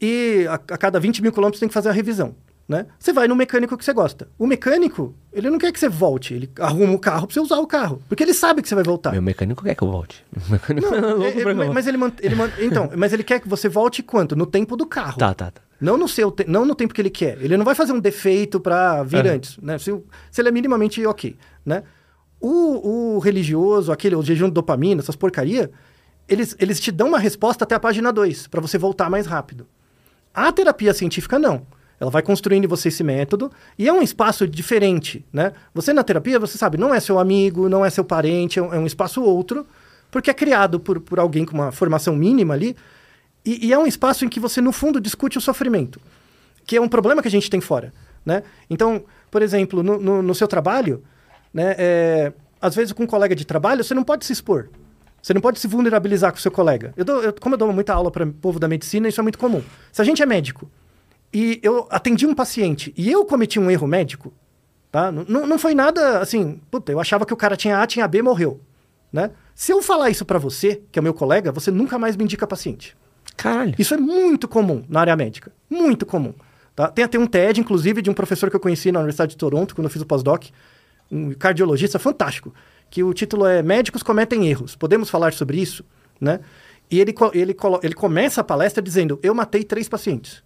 e 0.00 0.46
a, 0.48 0.54
a 0.54 0.78
cada 0.78 0.98
20 0.98 1.22
mil 1.22 1.32
quilômetros 1.32 1.60
tem 1.60 1.68
que 1.68 1.74
fazer 1.74 1.88
a 1.88 1.92
revisão 1.92 2.34
né? 2.68 2.84
Você 2.98 3.12
vai 3.12 3.26
no 3.26 3.34
mecânico 3.34 3.76
que 3.78 3.84
você 3.84 3.94
gosta. 3.94 4.28
O 4.38 4.46
mecânico, 4.46 5.14
ele 5.32 5.48
não 5.48 5.58
quer 5.58 5.72
que 5.72 5.80
você 5.80 5.88
volte, 5.88 6.34
ele 6.34 6.50
arruma 6.60 6.92
o 6.92 6.98
carro 6.98 7.26
pra 7.26 7.32
você 7.32 7.40
usar 7.40 7.58
o 7.58 7.66
carro, 7.66 8.02
porque 8.08 8.22
ele 8.22 8.34
sabe 8.34 8.60
que 8.60 8.68
você 8.68 8.74
vai 8.74 8.84
voltar. 8.84 9.10
Meu 9.12 9.22
mecânico 9.22 9.64
quer 9.64 9.74
que 9.74 9.82
eu 9.82 9.90
volte. 9.90 10.22
Não, 10.68 11.24
é 11.24 11.28
é, 11.30 11.42
pra 11.42 11.54
mas, 11.54 11.68
mas 11.70 11.86
ele, 11.86 11.96
man, 11.96 12.12
ele 12.20 12.34
man, 12.34 12.50
então, 12.60 12.90
mas 12.94 13.12
ele 13.14 13.24
quer 13.24 13.40
que 13.40 13.48
você 13.48 13.68
volte 13.68 14.02
quanto? 14.02 14.36
No 14.36 14.44
tempo 14.44 14.76
do 14.76 14.84
carro. 14.84 15.18
Tá, 15.18 15.32
tá, 15.32 15.50
tá. 15.50 15.62
Não 15.80 15.96
no 15.96 16.08
seu, 16.08 16.30
te, 16.30 16.44
não 16.48 16.64
no 16.64 16.74
tempo 16.74 16.92
que 16.92 17.00
ele 17.00 17.10
quer. 17.10 17.40
Ele 17.40 17.56
não 17.56 17.64
vai 17.64 17.74
fazer 17.74 17.92
um 17.92 18.00
defeito 18.00 18.58
para 18.58 19.02
vir 19.04 19.24
uhum. 19.24 19.32
antes, 19.32 19.58
né? 19.58 19.78
Se, 19.78 19.96
se 20.30 20.40
ele 20.40 20.48
é 20.48 20.52
minimamente 20.52 21.04
ok, 21.06 21.36
né? 21.64 21.84
O, 22.40 23.16
o 23.16 23.18
religioso, 23.18 23.92
aquele 23.92 24.16
o 24.16 24.22
jejum 24.22 24.46
de 24.46 24.54
dopamina, 24.54 25.00
essas 25.00 25.16
porcaria, 25.16 25.70
eles, 26.28 26.56
eles 26.58 26.78
te 26.80 26.92
dão 26.92 27.08
uma 27.08 27.18
resposta 27.18 27.64
até 27.64 27.74
a 27.74 27.80
página 27.80 28.12
2, 28.12 28.48
para 28.48 28.60
você 28.60 28.76
voltar 28.76 29.08
mais 29.08 29.26
rápido. 29.26 29.66
A 30.34 30.52
terapia 30.52 30.92
científica 30.92 31.38
não. 31.38 31.66
Ela 32.00 32.10
vai 32.10 32.22
construindo 32.22 32.64
em 32.64 32.68
você 32.68 32.88
esse 32.88 33.02
método 33.02 33.50
e 33.76 33.88
é 33.88 33.92
um 33.92 34.00
espaço 34.00 34.46
diferente, 34.46 35.24
né? 35.32 35.52
Você 35.74 35.92
na 35.92 36.04
terapia, 36.04 36.38
você 36.38 36.56
sabe, 36.56 36.78
não 36.78 36.94
é 36.94 37.00
seu 37.00 37.18
amigo, 37.18 37.68
não 37.68 37.84
é 37.84 37.90
seu 37.90 38.04
parente, 38.04 38.58
é 38.58 38.62
um, 38.62 38.74
é 38.74 38.78
um 38.78 38.86
espaço 38.86 39.20
outro, 39.22 39.66
porque 40.10 40.30
é 40.30 40.34
criado 40.34 40.78
por, 40.78 41.00
por 41.00 41.18
alguém 41.18 41.44
com 41.44 41.54
uma 41.54 41.72
formação 41.72 42.14
mínima 42.14 42.54
ali 42.54 42.76
e, 43.48 43.66
e, 43.68 43.72
é 43.72 43.78
um 43.78 43.86
espaço 43.86 44.24
em 44.24 44.28
que 44.28 44.38
você, 44.38 44.60
no 44.60 44.72
fundo, 44.72 45.00
discute 45.00 45.38
o 45.38 45.40
sofrimento, 45.40 46.00
que 46.66 46.76
é 46.76 46.80
um 46.80 46.88
problema 46.88 47.22
que 47.22 47.28
a 47.28 47.30
gente 47.30 47.48
tem 47.48 47.60
fora, 47.60 47.94
né? 48.24 48.42
Então, 48.68 49.04
por 49.30 49.40
exemplo, 49.40 49.82
no, 49.82 49.98
no, 49.98 50.22
no 50.22 50.34
seu 50.34 50.46
trabalho, 50.46 51.02
né, 51.52 51.74
é, 51.78 52.32
às 52.60 52.74
vezes 52.74 52.92
com 52.92 53.04
um 53.04 53.06
colega 53.06 53.34
de 53.34 53.44
trabalho, 53.44 53.82
você 53.82 53.94
não 53.94 54.04
pode 54.04 54.26
se 54.26 54.32
expor. 54.32 54.68
Você 55.22 55.34
não 55.34 55.40
pode 55.40 55.58
se 55.58 55.66
vulnerabilizar 55.66 56.30
com 56.30 56.38
o 56.38 56.40
seu 56.40 56.50
colega. 56.50 56.92
Eu 56.96 57.04
dou, 57.04 57.22
eu, 57.22 57.32
como 57.32 57.54
eu 57.54 57.58
dou 57.58 57.72
muita 57.72 57.92
aula 57.92 58.10
para 58.10 58.24
o 58.24 58.32
povo 58.32 58.58
da 58.58 58.68
medicina, 58.68 59.08
isso 59.08 59.20
é 59.20 59.22
muito 59.22 59.38
comum. 59.38 59.62
Se 59.92 60.00
a 60.00 60.04
gente 60.04 60.22
é 60.22 60.26
médico 60.26 60.70
e 61.32 61.58
eu 61.62 61.86
atendi 61.90 62.26
um 62.26 62.34
paciente 62.34 62.92
e 62.96 63.10
eu 63.10 63.24
cometi 63.24 63.58
um 63.58 63.70
erro 63.70 63.86
médico, 63.86 64.32
tá? 64.90 65.10
Não, 65.10 65.46
não 65.46 65.58
foi 65.58 65.74
nada 65.74 66.20
assim, 66.20 66.60
puta, 66.70 66.92
eu 66.92 67.00
achava 67.00 67.26
que 67.26 67.32
o 67.32 67.36
cara 67.36 67.56
tinha 67.56 67.80
A, 67.80 67.86
tinha 67.86 68.06
B, 68.06 68.22
morreu, 68.22 68.60
né? 69.12 69.30
Se 69.54 69.72
eu 69.72 69.82
falar 69.82 70.10
isso 70.10 70.24
para 70.24 70.38
você, 70.38 70.82
que 70.92 70.98
é 70.98 71.02
meu 71.02 71.12
colega, 71.12 71.50
você 71.50 71.70
nunca 71.70 71.98
mais 71.98 72.16
me 72.16 72.24
indica 72.24 72.46
paciente. 72.46 72.96
Caralho. 73.38 73.74
Isso 73.78 73.94
é 73.94 73.96
muito 73.96 74.48
comum 74.48 74.82
na 74.88 75.00
área 75.00 75.16
médica. 75.16 75.52
Muito 75.70 76.04
comum. 76.04 76.34
Tá? 76.74 76.88
Tem 76.88 77.04
até 77.04 77.16
um 77.18 77.26
TED, 77.26 77.60
inclusive, 77.60 78.02
de 78.02 78.10
um 78.10 78.14
professor 78.14 78.50
que 78.50 78.56
eu 78.56 78.60
conheci 78.60 78.90
na 78.90 78.98
Universidade 78.98 79.30
de 79.30 79.36
Toronto, 79.36 79.76
quando 79.76 79.84
eu 79.84 79.90
fiz 79.90 80.02
o 80.02 80.06
pós-doc, 80.06 80.46
um 81.10 81.32
cardiologista 81.32 82.00
fantástico, 82.00 82.52
que 82.90 83.02
o 83.02 83.14
título 83.14 83.46
é 83.46 83.62
Médicos 83.62 84.02
cometem 84.02 84.48
erros. 84.48 84.74
Podemos 84.74 85.08
falar 85.08 85.32
sobre 85.32 85.60
isso? 85.60 85.84
Né? 86.20 86.40
E 86.90 87.00
ele, 87.00 87.14
ele, 87.32 87.56
ele 87.82 87.94
começa 87.94 88.40
a 88.40 88.44
palestra 88.44 88.82
dizendo: 88.82 89.20
Eu 89.22 89.34
matei 89.34 89.62
três 89.62 89.88
pacientes. 89.88 90.42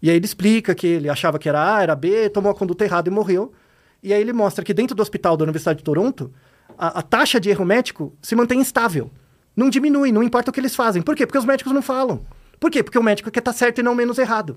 E 0.00 0.08
aí 0.08 0.14
ele 0.14 0.24
explica 0.24 0.76
que 0.76 0.86
ele 0.86 1.08
achava 1.08 1.40
que 1.40 1.48
era 1.48 1.76
A, 1.76 1.82
era 1.82 1.96
B, 1.96 2.30
tomou 2.30 2.52
a 2.52 2.54
conduta 2.54 2.84
errada 2.84 3.08
e 3.08 3.12
morreu. 3.12 3.52
E 4.00 4.14
aí 4.14 4.20
ele 4.20 4.32
mostra 4.32 4.64
que 4.64 4.72
dentro 4.72 4.94
do 4.94 5.02
hospital 5.02 5.36
da 5.36 5.42
Universidade 5.42 5.78
de 5.78 5.84
Toronto, 5.84 6.32
a, 6.78 7.00
a 7.00 7.02
taxa 7.02 7.40
de 7.40 7.50
erro 7.50 7.64
médico 7.64 8.16
se 8.22 8.36
mantém 8.36 8.60
estável. 8.60 9.10
Não 9.58 9.68
diminui, 9.68 10.12
não 10.12 10.22
importa 10.22 10.52
o 10.52 10.54
que 10.54 10.60
eles 10.60 10.76
fazem. 10.76 11.02
Por 11.02 11.16
quê? 11.16 11.26
Porque 11.26 11.36
os 11.36 11.44
médicos 11.44 11.72
não 11.72 11.82
falam. 11.82 12.24
Por 12.60 12.70
quê? 12.70 12.80
Porque 12.80 12.96
o 12.96 13.02
médico 13.02 13.28
quer 13.28 13.40
estar 13.40 13.52
tá 13.52 13.58
certo 13.58 13.80
e 13.80 13.82
não 13.82 13.92
menos 13.92 14.16
errado. 14.16 14.56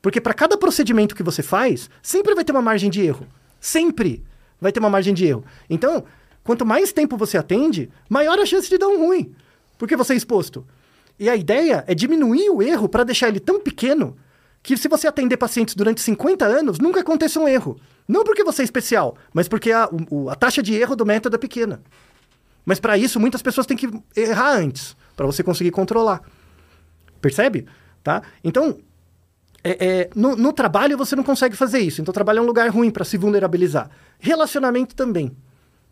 Porque 0.00 0.18
para 0.18 0.32
cada 0.32 0.56
procedimento 0.56 1.14
que 1.14 1.22
você 1.22 1.42
faz, 1.42 1.90
sempre 2.02 2.34
vai 2.34 2.42
ter 2.42 2.52
uma 2.52 2.62
margem 2.62 2.88
de 2.88 3.02
erro. 3.02 3.26
Sempre 3.60 4.24
vai 4.58 4.72
ter 4.72 4.80
uma 4.80 4.88
margem 4.88 5.12
de 5.12 5.26
erro. 5.26 5.44
Então, 5.68 6.04
quanto 6.42 6.64
mais 6.64 6.90
tempo 6.90 7.18
você 7.18 7.36
atende, 7.36 7.90
maior 8.08 8.38
a 8.38 8.46
chance 8.46 8.66
de 8.66 8.78
dar 8.78 8.88
um 8.88 8.96
ruim. 8.96 9.34
Porque 9.76 9.94
você 9.94 10.14
é 10.14 10.16
exposto. 10.16 10.66
E 11.18 11.28
a 11.28 11.36
ideia 11.36 11.84
é 11.86 11.94
diminuir 11.94 12.48
o 12.48 12.62
erro 12.62 12.88
para 12.88 13.04
deixar 13.04 13.28
ele 13.28 13.40
tão 13.40 13.60
pequeno 13.60 14.16
que 14.62 14.74
se 14.78 14.88
você 14.88 15.06
atender 15.06 15.36
pacientes 15.36 15.74
durante 15.74 16.00
50 16.00 16.46
anos, 16.46 16.78
nunca 16.78 17.00
aconteça 17.00 17.38
um 17.38 17.46
erro. 17.46 17.78
Não 18.08 18.24
porque 18.24 18.42
você 18.42 18.62
é 18.62 18.64
especial, 18.64 19.18
mas 19.34 19.48
porque 19.48 19.70
a, 19.70 19.86
o, 20.10 20.30
a 20.30 20.34
taxa 20.34 20.62
de 20.62 20.74
erro 20.74 20.96
do 20.96 21.04
método 21.04 21.36
é 21.36 21.38
pequena. 21.38 21.82
Mas 22.64 22.80
para 22.80 22.96
isso, 22.96 23.20
muitas 23.20 23.42
pessoas 23.42 23.66
têm 23.66 23.76
que 23.76 23.88
errar 24.16 24.56
antes, 24.56 24.96
para 25.16 25.26
você 25.26 25.42
conseguir 25.42 25.70
controlar. 25.70 26.22
Percebe? 27.20 27.66
Tá? 28.02 28.22
Então, 28.42 28.78
é, 29.62 29.86
é, 29.86 30.10
no, 30.14 30.36
no 30.36 30.52
trabalho 30.52 30.96
você 30.96 31.16
não 31.16 31.22
consegue 31.22 31.56
fazer 31.56 31.78
isso. 31.78 32.00
Então, 32.00 32.12
trabalho 32.12 32.38
é 32.38 32.42
um 32.42 32.46
lugar 32.46 32.68
ruim 32.70 32.90
para 32.90 33.04
se 33.04 33.16
vulnerabilizar. 33.16 33.90
Relacionamento 34.18 34.94
também. 34.94 35.34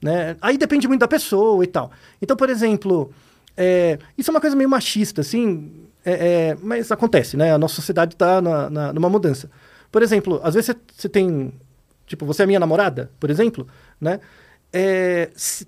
Né? 0.03 0.37
Aí 0.41 0.59
depende 0.59 0.89
muito 0.89 1.01
da 1.01 1.09
pessoa 1.09 1.63
e 1.63 1.67
tal. 1.67 1.91
Então, 2.21 2.37
por 2.37 2.51
exemplo, 2.51 3.13
é, 3.57 3.99
isso 4.19 4.31
é 4.31 4.35
uma 4.35 4.41
coisa 4.41 4.57
meio 4.57 4.69
machista, 4.69 5.21
assim, 5.21 5.87
é, 6.05 6.13
é, 6.51 6.57
mas 6.61 6.91
acontece, 6.91 7.37
né? 7.37 7.53
A 7.53 7.59
nossa 7.59 7.77
sociedade 7.77 8.15
está 8.15 8.41
numa 8.43 9.09
mudança. 9.09 9.51
Por 9.91 10.03
exemplo, 10.03 10.41
às 10.43 10.55
vezes 10.55 10.75
você 10.93 11.09
tem. 11.09 11.53
Tipo, 12.07 12.27
você 12.27 12.43
é 12.43 12.47
minha 12.47 12.59
namorada, 12.59 13.11
por 13.21 13.31
exemplo, 13.31 13.67
né? 14.01 14.19
É, 14.73 15.31
se- 15.37 15.67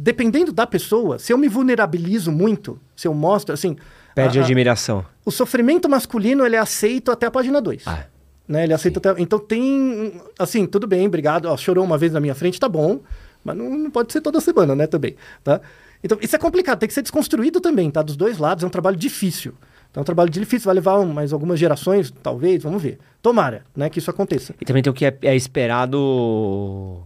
dependendo 0.00 0.52
da 0.52 0.64
pessoa, 0.66 1.18
se 1.18 1.32
eu 1.32 1.36
me 1.38 1.48
vulnerabilizo 1.48 2.30
muito, 2.30 2.78
se 2.94 3.08
eu 3.08 3.12
mostro, 3.12 3.52
assim. 3.52 3.76
Perde 4.14 4.38
a- 4.38 4.42
a- 4.42 4.44
admiração. 4.44 5.04
o 5.24 5.30
sofrimento 5.30 5.88
masculino 5.88 6.46
ele 6.46 6.54
é 6.56 6.58
aceito 6.58 7.10
até 7.10 7.26
a 7.26 7.30
página 7.30 7.60
2. 7.60 7.82
Ah. 7.86 8.04
Né? 8.46 8.64
Ele 8.64 8.72
aceita 8.72 8.98
até. 8.98 9.20
Então 9.20 9.38
tem. 9.38 10.20
Assim, 10.38 10.64
tudo 10.66 10.86
bem, 10.86 11.06
obrigado. 11.06 11.46
Ó, 11.46 11.56
chorou 11.56 11.84
uma 11.84 11.98
vez 11.98 12.12
na 12.12 12.20
minha 12.20 12.34
frente, 12.34 12.58
tá 12.58 12.68
bom. 12.68 13.00
Mas 13.44 13.56
não, 13.56 13.68
não 13.76 13.90
pode 13.90 14.12
ser 14.12 14.20
toda 14.20 14.40
semana, 14.40 14.74
né? 14.74 14.86
Também. 14.86 15.16
Tá? 15.44 15.60
Então, 16.02 16.16
isso 16.22 16.34
é 16.34 16.38
complicado, 16.38 16.78
tem 16.78 16.88
que 16.88 16.94
ser 16.94 17.02
desconstruído 17.02 17.60
também, 17.60 17.90
tá? 17.90 18.02
Dos 18.02 18.16
dois 18.16 18.38
lados, 18.38 18.62
é 18.64 18.66
um 18.66 18.70
trabalho 18.70 18.96
difícil. 18.96 19.52
Então, 19.90 20.00
é 20.00 20.02
um 20.02 20.04
trabalho 20.04 20.30
difícil, 20.30 20.66
vai 20.66 20.74
levar 20.76 21.04
mais 21.04 21.32
algumas 21.32 21.58
gerações, 21.58 22.12
talvez, 22.22 22.62
vamos 22.62 22.80
ver. 22.82 22.98
Tomara, 23.20 23.64
né, 23.76 23.90
que 23.90 23.98
isso 23.98 24.10
aconteça. 24.10 24.54
E 24.60 24.64
também 24.64 24.82
tem 24.82 24.90
o 24.90 24.94
que 24.94 25.04
é, 25.04 25.16
é 25.22 25.34
esperado 25.36 27.02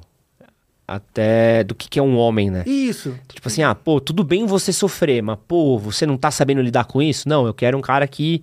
até 0.97 1.65
do 1.65 1.75
que, 1.75 1.89
que 1.89 1.99
é 1.99 2.03
um 2.03 2.17
homem, 2.17 2.51
né? 2.51 2.63
Isso. 2.67 3.15
Tipo 3.33 3.49
assim, 3.49 3.63
ah, 3.63 3.75
pô, 3.75 4.01
tudo 4.01 4.23
bem 4.23 4.47
você 4.47 4.73
sofrer, 4.73 5.23
mas 5.23 5.39
pô, 5.49 5.79
você 5.79 6.05
não 6.05 6.17
tá 6.17 6.31
sabendo 6.31 6.61
lidar 6.61 6.85
com 6.85 7.01
isso? 7.01 7.29
Não, 7.29 7.47
eu 7.47 7.55
quero 7.55 7.79
um 7.79 7.81
cara 7.81 8.07
que 8.07 8.43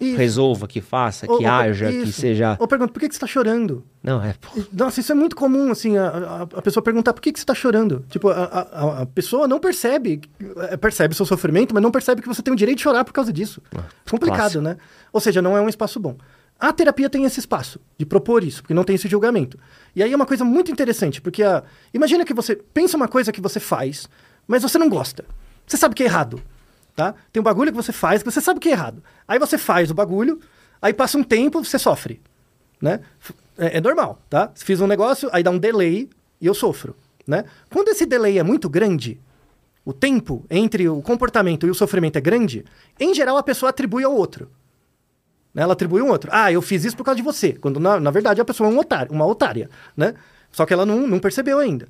isso. 0.00 0.16
resolva, 0.16 0.66
que 0.66 0.80
faça, 0.80 1.26
que 1.26 1.32
Ou- 1.32 1.46
haja, 1.46 1.90
que 1.90 1.96
isso. 1.98 2.20
seja. 2.20 2.56
Ou 2.58 2.66
pergunta, 2.66 2.92
por 2.92 3.00
que, 3.00 3.08
que 3.08 3.14
você 3.14 3.20
tá 3.20 3.26
chorando? 3.26 3.84
Não, 4.02 4.22
é, 4.22 4.34
pô. 4.40 4.60
Nossa, 4.72 5.00
isso 5.00 5.12
é 5.12 5.14
muito 5.14 5.36
comum, 5.36 5.70
assim, 5.70 5.96
a, 5.96 6.08
a, 6.08 6.42
a 6.42 6.62
pessoa 6.62 6.82
perguntar 6.82 7.12
por 7.12 7.20
que, 7.20 7.32
que 7.32 7.38
você 7.38 7.46
tá 7.46 7.54
chorando. 7.54 8.04
Tipo, 8.08 8.28
a, 8.28 9.02
a, 9.02 9.06
pessoa 9.06 9.46
não 9.46 9.58
percebe, 9.58 10.20
é, 10.70 10.76
percebe 10.76 11.14
seu 11.14 11.26
sofrimento, 11.26 11.74
mas 11.74 11.82
não 11.82 11.90
percebe 11.90 12.22
que 12.22 12.28
você 12.28 12.42
tem 12.42 12.52
o 12.52 12.56
direito 12.56 12.78
de 12.78 12.84
chorar 12.84 13.04
por 13.04 13.12
causa 13.12 13.32
disso. 13.32 13.60
Complicado, 14.08 14.38
clássico. 14.38 14.62
né? 14.62 14.76
Ou 15.12 15.20
seja, 15.20 15.42
não 15.42 15.56
é 15.56 15.60
um 15.60 15.68
espaço 15.68 15.98
bom. 15.98 16.16
A 16.58 16.72
terapia 16.72 17.08
tem 17.08 17.24
esse 17.24 17.38
espaço 17.38 17.80
de 17.96 18.04
propor 18.04 18.42
isso, 18.42 18.62
porque 18.62 18.74
não 18.74 18.84
tem 18.84 18.96
esse 18.96 19.08
julgamento. 19.08 19.58
E 19.94 20.02
aí 20.02 20.12
é 20.12 20.16
uma 20.16 20.26
coisa 20.26 20.44
muito 20.44 20.72
interessante, 20.72 21.20
porque 21.20 21.42
a, 21.42 21.62
imagina 21.94 22.24
que 22.24 22.34
você 22.34 22.56
pensa 22.56 22.96
uma 22.96 23.08
coisa 23.08 23.30
que 23.30 23.40
você 23.40 23.60
faz, 23.60 24.08
mas 24.46 24.62
você 24.62 24.76
não 24.78 24.88
gosta. 24.88 25.24
Você 25.66 25.76
sabe 25.76 25.94
que 25.94 26.02
é 26.02 26.06
errado, 26.06 26.42
tá? 26.96 27.14
Tem 27.32 27.40
um 27.40 27.44
bagulho 27.44 27.70
que 27.70 27.76
você 27.76 27.92
faz 27.92 28.22
que 28.22 28.30
você 28.30 28.40
sabe 28.40 28.58
que 28.58 28.68
é 28.68 28.72
errado. 28.72 29.02
Aí 29.26 29.38
você 29.38 29.56
faz 29.56 29.90
o 29.90 29.94
bagulho, 29.94 30.40
aí 30.82 30.92
passa 30.92 31.16
um 31.16 31.22
tempo, 31.22 31.62
você 31.62 31.78
sofre 31.78 32.20
né? 32.80 33.00
É, 33.56 33.78
é 33.78 33.80
normal, 33.80 34.20
tá? 34.30 34.50
Fiz 34.54 34.80
um 34.80 34.86
negócio, 34.86 35.28
aí 35.32 35.42
dá 35.42 35.50
um 35.50 35.58
delay 35.58 36.08
e 36.40 36.46
eu 36.46 36.54
sofro, 36.54 36.96
né? 37.26 37.44
Quando 37.70 37.88
esse 37.88 38.06
delay 38.06 38.38
é 38.38 38.42
muito 38.42 38.68
grande, 38.68 39.20
o 39.84 39.92
tempo 39.92 40.44
entre 40.50 40.88
o 40.88 41.02
comportamento 41.02 41.66
e 41.66 41.70
o 41.70 41.74
sofrimento 41.74 42.16
é 42.16 42.20
grande, 42.20 42.64
em 42.98 43.14
geral 43.14 43.36
a 43.36 43.42
pessoa 43.42 43.70
atribui 43.70 44.04
ao 44.04 44.14
outro. 44.14 44.50
Né? 45.58 45.64
Ela 45.64 45.72
atribui 45.72 46.00
um 46.00 46.08
outro. 46.08 46.30
Ah, 46.32 46.52
eu 46.52 46.62
fiz 46.62 46.84
isso 46.84 46.96
por 46.96 47.02
causa 47.02 47.16
de 47.16 47.22
você. 47.22 47.54
Quando 47.54 47.80
na, 47.80 47.98
na 47.98 48.10
verdade 48.10 48.40
a 48.40 48.44
pessoa 48.44 48.70
é 48.70 48.72
um 48.72 48.78
otário, 48.78 49.12
uma 49.12 49.26
otária, 49.26 49.68
né? 49.96 50.14
Só 50.52 50.64
que 50.64 50.72
ela 50.72 50.86
não, 50.86 51.06
não 51.06 51.18
percebeu 51.18 51.58
ainda. 51.58 51.88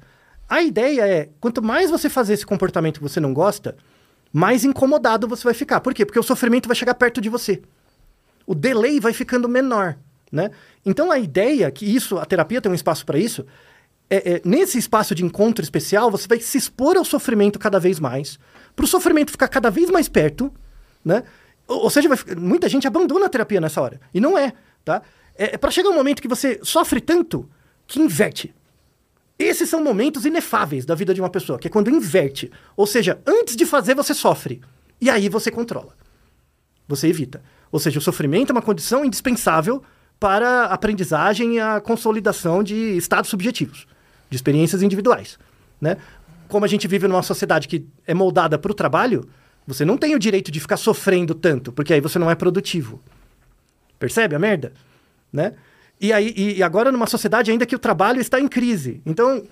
A 0.48 0.62
ideia 0.62 1.06
é, 1.06 1.28
quanto 1.38 1.62
mais 1.62 1.90
você 1.90 2.08
fazer 2.08 2.32
esse 2.32 2.46
comportamento 2.46 2.96
que 2.96 3.02
você 3.02 3.20
não 3.20 3.34
gosta, 3.34 3.76
mais 4.32 4.64
incomodado 4.64 5.28
você 5.28 5.44
vai 5.44 5.54
ficar. 5.54 5.80
Por 5.80 5.92
quê? 5.92 6.06
Porque 6.06 6.18
o 6.18 6.22
sofrimento 6.22 6.66
vai 6.66 6.74
chegar 6.74 6.94
perto 6.94 7.20
de 7.20 7.28
você 7.28 7.62
o 8.48 8.54
delay 8.54 8.98
vai 8.98 9.12
ficando 9.12 9.46
menor, 9.46 9.98
né? 10.32 10.50
Então 10.84 11.10
a 11.10 11.18
ideia 11.18 11.70
que 11.70 11.84
isso, 11.84 12.16
a 12.16 12.24
terapia 12.24 12.62
tem 12.62 12.72
um 12.72 12.74
espaço 12.74 13.04
para 13.04 13.18
isso, 13.18 13.44
é, 14.08 14.36
é, 14.36 14.42
nesse 14.42 14.78
espaço 14.78 15.14
de 15.14 15.22
encontro 15.22 15.62
especial 15.62 16.10
você 16.10 16.26
vai 16.26 16.40
se 16.40 16.56
expor 16.56 16.96
ao 16.96 17.04
sofrimento 17.04 17.58
cada 17.58 17.78
vez 17.78 18.00
mais, 18.00 18.38
para 18.74 18.86
o 18.86 18.88
sofrimento 18.88 19.30
ficar 19.30 19.48
cada 19.48 19.70
vez 19.70 19.90
mais 19.90 20.08
perto, 20.08 20.50
né? 21.04 21.24
Ou, 21.68 21.90
seja, 21.90 22.08
vai 22.08 22.18
muita 22.36 22.68
gente 22.68 22.86
abandona 22.86 23.26
a 23.26 23.28
terapia 23.28 23.60
nessa 23.60 23.80
hora 23.82 24.00
e 24.12 24.20
não 24.20 24.38
é, 24.38 24.54
tá? 24.82 25.02
É, 25.34 25.58
para 25.58 25.70
chegar 25.70 25.90
um 25.90 25.94
momento 25.94 26.22
que 26.22 26.26
você 26.26 26.58
sofre 26.62 27.00
tanto 27.00 27.48
que 27.86 28.00
inverte. 28.00 28.54
Esses 29.38 29.68
são 29.68 29.84
momentos 29.84 30.24
inefáveis 30.24 30.84
da 30.84 30.96
vida 30.96 31.14
de 31.14 31.20
uma 31.20 31.30
pessoa, 31.30 31.58
que 31.58 31.68
é 31.68 31.70
quando 31.70 31.90
inverte. 31.90 32.50
Ou 32.76 32.86
seja, 32.86 33.20
antes 33.24 33.54
de 33.54 33.64
fazer, 33.64 33.94
você 33.94 34.12
sofre. 34.12 34.60
E 35.00 35.08
aí 35.08 35.28
você 35.28 35.50
controla. 35.50 35.94
Você 36.88 37.06
evita. 37.06 37.40
Ou 37.70 37.78
seja, 37.78 37.98
o 37.98 38.02
sofrimento 38.02 38.50
é 38.50 38.52
uma 38.52 38.62
condição 38.62 39.04
indispensável 39.04 39.82
para 40.18 40.64
a 40.64 40.74
aprendizagem 40.74 41.56
e 41.56 41.60
a 41.60 41.80
consolidação 41.80 42.64
de 42.64 42.96
estados 42.96 43.30
subjetivos, 43.30 43.86
de 44.28 44.36
experiências 44.36 44.82
individuais. 44.82 45.38
Né? 45.80 45.98
Como 46.48 46.64
a 46.64 46.68
gente 46.68 46.88
vive 46.88 47.06
numa 47.06 47.22
sociedade 47.22 47.68
que 47.68 47.86
é 48.06 48.14
moldada 48.14 48.58
para 48.58 48.72
o 48.72 48.74
trabalho, 48.74 49.28
você 49.68 49.84
não 49.84 49.98
tem 49.98 50.14
o 50.14 50.18
direito 50.18 50.50
de 50.50 50.58
ficar 50.60 50.78
sofrendo 50.78 51.34
tanto, 51.34 51.70
porque 51.70 51.92
aí 51.92 52.00
você 52.00 52.18
não 52.18 52.30
é 52.30 52.34
produtivo. 52.34 52.98
Percebe 53.98 54.34
a 54.34 54.38
merda? 54.38 54.72
Né? 55.30 55.52
E, 56.00 56.10
aí, 56.10 56.32
e, 56.34 56.62
agora 56.62 56.90
numa 56.90 57.06
sociedade 57.06 57.50
ainda 57.50 57.66
que 57.66 57.76
o 57.76 57.78
trabalho 57.78 58.18
está 58.18 58.40
em 58.40 58.48
crise. 58.48 59.02
Então, 59.04 59.44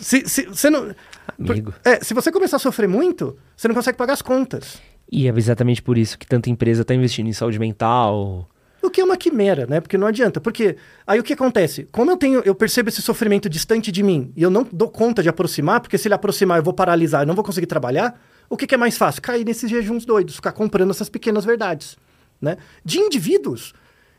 se, 0.00 0.28
se, 0.28 0.46
você 0.46 0.68
não... 0.68 0.92
Amigo. 1.38 1.72
É, 1.84 2.02
se 2.02 2.12
você 2.14 2.32
começar 2.32 2.56
a 2.56 2.58
sofrer 2.58 2.88
muito, 2.88 3.38
você 3.56 3.68
não 3.68 3.76
consegue 3.76 3.96
pagar 3.96 4.14
as 4.14 4.22
contas. 4.22 4.82
E 5.12 5.28
é 5.28 5.30
exatamente 5.36 5.80
por 5.80 5.96
isso 5.96 6.18
que 6.18 6.26
tanta 6.26 6.50
empresa 6.50 6.84
tá 6.84 6.92
investindo 6.92 7.28
em 7.28 7.32
saúde 7.32 7.60
mental. 7.60 8.50
O 8.82 8.90
que 8.90 9.00
é 9.00 9.04
uma 9.04 9.16
quimera, 9.16 9.66
né? 9.68 9.80
Porque 9.80 9.96
não 9.96 10.08
adianta. 10.08 10.40
Porque 10.40 10.76
aí 11.06 11.20
o 11.20 11.22
que 11.22 11.32
acontece? 11.32 11.86
Como 11.92 12.10
eu 12.10 12.16
tenho, 12.16 12.42
eu 12.44 12.56
percebo 12.56 12.88
esse 12.88 13.00
sofrimento 13.00 13.48
distante 13.48 13.92
de 13.92 14.02
mim 14.02 14.32
e 14.36 14.42
eu 14.42 14.50
não 14.50 14.66
dou 14.72 14.88
conta 14.88 15.22
de 15.22 15.28
aproximar, 15.28 15.80
porque 15.80 15.96
se 15.96 16.08
ele 16.08 16.14
aproximar 16.14 16.58
eu 16.58 16.64
vou 16.64 16.74
paralisar, 16.74 17.22
eu 17.22 17.26
não 17.26 17.36
vou 17.36 17.44
conseguir 17.44 17.66
trabalhar. 17.66 18.20
O 18.48 18.56
que, 18.56 18.66
que 18.66 18.74
é 18.74 18.78
mais 18.78 18.96
fácil? 18.96 19.22
Cair 19.22 19.44
nesses 19.44 19.70
jejuns 19.70 20.04
doidos, 20.04 20.36
ficar 20.36 20.52
comprando 20.52 20.90
essas 20.90 21.08
pequenas 21.08 21.44
verdades, 21.44 21.96
né? 22.40 22.56
De 22.84 22.98
indivíduos 22.98 23.72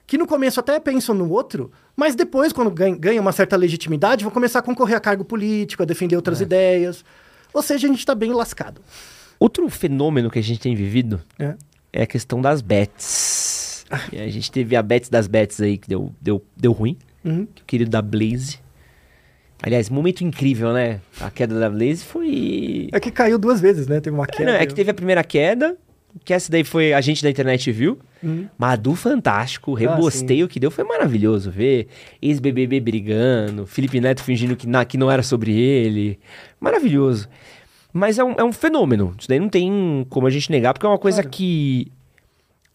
que 0.07 0.17
no 0.17 0.27
começo 0.27 0.59
até 0.59 0.79
pensam 0.79 1.15
no 1.15 1.29
outro, 1.29 1.71
mas 1.95 2.13
depois, 2.15 2.53
quando 2.53 2.69
ganha, 2.69 2.95
ganha 2.95 3.19
uma 3.21 3.31
certa 3.31 3.55
legitimidade, 3.55 4.23
vão 4.23 4.31
começar 4.31 4.59
a 4.59 4.61
concorrer 4.61 4.95
a 4.95 4.99
cargo 4.99 5.25
político, 5.25 5.81
a 5.81 5.85
defender 5.85 6.15
outras 6.15 6.41
ideias. 6.41 7.03
Ou 7.53 7.61
seja, 7.61 7.87
a 7.87 7.89
gente 7.89 7.99
está 7.99 8.13
bem 8.13 8.31
lascado. 8.31 8.81
Outro 9.39 9.67
fenômeno 9.69 10.29
que 10.29 10.37
a 10.39 10.43
gente 10.43 10.59
tem 10.59 10.75
vivido 10.75 11.21
É. 11.39 11.55
é 11.91 12.03
a 12.03 12.05
questão 12.05 12.41
das 12.41 12.61
bets. 12.61 13.85
E 14.11 14.19
a 14.19 14.27
gente 14.29 14.51
teve 14.51 14.75
a 14.75 14.81
bets 14.83 15.09
das 15.09 15.27
bets 15.27 15.61
aí 15.61 15.77
que 15.77 15.87
deu, 15.87 16.13
deu, 16.21 16.43
deu 16.55 16.71
ruim. 16.71 16.97
Uhum. 17.23 17.45
Que 17.53 17.61
o 17.61 17.65
querido 17.65 17.89
da 17.91 18.01
Blaze. 18.01 18.59
Aliás, 19.65 19.89
momento 19.89 20.23
incrível, 20.23 20.71
né? 20.71 21.01
A 21.19 21.31
queda 21.31 21.59
da 21.59 21.67
Blaze 21.71 22.03
foi. 22.05 22.87
É 22.93 22.99
que 22.99 23.09
caiu 23.09 23.39
duas 23.39 23.59
vezes, 23.59 23.87
né? 23.87 23.99
Teve 23.99 24.15
uma 24.15 24.25
É, 24.25 24.27
queda. 24.27 24.51
não, 24.51 24.59
é 24.59 24.63
que 24.63 24.75
teve 24.75 24.91
a 24.91 24.93
primeira 24.93 25.23
queda, 25.23 25.75
que 26.23 26.35
essa 26.35 26.51
daí 26.51 26.63
foi 26.63 26.93
a 26.93 27.01
gente 27.01 27.23
da 27.23 27.31
internet 27.31 27.71
viu. 27.71 27.97
Uhum. 28.21 28.47
Do 28.79 28.95
Fantástico, 28.95 29.73
rebosteio 29.73 30.47
que 30.47 30.59
deu 30.59 30.69
foi 30.69 30.83
maravilhoso 30.83 31.49
ver. 31.49 31.87
Ex-BBB 32.21 32.79
brigando, 32.79 33.65
Felipe 33.65 33.99
Neto 33.99 34.21
fingindo 34.23 34.55
que, 34.55 34.67
na, 34.67 34.85
que 34.85 34.99
não 34.99 35.09
era 35.09 35.23
sobre 35.23 35.51
ele. 35.59 36.19
Maravilhoso. 36.59 37.27
Mas 37.91 38.19
é 38.19 38.23
um, 38.23 38.33
é 38.33 38.43
um 38.43 38.53
fenômeno. 38.53 39.15
Isso 39.17 39.27
daí 39.27 39.39
não 39.39 39.49
tem 39.49 40.05
como 40.11 40.27
a 40.27 40.29
gente 40.29 40.51
negar, 40.51 40.73
porque 40.73 40.85
é 40.85 40.89
uma 40.89 40.99
coisa 40.99 41.23
que. 41.23 41.91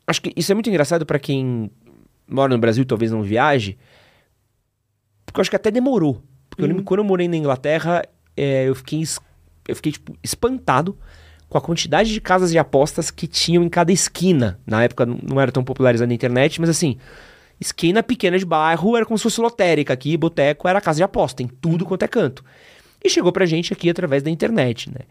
Acho 0.08 0.22
que 0.22 0.32
isso 0.36 0.50
é 0.50 0.54
muito 0.54 0.68
engraçado 0.68 1.06
pra 1.06 1.20
quem 1.20 1.70
mora 2.26 2.52
no 2.52 2.58
Brasil 2.58 2.82
e 2.82 2.86
talvez 2.86 3.12
não 3.12 3.22
viaje. 3.22 3.78
Porque 5.24 5.38
eu 5.38 5.42
acho 5.42 5.50
que 5.50 5.56
até 5.56 5.70
demorou. 5.70 6.20
Porque 6.60 6.64
eu 6.64 6.68
lembro 6.68 6.82
que 6.82 6.86
quando 6.88 7.00
eu 7.00 7.04
morei 7.04 7.26
na 7.28 7.36
Inglaterra, 7.36 8.02
é, 8.36 8.68
eu 8.68 8.74
fiquei, 8.74 9.02
eu 9.66 9.76
fiquei 9.76 9.92
tipo, 9.92 10.16
espantado 10.22 10.96
com 11.48 11.58
a 11.58 11.60
quantidade 11.60 12.12
de 12.12 12.20
casas 12.20 12.50
de 12.50 12.58
apostas 12.58 13.10
que 13.10 13.26
tinham 13.26 13.64
em 13.64 13.68
cada 13.68 13.90
esquina. 13.90 14.60
Na 14.66 14.84
época 14.84 15.04
não- 15.06 15.18
não 15.22 15.40
era 15.40 15.50
tão 15.50 15.64
popularizada 15.64 16.06
na 16.06 16.14
internet, 16.14 16.60
mas 16.60 16.70
assim, 16.70 16.96
esquina 17.58 18.02
pequena 18.02 18.38
de 18.38 18.44
bairro 18.46 18.96
era 18.96 19.04
como 19.04 19.18
se 19.18 19.22
fosse 19.24 19.40
lotérica. 19.40 19.92
Aqui, 19.92 20.16
boteco 20.16 20.68
era 20.68 20.80
casa 20.80 20.98
de 20.98 21.02
aposta, 21.02 21.42
em 21.42 21.48
tudo 21.48 21.84
quanto 21.84 22.04
é 22.04 22.08
canto. 22.08 22.44
E 23.02 23.08
chegou 23.08 23.32
pra 23.32 23.46
gente 23.46 23.72
aqui 23.72 23.88
através 23.90 24.22
da 24.22 24.30
internet, 24.30 24.90
né? 24.90 25.06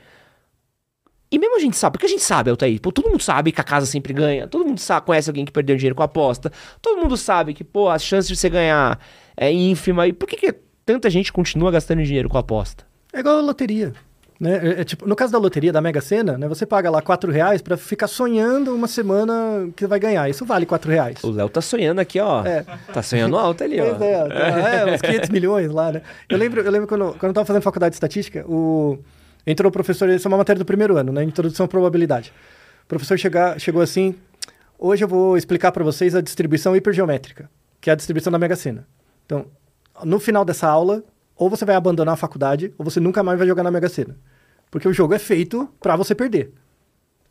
E 1.31 1.37
mesmo 1.37 1.57
a 1.57 1.59
gente 1.59 1.77
sabe, 1.77 1.93
porque 1.93 2.07
a 2.07 2.09
gente 2.09 2.23
sabe, 2.23 2.49
Altair, 2.49 2.81
pô, 2.81 2.91
todo 2.91 3.09
mundo 3.09 3.21
sabe 3.21 3.51
que 3.51 3.61
a 3.61 3.63
casa 3.63 3.85
sempre 3.85 4.13
ganha, 4.13 4.47
todo 4.47 4.65
mundo 4.65 4.79
sabe, 4.79 5.05
conhece 5.05 5.29
alguém 5.29 5.45
que 5.45 5.51
perdeu 5.51 5.75
dinheiro 5.75 5.93
com 5.93 6.01
a 6.01 6.05
aposta, 6.05 6.51
todo 6.81 6.99
mundo 6.99 7.15
sabe 7.15 7.53
que, 7.53 7.63
pô, 7.63 7.87
as 7.87 8.03
chances 8.03 8.27
de 8.27 8.35
você 8.35 8.49
ganhar 8.49 8.99
é 9.37 9.51
ínfima, 9.51 10.07
e 10.07 10.13
por 10.13 10.27
que, 10.27 10.37
que 10.37 10.55
tanta 10.89 11.07
gente 11.07 11.31
continua 11.31 11.69
gastando 11.69 12.01
dinheiro 12.01 12.27
com 12.27 12.35
a 12.35 12.39
aposta? 12.39 12.83
É 13.13 13.19
igual 13.19 13.37
a 13.37 13.41
loteria. 13.41 13.93
Né? 14.39 14.57
É, 14.57 14.81
é 14.81 14.83
tipo, 14.83 15.07
no 15.07 15.15
caso 15.15 15.31
da 15.31 15.37
loteria 15.37 15.71
da 15.71 15.79
Mega 15.79 16.01
Sena, 16.01 16.35
né, 16.35 16.47
você 16.47 16.65
paga 16.65 16.89
lá 16.89 16.99
4 16.99 17.31
reais 17.31 17.61
pra 17.61 17.77
ficar 17.77 18.07
sonhando 18.07 18.73
uma 18.73 18.87
semana 18.87 19.69
que 19.75 19.85
vai 19.85 19.99
ganhar. 19.99 20.27
Isso 20.27 20.43
vale 20.47 20.65
4 20.65 20.89
reais. 20.89 21.23
O 21.23 21.29
Léo 21.29 21.47
tá 21.47 21.61
sonhando 21.61 21.99
aqui, 21.99 22.19
ó. 22.19 22.43
É. 22.43 22.65
Tá 22.91 23.03
sonhando 23.03 23.37
alto 23.37 23.63
ali, 23.63 23.79
ó. 23.79 23.85
Pois 23.85 24.01
é, 24.01 24.27
tá- 24.27 24.35
é, 24.35 24.95
uns 24.95 25.01
500 25.01 25.29
milhões 25.29 25.71
lá, 25.71 25.91
né? 25.91 26.01
Eu 26.27 26.39
lembro, 26.39 26.59
eu 26.59 26.71
lembro 26.71 26.87
quando, 26.87 27.11
quando 27.19 27.29
eu 27.29 27.33
tava 27.33 27.45
fazendo 27.45 27.61
faculdade 27.61 27.91
de 27.91 27.97
estatística, 27.97 28.43
o... 28.49 28.97
entrou 29.45 29.69
o 29.69 29.71
professor, 29.71 30.09
isso 30.09 30.27
é 30.27 30.29
uma 30.29 30.37
matéria 30.37 30.57
do 30.57 30.65
primeiro 30.65 30.97
ano, 30.97 31.13
né? 31.13 31.23
Introdução 31.23 31.67
à 31.67 31.69
probabilidade. 31.69 32.33
O 32.83 32.87
professor 32.87 33.15
chega, 33.19 33.59
chegou 33.59 33.83
assim, 33.83 34.15
Hoje 34.79 35.03
eu 35.03 35.07
vou 35.07 35.37
explicar 35.37 35.71
para 35.71 35.83
vocês 35.83 36.15
a 36.15 36.21
distribuição 36.21 36.73
hipergeométrica, 36.73 37.47
que 37.81 37.89
é 37.89 37.93
a 37.93 37.95
distribuição 37.95 38.31
da 38.31 38.39
Mega 38.39 38.55
Sena. 38.55 38.87
Então, 39.25 39.45
no 40.03 40.19
final 40.19 40.43
dessa 40.43 40.67
aula, 40.67 41.03
ou 41.35 41.49
você 41.49 41.65
vai 41.65 41.75
abandonar 41.75 42.13
a 42.13 42.17
faculdade, 42.17 42.73
ou 42.77 42.83
você 42.83 42.99
nunca 42.99 43.23
mais 43.23 43.37
vai 43.37 43.47
jogar 43.47 43.63
na 43.63 43.71
Mega 43.71 43.89
Sena. 43.89 44.17
Porque 44.69 44.87
o 44.87 44.93
jogo 44.93 45.13
é 45.13 45.19
feito 45.19 45.69
para 45.79 45.95
você 45.95 46.13
perder. 46.13 46.51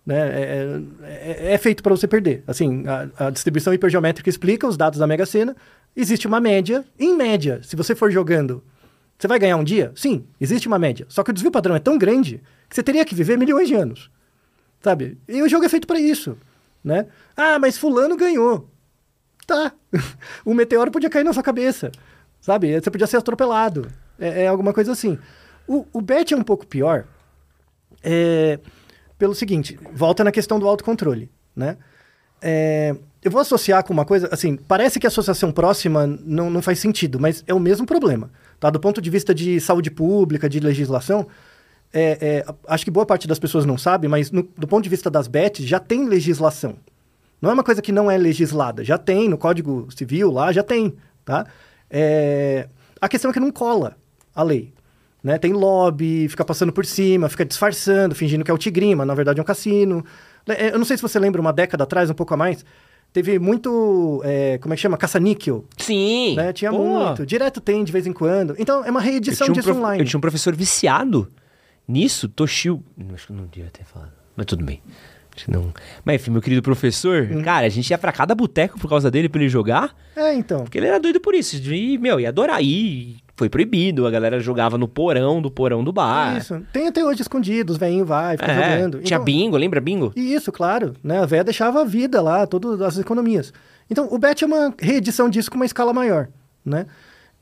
Né? 0.04 0.16
É, 0.16 0.80
é, 1.02 1.52
é 1.52 1.58
feito 1.58 1.82
para 1.82 1.94
você 1.94 2.08
perder. 2.08 2.42
Assim, 2.46 2.84
a, 2.86 3.26
a, 3.26 3.30
distribuição 3.30 3.74
hipergeométrica 3.74 4.30
explica 4.30 4.66
os 4.66 4.76
dados 4.76 4.98
da 4.98 5.06
Mega 5.06 5.26
Sena. 5.26 5.54
Existe 5.94 6.26
uma 6.26 6.40
média. 6.40 6.84
Em 6.98 7.14
média, 7.14 7.60
se 7.62 7.76
você 7.76 7.94
for 7.94 8.10
jogando, 8.10 8.64
você 9.18 9.28
vai 9.28 9.38
ganhar 9.38 9.56
um 9.56 9.64
dia? 9.64 9.92
Sim, 9.94 10.24
existe 10.40 10.66
uma 10.66 10.78
média. 10.78 11.04
Só 11.10 11.22
que 11.22 11.30
o 11.30 11.34
desvio 11.34 11.50
padrão 11.50 11.76
é 11.76 11.78
tão 11.78 11.98
grande 11.98 12.40
que 12.68 12.74
você 12.74 12.82
teria 12.82 13.04
que 13.04 13.14
viver 13.14 13.36
milhões 13.36 13.68
de 13.68 13.74
anos. 13.74 14.10
Sabe? 14.80 15.18
E 15.28 15.42
o 15.42 15.48
jogo 15.48 15.66
é 15.66 15.68
feito 15.68 15.86
para 15.86 16.00
isso. 16.00 16.38
Né? 16.82 17.06
Ah, 17.36 17.58
mas 17.58 17.76
fulano 17.76 18.16
ganhou. 18.16 18.70
Tá. 19.46 19.72
o 20.44 20.54
meteoro 20.54 20.90
podia 20.90 21.10
cair 21.10 21.24
na 21.24 21.34
sua 21.34 21.42
cabeça. 21.42 21.92
Sabe? 22.40 22.80
Você 22.80 22.90
podia 22.90 23.06
ser 23.06 23.16
atropelado. 23.16 23.88
É, 24.18 24.44
é 24.44 24.46
alguma 24.48 24.72
coisa 24.72 24.92
assim. 24.92 25.18
O, 25.66 25.86
o 25.92 26.00
bet 26.00 26.32
é 26.32 26.36
um 26.36 26.42
pouco 26.42 26.66
pior. 26.66 27.04
É, 28.02 28.58
pelo 29.18 29.34
seguinte, 29.34 29.78
volta 29.92 30.22
na 30.22 30.30
questão 30.30 30.58
do 30.58 30.68
autocontrole, 30.68 31.30
né? 31.54 31.76
É, 32.40 32.94
eu 33.22 33.30
vou 33.30 33.40
associar 33.40 33.84
com 33.84 33.92
uma 33.92 34.04
coisa, 34.04 34.28
assim, 34.30 34.56
parece 34.56 35.00
que 35.00 35.06
a 35.06 35.08
associação 35.08 35.50
próxima 35.50 36.06
não, 36.06 36.48
não 36.48 36.62
faz 36.62 36.78
sentido, 36.78 37.18
mas 37.18 37.42
é 37.48 37.52
o 37.52 37.58
mesmo 37.58 37.84
problema, 37.84 38.30
tá? 38.60 38.70
Do 38.70 38.78
ponto 38.78 39.02
de 39.02 39.10
vista 39.10 39.34
de 39.34 39.60
saúde 39.60 39.90
pública, 39.90 40.48
de 40.48 40.60
legislação, 40.60 41.26
é, 41.92 42.18
é, 42.20 42.54
acho 42.68 42.84
que 42.84 42.90
boa 42.90 43.04
parte 43.04 43.26
das 43.26 43.38
pessoas 43.38 43.66
não 43.66 43.76
sabe, 43.76 44.06
mas 44.06 44.30
no, 44.30 44.42
do 44.56 44.68
ponto 44.68 44.84
de 44.84 44.90
vista 44.90 45.10
das 45.10 45.26
bets, 45.26 45.66
já 45.66 45.80
tem 45.80 46.06
legislação. 46.06 46.76
Não 47.42 47.50
é 47.50 47.54
uma 47.54 47.64
coisa 47.64 47.82
que 47.82 47.90
não 47.90 48.10
é 48.10 48.16
legislada, 48.16 48.84
já 48.84 48.96
tem 48.96 49.28
no 49.28 49.36
Código 49.36 49.88
Civil 49.90 50.30
lá, 50.30 50.52
já 50.52 50.62
tem, 50.62 50.94
tá? 51.24 51.46
É, 51.90 52.68
a 53.00 53.08
questão 53.08 53.30
é 53.30 53.34
que 53.34 53.40
não 53.40 53.50
cola 53.50 53.96
a 54.34 54.42
lei. 54.42 54.72
Né? 55.22 55.36
Tem 55.38 55.52
lobby, 55.52 56.28
fica 56.28 56.44
passando 56.44 56.72
por 56.72 56.86
cima, 56.86 57.28
fica 57.28 57.44
disfarçando, 57.44 58.14
fingindo 58.14 58.44
que 58.44 58.50
é 58.50 58.54
o 58.54 58.58
Tigrinho, 58.58 58.96
mas 58.96 59.06
na 59.06 59.14
verdade 59.14 59.40
é 59.40 59.42
um 59.42 59.46
cassino. 59.46 60.04
É, 60.46 60.72
eu 60.72 60.78
não 60.78 60.84
sei 60.84 60.96
se 60.96 61.02
você 61.02 61.18
lembra, 61.18 61.40
uma 61.40 61.52
década 61.52 61.84
atrás, 61.84 62.08
um 62.08 62.14
pouco 62.14 62.32
a 62.34 62.36
mais, 62.36 62.64
teve 63.12 63.38
muito, 63.38 64.22
é, 64.24 64.58
como 64.58 64.72
é 64.72 64.76
que 64.76 64.82
chama? 64.82 64.96
Caça-níquel. 64.96 65.64
Sim. 65.76 66.36
Né? 66.36 66.52
Tinha 66.52 66.70
Pô. 66.70 66.78
muito. 66.78 67.26
Direto 67.26 67.60
tem, 67.60 67.84
de 67.84 67.92
vez 67.92 68.06
em 68.06 68.12
quando. 68.12 68.54
Então, 68.58 68.84
é 68.84 68.90
uma 68.90 69.00
reedição 69.00 69.48
disso 69.48 69.72
um 69.72 69.78
online. 69.78 70.02
Eu 70.02 70.06
tinha 70.06 70.18
um 70.18 70.20
professor 70.20 70.54
viciado 70.54 71.28
nisso, 71.86 72.28
Toshio... 72.28 72.82
Acho 73.12 73.26
que 73.26 73.32
não 73.32 73.46
devia 73.46 73.70
ter 73.70 73.84
falado, 73.84 74.12
mas 74.36 74.46
tudo 74.46 74.64
bem. 74.64 74.82
Não. 75.46 75.72
Mas 76.04 76.16
enfim, 76.16 76.30
meu 76.30 76.42
querido 76.42 76.62
professor, 76.62 77.28
hum. 77.30 77.42
cara, 77.42 77.66
a 77.66 77.70
gente 77.70 77.90
ia 77.90 77.98
pra 77.98 78.12
cada 78.12 78.34
boteco 78.34 78.78
por 78.78 78.88
causa 78.88 79.10
dele 79.10 79.28
pra 79.28 79.40
ele 79.40 79.48
jogar. 79.48 79.94
É, 80.16 80.34
então. 80.34 80.64
Porque 80.64 80.78
ele 80.78 80.86
era 80.86 80.98
doido 80.98 81.20
por 81.20 81.34
isso. 81.34 81.56
E, 81.72 81.98
meu, 81.98 82.18
ia 82.18 82.28
adorar. 82.28 82.62
E 82.62 83.16
foi 83.38 83.48
proibido, 83.48 84.04
a 84.04 84.10
galera 84.10 84.40
jogava 84.40 84.76
no 84.76 84.88
porão 84.88 85.40
do 85.40 85.48
porão 85.48 85.84
do 85.84 85.92
bar. 85.92 86.36
Isso. 86.36 86.60
Tem 86.72 86.88
até 86.88 87.04
hoje 87.04 87.22
escondidos, 87.22 87.76
velhinho 87.76 88.04
vai, 88.04 88.36
fica 88.36 88.50
é, 88.50 88.76
jogando. 88.76 89.00
Tinha 89.00 89.16
então, 89.16 89.24
bingo, 89.24 89.56
lembra 89.56 89.80
bingo? 89.80 90.12
Isso, 90.16 90.50
claro. 90.50 90.94
Né? 91.04 91.20
A 91.20 91.26
véia 91.26 91.44
deixava 91.44 91.80
a 91.80 91.84
vida 91.84 92.20
lá, 92.20 92.46
todas 92.48 92.80
as 92.80 92.98
economias. 92.98 93.52
Então, 93.88 94.08
o 94.10 94.18
Bet 94.18 94.42
é 94.42 94.46
uma 94.46 94.74
reedição 94.78 95.30
disso 95.30 95.50
com 95.50 95.56
uma 95.56 95.64
escala 95.64 95.92
maior, 95.92 96.28
né? 96.64 96.86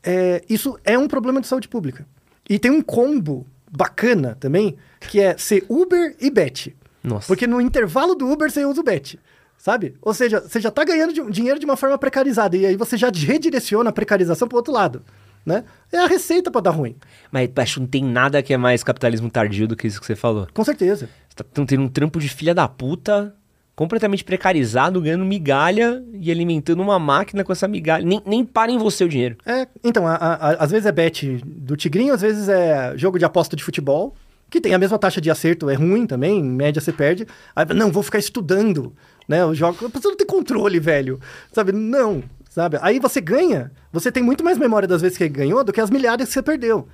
É, 0.03 0.43
isso 0.47 0.79
é 0.85 0.97
um 0.97 1.07
problema 1.07 1.41
de 1.41 1.47
saúde 1.47 1.67
pública. 1.67 2.05
E 2.47 2.59
tem 2.59 2.71
um 2.71 2.81
combo 2.81 3.45
bacana 3.69 4.37
também, 4.39 4.77
que 5.01 5.19
é 5.19 5.35
ser 5.37 5.65
Uber 5.67 6.15
e 6.21 6.29
Bet. 6.29 6.75
Nossa. 7.07 7.27
Porque 7.27 7.47
no 7.47 7.61
intervalo 7.61 8.15
do 8.15 8.29
Uber 8.29 8.51
você 8.51 8.65
usa 8.65 8.81
o 8.81 8.83
Bet. 8.83 9.19
Sabe? 9.57 9.95
Ou 10.01 10.13
seja, 10.13 10.41
você 10.41 10.61
já 10.61 10.69
está 10.69 10.83
ganhando 10.83 11.13
de, 11.13 11.31
dinheiro 11.31 11.59
de 11.59 11.65
uma 11.65 11.75
forma 11.75 11.97
precarizada. 11.97 12.55
E 12.55 12.65
aí 12.65 12.75
você 12.75 12.95
já 12.95 13.09
redireciona 13.09 13.89
a 13.89 13.93
precarização 13.93 14.47
para 14.47 14.55
o 14.55 14.59
outro 14.59 14.73
lado 14.73 15.03
né? 15.47 15.63
É 15.93 15.97
a 15.97 16.07
receita 16.07 16.51
para 16.51 16.59
dar 16.59 16.71
ruim. 16.71 16.97
Mas 17.31 17.49
acho 17.55 17.75
que 17.75 17.79
não 17.79 17.87
tem 17.87 18.03
nada 18.03 18.43
que 18.43 18.53
é 18.53 18.57
mais 18.57 18.83
capitalismo 18.83 19.29
tardio 19.29 19.65
do 19.65 19.77
que 19.77 19.87
isso 19.87 19.97
que 19.97 20.05
você 20.05 20.15
falou. 20.15 20.45
Com 20.53 20.63
certeza. 20.65 21.09
Você 21.29 21.41
tá 21.41 21.45
tendo 21.65 21.83
um 21.83 21.87
trampo 21.87 22.19
de 22.19 22.27
filha 22.27 22.53
da 22.53 22.67
puta, 22.67 23.33
completamente 23.73 24.25
precarizado, 24.25 24.99
ganhando 24.99 25.23
migalha 25.23 26.03
e 26.13 26.29
alimentando 26.29 26.81
uma 26.81 26.99
máquina 26.99 27.45
com 27.45 27.53
essa 27.53 27.65
migalha. 27.65 28.05
Nem, 28.05 28.21
nem 28.25 28.43
para 28.43 28.73
em 28.73 28.77
você 28.77 29.05
o 29.05 29.09
dinheiro. 29.09 29.37
É, 29.45 29.65
então, 29.85 30.05
a, 30.05 30.15
a, 30.15 30.49
às 30.55 30.69
vezes 30.69 30.85
é 30.85 30.91
bet 30.91 31.41
do 31.45 31.77
Tigrinho, 31.77 32.13
às 32.13 32.21
vezes 32.21 32.49
é 32.49 32.91
jogo 32.97 33.17
de 33.17 33.23
aposta 33.23 33.55
de 33.55 33.63
futebol, 33.63 34.13
que 34.49 34.61
tem 34.61 34.73
a 34.73 34.77
mesma 34.77 34.97
taxa 34.97 35.19
de 35.19 35.29
acerto, 35.29 35.69
é 35.69 35.75
ruim 35.75 36.05
também, 36.05 36.39
em 36.39 36.43
média 36.43 36.81
você 36.81 36.91
perde. 36.91 37.27
Aí, 37.55 37.65
não, 37.73 37.91
vou 37.91 38.03
ficar 38.03 38.19
estudando, 38.19 38.93
né? 39.27 39.45
O 39.45 39.53
jogo, 39.53 39.89
você 39.89 40.07
não 40.07 40.15
tem 40.15 40.25
controle, 40.25 40.79
velho. 40.79 41.19
Sabe? 41.51 41.71
Não, 41.71 42.23
sabe? 42.49 42.77
Aí 42.81 42.99
você 42.99 43.19
ganha, 43.19 43.71
você 43.91 44.11
tem 44.11 44.23
muito 44.23 44.43
mais 44.43 44.57
memória 44.57 44.87
das 44.87 45.01
vezes 45.01 45.17
que 45.17 45.27
ganhou 45.27 45.63
do 45.63 45.73
que 45.73 45.81
as 45.81 45.89
milhares 45.89 46.27
que 46.27 46.33
você 46.33 46.41
perdeu. 46.41 46.87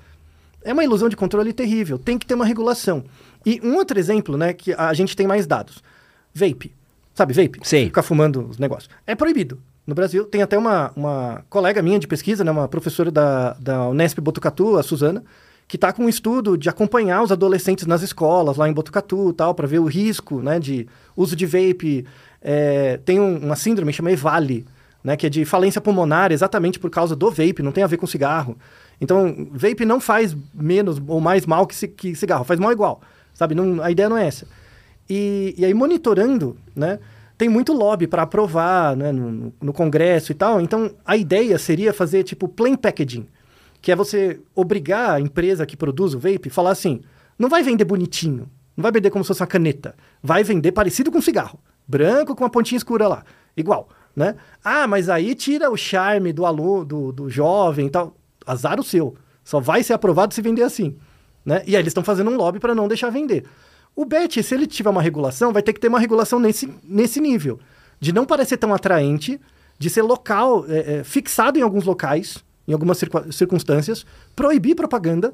É 0.63 0.73
uma 0.73 0.83
ilusão 0.83 1.09
de 1.09 1.15
controle 1.15 1.53
terrível, 1.53 1.99
tem 1.99 2.17
que 2.17 2.25
ter 2.25 2.33
uma 2.33 2.45
regulação. 2.45 3.03
E 3.45 3.59
um 3.63 3.75
outro 3.75 3.99
exemplo, 3.99 4.37
né, 4.37 4.53
que 4.53 4.73
a 4.73 4.93
gente 4.93 5.15
tem 5.15 5.27
mais 5.27 5.45
dados. 5.45 5.83
Vape. 6.33 6.73
Sabe, 7.13 7.33
vape? 7.33 7.59
Sim. 7.63 7.85
Ficar 7.85 8.01
fumando 8.01 8.47
os 8.47 8.57
negócios. 8.57 8.89
É 9.05 9.13
proibido. 9.13 9.61
No 9.85 9.93
Brasil, 9.93 10.23
tem 10.23 10.41
até 10.41 10.57
uma, 10.57 10.91
uma 10.95 11.43
colega 11.49 11.81
minha 11.81 11.99
de 11.99 12.07
pesquisa, 12.07 12.43
né, 12.43 12.51
uma 12.51 12.67
professora 12.69 13.11
da, 13.11 13.53
da 13.59 13.89
Unesp 13.89 14.19
Botucatu, 14.19 14.77
a 14.77 14.83
Suzana, 14.83 15.23
que 15.67 15.77
está 15.77 15.91
com 15.91 16.05
um 16.05 16.09
estudo 16.09 16.57
de 16.57 16.69
acompanhar 16.69 17.23
os 17.23 17.31
adolescentes 17.31 17.85
nas 17.85 18.01
escolas, 18.01 18.57
lá 18.57 18.67
em 18.67 18.73
Botucatu 18.73 19.29
e 19.29 19.33
tal, 19.33 19.55
para 19.55 19.67
ver 19.67 19.79
o 19.79 19.85
risco 19.85 20.41
né, 20.41 20.59
de 20.59 20.87
uso 21.15 21.35
de 21.35 21.45
vape. 21.45 22.05
É, 22.41 22.99
tem 23.05 23.19
um, 23.19 23.37
uma 23.37 23.55
síndrome 23.55 23.93
chamada 23.93 24.13
EVALI, 24.13 24.65
né, 25.03 25.17
que 25.17 25.25
é 25.25 25.29
de 25.29 25.45
falência 25.45 25.81
pulmonar 25.81 26.31
exatamente 26.31 26.79
por 26.79 26.89
causa 26.89 27.15
do 27.15 27.29
vape, 27.29 27.61
não 27.61 27.71
tem 27.71 27.83
a 27.83 27.87
ver 27.87 27.97
com 27.97 28.07
cigarro. 28.07 28.57
Então, 28.99 29.47
vape 29.51 29.85
não 29.85 29.99
faz 29.99 30.35
menos 30.53 31.01
ou 31.07 31.19
mais 31.19 31.45
mal 31.45 31.67
que, 31.67 31.87
que 31.87 32.15
cigarro, 32.15 32.43
faz 32.43 32.59
mal 32.59 32.71
igual, 32.71 33.01
sabe? 33.33 33.55
Não, 33.55 33.81
a 33.81 33.91
ideia 33.91 34.09
não 34.09 34.17
é 34.17 34.27
essa. 34.27 34.47
E, 35.09 35.53
e 35.57 35.65
aí, 35.65 35.73
monitorando, 35.73 36.57
né, 36.75 36.99
tem 37.37 37.49
muito 37.49 37.73
lobby 37.73 38.07
para 38.07 38.21
aprovar 38.21 38.95
né, 38.95 39.11
no, 39.11 39.53
no, 39.61 39.73
Congresso 39.73 40.31
e 40.31 40.35
tal. 40.35 40.61
Então, 40.61 40.91
a 41.05 41.17
ideia 41.17 41.57
seria 41.57 41.91
fazer 41.91 42.23
tipo 42.23 42.47
plain 42.47 42.75
packaging, 42.75 43.27
que 43.83 43.91
é 43.91 43.95
você 43.95 44.39
obrigar 44.55 45.11
a 45.11 45.19
empresa 45.19 45.67
que 45.67 45.77
produz 45.77 46.15
o 46.15 46.19
vape 46.19 46.49
falar 46.49 46.71
assim: 46.71 47.01
não 47.37 47.49
vai 47.49 47.61
vender 47.61 47.85
bonitinho, 47.85 48.49
não 48.75 48.81
vai 48.81 48.91
vender 48.91 49.11
como 49.11 49.23
se 49.23 49.27
fosse 49.27 49.41
uma 49.41 49.47
caneta, 49.47 49.93
vai 50.23 50.43
vender 50.43 50.71
parecido 50.71 51.11
com 51.11 51.21
cigarro, 51.21 51.59
branco 51.87 52.35
com 52.35 52.43
uma 52.43 52.49
pontinha 52.49 52.77
escura 52.77 53.07
lá, 53.07 53.23
igual 53.55 53.87
né? 54.15 54.35
Ah, 54.63 54.87
mas 54.87 55.09
aí 55.09 55.33
tira 55.35 55.69
o 55.71 55.77
charme 55.77 56.31
do 56.31 56.45
aluno, 56.45 56.85
do, 56.85 57.11
do 57.11 57.29
jovem 57.29 57.87
e 57.87 57.89
tal. 57.89 58.15
Azar 58.45 58.79
o 58.79 58.83
seu. 58.83 59.15
Só 59.43 59.59
vai 59.59 59.83
ser 59.83 59.93
aprovado 59.93 60.33
se 60.33 60.41
vender 60.41 60.63
assim, 60.63 60.95
né? 61.45 61.63
E 61.65 61.75
aí 61.75 61.81
eles 61.81 61.89
estão 61.89 62.03
fazendo 62.03 62.29
um 62.29 62.35
lobby 62.35 62.59
para 62.59 62.75
não 62.75 62.87
deixar 62.87 63.09
vender. 63.09 63.45
O 63.95 64.05
BET, 64.05 64.41
se 64.41 64.55
ele 64.55 64.65
tiver 64.65 64.89
uma 64.89 65.01
regulação, 65.01 65.51
vai 65.51 65.61
ter 65.61 65.73
que 65.73 65.79
ter 65.79 65.87
uma 65.87 65.99
regulação 65.99 66.39
nesse, 66.39 66.73
nesse 66.83 67.19
nível. 67.19 67.59
De 67.99 68.11
não 68.11 68.25
parecer 68.25 68.57
tão 68.57 68.73
atraente, 68.73 69.39
de 69.77 69.89
ser 69.89 70.01
local, 70.01 70.65
é, 70.67 70.99
é, 70.99 71.03
fixado 71.03 71.59
em 71.59 71.61
alguns 71.61 71.83
locais, 71.83 72.43
em 72.67 72.73
algumas 72.73 72.99
circunstâncias, 73.31 74.05
proibir 74.35 74.75
propaganda, 74.75 75.33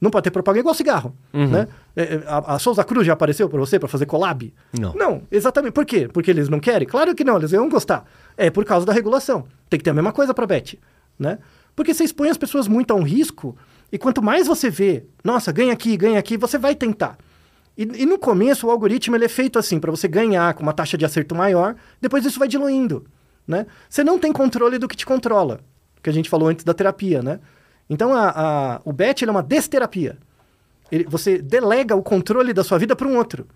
não 0.00 0.10
pode 0.10 0.24
ter 0.24 0.30
propaganda 0.30 0.60
igual 0.60 0.74
cigarro, 0.74 1.16
uhum. 1.32 1.48
né? 1.48 1.68
É, 1.96 2.02
é, 2.02 2.22
a, 2.26 2.54
a 2.54 2.58
Souza 2.58 2.84
Cruz 2.84 3.06
já 3.06 3.14
apareceu 3.14 3.48
para 3.48 3.58
você 3.58 3.78
para 3.78 3.88
fazer 3.88 4.06
collab? 4.06 4.54
Não. 4.78 4.94
Não, 4.94 5.22
exatamente. 5.30 5.72
Por 5.72 5.84
quê? 5.84 6.08
Porque 6.12 6.30
eles 6.30 6.48
não 6.48 6.60
querem? 6.60 6.86
Claro 6.86 7.14
que 7.14 7.24
não, 7.24 7.36
eles 7.36 7.52
iam 7.52 7.68
gostar. 7.68 8.04
É 8.36 8.50
por 8.50 8.64
causa 8.64 8.86
da 8.86 8.92
regulação. 8.92 9.44
Tem 9.68 9.78
que 9.78 9.84
ter 9.84 9.90
a 9.90 9.94
mesma 9.94 10.12
coisa 10.12 10.32
para 10.32 10.46
Bet, 10.46 10.78
né? 11.18 11.38
Porque 11.74 11.92
você 11.92 12.04
expõe 12.04 12.28
as 12.28 12.36
pessoas 12.36 12.68
muito 12.68 12.92
a 12.92 12.94
um 12.96 13.02
risco 13.02 13.56
e 13.90 13.98
quanto 13.98 14.22
mais 14.22 14.46
você 14.46 14.70
vê, 14.70 15.04
nossa, 15.24 15.50
ganha 15.50 15.72
aqui, 15.72 15.96
ganha 15.96 16.18
aqui, 16.18 16.36
você 16.36 16.58
vai 16.58 16.74
tentar. 16.74 17.16
E, 17.76 17.82
e 17.82 18.06
no 18.06 18.18
começo 18.18 18.66
o 18.66 18.70
algoritmo 18.70 19.16
ele 19.16 19.24
é 19.24 19.28
feito 19.28 19.58
assim, 19.58 19.78
para 19.80 19.90
você 19.90 20.06
ganhar 20.06 20.54
com 20.54 20.62
uma 20.62 20.72
taxa 20.72 20.98
de 20.98 21.04
acerto 21.04 21.34
maior, 21.34 21.74
depois 22.00 22.24
isso 22.24 22.38
vai 22.38 22.48
diluindo, 22.48 23.04
né? 23.46 23.66
Você 23.88 24.04
não 24.04 24.18
tem 24.18 24.32
controle 24.32 24.78
do 24.78 24.88
que 24.88 24.96
te 24.96 25.06
controla, 25.06 25.60
que 26.02 26.10
a 26.10 26.12
gente 26.12 26.28
falou 26.28 26.48
antes 26.48 26.64
da 26.64 26.74
terapia, 26.74 27.22
né? 27.22 27.40
Então, 27.88 28.14
a, 28.14 28.30
a, 28.30 28.80
o 28.84 28.92
BET 28.92 29.22
é 29.22 29.30
uma 29.30 29.42
desterapia. 29.42 30.18
Ele, 30.90 31.04
você 31.04 31.38
delega 31.38 31.94
o 31.96 32.02
controle 32.02 32.52
da 32.52 32.62
sua 32.62 32.78
vida 32.78 32.94
para 32.94 33.06
um 33.06 33.16
outro. 33.16 33.46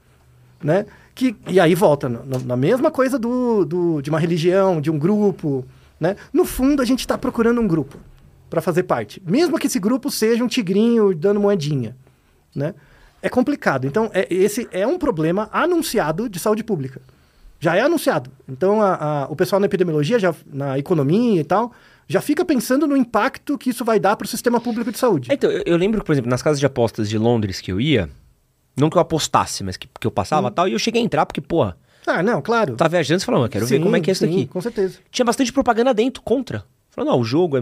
Né? 0.63 0.87
Que, 1.15 1.37
e 1.49 1.59
aí 1.59 1.75
volta 1.75 2.09
na, 2.09 2.39
na 2.45 2.57
mesma 2.57 2.91
coisa 2.91 3.19
do, 3.19 3.65
do, 3.65 4.01
de 4.01 4.11
uma 4.11 4.19
religião, 4.19 4.81
de 4.81 4.91
um 4.91 4.99
grupo. 4.99 5.65
Né? 6.01 6.17
No 6.33 6.45
fundo, 6.45 6.81
a 6.81 6.85
gente 6.85 7.01
está 7.01 7.19
procurando 7.19 7.61
um 7.61 7.67
grupo 7.67 7.99
para 8.49 8.61
fazer 8.61 8.85
parte. 8.85 9.23
Mesmo 9.27 9.59
que 9.59 9.67
esse 9.67 9.79
grupo 9.79 10.11
seja 10.11 10.45
um 10.45 10.49
tigrinho 10.49 11.15
dando 11.15 11.41
moedinha. 11.41 11.97
Né? 12.55 12.75
É 13.21 13.29
complicado. 13.29 13.87
Então, 13.87 14.11
é, 14.15 14.27
esse 14.33 14.69
é 14.71 14.87
um 14.87 14.99
problema 14.99 15.49
anunciado 15.53 16.29
de 16.29 16.39
saúde 16.39 16.63
pública. 16.63 17.01
Já 17.59 17.77
é 17.77 17.81
anunciado. 17.81 18.31
Então, 18.49 18.83
a, 18.83 19.27
o 19.31 19.37
pessoal 19.37 19.61
na 19.61 19.67
epidemiologia, 19.67 20.19
já, 20.19 20.35
na 20.53 20.79
economia 20.79 21.41
e 21.41 21.45
tal, 21.45 21.73
já 22.09 22.21
fica 22.21 22.45
pensando 22.45 22.87
no 22.87 22.97
impacto 22.97 23.57
que 23.57 23.71
isso 23.71 23.85
vai 23.85 23.99
dar 23.99 24.17
para 24.17 24.25
o 24.25 24.29
sistema 24.29 24.61
público 24.61 24.91
de 24.93 24.99
saúde. 24.99 25.29
Então, 25.33 25.51
eu, 25.51 25.63
eu, 25.65 25.77
lembro, 25.77 26.05
por 26.05 26.13
exemplo, 26.13 26.31
nas 26.31 26.43
casas 26.43 26.61
de 26.61 26.67
apostas 26.67 27.09
de 27.09 27.19
Londres 27.19 27.61
que 27.61 27.73
eu 27.73 27.81
ia, 27.81 28.09
não 28.77 28.91
que 28.91 28.97
eu 28.97 29.01
apostasse, 29.01 29.63
mas 29.63 29.77
que, 29.77 29.89
que 30.01 30.07
eu 30.07 30.11
passava 30.11 30.49
hum. 30.49 30.53
tal, 30.53 30.69
e 30.69 30.73
eu 30.73 30.79
cheguei 30.79 31.01
a 31.01 31.05
entrar 31.05 31.27
porque, 31.27 31.41
porra, 31.41 31.77
Ah, 32.07 32.23
não, 32.23 32.43
claro. 32.43 32.75
Tá 32.75 32.89
viajando 32.89 33.23
e 33.23 33.25
falando, 33.25 33.45
eu 33.45 33.49
quero 33.49 33.67
ver 33.67 33.77
Sim, 33.77 33.83
como 33.83 33.97
é 33.97 34.01
que 34.01 34.11
é 34.11 34.13
isso 34.13 34.25
aqui. 34.25 34.47
Com 34.47 34.61
certeza. 34.61 34.99
Tinha 35.11 35.25
bastante 35.25 35.53
propaganda 35.53 35.95
dentro, 35.95 36.23
contra. 36.23 36.65
Falando, 36.91 37.11
não, 37.11 37.21
o 37.21 37.25
jogo 37.25 37.57
é... 37.57 37.61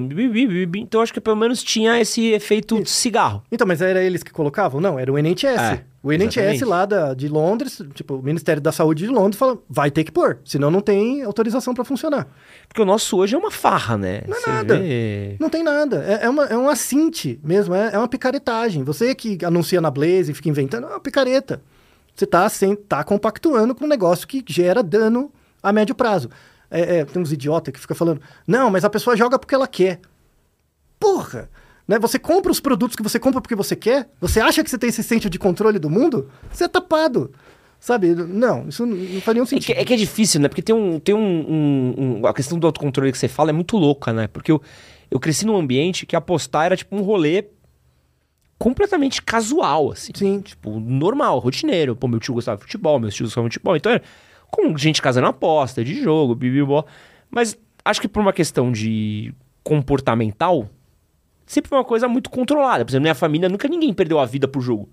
Então 0.77 1.01
acho 1.01 1.13
que 1.13 1.21
pelo 1.21 1.37
menos 1.37 1.63
tinha 1.63 2.01
esse 2.01 2.33
efeito 2.33 2.83
de 2.83 2.91
cigarro. 2.91 3.45
Então, 3.51 3.65
mas 3.65 3.81
era 3.81 4.03
eles 4.03 4.25
que 4.25 4.33
colocavam? 4.33 4.81
Não, 4.81 4.99
era 4.99 5.13
o 5.13 5.17
NHS. 5.17 5.45
É, 5.45 5.85
o 6.03 6.11
NHS 6.13 6.37
exatamente. 6.37 6.65
lá 6.65 6.87
da, 6.87 7.15
de 7.15 7.29
Londres, 7.29 7.83
tipo, 7.95 8.15
o 8.15 8.23
Ministério 8.23 8.63
da 8.63 8.73
Saúde 8.73 9.05
de 9.05 9.11
Londres 9.11 9.39
fala, 9.39 9.59
vai 9.69 9.91
ter 9.91 10.03
que 10.05 10.11
pôr, 10.11 10.39
senão 10.45 10.71
não 10.71 10.81
tem 10.81 11.23
autorização 11.23 11.75
pra 11.75 11.85
funcionar. 11.85 12.27
Porque 12.67 12.81
o 12.81 12.85
nosso 12.87 13.19
hoje 13.19 13.35
é 13.35 13.39
uma 13.39 13.51
farra, 13.51 13.99
né? 13.99 14.23
Não 14.27 14.37
é 14.37 14.41
Você 14.41 14.51
nada. 14.51 14.79
vê- 14.79 15.37
Não 15.39 15.51
tem 15.51 15.63
nada. 15.63 16.03
É, 16.05 16.25
é, 16.25 16.29
uma, 16.29 16.45
é 16.47 16.57
um 16.57 16.69
assinte 16.71 17.39
mesmo, 17.45 17.75
é, 17.75 17.91
é 17.93 17.99
uma 17.99 18.09
picaretagem. 18.09 18.83
Você 18.85 19.15
que 19.15 19.39
anuncia 19.45 19.81
na 19.81 19.91
Blaze 19.91 20.31
e 20.33 20.35
fica 20.35 20.49
inventando, 20.49 20.87
é 20.87 20.91
uma 20.91 21.01
picareta. 21.01 21.61
Você 22.15 22.27
tá, 22.27 22.49
sem, 22.49 22.75
tá 22.75 23.05
compactuando 23.05 23.75
com 23.75 23.85
um 23.85 23.89
negócio 23.89 24.27
que 24.27 24.43
gera 24.47 24.83
dano 24.83 25.31
a 25.63 25.73
médio 25.73 25.95
prazo. 25.95 26.31
É, 26.71 26.99
é, 26.99 27.05
tem 27.05 27.21
uns 27.21 27.33
idiotas 27.33 27.73
que 27.75 27.81
ficam 27.81 27.97
falando, 27.97 28.21
não, 28.47 28.71
mas 28.71 28.85
a 28.85 28.91
pessoa 28.91 29.17
joga 29.17 29.39
porque 29.39 29.55
ela 29.55 29.67
quer. 29.67 30.01
Porra! 30.99 31.51
Né? 31.91 31.99
Você 31.99 32.21
compra 32.21 32.53
os 32.53 32.61
produtos 32.61 32.95
que 32.95 33.03
você 33.03 33.19
compra 33.19 33.41
porque 33.41 33.57
você 33.57 33.75
quer? 33.75 34.09
Você 34.21 34.39
acha 34.41 34.63
que 34.63 34.71
você 34.71 34.79
tem 34.79 34.89
esse 34.91 35.03
centro 35.03 35.29
de 35.29 35.41
controle 35.41 35.77
do 35.77 35.91
mundo? 35.91 36.31
Você 36.53 36.63
é 36.63 36.69
tapado. 36.69 37.33
Sabe? 37.81 38.15
Não, 38.15 38.69
isso 38.69 38.87
não 38.87 39.21
faz 39.23 39.35
nenhum 39.35 39.43
É 39.43 39.47
que, 39.47 39.51
sentido. 39.57 39.77
é 39.77 39.85
que 39.85 39.95
é 39.95 39.97
difícil, 39.97 40.41
né? 40.41 40.47
Porque 40.47 40.63
tem 40.63 40.73
um. 40.73 41.01
Tem 41.01 41.13
um, 41.15 41.19
um- 41.19 41.95
um- 42.21 42.27
A 42.29 42.33
questão 42.33 42.57
do 42.61 42.67
autocontrole 42.69 43.11
que 43.11 43.19
você 43.19 43.27
fala 43.27 43.51
é 43.51 43.53
muito 43.53 43.77
louca, 43.77 44.13
né? 44.13 44.29
Porque 44.29 44.53
eu, 44.53 44.63
eu 45.11 45.19
cresci 45.19 45.45
num 45.45 45.57
ambiente 45.57 46.07
que 46.07 46.15
apostar 46.15 46.67
era 46.67 46.77
tipo 46.77 46.95
um 46.95 47.01
rolê 47.03 47.47
completamente 48.59 49.21
casual, 49.23 49.91
assim. 49.91 50.13
Sim. 50.15 50.41
Tipo, 50.43 50.79
normal, 50.79 51.39
rotineiro. 51.41 51.97
Pô, 51.97 52.07
meu 52.07 52.21
tio 52.21 52.35
gostava 52.35 52.59
de 52.59 52.63
futebol, 52.65 53.01
meus 53.01 53.15
tios 53.15 53.31
gostavam 53.31 53.49
de 53.49 53.55
futebol. 53.55 53.77
Então 53.77 53.91
era 53.93 54.03
com 54.51 54.77
gente 54.77 55.01
casando 55.03 55.27
aposta, 55.27 55.83
de 55.85 56.01
jogo, 56.01 56.35
bibibó. 56.37 56.85
Mas 57.31 57.59
acho 57.85 58.01
que 58.01 58.07
por 58.09 58.21
uma 58.21 58.33
questão 58.33 58.71
de 58.71 59.33
comportamental, 59.65 60.69
sempre 61.51 61.69
foi 61.69 61.79
uma 61.79 61.85
coisa 61.85 62.07
muito 62.07 62.31
controlada. 62.31 62.85
Por 62.85 62.91
exemplo, 62.93 63.03
minha 63.03 63.15
família 63.15 63.49
nunca 63.49 63.67
ninguém 63.69 63.93
perdeu 63.93 64.19
a 64.21 64.25
vida 64.27 64.47
por 64.47 64.61
jogo. 64.61 64.89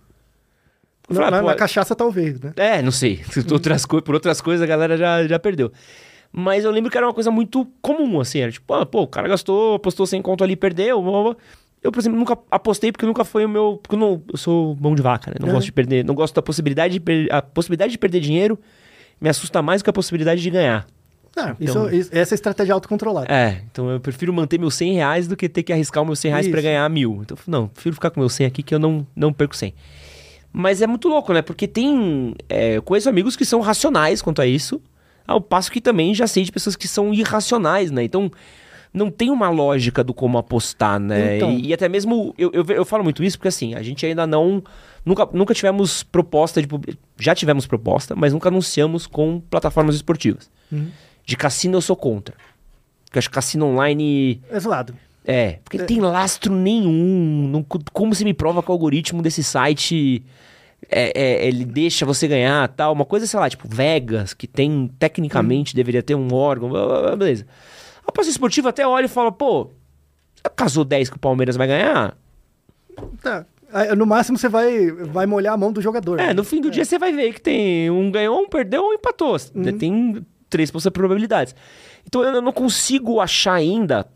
Na, 1.09 1.15
falei, 1.15 1.31
na- 1.31 1.37
ah, 1.37 1.41
pô, 1.41 1.47
na 1.47 1.55
cachaça, 1.55 1.95
talvez, 1.95 2.39
né? 2.39 2.51
é, 2.55 2.81
não 2.81 2.91
sei. 2.91 3.21
Outras 3.51 3.85
coi- 3.85 4.01
por 4.01 4.15
outras 4.15 4.41
coisas 4.41 4.61
a 4.63 4.65
galera 4.65 4.97
já, 4.97 5.25
já 5.27 5.39
perdeu. 5.39 5.71
Mas 6.31 6.65
eu 6.65 6.71
lembro 6.71 6.91
que 6.91 6.97
era 6.97 7.07
uma 7.07 7.13
coisa 7.13 7.31
muito 7.31 7.65
comum, 7.81 8.19
assim. 8.19 8.39
Era 8.39 8.51
tipo, 8.51 8.73
ah, 8.73 8.85
pô, 8.85 9.03
o 9.03 9.07
cara 9.07 9.27
gastou, 9.27 9.75
apostou 9.75 10.05
100 10.05 10.21
conto 10.21 10.43
ali, 10.43 10.55
perdeu. 10.55 11.01
blá, 11.01 11.23
blá. 11.23 11.35
Eu, 11.81 11.91
por 11.91 11.99
exemplo, 11.99 12.17
nunca 12.19 12.37
apostei 12.51 12.91
porque 12.91 13.05
nunca 13.05 13.23
foi 13.23 13.45
o 13.45 13.49
meu... 13.49 13.79
Porque 13.81 13.95
eu, 13.95 13.99
não, 13.99 14.21
eu 14.31 14.37
sou 14.37 14.75
mão 14.81 14.93
de 14.95 15.01
vaca, 15.01 15.29
né? 15.31 15.37
Não 15.39 15.47
É. 15.49 15.51
gosto 15.53 15.65
de 15.67 15.71
perder. 15.71 16.03
Não 16.03 16.15
gosto 16.15 16.33
da 16.35 16.41
possibilidade 16.41 16.93
de... 16.95 16.99
Per, 16.99 17.27
a 17.31 17.41
possibilidade 17.41 17.91
de 17.91 17.97
perder 17.99 18.19
dinheiro 18.19 18.59
me 19.21 19.29
assusta 19.29 19.61
mais 19.61 19.81
do 19.81 19.85
que 19.85 19.89
a 19.91 19.93
possibilidade 19.93 20.41
de 20.41 20.49
ganhar. 20.49 20.85
Ah, 21.37 21.55
Então- 21.59 21.85
isso, 21.87 21.95
isso- 21.95 22.09
essa 22.11 22.33
é 22.33 22.35
a 22.35 22.35
estratégia 22.35 22.73
autocontrolada. 22.73 23.31
É, 23.31 23.61
então 23.71 23.89
eu 23.91 23.99
prefiro 23.99 24.33
manter 24.33 24.59
meus 24.59 24.73
100 24.75 24.93
reais 24.95 25.27
do 25.27 25.35
que 25.37 25.47
ter 25.47 25.61
que 25.63 25.71
arriscar 25.71 26.01
os 26.01 26.07
meus 26.07 26.19
100 26.19 26.31
reais 26.31 26.47
pra 26.47 26.59
Isso. 26.59 26.67
ganhar 26.67 26.89
mil. 26.89 27.19
Então, 27.21 27.37
não, 27.47 27.67
prefiro 27.67 27.93
ficar 27.95 28.09
com 28.09 28.19
meus 28.19 28.33
100 28.33 28.47
aqui 28.47 28.63
que 28.63 28.73
eu 28.73 28.79
não, 28.79 29.05
não 29.15 29.31
perco 29.31 29.55
100. 29.55 29.73
Mas 30.51 30.81
é 30.81 30.87
muito 30.87 31.07
louco, 31.07 31.31
né? 31.33 31.41
Porque 31.41 31.67
tem. 31.67 32.33
É, 32.49 32.77
eu 32.77 32.81
conheço 32.81 33.07
amigos 33.07 33.35
que 33.35 33.45
são 33.45 33.59
racionais 33.61 34.21
quanto 34.21 34.41
a 34.41 34.47
isso, 34.47 34.81
ao 35.27 35.39
passo 35.39 35.71
que 35.71 35.79
também 35.79 36.15
já 36.15 36.25
sei 36.25 36.43
de 36.43 36.51
pessoas 36.51 36.75
que 36.75 36.87
são 36.87 37.13
irracionais, 37.13 37.91
né? 37.91 38.03
Então, 38.03 38.31
não 38.93 39.11
tem 39.11 39.29
uma 39.29 39.49
lógica 39.49 40.03
do 40.03 40.13
como 40.13 40.37
apostar, 40.39 40.99
né? 40.99 41.35
Então. 41.37 41.51
E, 41.51 41.67
e 41.67 41.73
até 41.73 41.87
mesmo. 41.87 42.33
Eu, 42.37 42.49
eu, 42.53 42.65
eu 42.67 42.85
falo 42.85 43.03
muito 43.03 43.23
isso 43.23 43.37
porque, 43.37 43.49
assim, 43.49 43.75
a 43.75 43.83
gente 43.83 44.03
ainda 44.05 44.25
não. 44.25 44.63
Nunca, 45.05 45.27
nunca 45.31 45.53
tivemos 45.53 46.01
proposta 46.01 46.61
de. 46.61 46.67
Já 47.19 47.35
tivemos 47.35 47.67
proposta, 47.67 48.15
mas 48.15 48.33
nunca 48.33 48.49
anunciamos 48.49 49.05
com 49.05 49.39
plataformas 49.49 49.95
esportivas. 49.95 50.49
De 51.27 51.35
cassino 51.35 51.75
eu 51.75 51.81
sou 51.81 51.95
contra. 51.95 52.33
Porque 53.03 53.17
eu 53.17 53.19
acho 53.19 53.29
que 53.29 53.35
cassino 53.35 53.65
online. 53.65 54.41
É 54.49 54.59
zoado. 54.59 54.95
É, 55.25 55.59
porque 55.61 55.79
tem 55.79 55.99
lastro 55.99 56.55
nenhum. 56.55 57.49
Não, 57.49 57.61
como 57.91 58.15
se 58.15 58.23
me 58.23 58.33
prova 58.33 58.63
que 58.63 58.69
o 58.69 58.71
algoritmo 58.71 59.21
desse 59.21 59.43
site 59.43 60.23
é, 60.89 61.11
é, 61.13 61.47
ele 61.47 61.65
deixa 61.65 62.05
você 62.05 62.29
ganhar 62.29 62.65
tal? 62.69 62.93
Uma 62.93 63.03
coisa, 63.03 63.27
sei 63.27 63.37
lá, 63.37 63.49
tipo 63.49 63.67
Vegas, 63.67 64.33
que 64.33 64.47
tem, 64.47 64.89
tecnicamente, 64.97 65.75
deveria 65.75 66.01
ter 66.01 66.15
um 66.15 66.33
órgão, 66.33 66.69
blá, 66.69 66.85
blá, 66.85 67.01
blá, 67.01 67.15
beleza. 67.17 67.45
A 68.05 68.09
aposta 68.09 68.31
esportiva 68.31 68.69
até 68.69 68.87
olha 68.87 69.05
e 69.05 69.09
fala, 69.09 69.29
pô, 69.29 69.69
casou 70.55 70.85
10 70.85 71.09
que 71.09 71.17
o 71.17 71.19
Palmeiras 71.19 71.57
vai 71.57 71.67
ganhar? 71.67 72.17
Tá. 73.21 73.45
No 73.97 74.05
máximo 74.05 74.37
você 74.37 74.47
vai, 74.47 74.89
vai 74.91 75.25
molhar 75.25 75.55
a 75.55 75.57
mão 75.57 75.73
do 75.73 75.81
jogador. 75.81 76.21
É, 76.21 76.27
né? 76.27 76.33
no 76.33 76.45
fim 76.45 76.61
do 76.61 76.71
dia 76.71 76.85
você 76.85 76.97
vai 76.97 77.11
ver 77.11 77.33
que 77.33 77.41
tem 77.41 77.91
um 77.91 78.09
ganhou, 78.09 78.39
um 78.39 78.47
perdeu, 78.47 78.81
um 78.81 78.93
empatou. 78.93 79.37
Tem 79.77 80.25
três 80.49 80.71
possíveis 80.71 80.93
probabilidades. 80.93 81.55
Então 82.05 82.23
eu 82.23 82.41
não 82.41 82.51
consigo 82.51 83.19
achar 83.19 83.53
ainda 83.53 84.07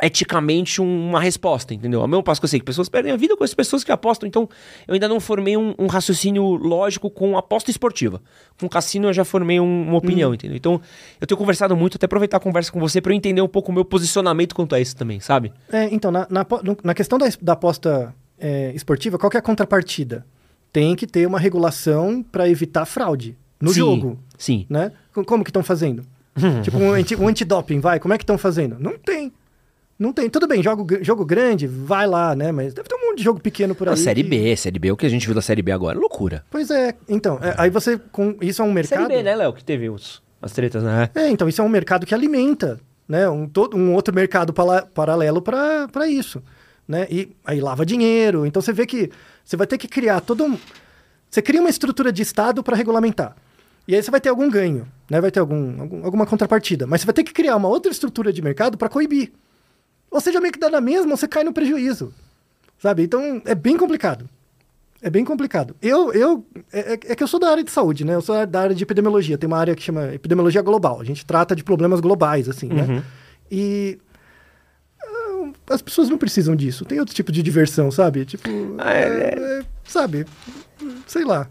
eticamente 0.00 0.80
um- 0.80 1.08
uma 1.08 1.20
resposta, 1.20 1.74
entendeu? 1.74 2.00
Ao 2.00 2.06
mesmo 2.06 2.22
passo 2.22 2.40
que 2.40 2.44
eu 2.44 2.48
sei 2.48 2.60
que 2.60 2.64
pessoas 2.64 2.88
perdem 2.88 3.10
a 3.10 3.16
vida 3.16 3.36
com 3.36 3.42
as 3.42 3.52
pessoas 3.52 3.82
que 3.82 3.90
apostam, 3.90 4.28
então 4.28 4.48
eu 4.86 4.94
ainda 4.94 5.08
não 5.08 5.18
formei 5.18 5.56
um, 5.56 5.74
um 5.76 5.86
raciocínio 5.88 6.44
lógico 6.54 7.10
com 7.10 7.36
aposta 7.36 7.68
esportiva. 7.70 8.22
Com 8.60 8.68
cassino 8.68 9.08
eu 9.08 9.12
já 9.12 9.24
formei 9.24 9.58
um- 9.58 9.88
uma 9.88 9.96
opinião, 9.98 10.32
entendeu? 10.32 10.56
Então 10.56 10.80
eu 11.20 11.26
tenho 11.26 11.36
conversado 11.36 11.76
muito, 11.76 11.96
até 11.96 12.06
aproveitar 12.06 12.36
a 12.36 12.40
conversa 12.40 12.70
com 12.70 12.78
você 12.78 13.00
para 13.00 13.12
eu 13.12 13.16
entender 13.16 13.42
um 13.42 13.48
pouco 13.48 13.72
o 13.72 13.74
meu 13.74 13.84
posicionamento 13.84 14.54
quanto 14.54 14.72
a 14.76 14.80
isso 14.80 14.94
também, 14.94 15.18
sabe? 15.18 15.52
É, 15.72 15.88
então, 15.92 16.12
na, 16.12 16.28
na, 16.30 16.46
na 16.84 16.94
questão 16.94 17.18
da, 17.18 17.26
da 17.42 17.54
aposta 17.54 18.14
é, 18.38 18.70
esportiva, 18.76 19.18
qual 19.18 19.28
que 19.28 19.36
é 19.36 19.40
a 19.40 19.42
contrapartida? 19.42 20.24
Tem 20.72 20.94
que 20.94 21.08
ter 21.08 21.26
uma 21.26 21.40
regulação 21.40 22.22
para 22.22 22.48
evitar 22.48 22.84
fraude 22.86 23.36
no 23.60 23.70
Sim, 23.70 23.78
jogo, 23.80 24.18
Sim. 24.36 24.66
né? 24.68 24.92
Co- 25.12 25.24
Como 25.24 25.44
que 25.44 25.50
estão 25.50 25.62
fazendo? 25.62 26.04
tipo 26.62 26.76
um, 26.78 26.92
anti, 26.92 27.16
um 27.16 27.26
antidoping, 27.28 27.80
vai? 27.80 27.98
Como 27.98 28.14
é 28.14 28.18
que 28.18 28.22
estão 28.22 28.38
fazendo? 28.38 28.76
Não 28.78 28.96
tem. 28.96 29.32
Não 29.98 30.12
tem. 30.12 30.30
Tudo 30.30 30.46
bem, 30.46 30.62
jogo, 30.62 30.86
jogo 31.02 31.24
grande, 31.24 31.66
vai 31.66 32.06
lá, 32.06 32.32
né? 32.36 32.52
Mas 32.52 32.72
deve 32.72 32.88
ter 32.88 32.94
um 32.94 33.08
monte 33.08 33.18
de 33.18 33.24
jogo 33.24 33.40
pequeno 33.40 33.74
por 33.74 33.88
aí. 33.88 33.94
A 33.94 33.96
série 33.96 34.22
que- 34.22 34.28
B, 34.30 34.56
série 34.56 34.78
B, 34.78 34.92
o 34.92 34.96
que 34.96 35.04
a 35.04 35.08
gente 35.08 35.26
viu 35.26 35.34
da 35.34 35.42
série 35.42 35.60
B 35.62 35.72
agora, 35.72 35.98
loucura. 35.98 36.44
Pois 36.50 36.70
é. 36.70 36.94
Então, 37.08 37.38
é, 37.42 37.54
aí 37.58 37.68
você... 37.68 37.98
Com, 38.12 38.36
isso 38.40 38.62
é 38.62 38.64
um 38.64 38.72
mercado... 38.72 39.00
Série 39.02 39.16
B, 39.16 39.22
né, 39.24 39.34
Léo, 39.34 39.52
que 39.52 39.64
teve 39.64 39.88
os, 39.90 40.22
as 40.40 40.52
tretas, 40.52 40.84
né? 40.84 41.10
É, 41.16 41.28
então 41.28 41.48
isso 41.48 41.60
é 41.60 41.64
um 41.64 41.68
mercado 41.68 42.06
que 42.06 42.14
alimenta, 42.14 42.78
né? 43.08 43.28
Um, 43.28 43.48
todo, 43.48 43.76
um 43.76 43.92
outro 43.92 44.14
mercado 44.14 44.52
pala- 44.52 44.82
paralelo 44.94 45.42
para 45.42 45.88
isso, 46.08 46.40
né? 46.86 47.08
E 47.10 47.30
aí 47.44 47.60
lava 47.60 47.84
dinheiro. 47.84 48.46
Então 48.46 48.62
você 48.62 48.72
vê 48.72 48.86
que 48.86 49.10
você 49.44 49.56
vai 49.56 49.66
ter 49.66 49.78
que 49.78 49.88
criar 49.88 50.20
todo 50.20 50.44
um... 50.44 50.56
Você 51.28 51.42
cria 51.42 51.60
uma 51.60 51.70
estrutura 51.70 52.12
de 52.12 52.22
Estado 52.22 52.62
para 52.62 52.76
regulamentar. 52.76 53.34
E 53.88 53.94
aí 53.94 54.02
você 54.02 54.10
vai 54.10 54.20
ter 54.20 54.28
algum 54.28 54.50
ganho, 54.50 54.86
né? 55.10 55.18
Vai 55.20 55.30
ter 55.30 55.40
algum, 55.40 55.80
algum- 55.80 56.04
alguma 56.04 56.26
contrapartida. 56.26 56.86
Mas 56.86 57.00
você 57.00 57.06
vai 57.06 57.14
ter 57.14 57.24
que 57.24 57.32
criar 57.32 57.56
uma 57.56 57.68
outra 57.68 57.90
estrutura 57.90 58.30
de 58.32 58.42
mercado 58.42 58.76
para 58.76 58.88
coibir. 58.90 59.32
Ou 60.10 60.20
seja, 60.20 60.40
meio 60.40 60.52
que 60.52 60.58
dá 60.60 60.68
na 60.68 60.80
mesma, 60.80 61.16
você 61.16 61.26
cai 61.26 61.42
no 61.42 61.52
prejuízo. 61.54 62.12
Sabe? 62.78 63.02
Então 63.02 63.40
é 63.46 63.54
bem 63.54 63.76
complicado. 63.78 64.28
É 65.00 65.08
bem 65.08 65.24
complicado. 65.24 65.74
Eu, 65.80 66.12
eu 66.12 66.44
é, 66.72 66.80
é- 66.94 67.00
é 67.12 67.16
que 67.16 67.22
eu 67.22 67.26
sou 67.28 67.40
da 67.40 67.48
área 67.50 67.64
de 67.64 67.70
saúde, 67.70 68.04
né? 68.04 68.14
Eu 68.14 68.20
sou 68.20 68.44
da 68.46 68.60
área 68.60 68.74
de 68.76 68.82
epidemiologia. 68.82 69.38
Tem 69.38 69.46
uma 69.46 69.58
área 69.58 69.74
que 69.74 69.82
chama 69.82 70.12
epidemiologia 70.12 70.60
global. 70.60 71.00
A 71.00 71.04
gente 71.04 71.24
trata 71.24 71.56
de 71.56 71.64
problemas 71.64 72.00
globais, 72.00 72.46
assim, 72.48 72.68
né? 72.68 73.02
E 73.50 73.98
ah, 75.02 75.50
as 75.70 75.80
pessoas 75.82 76.08
não 76.10 76.18
precisam 76.18 76.54
disso. 76.54 76.84
Tem 76.84 77.00
outro 77.00 77.14
tipo 77.14 77.32
de 77.32 77.42
diversão, 77.42 77.90
sabe? 77.90 78.24
Tipo, 78.26 78.50
é- 78.80 79.60
é, 79.60 79.64
sabe? 79.84 80.26
Sei 81.06 81.24
lá. 81.24 81.48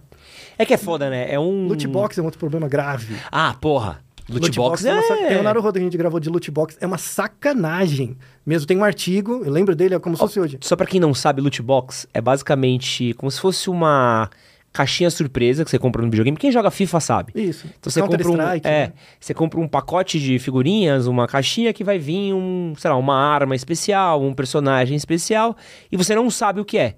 É 0.57 0.65
que 0.65 0.73
é 0.73 0.77
foda, 0.77 1.09
né? 1.09 1.31
É 1.31 1.39
um. 1.39 1.67
Loot 1.67 1.87
box 1.87 2.17
é 2.17 2.21
um 2.21 2.25
outro 2.25 2.39
problema 2.39 2.67
grave. 2.67 3.15
Ah, 3.31 3.55
porra. 3.59 3.99
Loot, 4.29 4.51
box, 4.51 4.85
é 4.85 4.89
é... 4.89 4.93
uma 4.93 5.01
sac- 5.03 5.27
Tem 5.27 5.37
o 5.37 5.43
Naruhodo 5.43 5.73
que 5.73 5.79
a 5.79 5.83
gente 5.83 5.97
gravou 5.97 6.19
de 6.19 6.29
loot 6.29 6.51
box. 6.51 6.77
É 6.81 6.85
uma 6.85 6.97
sacanagem. 6.97 8.17
Mesmo 8.45 8.67
tem 8.67 8.77
um 8.77 8.83
artigo, 8.83 9.41
eu 9.45 9.51
lembro 9.51 9.73
dele, 9.73 9.95
é 9.95 9.99
como 9.99 10.17
se 10.17 10.19
fosse 10.19 10.39
hoje. 10.39 10.57
Só 10.61 10.75
pra 10.75 10.85
quem 10.85 10.99
não 10.99 11.13
sabe, 11.13 11.41
loot 11.41 11.61
box 11.61 12.07
é 12.13 12.19
basicamente 12.19 13.13
como 13.13 13.31
se 13.31 13.39
fosse 13.39 13.69
uma 13.69 14.29
caixinha 14.73 15.09
surpresa 15.09 15.63
que 15.63 15.71
você 15.71 15.79
compra 15.79 16.01
no 16.01 16.09
videogame. 16.09 16.37
Quem 16.37 16.51
joga 16.51 16.69
FIFA 16.69 16.99
sabe. 16.99 17.31
Isso. 17.33 17.67
Então 17.79 17.89
você 17.89 18.01
compra 18.01 18.29
um, 18.29 18.41
é, 18.41 18.87
né? 18.87 18.93
você 19.19 19.33
compra 19.33 19.59
um 19.59 19.67
pacote 19.67 20.19
de 20.19 20.37
figurinhas, 20.39 21.07
uma 21.07 21.25
caixinha 21.25 21.71
que 21.73 21.83
vai 21.83 21.97
vir 21.97 22.33
um, 22.33 22.73
sei 22.77 22.91
lá, 22.91 22.97
uma 22.97 23.15
arma 23.15 23.55
especial, 23.55 24.21
um 24.21 24.33
personagem 24.33 24.95
especial 24.95 25.55
e 25.91 25.95
você 25.97 26.13
não 26.13 26.29
sabe 26.29 26.59
o 26.59 26.65
que 26.65 26.77
é. 26.77 26.95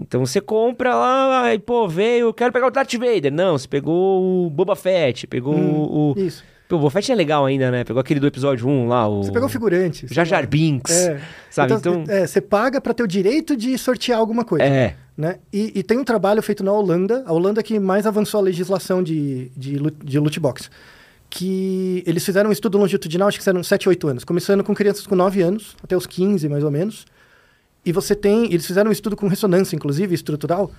Então 0.00 0.24
você 0.24 0.40
compra 0.40 0.94
lá, 0.94 1.52
e 1.54 1.58
pô, 1.58 1.88
veio, 1.88 2.32
quero 2.32 2.52
pegar 2.52 2.66
o 2.66 2.70
Darth 2.70 2.92
Vader. 2.94 3.32
Não, 3.32 3.58
você 3.58 3.66
pegou 3.66 4.46
o 4.46 4.50
Boba 4.50 4.76
Fett, 4.76 5.26
pegou 5.26 5.54
o, 5.54 5.58
o... 5.58 6.10
Hum, 6.12 6.14
Isso. 6.16 6.44
Pô, 6.68 6.76
o 6.76 6.78
Boba 6.78 6.90
Fett 6.90 7.10
é 7.10 7.14
legal 7.14 7.44
ainda, 7.46 7.70
né? 7.70 7.82
Pegou 7.82 7.98
aquele 8.00 8.20
do 8.20 8.26
episódio 8.26 8.68
1 8.68 8.86
lá, 8.88 9.08
o... 9.08 9.24
Você 9.24 9.32
pegou 9.32 9.48
figurante. 9.48 10.06
Jar 10.10 10.24
Jar 10.24 10.40
lá. 10.42 10.46
Binks, 10.46 10.94
É. 10.94 11.20
sabe? 11.50 11.72
Então, 11.74 12.04
é, 12.08 12.26
você 12.26 12.40
paga 12.40 12.80
para 12.80 12.92
ter 12.94 13.02
o 13.02 13.08
direito 13.08 13.56
de 13.56 13.76
sortear 13.78 14.18
alguma 14.18 14.44
coisa. 14.44 14.64
é... 14.64 14.94
Né? 15.16 15.38
E, 15.52 15.72
e 15.80 15.82
tem 15.82 15.98
um 15.98 16.04
trabalho 16.04 16.40
feito 16.40 16.62
na 16.62 16.72
Holanda, 16.72 17.24
a 17.26 17.32
Holanda 17.32 17.60
que 17.60 17.80
mais 17.80 18.06
avançou 18.06 18.38
a 18.38 18.42
legislação 18.44 19.02
de, 19.02 19.50
de, 19.56 19.76
de 20.04 20.16
loot 20.20 20.38
box. 20.38 20.70
Que 21.28 22.04
eles 22.06 22.24
fizeram 22.24 22.50
um 22.50 22.52
estudo 22.52 22.78
longitudinal, 22.78 23.26
acho 23.26 23.40
que 23.40 23.48
eram 23.48 23.62
7, 23.64 23.88
8 23.88 24.06
anos, 24.08 24.24
começando 24.24 24.62
com 24.62 24.72
crianças 24.74 25.08
com 25.08 25.16
9 25.16 25.42
anos, 25.42 25.74
até 25.82 25.96
os 25.96 26.06
15 26.06 26.48
mais 26.48 26.62
ou 26.62 26.70
menos. 26.70 27.04
E 27.84 27.92
você 27.92 28.14
tem. 28.14 28.44
Eles 28.52 28.66
fizeram 28.66 28.90
um 28.90 28.92
estudo 28.92 29.16
com 29.16 29.26
ressonância, 29.28 29.74
inclusive, 29.76 30.14
estrutural, 30.14 30.70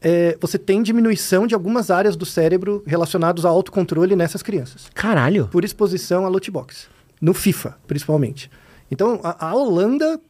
é, 0.00 0.36
você 0.40 0.58
tem 0.58 0.82
diminuição 0.82 1.46
de 1.46 1.54
algumas 1.54 1.90
áreas 1.90 2.16
do 2.16 2.26
cérebro 2.26 2.82
relacionadas 2.86 3.44
ao 3.44 3.54
autocontrole 3.54 4.16
nessas 4.16 4.42
crianças. 4.42 4.86
Caralho. 4.94 5.48
Por 5.48 5.64
exposição 5.64 6.26
a 6.26 6.28
loot 6.28 6.50
box. 6.50 6.88
No 7.20 7.32
FIFA, 7.32 7.76
principalmente. 7.86 8.50
Então, 8.90 9.20
a, 9.22 9.48
a 9.48 9.54
Holanda, 9.54 10.20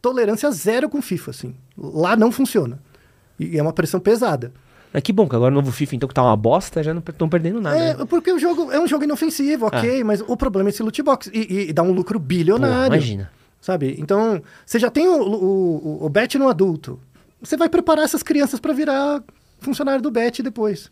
tolerância 0.00 0.50
zero 0.52 0.88
com 0.88 1.02
FIFA, 1.02 1.30
assim. 1.32 1.54
Lá 1.76 2.14
não 2.16 2.30
funciona. 2.30 2.78
E 3.38 3.58
é 3.58 3.62
uma 3.62 3.72
pressão 3.72 3.98
pesada. 4.00 4.52
Mas 4.92 5.02
que 5.02 5.12
bom 5.12 5.28
que 5.28 5.36
agora 5.36 5.52
o 5.52 5.54
novo 5.54 5.70
FIFA, 5.70 5.96
então, 5.96 6.08
que 6.08 6.14
tá 6.14 6.22
uma 6.22 6.36
bosta, 6.36 6.82
já 6.82 6.94
não 6.94 7.02
estão 7.06 7.28
perdendo 7.28 7.60
nada. 7.60 7.76
É, 7.76 7.94
né? 7.96 8.04
porque 8.08 8.32
o 8.32 8.38
jogo 8.38 8.72
é 8.72 8.80
um 8.80 8.86
jogo 8.86 9.04
inofensivo, 9.04 9.66
ok, 9.66 10.02
mas 10.02 10.22
o 10.26 10.36
problema 10.36 10.68
é 10.68 10.70
esse 10.70 10.82
loot 10.82 11.02
box. 11.02 11.30
E, 11.34 11.38
e- 11.40 11.68
e 11.70 11.72
dá 11.72 11.82
um 11.82 11.92
lucro 11.92 12.18
Pô, 12.18 12.24
bilionário. 12.24 12.94
imagina. 12.94 13.30
Sabe? 13.60 13.96
Então, 13.98 14.40
você 14.64 14.78
já 14.78 14.90
tem 14.90 15.08
o, 15.08 15.20
o, 15.20 16.04
o, 16.06 16.08
bet 16.08 16.38
no 16.38 16.48
adulto. 16.48 17.00
Você 17.40 17.56
vai 17.56 17.68
preparar 17.68 18.04
essas 18.04 18.22
crianças 18.22 18.60
para 18.60 18.72
virar 18.72 19.22
funcionário 19.60 20.00
do 20.00 20.10
bet 20.10 20.42
depois. 20.42 20.90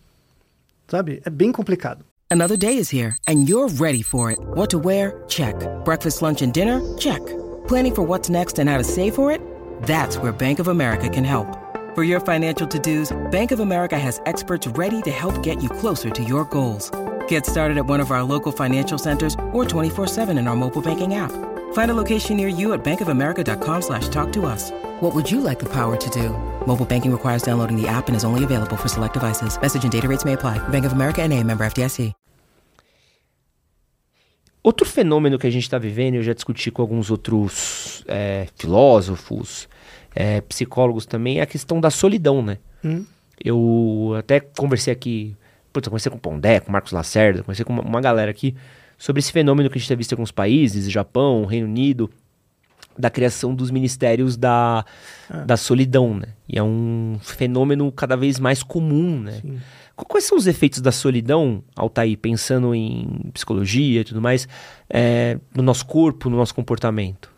Sabe? 0.89 1.23
É 1.25 1.31
bem 1.31 1.53
complicado. 1.53 2.05
Another 2.29 2.57
day 2.57 2.77
is 2.77 2.93
here, 2.93 3.17
and 3.29 3.49
you're 3.49 3.69
ready 3.69 4.03
for 4.03 4.33
it. 4.33 4.39
What 4.55 4.71
to 4.71 4.79
wear? 4.79 5.23
Check. 5.29 5.55
Breakfast, 5.85 6.23
lunch, 6.23 6.43
and 6.43 6.53
dinner? 6.53 6.81
Check. 6.99 7.25
Planning 7.69 7.95
for 7.95 8.03
what's 8.03 8.29
next 8.29 8.59
and 8.59 8.69
how 8.69 8.79
to 8.79 8.85
save 8.85 9.15
for 9.15 9.31
it? 9.31 9.41
That's 9.83 10.19
where 10.19 10.33
Bank 10.33 10.59
of 10.59 10.69
America 10.69 11.09
can 11.09 11.25
help. 11.25 11.47
For 11.95 12.03
your 12.03 12.21
financial 12.21 12.67
to 12.67 12.79
dos, 12.79 13.17
Bank 13.31 13.53
of 13.53 13.61
America 13.61 13.99
has 13.99 14.21
experts 14.27 14.67
ready 14.77 15.03
to 15.03 15.11
help 15.11 15.41
get 15.43 15.63
you 15.63 15.69
closer 15.69 16.11
to 16.11 16.23
your 16.23 16.45
goals. 16.45 16.91
Get 17.29 17.47
started 17.47 17.79
at 17.79 17.87
one 17.87 18.01
of 18.01 18.11
our 18.11 18.23
local 18.23 18.53
financial 18.53 18.99
centers 18.99 19.37
or 19.53 19.65
24 19.65 20.07
7 20.07 20.37
in 20.37 20.47
our 20.49 20.57
mobile 20.57 20.83
banking 20.83 21.15
app. 21.15 21.33
Find 21.73 21.91
a 21.91 21.95
location 21.95 22.37
near 22.37 22.49
you 22.49 22.73
at 22.75 22.85
bankofamerica.com 22.85 23.83
slash 23.83 24.09
talk 24.09 24.33
to 24.33 24.45
us. 24.45 24.73
What 25.01 25.15
would 25.15 25.31
you 25.31 25.41
like 25.41 25.59
the 25.59 25.73
power 25.73 25.97
to 25.97 26.11
do? 26.11 26.31
Mobile 26.67 26.85
banking 26.85 27.13
requires 27.13 27.43
downloading 27.43 27.81
the 27.81 27.89
app 27.89 28.09
and 28.09 28.17
is 28.17 28.25
only 28.25 28.45
available 28.45 28.77
for 28.77 28.89
select 28.89 29.15
devices. 29.15 29.59
Message 29.61 29.85
and 29.85 29.93
data 29.93 30.09
rates 30.09 30.25
may 30.25 30.33
apply. 30.35 30.59
Bank 30.69 30.85
of 30.85 30.93
America 30.93 31.23
and 31.23 31.33
a 31.33 31.43
member 31.43 31.65
FDIC. 31.65 32.13
Outro 34.67 34.85
fenômeno 34.85 35.39
que 35.39 35.47
a 35.47 35.51
gente 35.51 35.63
está 35.63 35.79
vivendo, 35.79 36.17
eu 36.17 36.25
já 36.25 36.33
discuti 36.33 36.73
com 36.73 36.83
alguns 36.83 37.09
outros 37.09 38.03
é, 38.09 38.49
filósofos, 38.57 39.69
é, 40.13 40.41
psicólogos 40.41 41.07
também, 41.07 41.39
é 41.39 41.43
a 41.43 41.47
questão 41.47 41.81
da 41.81 41.89
solidão, 41.89 42.43
né? 42.43 42.59
Hum. 42.85 43.05
Eu 43.39 44.17
até 44.19 44.41
conversei 44.41 44.93
aqui, 44.93 45.37
putz, 45.73 45.87
eu 45.87 45.91
conversei 45.93 46.11
com 46.11 46.19
o 46.19 46.21
Pondé, 46.21 46.59
com 46.59 46.71
o 46.71 46.73
Marcos 46.73 46.91
Lacerda, 46.91 47.45
conversei 47.45 47.65
com 47.65 47.75
uma, 47.75 47.83
uma 47.83 48.01
galera 48.01 48.29
aqui 48.29 48.57
sobre 48.99 49.21
esse 49.21 49.33
fenômeno 49.33 49.69
que 49.71 49.77
a 49.77 49.81
gente 49.81 49.89
tem 49.89 49.97
visto 49.97 50.13
em 50.13 50.15
alguns 50.15 50.31
países, 50.33 50.91
Japão, 50.91 51.45
Reino 51.45 51.67
Unido, 51.67 52.11
da 52.99 53.11
criação 53.11 53.55
dos 53.55 53.71
ministérios 53.71 54.37
da, 54.39 54.83
da 55.45 55.57
solidão, 55.57 56.15
né? 56.15 56.29
E 56.49 56.59
é 56.59 56.63
um 56.63 57.19
fenômeno 57.21 57.93
cada 57.93 58.17
vez 58.17 58.39
mais 58.39 58.63
comum, 58.63 59.21
né? 59.21 59.43
Qu- 59.95 60.07
Quais 60.07 60.25
são 60.25 60.39
os 60.39 60.47
efeitos 60.47 60.81
da 60.81 60.91
solidão, 60.91 61.63
Altair, 61.75 62.17
pensando 62.17 62.75
em 62.75 63.31
psicologia 63.35 64.01
e 64.01 64.05
tudo 64.05 64.23
mais, 64.23 64.49
é, 64.89 65.39
no 65.55 65.63
nosso 65.63 65.85
corpo, 65.85 66.31
no 66.31 66.39
nosso 66.39 66.55
comportamento? 66.55 67.31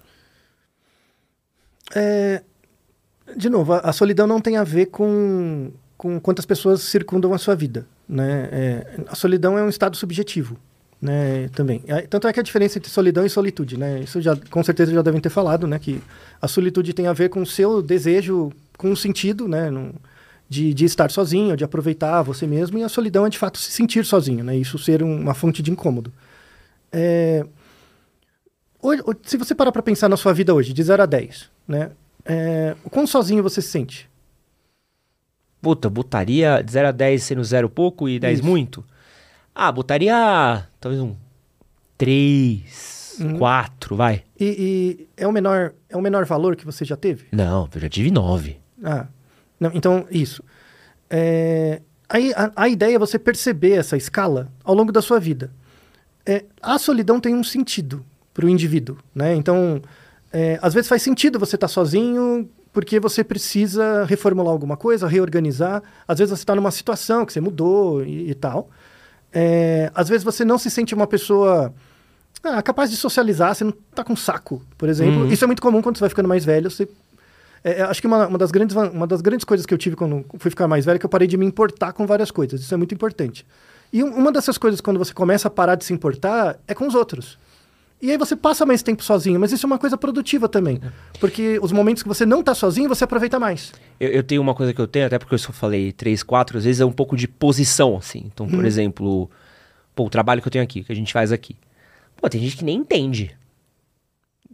É, 1.94 2.42
de 3.36 3.48
novo, 3.48 3.72
a, 3.72 3.78
a 3.78 3.92
solidão 3.92 4.26
não 4.26 4.40
tem 4.40 4.56
a 4.56 4.64
ver 4.64 4.86
com, 4.86 5.72
com 5.96 6.20
quantas 6.20 6.46
pessoas 6.46 6.82
circundam 6.82 7.32
a 7.34 7.38
sua 7.38 7.54
vida. 7.56 7.86
Né? 8.08 8.48
É, 8.52 9.00
a 9.08 9.14
solidão 9.16 9.58
é 9.58 9.62
um 9.62 9.68
estado 9.68 9.96
subjetivo. 9.96 10.56
Né, 11.00 11.48
também. 11.54 11.80
Tanto 12.10 12.26
é 12.26 12.32
que 12.32 12.40
a 12.40 12.42
diferença 12.42 12.76
entre 12.78 12.90
solidão 12.90 13.24
e 13.24 13.30
solitude, 13.30 13.76
né? 13.78 14.00
Isso 14.00 14.20
já, 14.20 14.34
com 14.50 14.64
certeza 14.64 14.92
já 14.92 15.00
devem 15.00 15.20
ter 15.20 15.30
falado, 15.30 15.64
né? 15.66 15.78
Que 15.78 16.00
a 16.42 16.48
solitude 16.48 16.92
tem 16.92 17.06
a 17.06 17.12
ver 17.12 17.28
com 17.28 17.40
o 17.40 17.46
seu 17.46 17.80
desejo, 17.80 18.50
com 18.76 18.90
um 18.90 18.96
sentido, 18.96 19.46
né? 19.46 19.70
num- 19.70 19.92
de, 20.50 20.72
de 20.74 20.84
estar 20.86 21.10
sozinho, 21.10 21.56
de 21.56 21.62
aproveitar 21.62 22.22
você 22.22 22.46
mesmo, 22.46 22.78
e 22.78 22.82
a 22.82 22.88
solidão 22.88 23.24
é 23.26 23.28
de 23.30 23.36
fato 23.38 23.58
se 23.58 23.70
sentir 23.70 24.04
sozinho, 24.04 24.42
né? 24.42 24.56
Isso 24.56 24.78
ser 24.78 25.02
um- 25.02 25.20
uma 25.20 25.34
fonte 25.34 25.62
de 25.62 25.70
incômodo. 25.70 26.10
É, 26.90 27.44
hoje- 28.82 29.02
se 29.24 29.36
você 29.36 29.54
parar 29.54 29.70
para 29.70 29.82
pensar 29.82 30.08
na 30.08 30.16
sua 30.16 30.32
vida 30.32 30.52
hoje, 30.54 30.72
de 30.72 30.82
0 30.82 31.02
a 31.02 31.06
10, 31.06 31.48
né? 31.68 31.90
É, 32.24 32.74
o 32.82 32.90
quão 32.90 33.06
sozinho 33.06 33.42
você 33.42 33.60
se 33.62 33.68
sente? 33.68 34.08
Puta, 35.60 35.88
botaria 35.90 36.62
de 36.62 36.72
0 36.72 36.88
a 36.88 36.92
10 36.92 37.22
sendo 37.24 37.44
0 37.44 37.68
pouco 37.68 38.08
e 38.08 38.18
10 38.18 38.38
Isso. 38.38 38.48
muito? 38.48 38.84
Ah, 39.60 39.72
botaria 39.72 40.68
talvez 40.80 41.02
um 41.02 41.16
3, 41.96 43.24
4, 43.36 43.96
vai. 43.96 44.22
E, 44.38 44.46
e 44.46 45.08
é, 45.16 45.26
o 45.26 45.32
menor, 45.32 45.72
é 45.88 45.96
o 45.96 46.00
menor 46.00 46.24
valor 46.24 46.54
que 46.54 46.64
você 46.64 46.84
já 46.84 46.96
teve? 46.96 47.26
Não, 47.32 47.68
eu 47.74 47.80
já 47.80 47.88
tive 47.88 48.08
9. 48.12 48.56
Ah, 48.84 49.08
não, 49.58 49.72
então, 49.74 50.06
isso. 50.12 50.44
É, 51.10 51.82
aí, 52.08 52.32
a, 52.36 52.52
a 52.54 52.68
ideia 52.68 52.94
é 52.94 52.98
você 53.00 53.18
perceber 53.18 53.72
essa 53.72 53.96
escala 53.96 54.46
ao 54.62 54.76
longo 54.76 54.92
da 54.92 55.02
sua 55.02 55.18
vida. 55.18 55.50
É, 56.24 56.44
a 56.62 56.78
solidão 56.78 57.18
tem 57.18 57.34
um 57.34 57.42
sentido 57.42 58.06
para 58.32 58.46
o 58.46 58.48
indivíduo, 58.48 58.96
né? 59.12 59.34
Então, 59.34 59.82
é, 60.32 60.56
às 60.62 60.72
vezes 60.72 60.88
faz 60.88 61.02
sentido 61.02 61.36
você 61.36 61.56
estar 61.56 61.66
sozinho 61.66 62.48
porque 62.72 63.00
você 63.00 63.24
precisa 63.24 64.04
reformular 64.04 64.52
alguma 64.52 64.76
coisa, 64.76 65.08
reorganizar. 65.08 65.82
Às 66.06 66.20
vezes 66.20 66.30
você 66.30 66.44
está 66.44 66.54
numa 66.54 66.70
situação 66.70 67.26
que 67.26 67.32
você 67.32 67.40
mudou 67.40 68.04
e, 68.04 68.30
e 68.30 68.34
tal. 68.36 68.70
É, 69.32 69.90
às 69.94 70.08
vezes 70.08 70.24
você 70.24 70.44
não 70.44 70.58
se 70.58 70.70
sente 70.70 70.94
uma 70.94 71.06
pessoa 71.06 71.72
ah, 72.42 72.62
capaz 72.62 72.90
de 72.90 72.96
socializar, 72.96 73.54
você 73.54 73.64
não 73.64 73.74
está 73.90 74.02
com 74.04 74.16
saco, 74.16 74.62
por 74.76 74.88
exemplo. 74.88 75.22
Uhum. 75.22 75.28
Isso 75.32 75.44
é 75.44 75.46
muito 75.46 75.62
comum 75.62 75.82
quando 75.82 75.96
você 75.96 76.00
vai 76.00 76.08
ficando 76.08 76.28
mais 76.28 76.44
velho. 76.44 76.70
Você 76.70 76.88
é, 77.64 77.80
é, 77.80 77.82
acho 77.82 78.00
que 78.00 78.06
uma, 78.06 78.26
uma 78.26 78.38
das 78.38 78.50
grandes, 78.50 78.74
uma 78.76 79.06
das 79.06 79.20
grandes 79.20 79.44
coisas 79.44 79.66
que 79.66 79.74
eu 79.74 79.78
tive 79.78 79.96
quando 79.96 80.24
fui 80.38 80.50
ficar 80.50 80.68
mais 80.68 80.84
velho 80.84 80.96
é 80.96 80.98
que 80.98 81.06
eu 81.06 81.10
parei 81.10 81.26
de 81.28 81.36
me 81.36 81.44
importar 81.44 81.92
com 81.92 82.06
várias 82.06 82.30
coisas. 82.30 82.60
Isso 82.60 82.72
é 82.72 82.76
muito 82.76 82.94
importante. 82.94 83.44
E 83.92 84.02
um- 84.02 84.14
uma 84.14 84.30
dessas 84.32 84.56
coisas, 84.56 84.80
quando 84.80 84.98
você 84.98 85.12
começa 85.12 85.48
a 85.48 85.50
parar 85.50 85.74
de 85.74 85.84
se 85.84 85.92
importar, 85.92 86.58
é 86.66 86.74
com 86.74 86.86
os 86.86 86.94
outros. 86.94 87.38
E 88.00 88.10
aí 88.12 88.16
você 88.16 88.36
passa 88.36 88.64
mais 88.64 88.82
tempo 88.82 89.02
sozinho, 89.02 89.40
mas 89.40 89.50
isso 89.50 89.66
é 89.66 89.68
uma 89.68 89.78
coisa 89.78 89.96
produtiva 89.96 90.48
também. 90.48 90.80
Porque 91.18 91.58
os 91.60 91.72
momentos 91.72 92.02
que 92.02 92.08
você 92.08 92.24
não 92.24 92.40
está 92.40 92.54
sozinho, 92.54 92.88
você 92.88 93.02
aproveita 93.04 93.40
mais. 93.40 93.72
Eu, 93.98 94.08
eu 94.10 94.22
tenho 94.22 94.40
uma 94.40 94.54
coisa 94.54 94.72
que 94.72 94.80
eu 94.80 94.86
tenho, 94.86 95.06
até 95.06 95.18
porque 95.18 95.34
eu 95.34 95.38
só 95.38 95.52
falei 95.52 95.90
3, 95.90 96.22
4, 96.22 96.58
às 96.58 96.64
vezes 96.64 96.80
é 96.80 96.84
um 96.84 96.92
pouco 96.92 97.16
de 97.16 97.26
posição, 97.26 97.96
assim. 97.96 98.22
Então, 98.32 98.46
por 98.46 98.64
exemplo, 98.64 99.28
pô, 99.96 100.04
o 100.04 100.10
trabalho 100.10 100.40
que 100.40 100.46
eu 100.46 100.52
tenho 100.52 100.62
aqui, 100.62 100.84
que 100.84 100.92
a 100.92 100.94
gente 100.94 101.12
faz 101.12 101.32
aqui. 101.32 101.56
Pô, 102.16 102.28
tem 102.28 102.40
gente 102.40 102.56
que 102.56 102.64
nem 102.64 102.76
entende. 102.76 103.36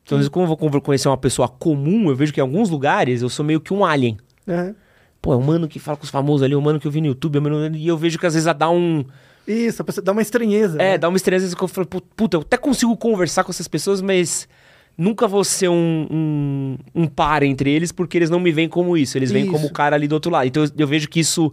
Então, 0.03 0.17
às 0.17 0.21
vezes, 0.21 0.29
quando 0.29 0.51
eu 0.51 0.57
vou 0.57 0.81
conhecer 0.81 1.09
uma 1.09 1.17
pessoa 1.17 1.49
comum, 1.49 2.09
eu 2.09 2.17
vejo 2.17 2.33
que 2.33 2.41
em 2.41 2.43
alguns 2.43 2.71
lugares 2.71 3.23
eu 3.23 3.29
sou 3.29 3.45
meio 3.45 3.61
que 3.61 3.73
um 3.73 3.85
alien. 3.85 4.19
né? 4.47 4.75
Pô, 5.21 5.33
é 5.33 5.37
um 5.37 5.43
mano 5.43 5.67
que 5.67 5.79
fala 5.79 5.97
com 5.97 6.05
os 6.05 6.11
famosos 6.11 6.43
ali, 6.43 6.53
é 6.53 6.57
um 6.57 6.61
mano 6.61 6.79
que 6.79 6.87
eu 6.87 6.91
vi 6.91 7.01
no 7.01 7.07
YouTube, 7.07 7.37
é 7.37 7.41
um 7.41 7.43
mano... 7.43 7.75
e 7.75 7.89
eu 7.89 7.97
vejo 7.97 8.19
que 8.19 8.27
às 8.27 8.35
vezes 8.35 8.55
dá 8.55 8.69
um. 8.69 9.05
Isso, 9.47 9.83
a 9.83 9.85
pessoa 9.85 10.05
dá 10.05 10.13
uma 10.13 10.23
estranheza. 10.23 10.77
É, 10.81 10.93
né? 10.93 10.99
dá 10.99 11.09
uma 11.09 11.17
estranheza 11.17 11.55
eu 11.61 11.69
falo, 11.69 11.87
"Pu- 11.87 12.01
puta, 12.17 12.37
eu 12.37 12.41
até 12.41 12.57
consigo 12.57 12.97
conversar 12.97 13.45
com 13.45 13.51
essas 13.51 13.69
pessoas, 13.69 14.01
mas 14.01 14.49
nunca 14.97 15.27
vou 15.29 15.45
ser 15.45 15.69
um, 15.69 16.07
um, 16.11 16.79
um 16.95 17.07
par 17.07 17.43
entre 17.43 17.71
eles, 17.71 17.93
porque 17.93 18.17
eles 18.17 18.31
não 18.31 18.41
me 18.41 18.53
veem 18.53 18.69
como 18.69 18.97
isso, 18.97 19.19
eles 19.19 19.31
veem 19.33 19.45
Isso. 19.45 19.53
como 19.53 19.67
o 19.67 19.73
cara 19.73 19.97
ali 19.97 20.07
do 20.09 20.13
outro 20.15 20.31
lado. 20.31 20.47
Então 20.47 20.63
eu, 20.65 20.71
eu 20.79 20.87
vejo 20.87 21.09
que 21.09 21.19
isso, 21.21 21.53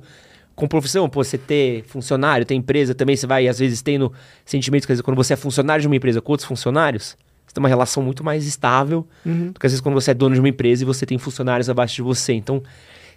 com 0.56 0.68
profissão, 0.68 1.10
pô, 1.10 1.24
você 1.24 1.38
ter 1.38 1.84
funcionário, 1.86 2.46
ter 2.46 2.54
empresa 2.56 2.94
também, 2.94 3.16
você 3.16 3.26
vai 3.28 3.48
às 3.48 3.58
vezes 3.60 3.82
tendo 3.82 4.12
sentimentos, 4.46 4.86
quer 4.86 4.94
dizer, 4.94 5.04
quando 5.04 5.18
você 5.18 5.34
é 5.34 5.36
funcionário 5.36 5.82
de 5.82 5.88
uma 5.88 5.96
empresa 5.96 6.22
com 6.22 6.32
outros 6.32 6.48
funcionários, 6.48 7.18
você 7.48 7.54
tem 7.56 7.62
uma 7.62 7.68
relação 7.70 8.02
muito 8.04 8.24
mais 8.24 8.46
estável 8.46 9.06
do 9.26 9.60
que 9.60 9.66
às 9.66 9.72
vezes 9.74 9.82
quando 9.82 9.96
você 9.96 10.12
é 10.12 10.14
dono 10.14 10.36
de 10.36 10.40
uma 10.40 10.48
empresa 10.50 10.84
e 10.84 10.86
você 10.86 11.06
tem 11.06 11.18
funcionários 11.18 11.68
abaixo 11.70 11.96
de 11.96 12.02
você. 12.04 12.32
Então, 12.34 12.62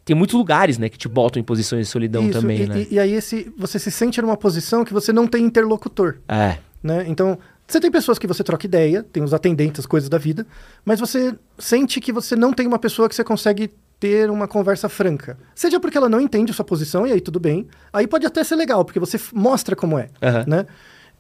tem 0.05 0.15
muitos 0.15 0.35
lugares, 0.35 0.79
né, 0.79 0.89
que 0.89 0.99
te 0.99 1.09
botam 1.09 1.41
em 1.41 1.45
posições 1.45 1.87
de 1.87 1.93
solidão 1.93 2.25
Isso, 2.25 2.41
também, 2.41 2.63
e, 2.63 2.67
né? 2.67 2.87
e, 2.91 2.95
e 2.95 2.99
aí 2.99 3.13
esse, 3.13 3.53
você 3.57 3.79
se 3.79 3.91
sente 3.91 4.21
numa 4.21 4.37
posição 4.37 4.85
que 4.85 4.93
você 4.93 5.13
não 5.13 5.27
tem 5.27 5.45
interlocutor. 5.45 6.17
É. 6.29 6.59
né? 6.83 7.05
Então, 7.09 7.39
você 7.67 7.81
tem 7.81 7.91
pessoas 7.91 8.19
que 8.19 8.27
você 8.27 8.45
troca 8.45 8.67
ideia, 8.67 9.03
tem 9.03 9.23
os 9.23 9.33
atendentes, 9.33 9.81
as 9.81 9.87
coisas 9.87 10.09
da 10.11 10.19
vida, 10.19 10.47
mas 10.85 11.01
você 11.01 11.35
sente 11.59 12.01
que 12.01 12.13
você 12.13 12.37
não 12.37 12.53
tem 12.53 12.67
uma 12.67 12.79
pessoa 12.79 13.09
que 13.09 13.15
você 13.15 13.25
consegue 13.25 13.71
ter 13.99 14.31
uma 14.31 14.47
conversa 14.47 14.89
franca. 14.89 15.39
Seja 15.55 15.81
porque 15.81 15.97
ela 15.97 16.09
não 16.09 16.21
entende 16.21 16.51
a 16.51 16.55
sua 16.55 16.65
posição, 16.65 17.07
e 17.07 17.13
aí 17.13 17.21
tudo 17.21 17.41
bem. 17.41 17.67
Aí 17.91 18.07
pode 18.07 18.27
até 18.27 18.45
ser 18.45 18.57
legal, 18.57 18.85
porque 18.85 19.01
você 19.01 19.19
mostra 19.33 19.75
como 19.75 19.99
é, 19.99 20.11
Aham. 20.23 20.45
né? 20.47 20.67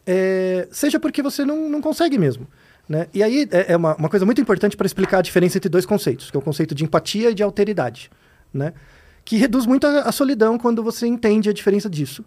É, 0.06 0.68
seja 0.70 1.00
porque 1.00 1.22
você 1.22 1.46
não, 1.46 1.70
não 1.70 1.80
consegue 1.80 2.18
mesmo. 2.18 2.46
Né? 2.86 3.06
E 3.14 3.22
aí 3.22 3.48
é, 3.50 3.72
é 3.72 3.76
uma, 3.76 3.96
uma 3.96 4.10
coisa 4.10 4.26
muito 4.26 4.40
importante 4.40 4.76
para 4.76 4.86
explicar 4.86 5.20
a 5.20 5.22
diferença 5.22 5.56
entre 5.56 5.70
dois 5.70 5.86
conceitos, 5.86 6.30
que 6.30 6.36
é 6.36 6.38
o 6.38 6.42
conceito 6.42 6.74
de 6.74 6.84
empatia 6.84 7.30
e 7.30 7.34
de 7.34 7.42
alteridade, 7.42 8.10
né? 8.54 8.72
Que 9.24 9.36
reduz 9.36 9.66
muito 9.66 9.86
a, 9.86 10.00
a 10.02 10.12
solidão 10.12 10.56
quando 10.56 10.82
você 10.82 11.06
entende 11.06 11.50
a 11.50 11.52
diferença 11.52 11.90
disso. 11.90 12.24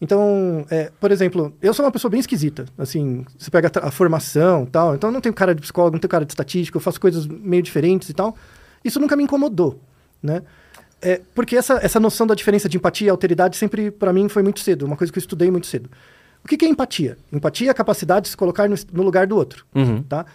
Então, 0.00 0.66
é, 0.70 0.90
por 1.00 1.10
exemplo, 1.10 1.54
eu 1.62 1.72
sou 1.72 1.84
uma 1.84 1.90
pessoa 1.92 2.10
bem 2.10 2.20
esquisita. 2.20 2.66
Assim, 2.76 3.24
você 3.38 3.50
pega 3.50 3.70
a, 3.82 3.88
a 3.88 3.90
formação 3.90 4.66
tal. 4.66 4.94
Então, 4.94 5.08
eu 5.08 5.12
não 5.12 5.20
tenho 5.20 5.34
cara 5.34 5.54
de 5.54 5.60
psicólogo, 5.60 5.94
não 5.94 6.00
tenho 6.00 6.10
cara 6.10 6.24
de 6.24 6.32
estatístico, 6.32 6.76
eu 6.76 6.80
faço 6.80 7.00
coisas 7.00 7.26
meio 7.26 7.62
diferentes 7.62 8.08
e 8.08 8.14
tal. 8.14 8.36
Isso 8.84 9.00
nunca 9.00 9.16
me 9.16 9.22
incomodou, 9.24 9.80
né? 10.22 10.42
É, 11.00 11.20
porque 11.34 11.56
essa, 11.56 11.74
essa 11.82 12.00
noção 12.00 12.26
da 12.26 12.34
diferença 12.34 12.68
de 12.68 12.76
empatia 12.76 13.06
e 13.06 13.10
alteridade 13.10 13.56
sempre, 13.56 13.90
para 13.90 14.12
mim, 14.12 14.28
foi 14.28 14.42
muito 14.42 14.60
cedo. 14.60 14.84
Uma 14.86 14.96
coisa 14.96 15.12
que 15.12 15.18
eu 15.18 15.20
estudei 15.20 15.50
muito 15.50 15.66
cedo. 15.66 15.90
O 16.44 16.48
que, 16.48 16.56
que 16.56 16.64
é 16.64 16.68
empatia? 16.68 17.16
Empatia 17.32 17.68
é 17.68 17.70
a 17.70 17.74
capacidade 17.74 18.24
de 18.24 18.30
se 18.30 18.36
colocar 18.36 18.68
no, 18.68 18.76
no 18.92 19.02
lugar 19.02 19.26
do 19.26 19.36
outro, 19.36 19.64
Uhum. 19.74 20.02
tá? 20.02 20.26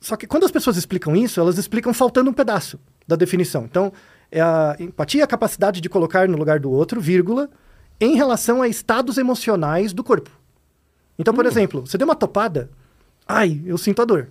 Só 0.00 0.16
que 0.16 0.26
quando 0.26 0.44
as 0.44 0.50
pessoas 0.50 0.76
explicam 0.76 1.16
isso, 1.16 1.40
elas 1.40 1.56
explicam 1.58 1.92
faltando 1.94 2.28
um 2.30 2.32
pedaço 2.32 2.78
da 3.08 3.16
definição. 3.16 3.64
Então, 3.64 3.92
é 4.34 4.40
a 4.40 4.76
empatia 4.80 5.20
é 5.20 5.24
a 5.24 5.28
capacidade 5.28 5.80
de 5.80 5.88
colocar 5.88 6.28
no 6.28 6.36
lugar 6.36 6.58
do 6.58 6.68
outro, 6.68 7.00
vírgula, 7.00 7.48
em 8.00 8.16
relação 8.16 8.60
a 8.60 8.66
estados 8.66 9.16
emocionais 9.16 9.92
do 9.92 10.02
corpo. 10.02 10.28
Então, 11.16 11.32
por 11.32 11.46
exemplo, 11.46 11.86
você 11.86 11.96
deu 11.96 12.04
uma 12.04 12.16
topada, 12.16 12.68
ai, 13.28 13.62
eu 13.64 13.78
sinto 13.78 14.02
a 14.02 14.04
dor. 14.04 14.28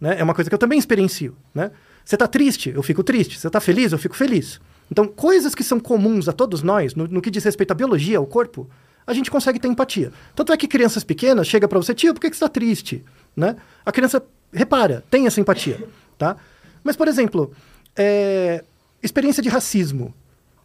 Né? 0.00 0.16
É 0.18 0.24
uma 0.24 0.34
coisa 0.34 0.50
que 0.50 0.54
eu 0.54 0.58
também 0.58 0.76
experiencio. 0.76 1.36
Né? 1.54 1.70
Você 2.04 2.16
está 2.16 2.26
triste, 2.26 2.70
eu 2.70 2.82
fico 2.82 3.04
triste. 3.04 3.38
Você 3.38 3.46
está 3.46 3.60
feliz, 3.60 3.92
eu 3.92 3.98
fico 3.98 4.16
feliz. 4.16 4.60
Então, 4.90 5.06
coisas 5.06 5.54
que 5.54 5.62
são 5.62 5.78
comuns 5.78 6.28
a 6.28 6.32
todos 6.32 6.60
nós, 6.60 6.96
no, 6.96 7.06
no 7.06 7.22
que 7.22 7.30
diz 7.30 7.44
respeito 7.44 7.70
à 7.70 7.74
biologia, 7.74 8.18
ao 8.18 8.26
corpo, 8.26 8.68
a 9.06 9.14
gente 9.14 9.30
consegue 9.30 9.60
ter 9.60 9.68
empatia. 9.68 10.12
Tanto 10.34 10.52
é 10.52 10.56
que 10.56 10.66
crianças 10.66 11.04
pequenas 11.04 11.46
chegam 11.46 11.68
para 11.68 11.78
você, 11.78 11.94
tio, 11.94 12.12
por 12.12 12.20
que, 12.20 12.28
que 12.28 12.36
você 12.36 12.44
está 12.44 12.48
triste? 12.48 13.04
Né? 13.36 13.54
A 13.86 13.92
criança 13.92 14.20
repara, 14.52 15.04
tem 15.08 15.28
essa 15.28 15.40
empatia. 15.40 15.86
Tá? 16.18 16.36
Mas, 16.82 16.96
por 16.96 17.06
exemplo, 17.06 17.52
é, 17.94 18.64
experiência 19.04 19.42
de 19.42 19.48
racismo. 19.48 20.14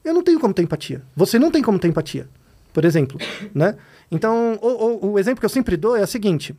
Eu 0.03 0.13
não 0.13 0.23
tenho 0.23 0.39
como 0.39 0.53
ter 0.53 0.63
empatia. 0.63 1.01
Você 1.15 1.37
não 1.37 1.51
tem 1.51 1.61
como 1.61 1.77
ter 1.77 1.87
empatia, 1.87 2.27
por 2.73 2.85
exemplo. 2.85 3.19
Né? 3.53 3.75
Então, 4.11 4.57
o, 4.61 4.67
o, 4.67 5.11
o 5.11 5.19
exemplo 5.19 5.39
que 5.39 5.45
eu 5.45 5.49
sempre 5.49 5.77
dou 5.77 5.95
é 5.95 6.03
o 6.03 6.07
seguinte. 6.07 6.55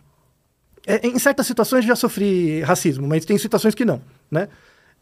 É, 0.86 1.06
em 1.06 1.18
certas 1.18 1.46
situações 1.46 1.84
eu 1.84 1.88
já 1.88 1.96
sofri 1.96 2.60
racismo, 2.62 3.06
mas 3.06 3.24
tem 3.24 3.36
situações 3.36 3.74
que 3.74 3.84
não, 3.84 4.00
né? 4.30 4.48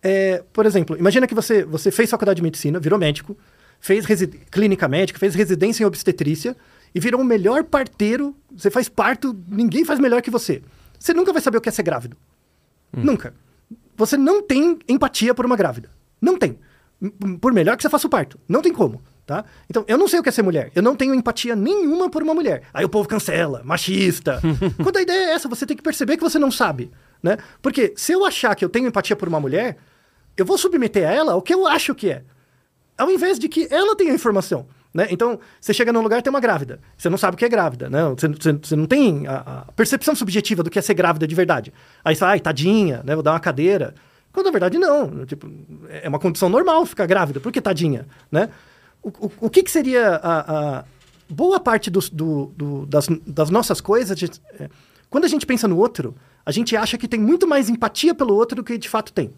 É, 0.02 0.42
por 0.52 0.66
exemplo, 0.66 0.96
imagina 0.96 1.26
que 1.26 1.34
você, 1.34 1.64
você 1.64 1.90
fez 1.90 2.10
faculdade 2.10 2.36
de 2.36 2.42
medicina, 2.42 2.78
virou 2.78 2.98
médico, 2.98 3.36
fez 3.80 4.04
clínica 4.50 4.88
médica, 4.88 5.18
fez 5.18 5.34
residência 5.34 5.82
em 5.82 5.86
obstetrícia 5.86 6.56
e 6.94 7.00
virou 7.00 7.20
o 7.20 7.24
melhor 7.24 7.64
parteiro. 7.64 8.34
Você 8.56 8.70
faz 8.70 8.88
parto, 8.88 9.36
ninguém 9.48 9.84
faz 9.84 9.98
melhor 10.00 10.22
que 10.22 10.30
você. 10.30 10.62
Você 10.98 11.14
nunca 11.14 11.32
vai 11.32 11.42
saber 11.42 11.58
o 11.58 11.60
que 11.60 11.68
é 11.68 11.72
ser 11.72 11.82
grávido. 11.82 12.16
Hum. 12.96 13.02
Nunca. 13.04 13.34
Você 13.96 14.16
não 14.16 14.42
tem 14.42 14.78
empatia 14.88 15.34
por 15.34 15.44
uma 15.44 15.56
grávida. 15.56 15.90
Não 16.20 16.38
tem. 16.38 16.58
Por 17.40 17.52
melhor 17.52 17.76
que 17.76 17.82
você 17.82 17.88
faça 17.88 18.06
o 18.06 18.10
parto. 18.10 18.38
Não 18.48 18.62
tem 18.62 18.72
como. 18.72 19.02
Tá? 19.26 19.44
Então, 19.68 19.84
eu 19.86 19.98
não 19.98 20.08
sei 20.08 20.18
o 20.18 20.22
que 20.22 20.30
é 20.30 20.32
ser 20.32 20.42
mulher. 20.42 20.72
Eu 20.74 20.82
não 20.82 20.96
tenho 20.96 21.14
empatia 21.14 21.54
nenhuma 21.54 22.08
por 22.08 22.22
uma 22.22 22.34
mulher. 22.34 22.62
Aí 22.72 22.82
o 22.82 22.88
povo 22.88 23.06
cancela, 23.06 23.62
machista. 23.62 24.40
Quando 24.82 24.96
a 24.96 25.02
ideia 25.02 25.30
é 25.30 25.32
essa, 25.32 25.46
você 25.48 25.66
tem 25.66 25.76
que 25.76 25.82
perceber 25.82 26.16
que 26.16 26.22
você 26.22 26.38
não 26.38 26.50
sabe. 26.50 26.90
Né? 27.22 27.36
Porque 27.60 27.92
se 27.94 28.12
eu 28.12 28.24
achar 28.24 28.54
que 28.54 28.64
eu 28.64 28.70
tenho 28.70 28.88
empatia 28.88 29.14
por 29.14 29.28
uma 29.28 29.38
mulher, 29.38 29.76
eu 30.34 30.46
vou 30.46 30.56
submeter 30.56 31.06
a 31.06 31.12
ela 31.12 31.34
o 31.34 31.42
que 31.42 31.52
eu 31.52 31.66
acho 31.66 31.94
que 31.94 32.10
é. 32.10 32.22
Ao 32.96 33.10
invés 33.10 33.38
de 33.38 33.50
que 33.50 33.68
ela 33.70 33.94
tenha 33.94 34.14
informação. 34.14 34.66
Né? 34.94 35.06
Então, 35.10 35.38
você 35.60 35.74
chega 35.74 35.92
num 35.92 36.00
lugar 36.00 36.18
e 36.18 36.22
tem 36.22 36.30
uma 36.30 36.40
grávida. 36.40 36.80
Você 36.96 37.10
não 37.10 37.18
sabe 37.18 37.34
o 37.34 37.38
que 37.38 37.44
é 37.44 37.48
grávida. 37.50 37.90
Né? 37.90 38.02
Você, 38.16 38.28
você, 38.28 38.52
você 38.54 38.76
não 38.76 38.86
tem 38.86 39.26
a, 39.26 39.66
a, 39.68 39.72
percepção 39.72 40.14
subjetiva 40.14 40.62
do 40.62 40.70
que 40.70 40.78
é 40.78 40.82
ser 40.82 40.94
grávida 40.94 41.26
de 41.26 41.34
verdade. 41.34 41.72
Aí 42.02 42.14
você 42.14 42.20
fala, 42.20 42.32
ai, 42.32 42.40
tadinha, 42.40 43.02
né? 43.04 43.14
vou 43.14 43.22
dar 43.22 43.32
uma 43.32 43.40
cadeira. 43.40 43.94
Quando 44.32 44.46
na 44.46 44.52
verdade 44.52 44.78
não. 44.78 45.24
Tipo, 45.26 45.50
é 45.88 46.08
uma 46.08 46.18
condição 46.18 46.48
normal 46.48 46.84
ficar 46.86 47.06
grávida. 47.06 47.40
Por 47.40 47.52
que 47.52 47.60
tadinha? 47.60 48.06
Né? 48.30 48.48
O, 49.02 49.08
o, 49.08 49.32
o 49.42 49.50
que, 49.50 49.62
que, 49.62 49.70
seria 49.70 50.16
a, 50.16 50.78
a 50.78 50.84
boa 51.28 51.60
parte 51.60 51.90
do, 51.90 52.00
do, 52.12 52.52
do, 52.56 52.86
das, 52.86 53.08
das, 53.26 53.50
nossas 53.50 53.80
coisas? 53.80 54.16
De, 54.16 54.30
é, 54.58 54.68
quando 55.08 55.24
a 55.24 55.28
gente 55.28 55.46
pensa 55.46 55.66
no 55.66 55.78
outro, 55.78 56.14
a 56.44 56.50
gente 56.50 56.76
acha 56.76 56.98
que 56.98 57.08
tem 57.08 57.20
muito 57.20 57.46
mais 57.46 57.68
empatia 57.68 58.14
pelo 58.14 58.34
outro 58.34 58.56
do 58.56 58.64
que 58.64 58.76
de 58.76 58.88
fato 58.88 59.12
tem. 59.12 59.32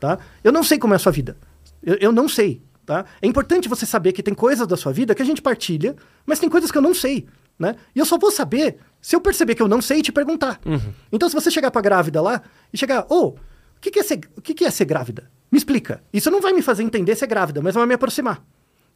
Tá? 0.00 0.18
Eu 0.42 0.52
não 0.52 0.62
sei 0.64 0.78
como 0.78 0.94
é 0.94 0.96
a 0.96 1.00
sua 1.00 1.12
vida. 1.12 1.36
Eu, 1.82 1.96
eu 2.00 2.12
não 2.12 2.28
sei. 2.28 2.62
Tá? 2.84 3.04
É 3.20 3.26
importante 3.26 3.68
você 3.68 3.86
saber 3.86 4.12
que 4.12 4.22
tem 4.22 4.34
coisas 4.34 4.66
da 4.66 4.76
sua 4.76 4.92
vida 4.92 5.14
que 5.14 5.22
a 5.22 5.24
gente 5.24 5.40
partilha, 5.40 5.94
mas 6.26 6.40
tem 6.40 6.48
coisas 6.48 6.70
que 6.70 6.78
eu 6.78 6.82
não 6.82 6.94
sei. 6.94 7.26
Né? 7.58 7.76
E 7.94 7.98
eu 7.98 8.04
só 8.04 8.18
vou 8.18 8.30
saber 8.30 8.78
se 9.00 9.14
eu 9.14 9.20
perceber 9.20 9.54
que 9.54 9.62
eu 9.62 9.68
não 9.68 9.80
sei 9.80 9.98
e 9.98 10.02
te 10.02 10.10
perguntar. 10.10 10.60
Uhum. 10.64 10.92
Então, 11.12 11.28
se 11.28 11.34
você 11.34 11.50
chegar 11.50 11.70
pra 11.70 11.80
grávida 11.80 12.20
lá 12.20 12.42
e 12.72 12.78
chegar, 12.78 13.06
ô, 13.08 13.14
oh, 13.14 13.34
que, 13.82 13.90
que, 13.90 13.98
é 13.98 14.02
ser, 14.02 14.20
o 14.36 14.40
que, 14.40 14.54
que 14.54 14.64
é 14.64 14.70
ser 14.70 14.84
grávida? 14.84 15.28
Me 15.50 15.58
explica. 15.58 16.02
Isso 16.12 16.30
não 16.30 16.40
vai 16.40 16.52
me 16.52 16.62
fazer 16.62 16.82
entender 16.82 17.16
ser 17.16 17.26
grávida, 17.26 17.60
mas 17.60 17.74
vai 17.74 17.84
me 17.84 17.94
aproximar. 17.94 18.42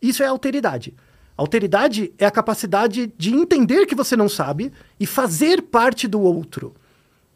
Isso 0.01 0.23
é 0.23 0.27
alteridade. 0.27 0.95
Alteridade 1.37 2.15
é 2.17 2.25
a 2.25 2.31
capacidade 2.31 3.13
de 3.19 3.35
entender 3.35 3.85
que 3.85 3.95
você 3.95 4.17
não 4.17 4.29
sabe 4.29 4.73
e 4.99 5.05
fazer 5.05 5.61
parte 5.61 6.07
do 6.07 6.21
outro. 6.21 6.75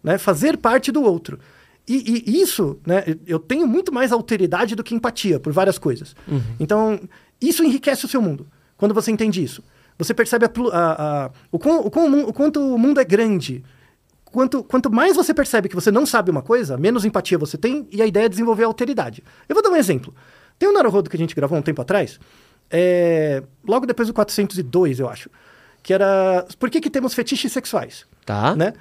Né? 0.02 0.16
Fazer 0.16 0.56
parte 0.56 0.90
do 0.92 1.02
outro. 1.02 1.38
E, 1.86 2.24
e, 2.26 2.40
isso, 2.40 2.78
né, 2.86 3.04
eu 3.26 3.38
tenho 3.38 3.66
muito 3.66 3.92
mais 3.92 4.12
alteridade 4.12 4.76
do 4.76 4.84
que 4.84 4.94
empatia 4.94 5.40
por 5.40 5.52
várias 5.52 5.76
coisas. 5.76 6.14
Uhum. 6.28 6.40
Então, 6.60 7.00
isso 7.40 7.64
enriquece 7.64 8.04
o 8.04 8.08
seu 8.08 8.22
mundo. 8.22 8.46
Quando 8.76 8.94
você 8.94 9.10
entende 9.10 9.42
isso. 9.42 9.62
Você 9.98 10.14
percebe 10.14 10.46
a, 10.46 10.50
a, 10.72 11.24
a, 11.26 11.30
o, 11.50 11.58
quão, 11.58 11.80
o, 11.80 12.28
o, 12.28 12.32
quanto 12.32 12.60
o 12.60 12.78
mundo 12.78 13.00
é 13.00 13.04
grande. 13.04 13.62
Quanto, 14.30 14.62
quanto 14.62 14.90
mais 14.90 15.16
você 15.16 15.34
percebe 15.34 15.68
que 15.68 15.74
você 15.74 15.90
não 15.90 16.06
sabe 16.06 16.30
uma 16.30 16.42
coisa, 16.42 16.76
menos 16.76 17.04
empatia 17.04 17.36
você 17.36 17.58
tem 17.58 17.88
e 17.90 18.00
a 18.00 18.06
ideia 18.06 18.26
é 18.26 18.28
desenvolver 18.28 18.64
a 18.64 18.66
alteridade. 18.66 19.24
Eu 19.48 19.54
vou 19.54 19.62
dar 19.62 19.70
um 19.70 19.76
exemplo. 19.76 20.14
Tem 20.58 20.68
um 20.68 20.72
Naruhodo 20.72 21.10
que 21.10 21.16
a 21.16 21.18
gente 21.18 21.34
gravou 21.34 21.58
um 21.58 21.62
tempo 21.62 21.82
atrás, 21.82 22.20
é, 22.70 23.42
logo 23.66 23.84
depois 23.84 24.06
do 24.06 24.14
402, 24.14 25.00
eu 25.00 25.08
acho. 25.08 25.28
Que 25.82 25.92
era. 25.92 26.46
Por 26.58 26.70
que, 26.70 26.80
que 26.80 26.90
temos 26.90 27.12
fetiches 27.14 27.50
sexuais? 27.52 28.06
Tá. 28.24 28.54
Né? 28.54 28.74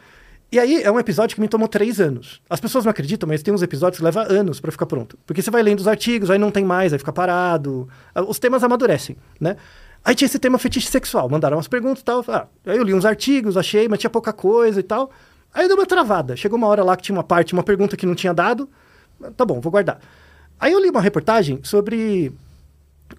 E 0.51 0.59
aí 0.59 0.81
é 0.81 0.91
um 0.91 0.99
episódio 0.99 1.35
que 1.35 1.41
me 1.41 1.47
tomou 1.47 1.67
três 1.67 1.99
anos. 1.99 2.41
As 2.49 2.59
pessoas 2.59 2.84
não 2.84 2.91
acreditam, 2.91 3.27
mas 3.27 3.41
tem 3.41 3.53
uns 3.53 3.61
episódios 3.61 3.99
que 3.99 4.03
levam 4.03 4.23
anos 4.23 4.59
para 4.59 4.71
ficar 4.71 4.85
pronto. 4.85 5.17
Porque 5.26 5.41
você 5.41 5.51
vai 5.51 5.63
lendo 5.63 5.80
os 5.80 5.88
artigos, 5.88 6.30
aí 6.30 6.38
não 6.38 6.51
tem 6.51 6.65
mais, 6.65 6.91
aí 6.91 6.99
fica 6.99 7.13
parado. 7.13 7.88
Ah, 8.13 8.23
os 8.23 8.39
temas 8.39 8.63
amadurecem, 8.63 9.15
né? 9.39 9.55
Aí 10.03 10.15
tinha 10.15 10.26
esse 10.26 10.39
tema 10.39 10.57
fetiche 10.57 10.88
sexual. 10.88 11.30
Mandaram 11.30 11.57
umas 11.57 11.67
perguntas 11.67 12.01
e 12.01 12.05
tal. 12.05 12.23
Ah, 12.27 12.47
aí 12.65 12.77
eu 12.77 12.84
li 12.84 12.93
uns 12.93 13.05
artigos, 13.05 13.57
achei, 13.57 13.88
mas 13.88 13.99
tinha 13.99 14.09
pouca 14.09 14.34
coisa 14.34 14.80
e 14.80 14.84
tal. 14.84 15.11
Aí 15.53 15.67
deu 15.67 15.77
uma 15.77 15.85
travada. 15.85 16.35
Chegou 16.35 16.57
uma 16.57 16.67
hora 16.67 16.84
lá 16.84 16.95
que 16.95 17.03
tinha 17.03 17.15
uma 17.15 17.23
parte, 17.23 17.53
uma 17.53 17.63
pergunta 17.63 17.97
que 17.97 18.05
não 18.05 18.15
tinha 18.15 18.34
dado. 18.34 18.69
Tá 19.35 19.45
bom, 19.45 19.59
vou 19.59 19.71
guardar. 19.71 19.99
Aí 20.59 20.71
eu 20.71 20.80
li 20.80 20.89
uma 20.89 21.01
reportagem 21.01 21.59
sobre 21.63 22.31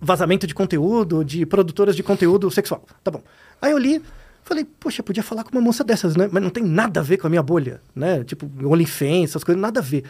vazamento 0.00 0.46
de 0.46 0.54
conteúdo, 0.54 1.24
de 1.24 1.44
produtoras 1.46 1.96
de 1.96 2.02
conteúdo 2.02 2.50
sexual. 2.50 2.84
Tá 3.02 3.10
bom. 3.10 3.22
Aí 3.60 3.72
eu 3.72 3.78
li, 3.78 4.02
falei, 4.42 4.64
poxa, 4.64 5.02
podia 5.02 5.22
falar 5.22 5.44
com 5.44 5.50
uma 5.52 5.60
moça 5.60 5.82
dessas, 5.82 6.16
né? 6.16 6.28
Mas 6.30 6.42
não 6.42 6.50
tem 6.50 6.62
nada 6.62 7.00
a 7.00 7.02
ver 7.02 7.16
com 7.16 7.26
a 7.26 7.30
minha 7.30 7.42
bolha, 7.42 7.80
né? 7.94 8.22
Tipo, 8.24 8.50
OnlyFans, 8.64 9.30
essas 9.30 9.44
coisas, 9.44 9.60
nada 9.60 9.80
a 9.80 9.82
ver. 9.82 10.04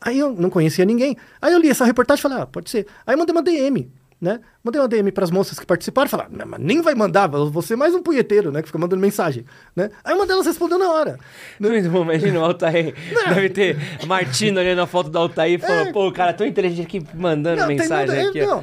Aí 0.00 0.18
eu 0.18 0.32
não 0.32 0.48
conhecia 0.48 0.84
ninguém. 0.84 1.16
Aí 1.42 1.52
eu 1.52 1.58
li 1.58 1.68
essa 1.68 1.84
reportagem 1.84 2.20
e 2.20 2.22
falei, 2.22 2.38
ah, 2.38 2.46
pode 2.46 2.70
ser. 2.70 2.86
Aí 3.06 3.14
eu 3.14 3.18
mandei 3.18 3.34
uma 3.34 3.42
DM 3.42 3.90
né? 4.20 4.40
Mandei 4.62 4.80
uma 4.80 4.88
DM 4.88 5.12
para 5.12 5.24
as 5.24 5.30
moças 5.30 5.58
que 5.58 5.64
participaram, 5.64 6.08
falaram, 6.08 6.30
mas 6.46 6.60
nem 6.60 6.82
vai 6.82 6.94
mandar, 6.94 7.28
você 7.28 7.74
é 7.74 7.76
mais 7.76 7.94
um 7.94 8.02
punheteiro, 8.02 8.50
né? 8.50 8.60
Que 8.60 8.68
fica 8.68 8.78
mandando 8.78 9.00
mensagem, 9.00 9.44
né? 9.74 9.90
Aí 10.04 10.14
uma 10.14 10.26
delas 10.26 10.46
respondeu 10.46 10.78
na 10.78 10.90
hora. 10.90 11.18
Né? 11.58 11.68
Muito 11.68 11.88
bom, 11.90 12.02
imagina 12.02 12.40
o 12.40 12.44
Altair, 12.44 12.94
deve 13.28 13.50
ter 13.50 13.76
Martina 14.06 14.60
olhando 14.60 14.80
a 14.80 14.86
foto 14.86 15.08
do 15.08 15.18
Altair 15.18 15.54
e 15.54 15.58
falando, 15.58 15.88
é, 15.88 15.92
pô, 15.92 16.08
o 16.08 16.12
cara 16.12 16.32
tão 16.32 16.46
inteligente 16.46 16.86
aqui 16.86 17.06
mandando 17.14 17.60
não, 17.60 17.68
mensagem 17.68 18.14
tem, 18.14 18.28
aqui. 18.28 18.40
Não, 18.40 18.62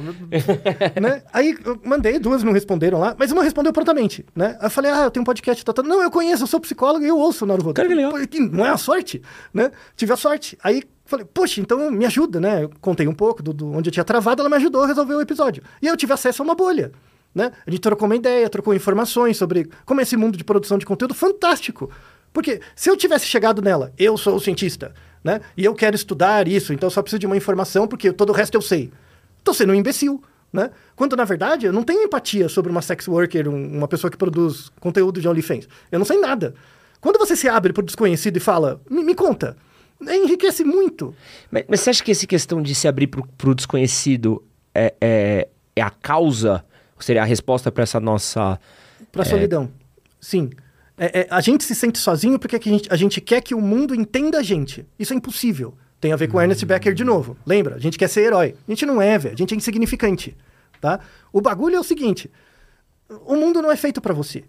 né? 1.00 1.22
Aí 1.32 1.56
eu 1.64 1.80
mandei, 1.84 2.18
duas 2.18 2.42
não 2.42 2.52
responderam 2.52 2.98
lá, 2.98 3.16
mas 3.18 3.32
uma 3.32 3.42
respondeu 3.42 3.72
prontamente, 3.72 4.24
né? 4.34 4.56
Aí 4.60 4.66
eu 4.66 4.70
falei, 4.70 4.90
ah, 4.90 5.04
eu 5.04 5.10
tenho 5.10 5.22
um 5.22 5.26
podcast, 5.26 5.64
tá, 5.64 5.72
tá. 5.72 5.82
não, 5.82 6.02
eu 6.02 6.10
conheço, 6.10 6.42
eu 6.42 6.46
sou 6.46 6.60
psicólogo 6.60 7.04
e 7.04 7.08
eu 7.08 7.18
ouço 7.18 7.44
o 7.44 7.48
Naruto. 7.48 7.72
Cara, 7.72 7.88
que 7.88 7.94
legal. 7.94 8.12
Não 8.52 8.66
é 8.66 8.70
a 8.70 8.76
sorte, 8.76 9.22
né? 9.52 9.70
Tive 9.96 10.12
a 10.12 10.16
sorte. 10.16 10.58
Aí 10.62 10.82
Falei, 11.06 11.24
poxa, 11.24 11.60
então 11.60 11.90
me 11.90 12.04
ajuda, 12.04 12.40
né? 12.40 12.64
Eu 12.64 12.70
contei 12.80 13.06
um 13.06 13.14
pouco 13.14 13.42
do, 13.42 13.52
do, 13.52 13.72
onde 13.72 13.88
eu 13.88 13.92
tinha 13.92 14.04
travado, 14.04 14.42
ela 14.42 14.50
me 14.50 14.56
ajudou 14.56 14.82
a 14.82 14.86
resolver 14.88 15.14
o 15.14 15.20
episódio. 15.20 15.62
E 15.80 15.86
eu 15.86 15.96
tive 15.96 16.12
acesso 16.12 16.42
a 16.42 16.44
uma 16.44 16.54
bolha, 16.54 16.90
né? 17.32 17.52
A 17.64 17.70
gente 17.70 17.80
trocou 17.80 18.06
uma 18.06 18.16
ideia, 18.16 18.48
trocou 18.50 18.74
informações 18.74 19.36
sobre 19.36 19.68
como 19.84 20.00
é 20.00 20.02
esse 20.02 20.16
mundo 20.16 20.36
de 20.36 20.42
produção 20.42 20.76
de 20.76 20.84
conteúdo 20.84 21.14
fantástico. 21.14 21.90
Porque 22.32 22.60
se 22.74 22.90
eu 22.90 22.96
tivesse 22.96 23.24
chegado 23.24 23.62
nela, 23.62 23.92
eu 23.96 24.16
sou 24.18 24.34
o 24.34 24.40
cientista, 24.40 24.92
né? 25.22 25.40
E 25.56 25.64
eu 25.64 25.74
quero 25.74 25.94
estudar 25.94 26.48
isso, 26.48 26.72
então 26.72 26.90
só 26.90 27.00
preciso 27.00 27.20
de 27.20 27.26
uma 27.26 27.36
informação 27.36 27.86
porque 27.86 28.12
todo 28.12 28.30
o 28.30 28.32
resto 28.32 28.56
eu 28.56 28.62
sei. 28.62 28.92
Tô 29.44 29.54
sendo 29.54 29.72
um 29.72 29.76
imbecil, 29.76 30.20
né? 30.52 30.70
Quando, 30.96 31.14
na 31.14 31.24
verdade, 31.24 31.66
eu 31.66 31.72
não 31.72 31.84
tenho 31.84 32.02
empatia 32.02 32.48
sobre 32.48 32.70
uma 32.70 32.82
sex 32.82 33.06
worker, 33.06 33.48
um, 33.48 33.76
uma 33.76 33.86
pessoa 33.86 34.10
que 34.10 34.16
produz 34.16 34.72
conteúdo 34.80 35.20
de 35.20 35.28
OnlyFans. 35.28 35.68
Eu 35.92 36.00
não 36.00 36.06
sei 36.06 36.18
nada. 36.18 36.54
Quando 37.00 37.16
você 37.16 37.36
se 37.36 37.48
abre 37.48 37.72
para 37.72 37.82
o 37.82 37.84
desconhecido 37.84 38.36
e 38.36 38.40
fala, 38.40 38.80
me, 38.90 39.04
me 39.04 39.14
conta, 39.14 39.56
enriquece 40.00 40.64
muito. 40.64 41.14
Mas, 41.50 41.64
mas, 41.68 41.80
você 41.80 41.90
acha 41.90 42.04
que 42.04 42.10
essa 42.10 42.26
questão 42.26 42.62
de 42.62 42.74
se 42.74 42.86
abrir 42.86 43.06
para 43.06 43.50
o 43.50 43.54
desconhecido 43.54 44.42
é, 44.74 44.94
é, 45.00 45.48
é, 45.74 45.82
a 45.82 45.90
causa, 45.90 46.64
seria 46.98 47.22
a 47.22 47.24
resposta 47.24 47.72
para 47.72 47.82
essa 47.82 48.00
nossa. 48.00 48.58
Para 49.10 49.22
a 49.22 49.26
é... 49.26 49.28
solidão. 49.28 49.70
Sim. 50.20 50.50
É, 50.98 51.20
é, 51.20 51.26
a 51.30 51.40
gente 51.40 51.62
se 51.64 51.74
sente 51.74 51.98
sozinho 51.98 52.38
porque 52.38 52.56
a 52.56 52.60
gente, 52.60 52.92
a 52.92 52.96
gente 52.96 53.20
quer 53.20 53.42
que 53.42 53.54
o 53.54 53.60
mundo 53.60 53.94
entenda 53.94 54.38
a 54.38 54.42
gente. 54.42 54.86
Isso 54.98 55.12
é 55.12 55.16
impossível. 55.16 55.74
Tem 56.00 56.12
a 56.12 56.16
ver 56.16 56.28
com 56.28 56.38
hum. 56.38 56.40
Ernest 56.40 56.64
Becker 56.64 56.94
de 56.94 57.04
novo. 57.04 57.36
Lembra? 57.46 57.76
A 57.76 57.78
gente 57.78 57.98
quer 57.98 58.08
ser 58.08 58.22
herói. 58.22 58.54
A 58.66 58.70
gente 58.70 58.86
não 58.86 59.00
é, 59.00 59.18
velho. 59.18 59.34
A 59.34 59.38
gente 59.38 59.54
é 59.54 59.56
insignificante. 59.56 60.36
Tá? 60.80 61.00
O 61.32 61.40
bagulho 61.40 61.76
é 61.76 61.80
o 61.80 61.84
seguinte: 61.84 62.30
o 63.24 63.36
mundo 63.36 63.62
não 63.62 63.70
é 63.70 63.76
feito 63.76 64.00
para 64.00 64.14
você. 64.14 64.44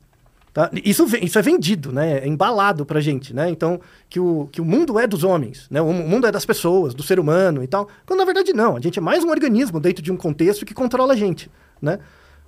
Tá? 0.57 0.71
Isso, 0.83 1.05
isso 1.21 1.37
é 1.37 1.41
vendido, 1.43 1.91
né? 1.91 2.17
É 2.17 2.27
embalado 2.27 2.83
pra 2.83 2.99
gente, 2.99 3.31
né? 3.31 3.47
Então, 3.47 3.79
que 4.09 4.19
o, 4.19 4.49
que 4.51 4.59
o 4.59 4.65
mundo 4.65 4.97
é 4.97 5.05
dos 5.05 5.23
homens, 5.23 5.67
né? 5.69 5.79
O 5.79 5.93
mundo 5.93 6.25
é 6.25 6.31
das 6.31 6.47
pessoas, 6.47 6.95
do 6.95 7.03
ser 7.03 7.19
humano 7.19 7.63
e 7.63 7.67
tal. 7.67 7.87
Quando 8.07 8.17
na 8.17 8.25
verdade 8.25 8.53
não, 8.53 8.75
a 8.75 8.79
gente 8.79 8.97
é 8.97 9.01
mais 9.01 9.23
um 9.23 9.29
organismo 9.29 9.79
dentro 9.79 10.01
de 10.01 10.11
um 10.11 10.17
contexto 10.17 10.65
que 10.65 10.73
controla 10.73 11.13
a 11.13 11.15
gente, 11.15 11.47
né? 11.79 11.99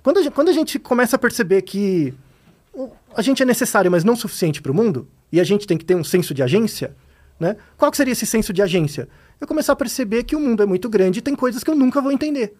Quando 0.02 0.18
a 0.18 0.22
gente, 0.22 0.32
quando 0.32 0.48
a 0.48 0.52
gente 0.52 0.76
começa 0.80 1.14
a 1.14 1.18
perceber 1.20 1.62
que 1.62 2.12
a 3.14 3.22
gente 3.22 3.44
é 3.44 3.46
necessário, 3.46 3.88
mas 3.88 4.02
não 4.02 4.16
suficiente 4.16 4.60
para 4.60 4.72
o 4.72 4.74
mundo, 4.74 5.06
e 5.30 5.38
a 5.38 5.44
gente 5.44 5.64
tem 5.64 5.78
que 5.78 5.84
ter 5.84 5.94
um 5.94 6.02
senso 6.02 6.34
de 6.34 6.42
agência, 6.42 6.96
né? 7.38 7.54
Qual 7.76 7.94
seria 7.94 8.10
esse 8.10 8.26
senso 8.26 8.52
de 8.52 8.60
agência? 8.60 9.08
Eu 9.40 9.46
começar 9.46 9.74
a 9.74 9.76
perceber 9.76 10.24
que 10.24 10.34
o 10.34 10.40
mundo 10.40 10.64
é 10.64 10.66
muito 10.66 10.88
grande 10.88 11.20
e 11.20 11.22
tem 11.22 11.36
coisas 11.36 11.62
que 11.62 11.70
eu 11.70 11.76
nunca 11.76 12.00
vou 12.00 12.10
entender. 12.10 12.56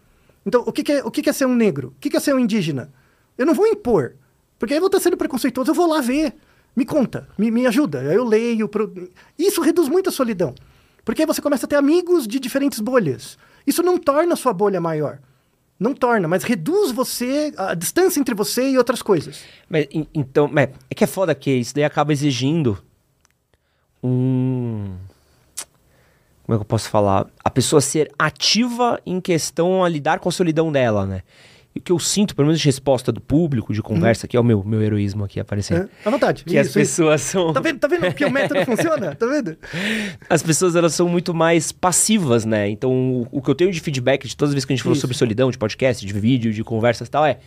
Então, 0.47 0.63
o 0.65 0.71
que, 0.71 0.85
que 0.85 0.93
é, 0.93 1.05
o 1.05 1.11
que, 1.11 1.23
que 1.23 1.29
é 1.29 1.33
ser 1.33 1.47
um 1.47 1.57
negro? 1.57 1.89
O 1.89 2.01
que, 2.01 2.09
que 2.09 2.17
é 2.17 2.21
ser 2.21 2.37
um 2.37 2.39
indígena? 2.39 2.93
Eu 3.37 3.45
não 3.45 3.53
vou 3.53 3.67
impor, 3.67 4.15
porque 4.61 4.75
aí 4.75 4.77
eu 4.77 4.81
vou 4.81 4.87
estar 4.89 5.01
sendo 5.01 5.17
preconceituoso, 5.17 5.71
eu 5.71 5.75
vou 5.75 5.89
lá 5.89 6.01
ver. 6.01 6.35
Me 6.77 6.85
conta, 6.85 7.27
me, 7.37 7.51
me 7.51 7.67
ajuda. 7.67 8.01
Eu 8.03 8.25
leio. 8.25 8.69
Pro... 8.69 8.93
Isso 9.37 9.61
reduz 9.61 9.89
muito 9.89 10.09
a 10.11 10.13
solidão. 10.13 10.55
Porque 11.05 11.23
aí 11.23 11.27
você 11.27 11.43
começa 11.43 11.67
a 11.67 11.69
ter 11.69 11.75
amigos 11.77 12.29
de 12.29 12.39
diferentes 12.39 12.79
bolhas. 12.79 13.37
Isso 13.67 13.83
não 13.83 13.99
torna 13.99 14.35
a 14.35 14.37
sua 14.37 14.53
bolha 14.53 14.81
maior. 14.81 15.19
Não 15.81 15.95
torna, 15.95 16.29
mas 16.29 16.45
reduz 16.45 16.93
você, 16.93 17.53
a 17.57 17.75
distância 17.75 18.21
entre 18.21 18.35
você 18.35 18.71
e 18.71 18.77
outras 18.79 19.01
coisas. 19.01 19.43
Mas, 19.69 19.87
en- 19.91 20.07
então, 20.15 20.49
é 20.57 20.95
que 20.95 21.03
é 21.03 21.07
foda 21.07 21.35
que 21.35 21.51
isso 21.51 21.75
daí 21.75 21.85
acaba 21.85 22.13
exigindo 22.13 22.79
um. 24.03 24.95
Como 26.45 26.55
é 26.55 26.59
que 26.59 26.63
eu 26.63 26.67
posso 26.67 26.89
falar? 26.89 27.27
A 27.45 27.49
pessoa 27.51 27.81
ser 27.81 28.11
ativa 28.19 29.01
em 29.07 29.21
questão 29.21 29.83
a 29.85 29.89
lidar 29.89 30.19
com 30.19 30.29
a 30.29 30.33
solidão 30.33 30.71
dela, 30.71 31.07
né? 31.07 31.23
E 31.75 31.79
o 31.79 31.83
que 31.83 31.93
eu 31.93 31.99
sinto, 32.01 32.35
pelo 32.35 32.47
menos 32.47 32.61
de 32.61 32.67
resposta 32.67 33.13
do 33.13 33.21
público, 33.21 33.73
de 33.73 33.81
conversa, 33.81 34.27
que 34.27 34.37
é 34.37 34.41
o 34.41 34.43
meu, 34.43 34.65
meu 34.65 34.83
heroísmo 34.83 35.23
aqui 35.23 35.39
aparecendo. 35.39 35.89
É, 36.05 36.09
à 36.09 36.11
vontade. 36.11 36.43
Que 36.43 36.59
as 36.59 36.67
Isso, 36.67 36.81
isso. 36.81 36.91
pessoas 36.91 37.21
são. 37.21 37.53
Tá 37.53 37.61
vendo, 37.61 37.79
tá 37.79 37.87
vendo 37.87 38.13
que 38.13 38.25
o 38.25 38.31
método 38.31 38.65
funciona? 38.67 39.15
Tá 39.15 39.27
vendo? 39.27 39.57
As 40.29 40.43
pessoas 40.43 40.75
elas 40.75 40.95
são 40.95 41.09
muito 41.09 41.33
mais 41.33 41.71
passivas, 41.71 42.45
né? 42.45 42.69
Então, 42.69 42.91
o, 42.91 43.29
o 43.31 43.41
que 43.41 43.49
eu 43.49 43.55
tenho 43.55 43.71
de 43.71 43.81
feedback 43.81 44.27
de 44.27 44.37
todas 44.37 44.51
as 44.51 44.55
vezes 44.55 44.65
que 44.65 44.73
a 44.73 44.77
gente 44.77 44.83
falou 44.83 44.95
Isso. 44.95 45.03
sobre 45.03 45.17
solidão, 45.17 45.49
de 45.49 45.59
podcast, 45.59 46.05
de 46.05 46.13
vídeo, 46.13 46.53
de 46.53 46.65
conversas 46.65 47.07
e 47.07 47.11
tal, 47.11 47.25
é. 47.25 47.39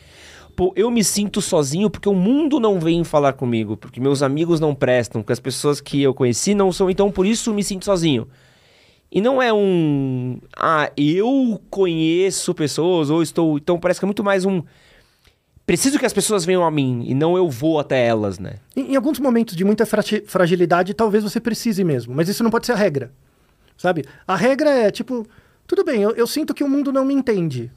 Pô, 0.56 0.72
eu 0.76 0.90
me 0.92 1.04
sinto 1.04 1.42
sozinho 1.42 1.90
porque 1.90 2.08
o 2.08 2.14
mundo 2.14 2.60
não 2.60 2.80
vem 2.80 3.04
falar 3.04 3.34
comigo, 3.34 3.76
porque 3.76 4.00
meus 4.00 4.22
amigos 4.22 4.60
não 4.60 4.76
prestam, 4.76 5.22
porque 5.22 5.34
as 5.34 5.40
pessoas 5.40 5.82
que 5.82 6.02
eu 6.02 6.14
conheci 6.14 6.54
não 6.54 6.72
são, 6.72 6.90
então 6.90 7.12
por 7.12 7.26
isso 7.26 7.50
eu 7.50 7.56
me 7.56 7.64
sinto 7.64 7.86
sozinho. 7.86 8.28
E 9.12 9.22
não 9.22 9.42
é 9.42 9.54
um. 9.54 10.40
Ah, 10.58 10.92
eu 10.98 11.62
conheço 11.70 12.54
pessoas, 12.54 13.10
ou 13.10 13.22
estou. 13.22 13.58
Então 13.58 13.80
parece 13.80 14.00
que 14.00 14.06
é 14.06 14.08
muito 14.08 14.24
mais 14.24 14.46
um. 14.46 14.64
Preciso 15.66 15.98
que 15.98 16.06
as 16.06 16.12
pessoas 16.12 16.44
venham 16.44 16.66
a 16.66 16.70
mim, 16.70 17.06
e 17.08 17.14
não 17.14 17.38
eu 17.38 17.50
vou 17.50 17.80
até 17.80 18.06
elas, 18.06 18.38
né? 18.38 18.56
Em, 18.76 18.92
em 18.92 18.96
alguns 18.98 19.18
momentos 19.18 19.56
de 19.56 19.64
muita 19.64 19.86
fragilidade, 19.86 20.94
talvez 20.94 21.24
você 21.24 21.40
precise 21.40 21.86
mesmo, 21.86 22.14
mas 22.14 22.28
isso 22.28 22.44
não 22.44 22.52
pode 22.52 22.66
ser 22.66 22.74
a 22.74 22.76
regra. 22.76 23.14
Sabe? 23.78 24.04
A 24.28 24.36
regra 24.36 24.70
é 24.70 24.92
tipo, 24.92 25.26
tudo 25.66 25.86
bem, 25.86 26.02
eu, 26.02 26.12
eu 26.12 26.28
sinto 26.28 26.54
que 26.54 26.64
o 26.64 26.70
mundo 26.70 26.92
não 26.92 27.06
me 27.06 27.14
entende. 27.14 27.72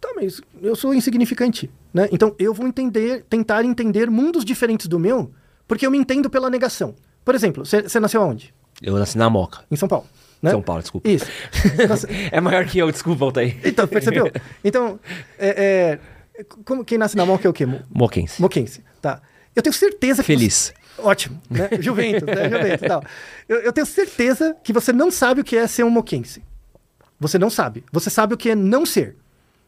Tá, 0.00 0.12
mas 0.14 0.40
eu 0.62 0.74
sou 0.74 0.94
insignificante, 0.94 1.70
né? 1.92 2.08
Então 2.10 2.34
eu 2.38 2.54
vou 2.54 2.66
entender, 2.66 3.24
tentar 3.28 3.64
entender 3.64 4.10
mundos 4.10 4.44
diferentes 4.44 4.86
do 4.86 4.98
meu, 4.98 5.30
porque 5.68 5.86
eu 5.86 5.90
me 5.90 5.98
entendo 5.98 6.30
pela 6.30 6.48
negação. 6.48 6.94
Por 7.24 7.34
exemplo, 7.34 7.66
você 7.66 7.82
você 7.82 8.00
nasceu 8.00 8.22
aonde? 8.22 8.54
Eu 8.80 8.96
nasci 8.96 9.18
na 9.18 9.28
Moca. 9.28 9.60
Em 9.70 9.76
São 9.76 9.88
Paulo, 9.88 10.06
né? 10.46 10.50
São 10.52 10.62
Paulo, 10.62 10.82
desculpa. 10.82 11.08
Isso. 11.08 11.26
É 12.32 12.40
maior 12.40 12.64
que 12.66 12.78
eu, 12.78 12.90
desculpa, 12.90 13.24
Altair. 13.24 13.56
Então, 13.64 13.86
percebeu? 13.86 14.30
Então, 14.64 14.98
é, 15.38 15.98
é, 16.38 16.44
como, 16.64 16.84
quem 16.84 16.98
nasce 16.98 17.16
na 17.16 17.24
mão 17.26 17.38
é 17.42 17.48
o 17.48 17.52
quê? 17.52 17.66
Mo- 17.66 17.82
Moquense. 17.90 18.40
Moquense, 18.40 18.82
tá. 19.00 19.20
Eu 19.54 19.62
tenho 19.62 19.72
certeza 19.72 20.22
que... 20.22 20.26
Feliz. 20.26 20.72
você- 20.96 21.02
Ótimo, 21.02 21.40
né? 21.50 21.68
Juventus, 21.80 22.22
né? 22.26 22.48
Juventus 22.48 22.88
tal. 22.88 23.02
Eu, 23.48 23.58
eu 23.58 23.72
tenho 23.72 23.86
certeza 23.86 24.56
que 24.64 24.72
você 24.72 24.92
não 24.92 25.10
sabe 25.10 25.42
o 25.42 25.44
que 25.44 25.56
é 25.56 25.66
ser 25.66 25.84
um 25.84 25.90
moquense. 25.90 26.42
Você 27.20 27.38
não 27.38 27.50
sabe. 27.50 27.84
Você 27.92 28.08
sabe 28.10 28.34
o 28.34 28.36
que 28.36 28.50
é 28.50 28.54
não 28.54 28.86
ser. 28.86 29.16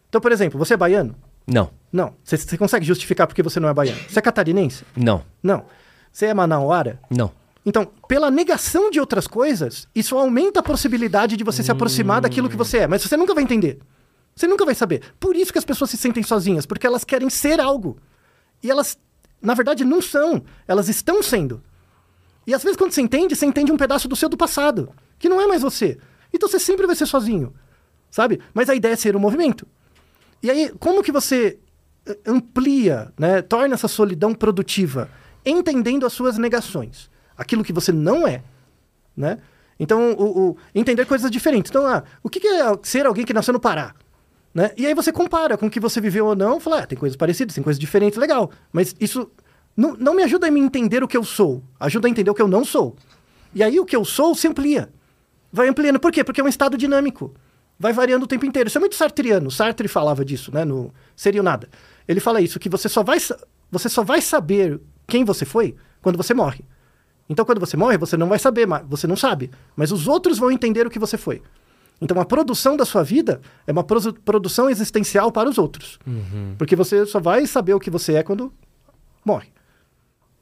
Então, 0.08 0.20
por 0.20 0.32
exemplo, 0.32 0.58
você 0.58 0.74
é 0.74 0.76
baiano? 0.76 1.14
Não, 1.46 1.70
Não. 1.92 2.14
Você, 2.24 2.36
você 2.36 2.56
consegue 2.58 2.84
justificar 2.84 3.26
porque 3.26 3.42
você 3.42 3.58
não 3.60 3.68
é 3.68 3.74
baiano? 3.74 3.98
Você 4.08 4.18
é 4.18 4.22
catarinense? 4.22 4.84
não, 4.96 5.22
Não. 5.42 5.64
Você 6.12 6.26
é 6.26 6.34
manauara? 6.34 6.98
não. 7.10 7.30
Então, 7.68 7.84
pela 8.08 8.30
negação 8.30 8.90
de 8.90 8.98
outras 8.98 9.26
coisas, 9.26 9.86
isso 9.94 10.16
aumenta 10.16 10.60
a 10.60 10.62
possibilidade 10.62 11.36
de 11.36 11.44
você 11.44 11.62
se 11.62 11.70
aproximar 11.70 12.22
daquilo 12.22 12.48
que 12.48 12.56
você 12.56 12.78
é. 12.78 12.86
Mas 12.86 13.02
você 13.02 13.14
nunca 13.14 13.34
vai 13.34 13.44
entender. 13.44 13.78
Você 14.34 14.46
nunca 14.46 14.64
vai 14.64 14.74
saber. 14.74 15.02
Por 15.20 15.36
isso 15.36 15.52
que 15.52 15.58
as 15.58 15.66
pessoas 15.66 15.90
se 15.90 15.98
sentem 15.98 16.22
sozinhas, 16.22 16.64
porque 16.64 16.86
elas 16.86 17.04
querem 17.04 17.28
ser 17.28 17.60
algo. 17.60 17.98
E 18.62 18.70
elas, 18.70 18.96
na 19.42 19.52
verdade, 19.52 19.84
não 19.84 20.00
são. 20.00 20.42
Elas 20.66 20.88
estão 20.88 21.22
sendo. 21.22 21.62
E 22.46 22.54
às 22.54 22.62
vezes, 22.62 22.78
quando 22.78 22.92
você 22.92 23.02
entende, 23.02 23.36
você 23.36 23.44
entende 23.44 23.70
um 23.70 23.76
pedaço 23.76 24.08
do 24.08 24.16
seu 24.16 24.30
do 24.30 24.36
passado, 24.38 24.90
que 25.18 25.28
não 25.28 25.38
é 25.38 25.46
mais 25.46 25.60
você. 25.60 25.98
Então 26.32 26.48
você 26.48 26.58
sempre 26.58 26.86
vai 26.86 26.96
ser 26.96 27.04
sozinho. 27.04 27.52
Sabe? 28.10 28.40
Mas 28.54 28.70
a 28.70 28.74
ideia 28.74 28.94
é 28.94 28.96
ser 28.96 29.14
um 29.14 29.20
movimento. 29.20 29.68
E 30.42 30.50
aí, 30.50 30.72
como 30.78 31.02
que 31.02 31.12
você 31.12 31.58
eh, 32.06 32.18
amplia, 32.26 33.12
né, 33.18 33.42
torna 33.42 33.74
essa 33.74 33.88
solidão 33.88 34.32
produtiva, 34.32 35.10
entendendo 35.44 36.06
as 36.06 36.14
suas 36.14 36.38
negações, 36.38 37.10
aquilo 37.38 37.64
que 37.64 37.72
você 37.72 37.92
não 37.92 38.26
é, 38.26 38.42
né? 39.16 39.38
Então, 39.80 40.12
o, 40.12 40.48
o- 40.50 40.56
entender 40.74 41.06
coisas 41.06 41.30
diferentes. 41.30 41.70
Então, 41.70 41.86
ah, 41.86 42.02
o 42.22 42.28
que 42.28 42.40
que 42.40 42.48
é 42.48 42.62
ser 42.82 43.06
alguém 43.06 43.24
que 43.24 43.32
nasceu 43.32 43.52
no 43.54 43.60
Pará? 43.60 43.94
Né? 44.52 44.72
E 44.76 44.84
aí 44.84 44.92
você 44.92 45.12
compara 45.12 45.56
com 45.56 45.66
o 45.66 45.70
que 45.70 45.78
você 45.78 46.00
viveu 46.00 46.26
ou 46.26 46.34
não, 46.34 46.58
fala, 46.58 46.80
ah, 46.80 46.86
tem 46.86 46.98
coisas 46.98 47.16
parecidas, 47.16 47.54
tem 47.54 47.62
coisas 47.62 47.78
diferentes, 47.78 48.18
legal. 48.18 48.50
Mas 48.72 48.94
isso 48.98 49.30
não, 49.76 49.94
não 49.94 50.14
me 50.14 50.22
ajuda 50.24 50.48
a 50.48 50.50
me 50.50 50.58
entender 50.58 51.04
o 51.04 51.08
que 51.08 51.16
eu 51.16 51.22
sou, 51.22 51.62
ajuda 51.78 52.08
a 52.08 52.10
entender 52.10 52.30
o 52.30 52.34
que 52.34 52.42
eu 52.42 52.48
não 52.48 52.64
sou. 52.64 52.96
E 53.54 53.62
aí 53.62 53.78
o 53.78 53.86
que 53.86 53.94
eu 53.94 54.04
sou 54.04 54.34
se 54.34 54.48
amplia. 54.48 54.90
Vai 55.52 55.68
ampliando. 55.68 56.00
Por 56.00 56.10
quê? 56.10 56.24
Porque 56.24 56.40
é 56.40 56.44
um 56.44 56.48
estado 56.48 56.76
dinâmico. 56.76 57.32
Vai 57.78 57.92
variando 57.92 58.24
o 58.24 58.26
tempo 58.26 58.44
inteiro. 58.44 58.66
Isso 58.68 58.76
é 58.78 58.80
muito 58.80 58.96
sartriano. 58.96 59.50
Sartre 59.50 59.86
falava 59.86 60.24
disso, 60.24 60.52
né? 60.52 60.64
No 60.64 60.92
Seria 61.14 61.40
o 61.40 61.44
Nada. 61.44 61.68
Ele 62.08 62.18
fala 62.20 62.40
isso, 62.40 62.58
que 62.58 62.68
você 62.68 62.88
só 62.88 63.02
vai, 63.04 63.18
você 63.70 63.88
só 63.88 64.02
vai 64.02 64.20
saber 64.20 64.80
quem 65.06 65.24
você 65.24 65.44
foi 65.44 65.76
quando 66.02 66.16
você 66.16 66.34
morre. 66.34 66.64
Então, 67.28 67.44
quando 67.44 67.60
você 67.60 67.76
morre, 67.76 67.98
você 67.98 68.16
não 68.16 68.28
vai 68.28 68.38
saber, 68.38 68.66
mas 68.66 68.82
você 68.88 69.06
não 69.06 69.16
sabe. 69.16 69.50
Mas 69.76 69.92
os 69.92 70.08
outros 70.08 70.38
vão 70.38 70.50
entender 70.50 70.86
o 70.86 70.90
que 70.90 70.98
você 70.98 71.16
foi. 71.18 71.42
Então, 72.00 72.18
a 72.20 72.24
produção 72.24 72.76
da 72.76 72.84
sua 72.84 73.02
vida 73.02 73.40
é 73.66 73.72
uma 73.72 73.82
produ- 73.84 74.14
produção 74.24 74.70
existencial 74.70 75.30
para 75.32 75.48
os 75.48 75.58
outros. 75.58 75.98
Porque 76.56 76.74
você 76.76 77.04
só 77.04 77.20
vai 77.20 77.46
saber 77.46 77.74
o 77.74 77.80
que 77.80 77.90
você 77.90 78.14
é 78.14 78.22
quando 78.22 78.52
morre. 79.24 79.48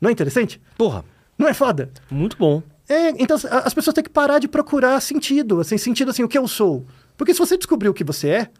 Não 0.01 0.09
é 0.11 0.13
interessante? 0.13 0.61
Porra, 0.77 1.05
Não 1.39 1.49
é 1.49 1.55
foda? 1.55 1.91
muito 2.11 2.37
bom. 2.37 2.63
É, 2.89 3.09
então 3.21 3.37
as 3.65 3.75
pessoas 3.75 3.95
têm 3.95 4.05
que 4.05 4.11
parar 4.11 4.39
de 4.39 4.47
procurar 4.47 5.01
sentido, 5.01 5.59
assim, 5.61 5.77
sentido 5.77 6.11
assim, 6.11 6.23
o 6.23 6.29
que 6.29 6.39
eu 6.39 6.47
sou. 6.47 6.87
Porque 7.17 7.33
se 7.33 7.39
você 7.41 7.57
descobrir 7.57 7.89
o 7.89 7.95
que 7.95 8.05
você 8.05 8.29
é, 8.29 8.51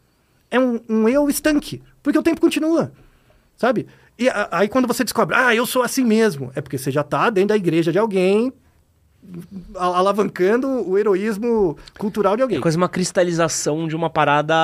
é 0.51 0.59
um, 0.59 0.81
um 0.89 1.09
eu 1.09 1.29
estanque, 1.29 1.81
porque 2.03 2.19
o 2.19 2.23
tempo 2.25 2.41
continua, 2.41 2.91
sabe? 3.57 3.87
E 4.19 4.29
aí 4.51 4.69
quando 4.69 4.89
você 4.89 5.05
descobre, 5.05 5.37
ah, 5.37 5.55
eu 5.55 5.67
sou 5.67 5.83
assim 5.83 6.05
mesmo, 6.05 6.51
é 6.55 6.61
porque 6.61 6.79
você 6.79 6.91
já 6.91 7.03
tá 7.03 7.29
dentro 7.29 7.49
da 7.49 7.57
igreja 7.57 7.93
de 7.93 7.99
alguém, 7.99 8.53
alavancando 9.75 10.69
o 10.89 10.97
heroísmo 10.97 11.77
cultural 11.99 12.37
de 12.37 12.43
alguém. 12.43 12.59
É 12.59 12.61
quase 12.61 12.77
uma 12.77 12.89
cristalização 12.89 13.87
de 13.87 13.95
uma 13.97 14.09
parada 14.09 14.55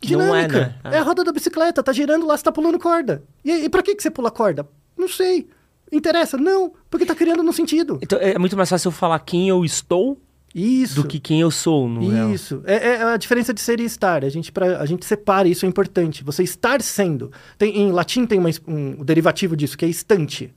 que 0.00 0.14
não 0.16 0.34
é, 0.34 0.46
Dinâmica. 0.46 0.76
né? 0.84 0.96
É 0.96 0.98
a 0.98 1.02
roda 1.02 1.24
da 1.24 1.32
bicicleta, 1.32 1.82
tá 1.82 1.92
girando 1.92 2.26
lá, 2.26 2.36
você 2.36 2.44
tá 2.44 2.52
pulando 2.52 2.78
corda. 2.78 3.22
E, 3.44 3.50
e 3.64 3.68
pra 3.68 3.82
que, 3.82 3.94
que 3.94 4.02
você 4.02 4.10
pula 4.10 4.30
corda? 4.30 4.66
Não 4.96 5.08
sei. 5.08 5.48
Interessa? 5.90 6.36
Não, 6.36 6.72
porque 6.90 7.06
tá 7.06 7.14
criando 7.14 7.42
no 7.42 7.52
sentido. 7.52 7.98
Então 8.02 8.18
é 8.20 8.38
muito 8.38 8.56
mais 8.56 8.68
fácil 8.68 8.88
eu 8.88 8.92
falar 8.92 9.18
quem 9.20 9.48
eu 9.48 9.64
estou 9.64 10.20
Isso. 10.54 11.02
do 11.02 11.06
que 11.06 11.20
quem 11.20 11.40
eu 11.40 11.50
sou, 11.50 11.88
no. 11.88 12.32
Isso. 12.32 12.62
É, 12.64 12.74
é 12.96 13.02
a 13.02 13.16
diferença 13.16 13.52
de 13.52 13.60
ser 13.60 13.80
e 13.80 13.84
estar. 13.84 14.24
A 14.24 14.28
gente, 14.28 14.50
pra, 14.50 14.80
a 14.80 14.86
gente 14.86 15.04
separa, 15.04 15.46
isso 15.46 15.66
é 15.66 15.68
importante. 15.68 16.24
Você 16.24 16.42
estar 16.42 16.80
sendo. 16.82 17.30
Tem, 17.58 17.76
em 17.78 17.92
latim 17.92 18.24
tem 18.26 18.38
uma 18.38 18.48
um, 18.66 19.04
derivativo 19.04 19.56
disso, 19.56 19.76
que 19.76 19.84
é 19.84 19.88
estante. 19.88 20.52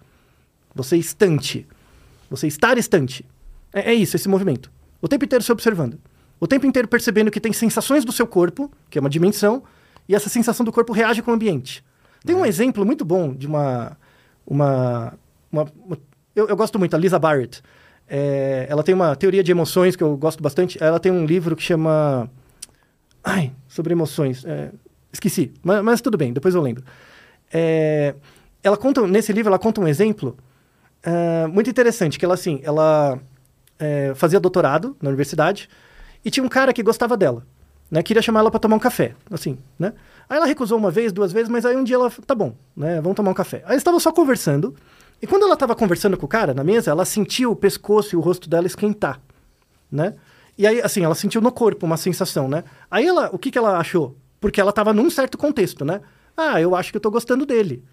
Você 0.74 0.96
estante. 0.98 1.68
Você 2.30 2.48
estar 2.48 2.78
estante. 2.78 3.26
É, 3.74 3.92
é 3.92 3.94
isso, 3.94 4.16
esse 4.16 4.30
movimento. 4.30 4.72
O 5.02 5.08
tempo 5.08 5.26
inteiro 5.26 5.44
se 5.44 5.52
observando. 5.52 6.00
O 6.40 6.48
tempo 6.48 6.66
inteiro 6.66 6.88
percebendo 6.88 7.30
que 7.30 7.40
tem 7.42 7.54
sensações 7.54 8.04
do 8.06 8.12
seu 8.12 8.26
corpo, 8.26 8.72
que 8.90 8.98
é 8.98 9.02
uma 9.02 9.10
dimensão, 9.10 9.62
e 10.08 10.16
essa 10.16 10.30
sensação 10.30 10.66
do 10.66 10.72
corpo 10.72 10.94
reage 10.94 11.22
com 11.22 11.32
o 11.32 11.34
ambiente. 11.34 11.84
Tem 12.26 12.36
um 12.36 12.46
exemplo 12.46 12.86
muito 12.86 13.04
bom 13.04 13.34
de 13.34 13.46
uma. 13.48 13.98
uma, 14.48 15.14
uma- 15.52 15.68
uma- 15.86 15.98
eu, 16.36 16.48
eu 16.48 16.56
gosto 16.56 16.80
muito, 16.80 16.96
a 16.96 17.00
Lisa 17.00 17.20
Barrett. 17.20 17.62
É, 18.14 18.66
ela 18.70 18.84
tem 18.84 18.94
uma 18.94 19.16
teoria 19.16 19.42
de 19.42 19.52
emoções 19.52 19.96
que 19.96 20.04
eu 20.04 20.18
gosto 20.18 20.44
bastante. 20.44 20.78
Ela 20.84 21.00
tem 21.00 21.12
um 21.12 21.26
livro 21.26 21.56
que 21.56 21.64
chama. 21.64 22.30
Ai, 23.24 23.54
sobre 23.70 23.94
emoções. 23.94 24.44
É, 24.44 24.72
esqueci, 25.14 25.54
mas, 25.64 25.82
mas 25.82 26.02
tudo 26.02 26.18
bem, 26.18 26.34
depois 26.34 26.54
eu 26.54 26.62
lembro. 26.62 26.84
É, 27.54 28.14
ela 28.62 28.76
conta, 28.76 29.08
nesse 29.08 29.32
livro, 29.32 29.50
ela 29.50 29.60
conta 29.60 29.80
um 29.80 29.88
exemplo 29.88 30.38
ah, 31.04 31.48
muito 31.48 31.70
interessante, 31.70 32.20
que 32.20 32.26
ela, 32.26 32.34
assim, 32.34 32.60
ela 32.64 33.20
é, 33.80 34.14
fazia 34.16 34.40
doutorado 34.40 34.96
na 35.02 35.10
universidade 35.10 35.70
e 36.24 36.30
tinha 36.30 36.44
um 36.44 36.50
cara 36.50 36.72
que 36.74 36.84
gostava 36.84 37.18
dela, 37.18 37.46
né? 37.90 38.04
Queria 38.04 38.22
chamar 38.22 38.42
ela 38.42 38.52
para 38.52 38.60
tomar 38.60 38.76
um 38.76 38.80
café, 38.80 39.16
assim, 39.32 39.58
né? 39.80 39.94
Aí 40.30 40.38
ela 40.38 40.46
recusou 40.46 40.78
uma 40.78 40.92
vez, 40.92 41.12
duas 41.12 41.32
vezes, 41.32 41.50
mas 41.50 41.66
aí 41.66 41.76
um 41.76 41.84
dia 41.84 41.96
ela, 41.96 42.12
tá 42.26 42.36
bom, 42.36 42.56
né? 42.76 43.02
Vamos 43.02 43.16
tomar 43.16 43.32
um 43.32 43.34
café. 43.34 43.64
Aí 43.66 43.72
eles 43.72 43.82
estavam 43.82 44.00
só 44.00 44.12
conversando 44.12 44.76
e 45.22 45.28
quando 45.28 45.44
ela 45.44 45.54
estava 45.54 45.76
conversando 45.76 46.18
com 46.18 46.26
o 46.26 46.30
cara 46.30 46.54
na 46.54 46.64
mesa, 46.64 46.92
ela 46.92 47.06
sentiu 47.06 47.52
o 47.52 47.56
pescoço 47.56 48.16
e 48.16 48.18
o 48.18 48.22
rosto 48.22 48.50
dela 48.50 48.68
esquentar, 48.68 49.20
né? 49.92 50.16
E 50.58 50.68
aí, 50.68 50.82
assim, 50.82 51.04
ela 51.04 51.16
sentiu 51.16 51.42
no 51.42 51.52
corpo 51.52 51.86
uma 51.86 51.98
sensação, 51.98 52.48
né? 52.48 52.64
Aí 52.90 53.06
ela, 53.08 53.30
o 53.34 53.40
que 53.40 53.50
que 53.52 53.58
ela 53.58 53.78
achou? 53.78 54.16
Porque 54.40 54.60
ela 54.60 54.70
estava 54.72 54.94
num 54.94 55.10
certo 55.10 55.38
contexto, 55.38 55.86
né? 55.86 56.02
Ah, 56.36 56.60
eu 56.62 56.76
acho 56.76 56.92
que 56.92 56.98
eu 56.98 57.02
tô 57.02 57.12
gostando 57.12 57.46
dele 57.46 57.84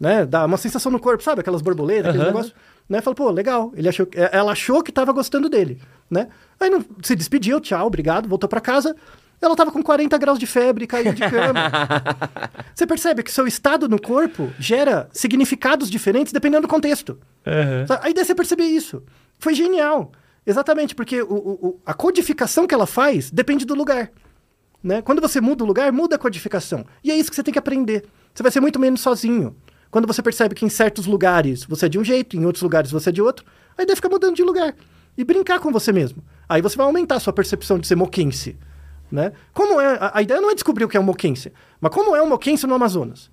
né? 0.00 0.26
Dá 0.26 0.44
uma 0.44 0.56
sensação 0.56 0.90
no 0.90 0.98
corpo, 0.98 1.22
sabe? 1.22 1.42
Aquelas 1.42 1.62
borboletas, 1.62 2.08
aquele 2.08 2.24
Aham. 2.24 2.32
negócio. 2.32 2.52
Né? 2.88 3.00
Fala, 3.00 3.14
pô, 3.14 3.30
legal. 3.30 3.72
Ele 3.76 3.88
achou, 3.88 4.04
que- 4.04 4.18
ela 4.32 4.50
achou 4.50 4.82
que 4.82 4.90
tava 4.90 5.12
gostando 5.12 5.48
dele, 5.48 5.80
né? 6.10 6.26
Aí 6.58 6.68
não, 6.68 6.84
se 7.04 7.14
despediu, 7.14 7.60
tchau, 7.60 7.86
obrigado, 7.86 8.28
voltou 8.28 8.48
para 8.48 8.60
casa. 8.60 8.96
Ela 9.42 9.56
tava 9.56 9.72
com 9.72 9.82
40 9.82 10.16
graus 10.18 10.38
de 10.38 10.46
febre 10.46 10.84
e 10.84 10.86
caiu 10.86 11.12
de 11.12 11.20
cama. 11.28 11.60
Você 12.74 12.86
percebe 12.86 13.22
que 13.22 13.30
seu 13.32 13.46
estado 13.46 13.88
no 13.88 14.00
corpo 14.00 14.50
gera 14.58 15.08
significados 15.12 15.90
diferentes 15.90 16.32
dependendo 16.32 16.62
do 16.62 16.68
contexto. 16.70 17.18
Sabe? 17.88 18.06
A 18.06 18.10
ideia 18.10 18.22
é 18.22 18.24
você 18.24 18.34
perceber 18.34 18.64
isso. 18.64 19.02
Foi 19.38 19.54
genial. 19.54 20.12
Exatamente, 20.46 20.94
porque 20.94 21.22
o- 21.22 21.26
o- 21.34 21.80
a 21.84 21.92
codificação 21.92 22.66
que 22.66 22.74
ela 22.74 22.86
faz 22.86 23.30
depende 23.30 23.64
do 23.64 23.74
lugar. 23.74 24.10
Né? 24.82 25.02
Quando 25.02 25.20
você 25.20 25.40
muda 25.40 25.62
o 25.62 25.66
lugar, 25.66 25.92
muda 25.92 26.16
a 26.16 26.18
codificação. 26.18 26.84
E 27.02 27.10
é 27.10 27.16
isso 27.16 27.30
que 27.30 27.36
você 27.36 27.42
tem 27.42 27.52
que 27.52 27.58
aprender. 27.58 28.04
Você 28.34 28.42
vai 28.42 28.50
ser 28.50 28.60
muito 28.60 28.78
menos 28.80 29.00
sozinho. 29.00 29.56
Quando 29.90 30.06
você 30.06 30.22
percebe 30.22 30.54
que 30.54 30.64
em 30.64 30.68
certos 30.68 31.06
lugares 31.06 31.64
você 31.64 31.86
é 31.86 31.88
de 31.88 31.98
um 31.98 32.04
jeito, 32.04 32.36
em 32.36 32.44
outros 32.46 32.62
lugares 32.62 32.90
você 32.90 33.10
é 33.10 33.12
de 33.12 33.20
outro, 33.22 33.44
a 33.76 33.82
ideia 33.82 33.94
fica 33.96 34.08
mudando 34.08 34.34
de 34.36 34.42
lugar. 34.42 34.74
E 35.16 35.22
brincar 35.24 35.60
com 35.60 35.70
você 35.70 35.92
mesmo. 35.92 36.22
Aí 36.48 36.62
você 36.62 36.76
vai 36.76 36.86
aumentar 36.86 37.16
a 37.16 37.20
sua 37.20 37.32
percepção 37.32 37.78
de 37.78 37.86
ser 37.86 37.94
moquense. 37.96 38.56
Né? 39.12 39.30
Como 39.52 39.78
é, 39.78 39.98
a, 40.00 40.12
a 40.14 40.22
ideia 40.22 40.40
não 40.40 40.50
é 40.50 40.54
descobrir 40.54 40.84
o 40.84 40.88
que 40.88 40.96
é 40.96 41.00
um 41.00 41.02
moquense, 41.04 41.52
mas 41.78 41.92
como 41.92 42.16
é 42.16 42.22
um 42.22 42.28
moquense 42.28 42.66
no 42.66 42.74
Amazonas. 42.74 43.30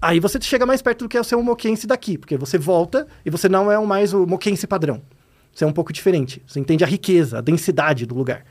Aí 0.00 0.18
você 0.18 0.40
chega 0.40 0.66
mais 0.66 0.82
perto 0.82 1.04
do 1.04 1.08
que 1.08 1.16
é 1.16 1.20
o 1.20 1.24
ser 1.24 1.36
um 1.36 1.42
moquense 1.42 1.86
daqui, 1.86 2.18
porque 2.18 2.36
você 2.36 2.58
volta 2.58 3.06
e 3.24 3.30
você 3.30 3.48
não 3.48 3.70
é 3.70 3.78
mais 3.86 4.12
o 4.12 4.26
moquense 4.26 4.66
padrão. 4.66 5.00
Você 5.54 5.62
é 5.62 5.66
um 5.68 5.72
pouco 5.72 5.92
diferente. 5.92 6.42
Você 6.44 6.58
entende 6.58 6.82
a 6.82 6.86
riqueza, 6.88 7.38
a 7.38 7.40
densidade 7.40 8.04
do 8.04 8.14
lugar. 8.16 8.44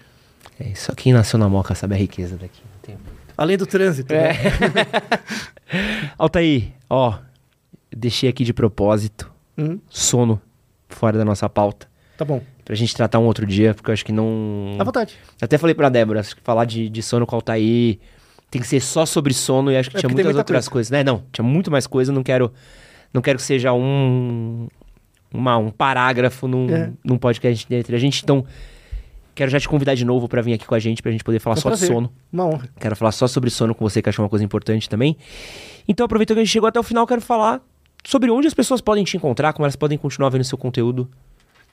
É, 0.57 0.73
só 0.73 0.93
quem 0.95 1.11
nasceu 1.11 1.37
na 1.37 1.49
moca 1.49 1.75
sabe 1.75 1.95
a 1.95 1.97
riqueza 1.97 2.37
daqui. 2.37 2.61
Além 3.37 3.57
do 3.57 3.65
trânsito. 3.65 4.13
né? 4.13 4.31
Altair, 6.17 6.71
ó, 6.89 7.15
deixei 7.95 8.29
aqui 8.29 8.43
de 8.43 8.53
propósito 8.53 9.29
Hum, 9.57 9.79
sono 9.89 10.41
fora 10.87 11.17
da 11.17 11.25
nossa 11.25 11.49
pauta. 11.49 11.89
tá 12.17 12.23
bom. 12.23 12.41
Pra 12.71 12.77
gente 12.77 12.95
tratar 12.95 13.19
um 13.19 13.25
outro 13.25 13.45
dia, 13.45 13.73
porque 13.73 13.89
eu 13.89 13.93
acho 13.93 14.05
que 14.05 14.13
não. 14.13 14.77
À 14.79 14.83
vontade. 14.85 15.15
Até 15.41 15.57
falei 15.57 15.75
pra 15.75 15.89
Débora, 15.89 16.21
acho 16.21 16.33
que 16.37 16.41
falar 16.41 16.63
de, 16.63 16.87
de 16.87 17.03
sono 17.03 17.25
com 17.27 17.35
o 17.35 17.37
Altair 17.37 17.97
tem 18.49 18.61
que 18.61 18.65
ser 18.67 18.79
só 18.79 19.05
sobre 19.05 19.33
sono 19.33 19.69
e 19.69 19.75
acho 19.75 19.89
que 19.89 19.97
É, 19.97 19.99
tinha 19.99 20.07
muitas 20.07 20.23
muita 20.27 20.39
outras 20.39 20.69
coisa. 20.69 20.89
coisas, 20.89 20.89
né? 20.89 21.03
Não, 21.03 21.21
tinha 21.33 21.43
muito 21.43 21.69
mais 21.69 21.85
coisa, 21.85 22.13
não 22.13 22.23
quero 22.23 22.49
não 23.13 23.21
quero 23.21 23.39
que 23.39 23.43
seja 23.43 23.73
um 23.73 24.69
uma, 25.33 25.57
um 25.57 25.69
parágrafo 25.69 26.47
num, 26.47 26.69
É. 26.73 26.91
num 27.03 27.17
podcast 27.17 27.67
entre 27.69 27.93
a 27.93 27.99
gente, 27.99 28.23
então 28.23 28.45
quero 29.35 29.51
já 29.51 29.59
te 29.59 29.67
convidar 29.67 29.93
de 29.95 30.05
novo 30.05 30.29
pra 30.29 30.41
vir 30.41 30.53
aqui 30.53 30.65
com 30.65 30.73
a 30.73 30.79
gente 30.79 31.01
pra 31.01 31.11
gente 31.11 31.25
poder 31.25 31.39
falar 31.39 31.57
É 31.57 31.59
um 31.59 31.61
só 31.61 31.69
prazer. 31.71 31.89
de 31.89 31.93
sono. 31.93 32.09
Uma 32.31 32.45
honra. 32.45 32.69
Quero 32.79 32.95
falar 32.95 33.11
só 33.11 33.27
sobre 33.27 33.49
sono 33.49 33.75
com 33.75 33.83
você, 33.83 34.01
que 34.01 34.07
acho 34.07 34.21
uma 34.21 34.29
coisa 34.29 34.45
importante 34.45 34.87
também. 34.87 35.17
Então, 35.85 36.05
aproveitando 36.05 36.35
que 36.37 36.41
a 36.41 36.45
gente 36.45 36.53
chegou 36.53 36.69
até 36.69 36.79
o 36.79 36.83
final, 36.83 37.05
quero 37.05 37.19
falar 37.19 37.61
sobre 38.05 38.31
onde 38.31 38.47
as 38.47 38.53
pessoas 38.53 38.79
podem 38.79 39.03
te 39.03 39.17
encontrar, 39.17 39.51
como 39.51 39.65
elas 39.65 39.75
podem 39.75 39.97
continuar 39.97 40.29
vendo 40.29 40.45
seu 40.45 40.57
conteúdo. 40.57 41.09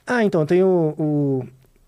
Ah, 0.05 0.23
então, 0.23 0.45
tem 0.45 0.63
o, 0.63 0.93
o- 0.97 1.43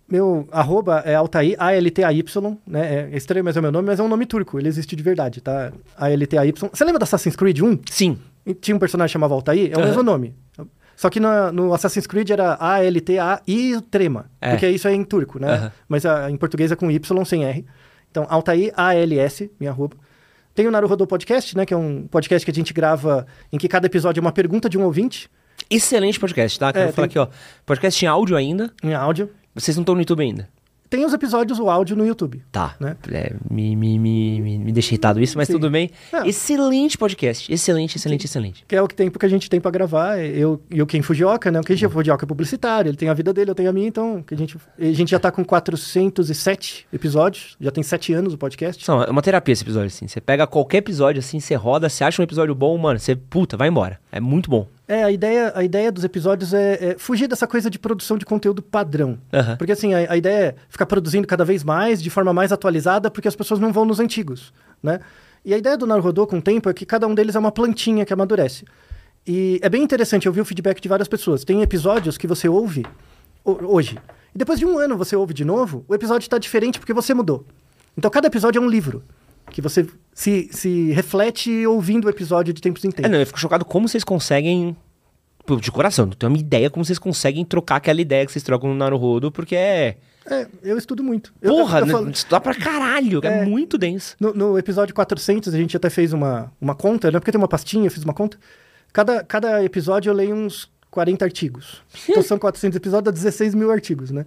Meu 0.07 0.47
arroba 0.51 1.01
é 1.05 1.15
Altair, 1.15 1.55
A-L-T-A-Y, 1.57 2.57
né? 2.67 3.07
É 3.11 3.17
estranho, 3.17 3.43
mas 3.45 3.55
é 3.55 3.59
o 3.59 3.63
meu 3.63 3.71
nome, 3.71 3.88
mas 3.88 3.99
é 3.99 4.03
um 4.03 4.07
nome 4.09 4.25
turco. 4.25 4.59
Ele 4.59 4.67
existe 4.67 4.95
de 4.95 5.01
verdade, 5.03 5.39
tá? 5.41 5.71
A-L-T-A-Y. 5.97 6.69
Você 6.71 6.83
lembra 6.83 6.99
do 6.99 7.03
Assassin's 7.03 7.35
Creed 7.35 7.59
1? 7.61 7.79
Sim. 7.89 8.17
Tinha 8.59 8.75
um 8.75 8.79
personagem 8.79 9.09
que 9.09 9.13
chamava 9.13 9.33
Altair? 9.33 9.71
É 9.71 9.75
o 9.75 9.79
Aham. 9.79 9.88
mesmo 9.88 10.03
nome. 10.03 10.35
Só 10.95 11.09
que 11.09 11.19
na- 11.19 11.51
no 11.51 11.73
Assassin's 11.73 12.05
Creed 12.05 12.29
era 12.29 12.57
A-L-T-A-I 12.59 13.81
Trema. 13.89 14.25
É. 14.39 14.51
Porque 14.51 14.67
isso 14.69 14.88
é 14.88 14.93
em 14.93 15.03
turco, 15.03 15.39
né? 15.39 15.53
Aham. 15.53 15.71
Mas 15.88 16.05
a- 16.05 16.29
em 16.29 16.38
português 16.38 16.71
é 16.71 16.75
com 16.75 16.91
Y 16.91 17.25
sem 17.25 17.45
R. 17.45 17.65
Então, 18.11 18.27
Altair, 18.29 18.73
A-L-S, 18.75 19.49
minha 19.59 19.71
arroba. 19.71 19.95
Tem 20.53 20.67
o 20.67 20.71
Naruhodô 20.71 21.07
Podcast, 21.07 21.55
né? 21.55 21.65
Que 21.65 21.73
é 21.73 21.77
um 21.77 22.05
podcast 22.07 22.43
que 22.45 22.51
a 22.51 22.53
gente 22.53 22.73
grava 22.73 23.25
em 23.53 23.57
que 23.57 23.69
cada 23.69 23.85
episódio 23.88 24.19
é 24.19 24.21
uma 24.21 24.33
pergunta 24.33 24.69
de 24.69 24.77
um 24.77 24.83
ouvinte 24.83 25.29
Excelente 25.72 26.19
podcast, 26.19 26.60
tá? 26.60 26.72
Quero 26.73 26.89
É, 26.89 26.91
falar 26.91 27.07
tem- 27.07 27.22
aqui, 27.23 27.31
ó. 27.31 27.34
Podcast 27.65 28.03
em 28.06 28.07
áudio 28.07 28.35
ainda. 28.35 28.72
em 28.84 28.93
áudio. 28.93 29.30
Vocês 29.56 29.76
não 29.77 29.81
estão 29.81 29.95
no 29.95 30.02
YouTube 30.02 30.22
ainda. 30.22 30.48
Tem 30.89 31.06
os 31.06 31.14
episódios, 31.14 31.57
o 31.57 31.69
áudio 31.69 31.95
no 31.95 32.06
YouTube. 32.06 32.43
Tá. 32.52 32.76
Né? 32.77 32.98
É, 33.14 33.34
me, 33.49 33.77
me, 33.77 33.98
me, 33.98 34.41
me, 34.60 34.72
deixa 34.73 34.89
irritado 34.89 35.22
isso, 35.22 35.38
mas 35.38 35.48
Sim. 35.48 35.53
tudo 35.53 35.69
bem. 35.72 35.89
Não. 36.11 36.26
Excelente 36.26 36.98
podcast. 36.98 37.49
Excelente, 37.49 37.95
excelente, 37.95 38.26
excelente. 38.26 38.65
Que 38.68 38.76
é 38.76 38.81
o 38.81 38.88
que 38.89 38.93
tempo 38.95 39.18
que 39.18 39.26
a 39.26 39.30
gente 39.30 39.49
tem 39.49 39.61
pra 39.61 39.72
gravar. 39.72 40.18
Eu 40.19 40.61
e 40.69 40.81
o 40.81 40.85
Ken 40.85 41.02
Fujioka, 41.02 41.49
né? 41.49 41.61
O 41.61 41.64
Ken 41.64 41.77
Fujioka 41.77 42.26
é 42.26 42.27
publicitário, 42.27 42.89
ele 42.89 42.98
tem 42.98 43.07
a 43.07 43.14
vida 43.14 43.31
dele, 43.31 43.52
eu 43.52 43.56
tenho 43.56 43.69
a 43.69 43.73
minha, 43.73 43.88
então 43.88 44.22
que 44.22 44.34
a 44.34 44.38
gente, 44.38 44.57
a 44.77 44.84
gente 44.91 45.11
já 45.11 45.19
tá 45.19 45.31
com 45.31 45.45
407 45.45 46.85
episódios, 46.91 47.56
já 47.61 47.72
tem 47.72 47.84
7 47.84 48.11
anos 48.14 48.34
o 48.34 48.38
podcast. 48.38 48.84
São, 48.84 49.02
é 49.02 49.10
uma 49.10 49.22
terapia 49.22 49.53
esse 49.53 49.64
episódio, 49.64 49.88
assim. 49.88 50.10
Você 50.10 50.19
pega 50.19 50.45
qualquer 50.45 50.80
episódio, 50.80 51.19
assim, 51.19 51.39
você 51.39 51.56
roda, 51.56 51.88
você 51.88 52.03
acha 52.03 52.22
um 52.22 52.26
episódio 52.26 52.53
bom, 52.53 52.77
mano, 52.77 52.99
você, 52.99 53.15
puta, 53.15 53.56
vai 53.56 53.69
embora. 53.69 53.98
É 54.11 54.19
muito 54.19 54.49
bom. 54.49 54.68
É, 54.87 55.03
a 55.03 55.11
ideia, 55.11 55.53
a 55.55 55.63
ideia 55.63 55.91
dos 55.91 56.03
episódios 56.03 56.53
é, 56.53 56.91
é 56.91 56.95
fugir 56.97 57.27
dessa 57.27 57.47
coisa 57.47 57.69
de 57.69 57.79
produção 57.79 58.17
de 58.17 58.25
conteúdo 58.25 58.61
padrão. 58.61 59.17
Aham. 59.31 59.55
Porque 59.55 59.71
assim, 59.71 59.93
a, 59.93 60.11
a 60.11 60.17
ideia 60.17 60.47
é 60.47 60.55
ficar 60.67 60.85
produzindo 60.85 61.25
cada 61.25 61.45
vez 61.45 61.63
mais, 61.63 62.01
de 62.01 62.09
forma 62.09 62.33
mais 62.33 62.51
atualizada, 62.51 63.09
porque 63.09 63.27
as 63.27 63.35
pessoas 63.35 63.59
não 63.59 63.71
vão 63.71 63.85
nos 63.85 63.99
antigos, 63.99 64.53
né? 64.83 64.99
E 65.45 65.53
a 65.53 65.57
ideia 65.57 65.77
do 65.77 65.87
Naruhodô 65.87 66.27
com 66.27 66.37
o 66.37 66.41
tempo 66.41 66.69
é 66.69 66.73
que 66.73 66.85
cada 66.85 67.07
um 67.07 67.15
deles 67.15 67.35
é 67.35 67.39
uma 67.39 67.51
plantinha 67.51 68.05
que 68.05 68.11
amadurece. 68.13 68.65
E 69.25 69.59
é 69.63 69.69
bem 69.69 69.81
interessante, 69.81 70.25
eu 70.25 70.33
vi 70.33 70.41
o 70.41 70.45
feedback 70.45 70.81
de 70.81 70.89
várias 70.89 71.07
pessoas. 71.07 71.43
Tem 71.43 71.61
episódios 71.61 72.17
que 72.17 72.27
você 72.27 72.49
ouve 72.49 72.85
ho- 73.45 73.57
hoje. 73.73 73.97
E 74.35 74.37
depois 74.37 74.59
de 74.59 74.65
um 74.65 74.77
ano 74.77 74.97
você 74.97 75.15
ouve 75.15 75.33
de 75.33 75.45
novo, 75.45 75.85
o 75.87 75.95
episódio 75.95 76.25
está 76.25 76.37
diferente 76.37 76.79
porque 76.79 76.93
você 76.93 77.13
mudou. 77.13 77.45
Então 77.97 78.11
cada 78.11 78.27
episódio 78.27 78.59
é 78.59 78.61
um 78.61 78.69
livro. 78.69 79.03
Que 79.51 79.61
você 79.61 79.85
se, 80.13 80.49
se 80.51 80.91
reflete 80.91 81.65
ouvindo 81.67 82.05
o 82.05 82.09
episódio 82.09 82.53
de 82.53 82.61
tempos 82.61 82.83
em 82.83 82.89
É, 82.89 82.91
tempos. 82.91 83.11
não, 83.11 83.19
eu 83.19 83.25
fico 83.27 83.39
chocado 83.39 83.63
como 83.65 83.87
vocês 83.87 84.03
conseguem. 84.03 84.75
De 85.59 85.71
coração, 85.71 86.05
não 86.05 86.13
tenho 86.13 86.31
uma 86.31 86.37
ideia 86.37 86.69
como 86.69 86.85
vocês 86.85 86.99
conseguem 86.99 87.43
trocar 87.43 87.77
aquela 87.77 87.99
ideia 87.99 88.25
que 88.25 88.31
vocês 88.31 88.43
trocam 88.43 88.69
no 88.69 88.75
Naruhodo, 88.75 89.31
porque 89.31 89.55
é. 89.55 89.97
É, 90.25 90.47
eu 90.63 90.77
estudo 90.77 91.03
muito. 91.03 91.33
Eu- 91.41 91.51
Porra, 91.55 91.79
eu, 91.79 91.81
eu 91.81 91.85
né, 91.87 91.91
falo- 91.93 92.09
estudar 92.11 92.39
pra 92.39 92.53
caralho, 92.53 93.19
é, 93.23 93.39
É. 93.39 93.45
muito 93.45 93.75
denso. 93.77 94.15
No, 94.19 94.33
no 94.33 94.57
episódio 94.57 94.93
400, 94.93 95.51
a 95.53 95.57
gente 95.57 95.75
até 95.75 95.89
fez 95.89 96.13
uma, 96.13 96.53
uma 96.61 96.75
conta, 96.75 97.09
né? 97.11 97.19
Porque 97.19 97.31
tem 97.31 97.41
uma 97.41 97.47
pastinha, 97.47 97.87
eu 97.87 97.91
fiz 97.91 98.03
uma 98.03 98.13
conta. 98.13 98.37
Cada, 98.93 99.23
cada 99.23 99.63
episódio 99.63 100.11
eu 100.11 100.13
leio 100.13 100.35
uns 100.35 100.69
40 100.91 101.25
artigos. 101.25 101.81
Então 102.07 102.21
são 102.21 102.37
400 102.37 102.75
episódios, 102.77 103.05
dá 103.05 103.11
16 103.11 103.55
mil 103.55 103.71
artigos, 103.71 104.11
né? 104.11 104.25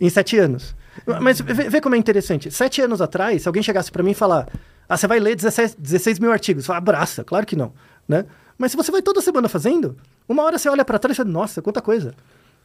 Em 0.00 0.08
sete 0.08 0.38
anos. 0.38 0.76
Mas 1.20 1.40
vê, 1.40 1.68
vê 1.68 1.80
como 1.80 1.94
é 1.94 1.98
interessante. 1.98 2.50
Sete 2.50 2.80
anos 2.80 3.00
atrás, 3.00 3.42
se 3.42 3.48
alguém 3.48 3.62
chegasse 3.62 3.90
pra 3.90 4.02
mim 4.02 4.12
e 4.12 4.14
falar... 4.14 4.48
Ah, 4.88 4.96
você 4.96 5.06
vai 5.06 5.18
ler 5.18 5.34
16, 5.34 5.74
16 5.74 6.18
mil 6.18 6.30
artigos. 6.30 6.66
Fala, 6.66 6.78
abraça. 6.78 7.24
Claro 7.24 7.44
que 7.44 7.56
não, 7.56 7.72
né? 8.08 8.24
Mas 8.56 8.70
se 8.70 8.76
você 8.76 8.92
vai 8.92 9.02
toda 9.02 9.20
semana 9.20 9.48
fazendo, 9.48 9.96
uma 10.28 10.42
hora 10.44 10.58
você 10.58 10.68
olha 10.68 10.84
pra 10.84 10.98
trás 10.98 11.16
e 11.16 11.18
fala, 11.18 11.28
nossa, 11.28 11.60
quanta 11.60 11.82
coisa. 11.82 12.14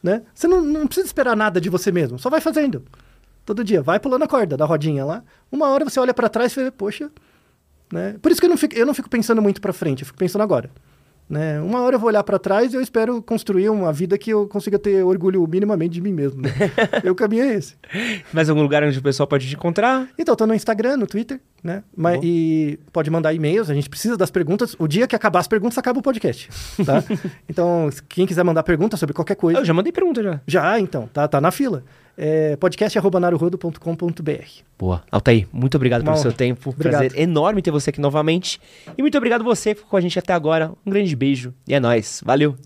Né? 0.02 0.22
Você 0.34 0.46
não, 0.46 0.62
não 0.62 0.86
precisa 0.86 1.06
esperar 1.06 1.36
nada 1.36 1.60
de 1.60 1.68
você 1.68 1.90
mesmo. 1.90 2.18
Só 2.18 2.30
vai 2.30 2.40
fazendo. 2.40 2.84
Todo 3.44 3.64
dia. 3.64 3.82
Vai 3.82 3.98
pulando 3.98 4.22
a 4.22 4.28
corda 4.28 4.56
da 4.56 4.64
rodinha 4.64 5.04
lá. 5.04 5.22
Uma 5.50 5.68
hora 5.68 5.84
você 5.84 5.98
olha 5.98 6.14
pra 6.14 6.28
trás 6.28 6.56
e 6.56 6.64
vê, 6.64 6.70
poxa... 6.70 7.10
Né? 7.92 8.16
Por 8.22 8.32
isso 8.32 8.40
que 8.40 8.46
eu 8.46 8.50
não, 8.50 8.56
fico, 8.56 8.74
eu 8.74 8.86
não 8.86 8.94
fico 8.94 9.10
pensando 9.10 9.42
muito 9.42 9.60
pra 9.60 9.70
frente, 9.70 10.00
eu 10.00 10.06
fico 10.06 10.18
pensando 10.18 10.40
agora. 10.40 10.70
Né? 11.32 11.58
Uma 11.62 11.80
hora 11.80 11.96
eu 11.96 11.98
vou 11.98 12.08
olhar 12.08 12.22
pra 12.22 12.38
trás 12.38 12.74
e 12.74 12.76
eu 12.76 12.82
espero 12.82 13.22
construir 13.22 13.70
uma 13.70 13.90
vida 13.90 14.18
que 14.18 14.30
eu 14.30 14.46
consiga 14.46 14.78
ter 14.78 15.02
orgulho 15.02 15.46
minimamente 15.48 15.94
de 15.94 16.00
mim 16.02 16.12
mesmo. 16.12 16.42
Né? 16.42 16.50
Meu 17.02 17.14
caminho 17.14 17.44
é 17.44 17.54
esse. 17.54 17.74
Mais 18.30 18.50
algum 18.50 18.60
lugar 18.60 18.84
onde 18.84 18.98
o 18.98 19.02
pessoal 19.02 19.26
pode 19.26 19.48
te 19.48 19.54
encontrar? 19.54 20.10
Então, 20.18 20.34
eu 20.34 20.36
tô 20.36 20.46
no 20.46 20.54
Instagram, 20.54 20.98
no 20.98 21.06
Twitter, 21.06 21.40
né? 21.64 21.84
Mas, 21.96 22.16
Boa. 22.16 22.26
e 22.26 22.78
pode 22.92 23.10
mandar 23.10 23.32
e-mails, 23.32 23.70
a 23.70 23.74
gente 23.74 23.88
precisa 23.88 24.14
das 24.14 24.30
perguntas. 24.30 24.76
O 24.78 24.86
dia 24.86 25.06
que 25.06 25.16
acabar 25.16 25.38
as 25.38 25.48
perguntas, 25.48 25.78
acaba 25.78 26.00
o 26.00 26.02
podcast, 26.02 26.50
tá? 26.84 27.02
então, 27.48 27.88
quem 28.10 28.26
quiser 28.26 28.44
mandar 28.44 28.62
pergunta 28.62 28.98
sobre 28.98 29.14
qualquer 29.14 29.36
coisa... 29.36 29.58
Eu 29.58 29.64
já 29.64 29.72
mandei 29.72 29.90
pergunta 29.90 30.22
já. 30.22 30.38
Já, 30.46 30.78
então, 30.78 31.08
tá, 31.14 31.26
tá 31.26 31.40
na 31.40 31.50
fila. 31.50 31.82
É 32.16 32.56
podcast.naruhodo.com.br 32.56 34.62
Boa. 34.78 35.02
Altair, 35.10 35.46
muito 35.52 35.76
obrigado 35.76 36.02
Uma 36.02 36.12
pelo 36.12 36.22
seu 36.22 36.32
tempo. 36.32 36.70
Obrigado. 36.70 37.00
Prazer 37.00 37.18
enorme 37.18 37.62
ter 37.62 37.70
você 37.70 37.90
aqui 37.90 38.00
novamente. 38.00 38.60
E 38.96 39.02
muito 39.02 39.16
obrigado 39.16 39.44
você 39.44 39.70
que 39.70 39.76
ficou 39.76 39.90
com 39.90 39.96
a 39.96 40.00
gente 40.00 40.18
até 40.18 40.32
agora. 40.32 40.72
Um 40.84 40.90
grande 40.90 41.14
beijo 41.16 41.54
e 41.66 41.74
é 41.74 41.80
nóis. 41.80 42.20
Valeu. 42.24 42.56